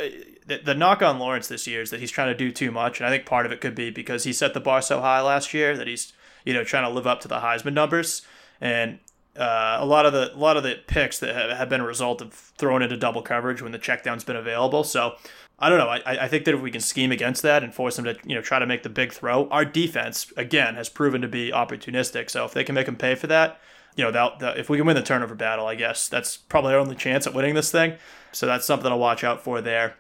uh, 0.01 0.05
the, 0.47 0.59
the 0.65 0.75
knock 0.75 1.03
on 1.03 1.19
Lawrence 1.19 1.47
this 1.47 1.67
year 1.67 1.83
is 1.83 1.91
that 1.91 2.01
he's 2.01 2.11
trying 2.11 2.29
to 2.29 2.35
do 2.37 2.51
too 2.51 2.73
much, 2.73 2.99
and 2.99 3.07
I 3.07 3.11
think 3.11 3.27
part 3.27 3.47
of 3.47 3.53
it 3.53 3.61
could 3.61 3.75
be 3.75 3.91
because 3.91 4.25
he 4.25 4.33
set 4.33 4.55
the 4.55 4.61
bar 4.61 4.83
so 4.83 5.01
high 5.01 5.21
last 5.21 5.55
year 5.55 5.77
that 5.77 5.87
he's 5.87 6.13
you 6.45 6.55
know 6.55 6.65
trying 6.65 6.85
to 6.85 6.91
live 6.91 7.07
up 7.07 7.21
to 7.21 7.29
the 7.29 7.41
Heisman 7.41 7.75
numbers, 7.75 8.23
and 8.61 8.99
uh, 9.37 9.77
a 9.81 9.87
lot 9.87 10.07
of 10.07 10.13
the 10.13 10.35
a 10.35 10.39
lot 10.39 10.57
of 10.57 10.63
the 10.63 10.79
picks 10.87 11.19
that 11.21 11.35
have, 11.35 11.57
have 11.57 11.69
been 11.69 11.81
a 11.81 11.87
result 11.87 12.21
of 12.21 12.33
throwing 12.33 12.83
into 12.83 12.97
double 12.97 13.23
coverage 13.23 13.63
when 13.63 13.73
the 13.73 13.79
checkdown's 13.79 14.25
been 14.25 14.37
available. 14.37 14.85
So 14.85 15.15
I 15.59 15.69
don't 15.69 15.79
know. 15.79 15.89
I, 15.89 16.25
I 16.25 16.29
think 16.29 16.45
that 16.47 16.55
if 16.55 16.61
we 16.61 16.71
can 16.71 16.81
scheme 16.81 17.13
against 17.13 17.43
that 17.43 17.63
and 17.63 17.75
force 17.75 17.97
them 17.97 18.05
to 18.07 18.17
you 18.25 18.35
know 18.35 18.43
try 18.43 18.59
to 18.59 18.67
make 18.67 18.83
the 18.83 18.89
big 18.89 19.13
throw, 19.13 19.49
our 19.49 19.65
defense 19.65 20.33
again 20.37 20.75
has 20.75 20.89
proven 20.89 21.21
to 21.21 21.29
be 21.29 21.51
opportunistic. 21.51 22.31
So 22.31 22.45
if 22.45 22.53
they 22.53 22.65
can 22.65 22.75
make 22.75 22.87
them 22.87 22.97
pay 22.97 23.15
for 23.15 23.27
that, 23.29 23.61
you 23.97 24.05
know, 24.05 24.11
that, 24.11 24.39
that, 24.39 24.59
if 24.59 24.71
we 24.71 24.77
can 24.77 24.87
win 24.87 24.97
the 24.97 25.03
turnover 25.03 25.35
battle, 25.35 25.67
I 25.67 25.75
guess 25.75 26.09
that's 26.09 26.37
probably 26.37 26.75
our 26.75 26.79
only 26.79 26.97
chance 26.97 27.27
at 27.27 27.35
winning 27.35 27.55
this 27.55 27.71
thing. 27.71 27.95
So 28.33 28.47
that's 28.47 28.65
something 28.65 28.91
to 28.91 28.97
watch 28.97 29.25
out 29.25 29.43
for 29.43 29.61
there. 29.61 29.97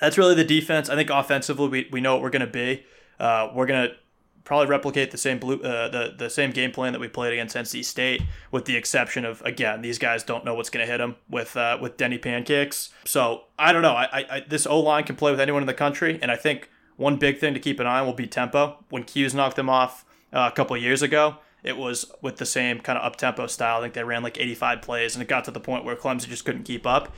That's 0.00 0.18
really 0.18 0.34
the 0.34 0.44
defense. 0.44 0.90
I 0.90 0.94
think 0.94 1.08
offensively, 1.08 1.68
we, 1.68 1.88
we 1.90 2.00
know 2.00 2.14
what 2.14 2.22
we're 2.22 2.30
going 2.30 2.40
to 2.40 2.46
be. 2.46 2.84
Uh, 3.18 3.50
we're 3.54 3.66
going 3.66 3.88
to 3.88 3.96
probably 4.44 4.66
replicate 4.68 5.10
the 5.10 5.18
same 5.18 5.38
blue, 5.38 5.60
uh, 5.62 5.88
the 5.88 6.14
the 6.16 6.30
same 6.30 6.50
game 6.52 6.70
plan 6.70 6.92
that 6.92 7.00
we 7.00 7.08
played 7.08 7.32
against 7.32 7.56
NC 7.56 7.84
State, 7.84 8.22
with 8.50 8.64
the 8.64 8.76
exception 8.76 9.24
of 9.24 9.42
again 9.42 9.82
these 9.82 9.98
guys 9.98 10.22
don't 10.22 10.44
know 10.44 10.54
what's 10.54 10.70
going 10.70 10.86
to 10.86 10.90
hit 10.90 10.98
them 10.98 11.16
with 11.28 11.56
uh, 11.56 11.76
with 11.80 11.96
Denny 11.96 12.16
pancakes. 12.16 12.90
So 13.04 13.44
I 13.58 13.72
don't 13.72 13.82
know. 13.82 13.92
I, 13.94 14.26
I 14.30 14.44
this 14.48 14.66
O 14.66 14.80
line 14.80 15.04
can 15.04 15.16
play 15.16 15.30
with 15.30 15.40
anyone 15.40 15.62
in 15.62 15.66
the 15.66 15.74
country, 15.74 16.18
and 16.22 16.30
I 16.30 16.36
think 16.36 16.70
one 16.96 17.16
big 17.16 17.38
thing 17.38 17.52
to 17.54 17.60
keep 17.60 17.80
an 17.80 17.86
eye 17.86 18.00
on 18.00 18.06
will 18.06 18.14
be 18.14 18.26
tempo. 18.26 18.84
When 18.88 19.04
'Cuse 19.04 19.34
knocked 19.34 19.56
them 19.56 19.68
off 19.68 20.04
uh, 20.32 20.48
a 20.50 20.54
couple 20.54 20.76
years 20.76 21.02
ago, 21.02 21.36
it 21.66 21.76
was 21.76 22.10
with 22.22 22.36
the 22.36 22.46
same 22.46 22.80
kind 22.80 22.96
of 22.98 23.04
up 23.04 23.16
tempo 23.16 23.46
style. 23.48 23.78
I 23.78 23.82
think 23.82 23.94
they 23.94 24.04
ran 24.04 24.22
like 24.22 24.38
85 24.38 24.82
plays, 24.82 25.14
and 25.14 25.22
it 25.22 25.28
got 25.28 25.44
to 25.44 25.50
the 25.50 25.60
point 25.60 25.84
where 25.84 25.96
Clemson 25.96 26.28
just 26.28 26.44
couldn't 26.44 26.62
keep 26.62 26.86
up. 26.86 27.12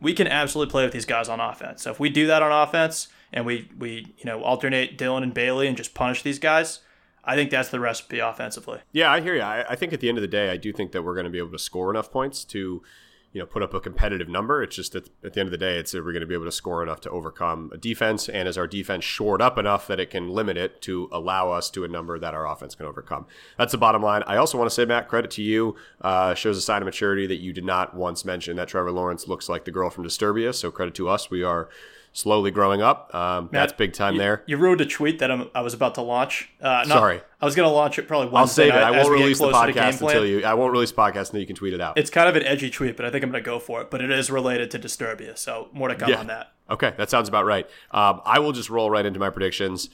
We 0.00 0.14
can 0.14 0.28
absolutely 0.28 0.70
play 0.70 0.84
with 0.84 0.92
these 0.92 1.04
guys 1.04 1.28
on 1.28 1.40
offense. 1.40 1.82
So 1.82 1.90
if 1.90 1.98
we 1.98 2.08
do 2.08 2.28
that 2.28 2.40
on 2.40 2.52
offense 2.52 3.08
and 3.32 3.44
we 3.44 3.68
we 3.76 4.14
you 4.16 4.24
know 4.24 4.40
alternate 4.42 4.96
Dillon 4.96 5.24
and 5.24 5.34
Bailey 5.34 5.66
and 5.66 5.76
just 5.76 5.94
punish 5.94 6.22
these 6.22 6.38
guys, 6.38 6.80
I 7.24 7.34
think 7.34 7.50
that's 7.50 7.70
the 7.70 7.80
recipe 7.80 8.20
offensively. 8.20 8.78
Yeah, 8.92 9.10
I 9.10 9.20
hear 9.20 9.34
you. 9.34 9.42
I, 9.42 9.64
I 9.68 9.74
think 9.74 9.92
at 9.92 10.00
the 10.00 10.08
end 10.08 10.16
of 10.16 10.22
the 10.22 10.28
day, 10.28 10.50
I 10.50 10.56
do 10.56 10.72
think 10.72 10.92
that 10.92 11.02
we're 11.02 11.14
going 11.14 11.24
to 11.24 11.30
be 11.30 11.38
able 11.38 11.50
to 11.50 11.58
score 11.58 11.90
enough 11.90 12.12
points 12.12 12.44
to 12.44 12.82
you 13.38 13.44
know 13.44 13.46
put 13.46 13.62
up 13.62 13.72
a 13.72 13.78
competitive 13.78 14.28
number. 14.28 14.64
It's 14.64 14.74
just 14.74 14.96
at 14.96 15.04
the 15.22 15.38
end 15.38 15.46
of 15.46 15.52
the 15.52 15.58
day, 15.58 15.78
it's 15.78 15.94
we're 15.94 16.02
going 16.02 16.22
to 16.22 16.26
be 16.26 16.34
able 16.34 16.46
to 16.46 16.52
score 16.52 16.82
enough 16.82 17.00
to 17.02 17.10
overcome 17.10 17.70
a 17.72 17.78
defense, 17.78 18.28
and 18.28 18.48
is 18.48 18.58
our 18.58 18.66
defense 18.66 19.04
shored 19.04 19.40
up 19.40 19.58
enough 19.58 19.86
that 19.86 20.00
it 20.00 20.10
can 20.10 20.28
limit 20.30 20.56
it 20.56 20.82
to 20.82 21.08
allow 21.12 21.52
us 21.52 21.70
to 21.70 21.84
a 21.84 21.88
number 21.88 22.18
that 22.18 22.34
our 22.34 22.48
offense 22.48 22.74
can 22.74 22.86
overcome. 22.86 23.26
That's 23.56 23.70
the 23.70 23.78
bottom 23.78 24.02
line. 24.02 24.24
I 24.26 24.38
also 24.38 24.58
want 24.58 24.68
to 24.68 24.74
say, 24.74 24.84
Matt, 24.84 25.06
credit 25.06 25.30
to 25.32 25.42
you. 25.42 25.76
Uh, 26.00 26.34
shows 26.34 26.58
a 26.58 26.60
sign 26.60 26.82
of 26.82 26.86
maturity 26.86 27.28
that 27.28 27.36
you 27.36 27.52
did 27.52 27.64
not 27.64 27.94
once 27.94 28.24
mention 28.24 28.56
that 28.56 28.66
Trevor 28.66 28.90
Lawrence 28.90 29.28
looks 29.28 29.48
like 29.48 29.64
the 29.64 29.70
girl 29.70 29.88
from 29.88 30.02
Disturbia. 30.02 30.52
So 30.52 30.72
credit 30.72 30.96
to 30.96 31.08
us. 31.08 31.30
We 31.30 31.44
are 31.44 31.68
slowly 32.12 32.50
growing 32.50 32.82
up. 32.82 33.14
Um, 33.14 33.44
Matt, 33.44 33.52
that's 33.52 33.72
big 33.72 33.92
time 33.92 34.14
you, 34.14 34.20
there. 34.20 34.42
You 34.46 34.56
wrote 34.56 34.80
a 34.80 34.86
tweet 34.86 35.18
that 35.20 35.30
I'm, 35.30 35.50
i 35.54 35.60
was 35.60 35.74
about 35.74 35.94
to 35.96 36.02
launch. 36.02 36.50
Uh, 36.60 36.84
not, 36.86 36.88
Sorry, 36.88 37.20
I 37.40 37.44
was 37.44 37.54
going 37.54 37.68
to 37.68 37.74
launch 37.74 37.98
it 37.98 38.08
probably. 38.08 38.28
Wednesday 38.28 38.64
I'll 38.64 38.70
save 38.70 38.74
it. 38.74 38.82
I 38.82 38.90
won't 38.90 39.10
release 39.10 39.38
the 39.38 39.50
podcast 39.50 40.00
until 40.02 40.26
you. 40.26 40.44
I 40.44 40.54
won't 40.54 40.72
release 40.72 40.90
the 40.90 40.96
podcast 40.96 41.28
until 41.28 41.40
you 41.40 41.46
can 41.46 41.56
tweet 41.56 41.74
it 41.74 41.80
out. 41.80 41.98
It's 41.98 42.10
kind 42.10 42.28
of 42.28 42.36
an 42.36 42.42
edgy 42.42 42.70
tweet, 42.70 42.96
but 42.96 43.06
I 43.06 43.10
think 43.10 43.24
I'm 43.24 43.30
going 43.30 43.42
to 43.42 43.46
go 43.46 43.58
for 43.58 43.80
it. 43.80 43.90
But 43.90 44.00
it 44.00 44.10
is 44.10 44.30
related 44.30 44.70
to 44.72 44.78
Disturbia, 44.78 45.36
so 45.36 45.68
more 45.72 45.88
to 45.88 45.94
come 45.94 46.10
yeah. 46.10 46.20
on 46.20 46.26
that. 46.28 46.52
Okay, 46.70 46.92
that 46.96 47.10
sounds 47.10 47.28
about 47.28 47.46
right. 47.46 47.68
Um, 47.90 48.20
I 48.24 48.38
will 48.40 48.52
just 48.52 48.68
roll 48.68 48.90
right 48.90 49.06
into 49.06 49.18
my 49.18 49.30
predictions. 49.30 49.88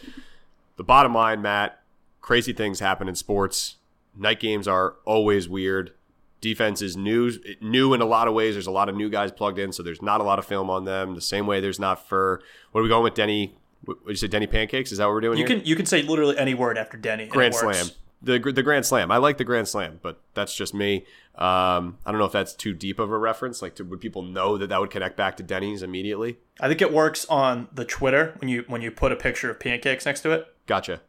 The 0.77 0.85
bottom 0.85 1.15
line, 1.15 1.41
Matt, 1.41 1.81
crazy 2.21 2.53
things 2.53 2.81
happen 2.81 3.09
in 3.09 3.15
sports. 3.15 3.77
Night 4.17 4.41
games 4.41 4.67
are 4.67 4.97
always 5.05 5.49
weird 5.49 5.93
defense 6.45 6.83
is 6.83 6.95
new 6.95 7.33
new 7.63 7.95
in 7.95 8.03
a 8.03 8.05
lot 8.05 8.29
of 8.29 8.35
ways. 8.35 8.55
There's 8.55 8.67
a 8.67 8.71
lot 8.71 8.91
of 8.91 8.95
new 8.95 9.09
guys 9.09 9.33
plugged 9.33 9.59
in, 9.59 9.73
so 9.73 9.83
there's 9.83 10.03
not 10.03 10.21
a 10.21 10.25
lot 10.25 10.39
of 10.39 10.45
film 10.45 10.69
on 10.69 10.85
them. 10.85 11.15
The 11.15 11.23
same 11.23 11.47
way 11.47 11.61
there's 11.61 11.81
not 11.81 12.07
for 12.07 12.43
what 12.71 12.81
are 12.81 12.83
we 12.83 12.91
going 12.91 13.03
with 13.03 13.15
Denny? 13.15 13.57
What 13.87 13.99
you 14.07 14.15
say 14.15 14.29
Denny 14.29 14.47
pancakes? 14.47 14.93
Is 14.93 14.99
that 14.99 15.07
what 15.07 15.15
we're 15.15 15.23
doing? 15.23 15.39
You 15.39 15.47
here? 15.47 15.57
can 15.57 15.67
you 15.67 15.75
can 15.75 15.87
say 15.87 16.03
literally 16.03 16.37
any 16.37 16.53
word 16.53 16.77
after 16.77 16.99
Denny. 16.99 17.27
Grand 17.27 17.55
Slam. 17.55 17.87
The, 18.21 18.39
the 18.39 18.63
Grand 18.63 18.87
Slam. 18.87 19.11
I 19.11 19.19
like 19.19 19.37
the 19.37 19.45
Grand 19.45 19.69
Slam, 19.69 20.01
but 20.03 20.19
that's 20.33 20.55
just 20.55 20.73
me. 20.73 21.05
Um, 21.35 21.99
I 22.07 22.11
don't 22.11 22.19
know 22.19 22.25
if 22.25 22.33
that's 22.33 22.55
too 22.55 22.73
deep 22.73 22.99
of 22.99 23.11
a 23.11 23.19
reference. 23.19 23.61
Like, 23.61 23.75
to, 23.75 23.85
would 23.85 24.01
people 24.01 24.23
know 24.23 24.57
that 24.57 24.69
that 24.69 24.81
would 24.81 24.91
connect 24.91 25.17
back 25.17 25.37
to 25.39 25.43
Denny's 25.43 25.83
immediately? 25.83 26.39
I 26.59 26.69
think 26.69 26.81
it 26.81 26.91
works 26.91 27.27
on 27.27 27.69
the 27.73 27.85
Twitter 27.85 28.35
when 28.39 28.49
you 28.49 28.65
when 28.67 28.81
you 28.83 28.91
put 28.91 29.13
a 29.13 29.17
picture 29.17 29.51
of 29.51 29.61
pancakes 29.61 30.07
next 30.07 30.21
to 30.21 30.31
it. 30.31 30.47
Gotcha. 30.67 31.01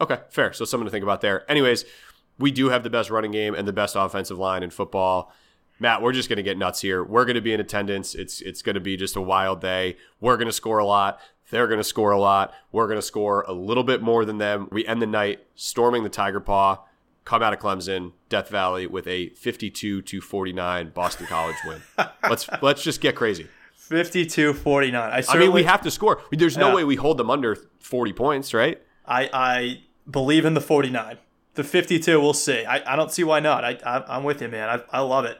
Okay, 0.00 0.20
fair. 0.30 0.52
So 0.52 0.64
something 0.64 0.86
to 0.86 0.90
think 0.90 1.02
about 1.02 1.20
there. 1.20 1.50
Anyways, 1.50 1.84
we 2.38 2.50
do 2.50 2.68
have 2.68 2.82
the 2.82 2.90
best 2.90 3.10
running 3.10 3.30
game 3.30 3.54
and 3.54 3.66
the 3.66 3.72
best 3.72 3.96
offensive 3.96 4.38
line 4.38 4.62
in 4.62 4.70
football. 4.70 5.32
Matt, 5.78 6.00
we're 6.00 6.12
just 6.12 6.28
going 6.28 6.38
to 6.38 6.42
get 6.42 6.56
nuts 6.56 6.80
here. 6.80 7.04
We're 7.04 7.24
going 7.24 7.34
to 7.34 7.40
be 7.40 7.52
in 7.52 7.60
attendance. 7.60 8.14
It's 8.14 8.40
it's 8.40 8.62
going 8.62 8.74
to 8.74 8.80
be 8.80 8.96
just 8.96 9.16
a 9.16 9.20
wild 9.20 9.60
day. 9.60 9.96
We're 10.20 10.36
going 10.36 10.48
to 10.48 10.52
score 10.52 10.78
a 10.78 10.86
lot. 10.86 11.20
They're 11.50 11.66
going 11.66 11.78
to 11.78 11.84
score 11.84 12.10
a 12.10 12.18
lot. 12.18 12.52
We're 12.72 12.86
going 12.86 12.98
to 12.98 13.02
score 13.02 13.44
a 13.46 13.52
little 13.52 13.84
bit 13.84 14.02
more 14.02 14.24
than 14.24 14.38
them. 14.38 14.68
We 14.72 14.86
end 14.86 15.00
the 15.00 15.06
night 15.06 15.46
storming 15.54 16.02
the 16.02 16.08
Tiger 16.08 16.40
Paw, 16.40 16.82
come 17.24 17.42
out 17.42 17.52
of 17.52 17.60
Clemson, 17.60 18.12
Death 18.28 18.48
Valley 18.48 18.86
with 18.86 19.06
a 19.06 19.28
52 19.30 20.02
to 20.02 20.20
49 20.20 20.90
Boston 20.90 21.26
College 21.26 21.56
win. 21.66 21.82
let's 22.28 22.48
let's 22.62 22.82
just 22.82 23.00
get 23.00 23.14
crazy. 23.14 23.46
52-49. 23.88 24.94
I, 24.96 25.22
I 25.28 25.38
mean, 25.38 25.52
we 25.52 25.62
have 25.62 25.82
to 25.82 25.92
score. 25.92 26.20
There's 26.32 26.56
no 26.56 26.70
yeah. 26.70 26.74
way 26.74 26.84
we 26.84 26.96
hold 26.96 27.18
them 27.18 27.30
under 27.30 27.56
40 27.78 28.12
points, 28.14 28.52
right? 28.52 28.82
I 29.06 29.30
I 29.32 29.82
believe 30.10 30.44
in 30.44 30.54
the 30.54 30.60
49. 30.60 31.18
The 31.56 31.64
52, 31.64 32.20
we'll 32.20 32.34
see. 32.34 32.64
I, 32.64 32.92
I 32.92 32.96
don't 32.96 33.10
see 33.10 33.24
why 33.24 33.40
not. 33.40 33.64
I, 33.64 33.78
I 33.84 34.16
am 34.16 34.24
with 34.24 34.40
you, 34.40 34.48
man. 34.48 34.68
I, 34.68 34.98
I 34.98 35.00
love 35.00 35.24
it. 35.24 35.38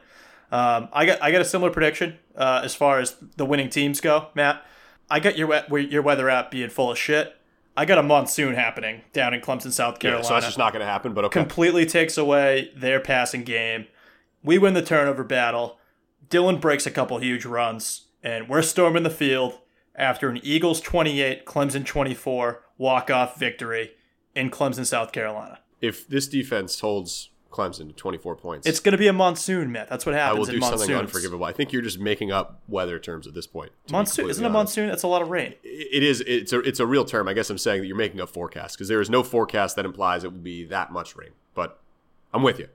Um, 0.51 0.89
I 0.93 1.05
got 1.05 1.21
I 1.21 1.31
got 1.31 1.41
a 1.41 1.45
similar 1.45 1.71
prediction 1.71 2.17
uh, 2.35 2.61
as 2.63 2.73
far 2.73 2.99
as 2.99 3.15
the 3.35 3.45
winning 3.45 3.69
teams 3.69 3.99
go, 3.99 4.27
Matt. 4.33 4.65
I 5.09 5.19
got 5.19 5.37
your 5.37 5.63
your 5.77 6.01
weather 6.01 6.29
app 6.29 6.51
being 6.51 6.69
full 6.69 6.91
of 6.91 6.97
shit. 6.97 7.35
I 7.75 7.85
got 7.85 7.97
a 7.97 8.03
monsoon 8.03 8.55
happening 8.55 9.01
down 9.13 9.33
in 9.33 9.41
Clemson, 9.41 9.71
South 9.71 9.99
Carolina. 9.99 10.23
Yeah, 10.23 10.27
so 10.27 10.33
that's 10.33 10.45
just 10.47 10.57
not 10.57 10.73
going 10.73 10.79
to 10.79 10.87
happen. 10.87 11.13
But 11.13 11.25
okay. 11.25 11.39
completely 11.39 11.85
takes 11.85 12.17
away 12.17 12.71
their 12.75 12.99
passing 12.99 13.43
game. 13.43 13.85
We 14.43 14.57
win 14.57 14.73
the 14.73 14.81
turnover 14.81 15.23
battle. 15.23 15.77
Dillon 16.29 16.59
breaks 16.59 16.85
a 16.85 16.91
couple 16.91 17.19
huge 17.19 17.45
runs, 17.45 18.05
and 18.23 18.49
we're 18.49 18.63
storming 18.63 19.03
the 19.03 19.09
field 19.09 19.59
after 19.95 20.29
an 20.29 20.39
Eagles 20.43 20.81
28, 20.81 21.45
Clemson 21.45 21.85
24 21.85 22.63
walk 22.77 23.11
off 23.11 23.37
victory 23.37 23.91
in 24.35 24.49
Clemson, 24.49 24.85
South 24.85 25.11
Carolina. 25.11 25.59
If 25.81 26.07
this 26.07 26.27
defense 26.27 26.79
holds 26.79 27.29
Clemson 27.57 27.87
to 27.87 27.93
24 27.93 28.35
points. 28.35 28.67
It's 28.67 28.79
going 28.79 28.91
to 28.91 28.97
be 28.97 29.07
a 29.07 29.13
monsoon, 29.13 29.71
Matt. 29.71 29.89
That's 29.89 30.05
what 30.05 30.13
happens. 30.15 30.35
I 30.35 30.39
will 30.39 30.59
do 30.59 30.61
something 30.61 30.95
unforgivable. 30.95 31.45
I 31.45 31.53
think 31.53 31.73
you're 31.73 31.81
just 31.81 31.99
making 31.99 32.31
up 32.31 32.61
weather 32.67 32.99
terms 32.99 33.25
at 33.25 33.33
this 33.33 33.47
point. 33.47 33.71
Monsoon 33.91 34.29
isn't 34.29 34.43
honest. 34.43 34.51
a 34.51 34.57
monsoon. 34.57 34.89
That's 34.89 35.03
a 35.03 35.07
lot 35.07 35.21
of 35.21 35.29
rain. 35.29 35.55
It 35.63 36.03
is. 36.03 36.21
It's 36.21 36.53
a 36.53 36.59
it's 36.59 36.79
a 36.79 36.85
real 36.85 37.05
term. 37.05 37.27
I 37.27 37.33
guess 37.33 37.49
I'm 37.49 37.57
saying 37.57 37.81
that 37.81 37.87
you're 37.87 37.97
making 37.97 38.21
up 38.21 38.29
forecasts 38.29 38.75
because 38.75 38.87
there 38.87 39.01
is 39.01 39.09
no 39.09 39.23
forecast 39.23 39.75
that 39.75 39.85
implies 39.85 40.23
it 40.23 40.31
will 40.31 40.39
be 40.39 40.65
that 40.65 40.91
much 40.91 41.15
rain. 41.15 41.31
But 41.55 41.79
I'm 42.33 42.43
with 42.43 42.59
you. 42.59 42.67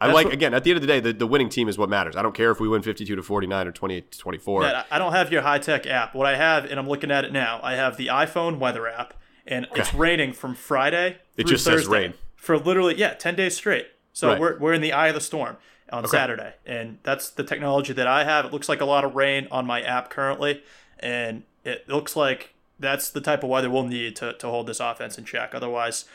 I 0.00 0.06
That's 0.06 0.14
like 0.14 0.24
what, 0.26 0.34
again 0.34 0.54
at 0.54 0.62
the 0.62 0.70
end 0.70 0.76
of 0.76 0.82
the 0.82 0.86
day, 0.86 1.00
the, 1.00 1.12
the 1.12 1.26
winning 1.26 1.48
team 1.48 1.68
is 1.68 1.76
what 1.76 1.88
matters. 1.88 2.14
I 2.14 2.22
don't 2.22 2.34
care 2.34 2.52
if 2.52 2.60
we 2.60 2.68
win 2.68 2.82
52 2.82 3.16
to 3.16 3.22
49 3.22 3.66
or 3.66 3.72
28 3.72 4.12
to 4.12 4.18
24. 4.18 4.60
Matt, 4.60 4.86
I 4.92 4.98
don't 4.98 5.12
have 5.12 5.32
your 5.32 5.42
high 5.42 5.58
tech 5.58 5.86
app. 5.88 6.14
What 6.14 6.26
I 6.26 6.36
have, 6.36 6.66
and 6.66 6.78
I'm 6.78 6.88
looking 6.88 7.10
at 7.10 7.24
it 7.24 7.32
now, 7.32 7.58
I 7.64 7.74
have 7.74 7.96
the 7.96 8.06
iPhone 8.06 8.60
weather 8.60 8.86
app, 8.86 9.14
and 9.44 9.66
okay. 9.66 9.80
it's 9.80 9.92
raining 9.92 10.34
from 10.34 10.54
Friday. 10.54 11.16
It 11.36 11.48
just 11.48 11.64
Thursday 11.64 11.82
says 11.82 11.88
rain 11.88 12.14
for 12.48 12.58
literally 12.58 12.96
yeah 12.96 13.12
10 13.12 13.34
days 13.34 13.54
straight. 13.54 13.88
So 14.14 14.28
right. 14.28 14.40
we're, 14.40 14.58
we're 14.58 14.72
in 14.72 14.80
the 14.80 14.94
eye 14.94 15.08
of 15.08 15.14
the 15.14 15.20
storm 15.20 15.58
on 15.92 16.04
okay. 16.04 16.10
Saturday. 16.10 16.54
And 16.64 16.96
that's 17.02 17.28
the 17.28 17.44
technology 17.44 17.92
that 17.92 18.06
I 18.06 18.24
have. 18.24 18.46
It 18.46 18.54
looks 18.54 18.70
like 18.70 18.80
a 18.80 18.86
lot 18.86 19.04
of 19.04 19.14
rain 19.14 19.48
on 19.50 19.66
my 19.66 19.82
app 19.82 20.08
currently. 20.08 20.62
And 20.98 21.42
it 21.62 21.86
looks 21.90 22.16
like 22.16 22.54
that's 22.78 23.10
the 23.10 23.20
type 23.20 23.42
of 23.42 23.50
weather 23.50 23.68
we'll 23.68 23.84
need 23.84 24.16
to, 24.16 24.32
to 24.32 24.46
hold 24.46 24.66
this 24.66 24.80
offense 24.80 25.18
in 25.18 25.26
check. 25.26 25.54
Otherwise, 25.54 26.06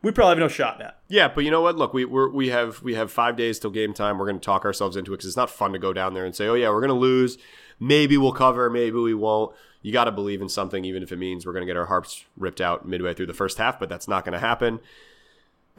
we 0.00 0.12
probably 0.12 0.30
have 0.30 0.38
no 0.38 0.48
shot, 0.48 0.78
Matt. 0.78 0.98
Yeah, 1.08 1.28
but 1.28 1.44
you 1.44 1.50
know 1.50 1.60
what? 1.60 1.76
Look, 1.76 1.92
we 1.92 2.06
we're, 2.06 2.30
we 2.30 2.48
have 2.48 2.82
we 2.82 2.94
have 2.94 3.12
five 3.12 3.36
days 3.36 3.58
till 3.58 3.70
game 3.70 3.92
time. 3.92 4.16
We're 4.16 4.26
going 4.26 4.40
to 4.40 4.44
talk 4.44 4.64
ourselves 4.64 4.96
into 4.96 5.12
it 5.12 5.18
because 5.18 5.26
it's 5.26 5.36
not 5.36 5.50
fun 5.50 5.74
to 5.74 5.78
go 5.78 5.92
down 5.92 6.14
there 6.14 6.24
and 6.24 6.34
say, 6.34 6.48
"Oh 6.48 6.54
yeah, 6.54 6.70
we're 6.70 6.80
going 6.80 6.88
to 6.88 6.94
lose. 6.94 7.36
Maybe 7.78 8.16
we'll 8.16 8.32
cover. 8.32 8.70
Maybe 8.70 8.96
we 8.96 9.14
won't." 9.14 9.54
You 9.82 9.92
got 9.92 10.04
to 10.04 10.12
believe 10.12 10.40
in 10.40 10.48
something, 10.48 10.84
even 10.84 11.02
if 11.02 11.12
it 11.12 11.18
means 11.18 11.44
we're 11.44 11.52
going 11.52 11.62
to 11.62 11.66
get 11.66 11.76
our 11.76 11.86
harps 11.86 12.24
ripped 12.36 12.60
out 12.60 12.88
midway 12.88 13.14
through 13.14 13.26
the 13.26 13.34
first 13.34 13.58
half. 13.58 13.78
But 13.78 13.88
that's 13.88 14.08
not 14.08 14.24
going 14.24 14.32
to 14.32 14.40
happen 14.40 14.80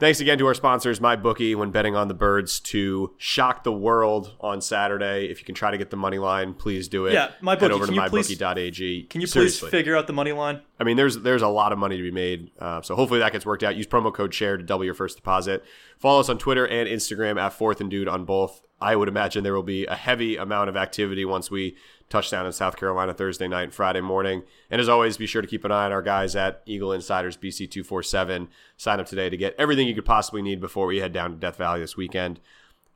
Thanks 0.00 0.18
again 0.18 0.38
to 0.38 0.46
our 0.46 0.54
sponsors, 0.54 0.98
MyBookie, 0.98 1.54
when 1.54 1.70
betting 1.70 1.94
on 1.94 2.08
the 2.08 2.14
birds 2.14 2.58
to 2.60 3.14
shock 3.16 3.62
the 3.62 3.72
world 3.72 4.34
on 4.40 4.60
Saturday. 4.60 5.26
If 5.30 5.38
you 5.38 5.44
can 5.44 5.54
try 5.54 5.70
to 5.70 5.78
get 5.78 5.90
the 5.90 5.96
money 5.96 6.18
line, 6.18 6.52
please 6.52 6.88
do 6.88 7.06
it. 7.06 7.12
Yeah, 7.12 7.30
MyBookie, 7.40 7.60
Head 7.60 7.70
over 7.70 7.86
to 7.86 7.92
can 7.92 8.02
you 8.02 8.08
please- 8.10 8.28
mybookie.ag. 8.28 9.02
Can 9.04 9.20
you 9.20 9.26
Seriously. 9.28 9.68
please 9.68 9.70
figure 9.70 9.96
out 9.96 10.08
the 10.08 10.12
money 10.12 10.32
line? 10.32 10.62
I 10.80 10.84
mean, 10.84 10.96
there's 10.96 11.18
there's 11.18 11.42
a 11.42 11.48
lot 11.48 11.72
of 11.72 11.78
money 11.78 11.96
to 11.96 12.02
be 12.02 12.10
made. 12.10 12.50
Uh, 12.58 12.82
so 12.82 12.96
hopefully 12.96 13.20
that 13.20 13.30
gets 13.30 13.46
worked 13.46 13.62
out. 13.62 13.76
Use 13.76 13.86
promo 13.86 14.12
code 14.12 14.34
share 14.34 14.56
to 14.56 14.64
double 14.64 14.84
your 14.84 14.94
first 14.94 15.16
deposit. 15.16 15.64
Follow 15.98 16.18
us 16.18 16.28
on 16.28 16.38
Twitter 16.38 16.66
and 16.66 16.88
Instagram 16.88 17.40
at 17.40 17.52
Fourth 17.52 17.80
and 17.80 17.88
Dude 17.88 18.08
on 18.08 18.24
both. 18.24 18.62
I 18.80 18.96
would 18.96 19.08
imagine 19.08 19.44
there 19.44 19.54
will 19.54 19.62
be 19.62 19.86
a 19.86 19.94
heavy 19.94 20.36
amount 20.36 20.68
of 20.70 20.76
activity 20.76 21.24
once 21.24 21.52
we 21.52 21.76
touch 22.14 22.30
down 22.30 22.46
in 22.46 22.52
South 22.52 22.76
Carolina 22.76 23.12
Thursday 23.12 23.48
night 23.48 23.64
and 23.64 23.74
Friday 23.74 24.00
morning. 24.00 24.44
And 24.70 24.80
as 24.80 24.88
always, 24.88 25.16
be 25.16 25.26
sure 25.26 25.42
to 25.42 25.48
keep 25.48 25.64
an 25.64 25.72
eye 25.72 25.86
on 25.86 25.92
our 25.92 26.02
guys 26.02 26.36
at 26.36 26.62
Eagle 26.64 26.92
Insiders 26.92 27.36
BC247. 27.36 28.46
Sign 28.76 29.00
up 29.00 29.06
today 29.06 29.28
to 29.28 29.36
get 29.36 29.56
everything 29.58 29.88
you 29.88 29.96
could 29.96 30.04
possibly 30.04 30.40
need 30.40 30.60
before 30.60 30.86
we 30.86 30.98
head 30.98 31.12
down 31.12 31.32
to 31.32 31.36
Death 31.36 31.56
Valley 31.56 31.80
this 31.80 31.96
weekend. 31.96 32.38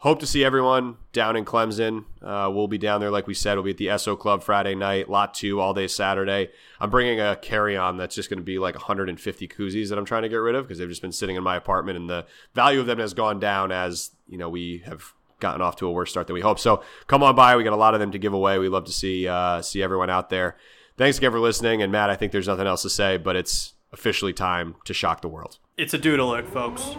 Hope 0.03 0.21
to 0.21 0.27
see 0.29 0.45
everyone 0.45 0.97
down 1.13 1.35
in 1.35 1.45
Clemson. 1.45 2.05
Uh, 2.23 2.49
we'll 2.49 2.69
be 2.69 2.79
down 2.79 3.01
there, 3.01 3.11
like 3.11 3.27
we 3.27 3.35
said. 3.35 3.55
We'll 3.55 3.65
be 3.65 3.73
at 3.73 3.79
the 3.79 3.89
Esso 3.89 4.17
Club 4.17 4.45
Friday 4.45 4.77
night, 4.77 5.11
lot 5.11 5.35
two 5.35 5.59
all 5.59 5.75
day 5.75 5.89
Saturday. 5.89 6.51
I'm 6.79 6.89
bringing 6.89 7.19
a 7.19 7.35
carry 7.35 7.77
on 7.77 7.97
that's 7.97 8.15
just 8.15 8.31
going 8.31 8.39
to 8.39 8.45
be 8.45 8.61
like 8.61 8.77
150 8.77 9.49
koozies 9.49 9.89
that 9.89 9.99
I'm 9.99 10.05
trying 10.05 10.23
to 10.23 10.29
get 10.29 10.37
rid 10.37 10.55
of 10.55 10.67
because 10.69 10.79
they've 10.79 10.89
just 10.89 11.03
been 11.03 11.11
sitting 11.11 11.35
in 11.35 11.43
my 11.43 11.57
apartment 11.57 11.99
and 11.99 12.09
the 12.09 12.25
value 12.55 12.79
of 12.79 12.87
them 12.87 13.01
has 13.01 13.13
gone 13.13 13.41
down 13.41 13.73
as 13.73 14.13
you 14.29 14.39
know 14.39 14.49
we 14.49 14.85
have 14.87 15.15
gotten 15.41 15.61
off 15.61 15.77
to 15.77 15.87
a 15.87 15.91
worse 15.91 16.11
start 16.11 16.27
than 16.27 16.35
we 16.35 16.41
hoped. 16.41 16.61
So 16.61 16.83
come 17.07 17.23
on 17.23 17.35
by. 17.35 17.57
We 17.57 17.65
got 17.65 17.73
a 17.73 17.77
lot 17.77 17.95
of 17.95 18.01
them 18.01 18.13
to 18.13 18.19
give 18.19 18.33
away. 18.33 18.59
We 18.59 18.69
love 18.69 18.85
to 18.85 18.93
see 18.93 19.29
uh, 19.29 19.63
see 19.63 19.83
everyone 19.83 20.11
out 20.11 20.31
there. 20.31 20.57
Thanks 20.97 21.19
again 21.19 21.31
for 21.31 21.41
listening. 21.41 21.83
And 21.83 21.93
Matt, 21.93 22.11
I 22.11 22.17
think 22.17 22.33
there's 22.33 22.49
nothing 22.49 22.67
else 22.67 22.83
to 22.83 22.91
say, 22.91 23.17
but 23.17 23.37
it's 23.37 23.75
officially 23.93 24.33
time 24.33 24.77
to 24.85 24.93
shock 24.93 25.23
the 25.23 25.29
world. 25.29 25.59
It's 25.77 25.95
a 25.95 25.99
dude 25.99 26.21
alert, 26.21 26.49
folks. 26.49 26.97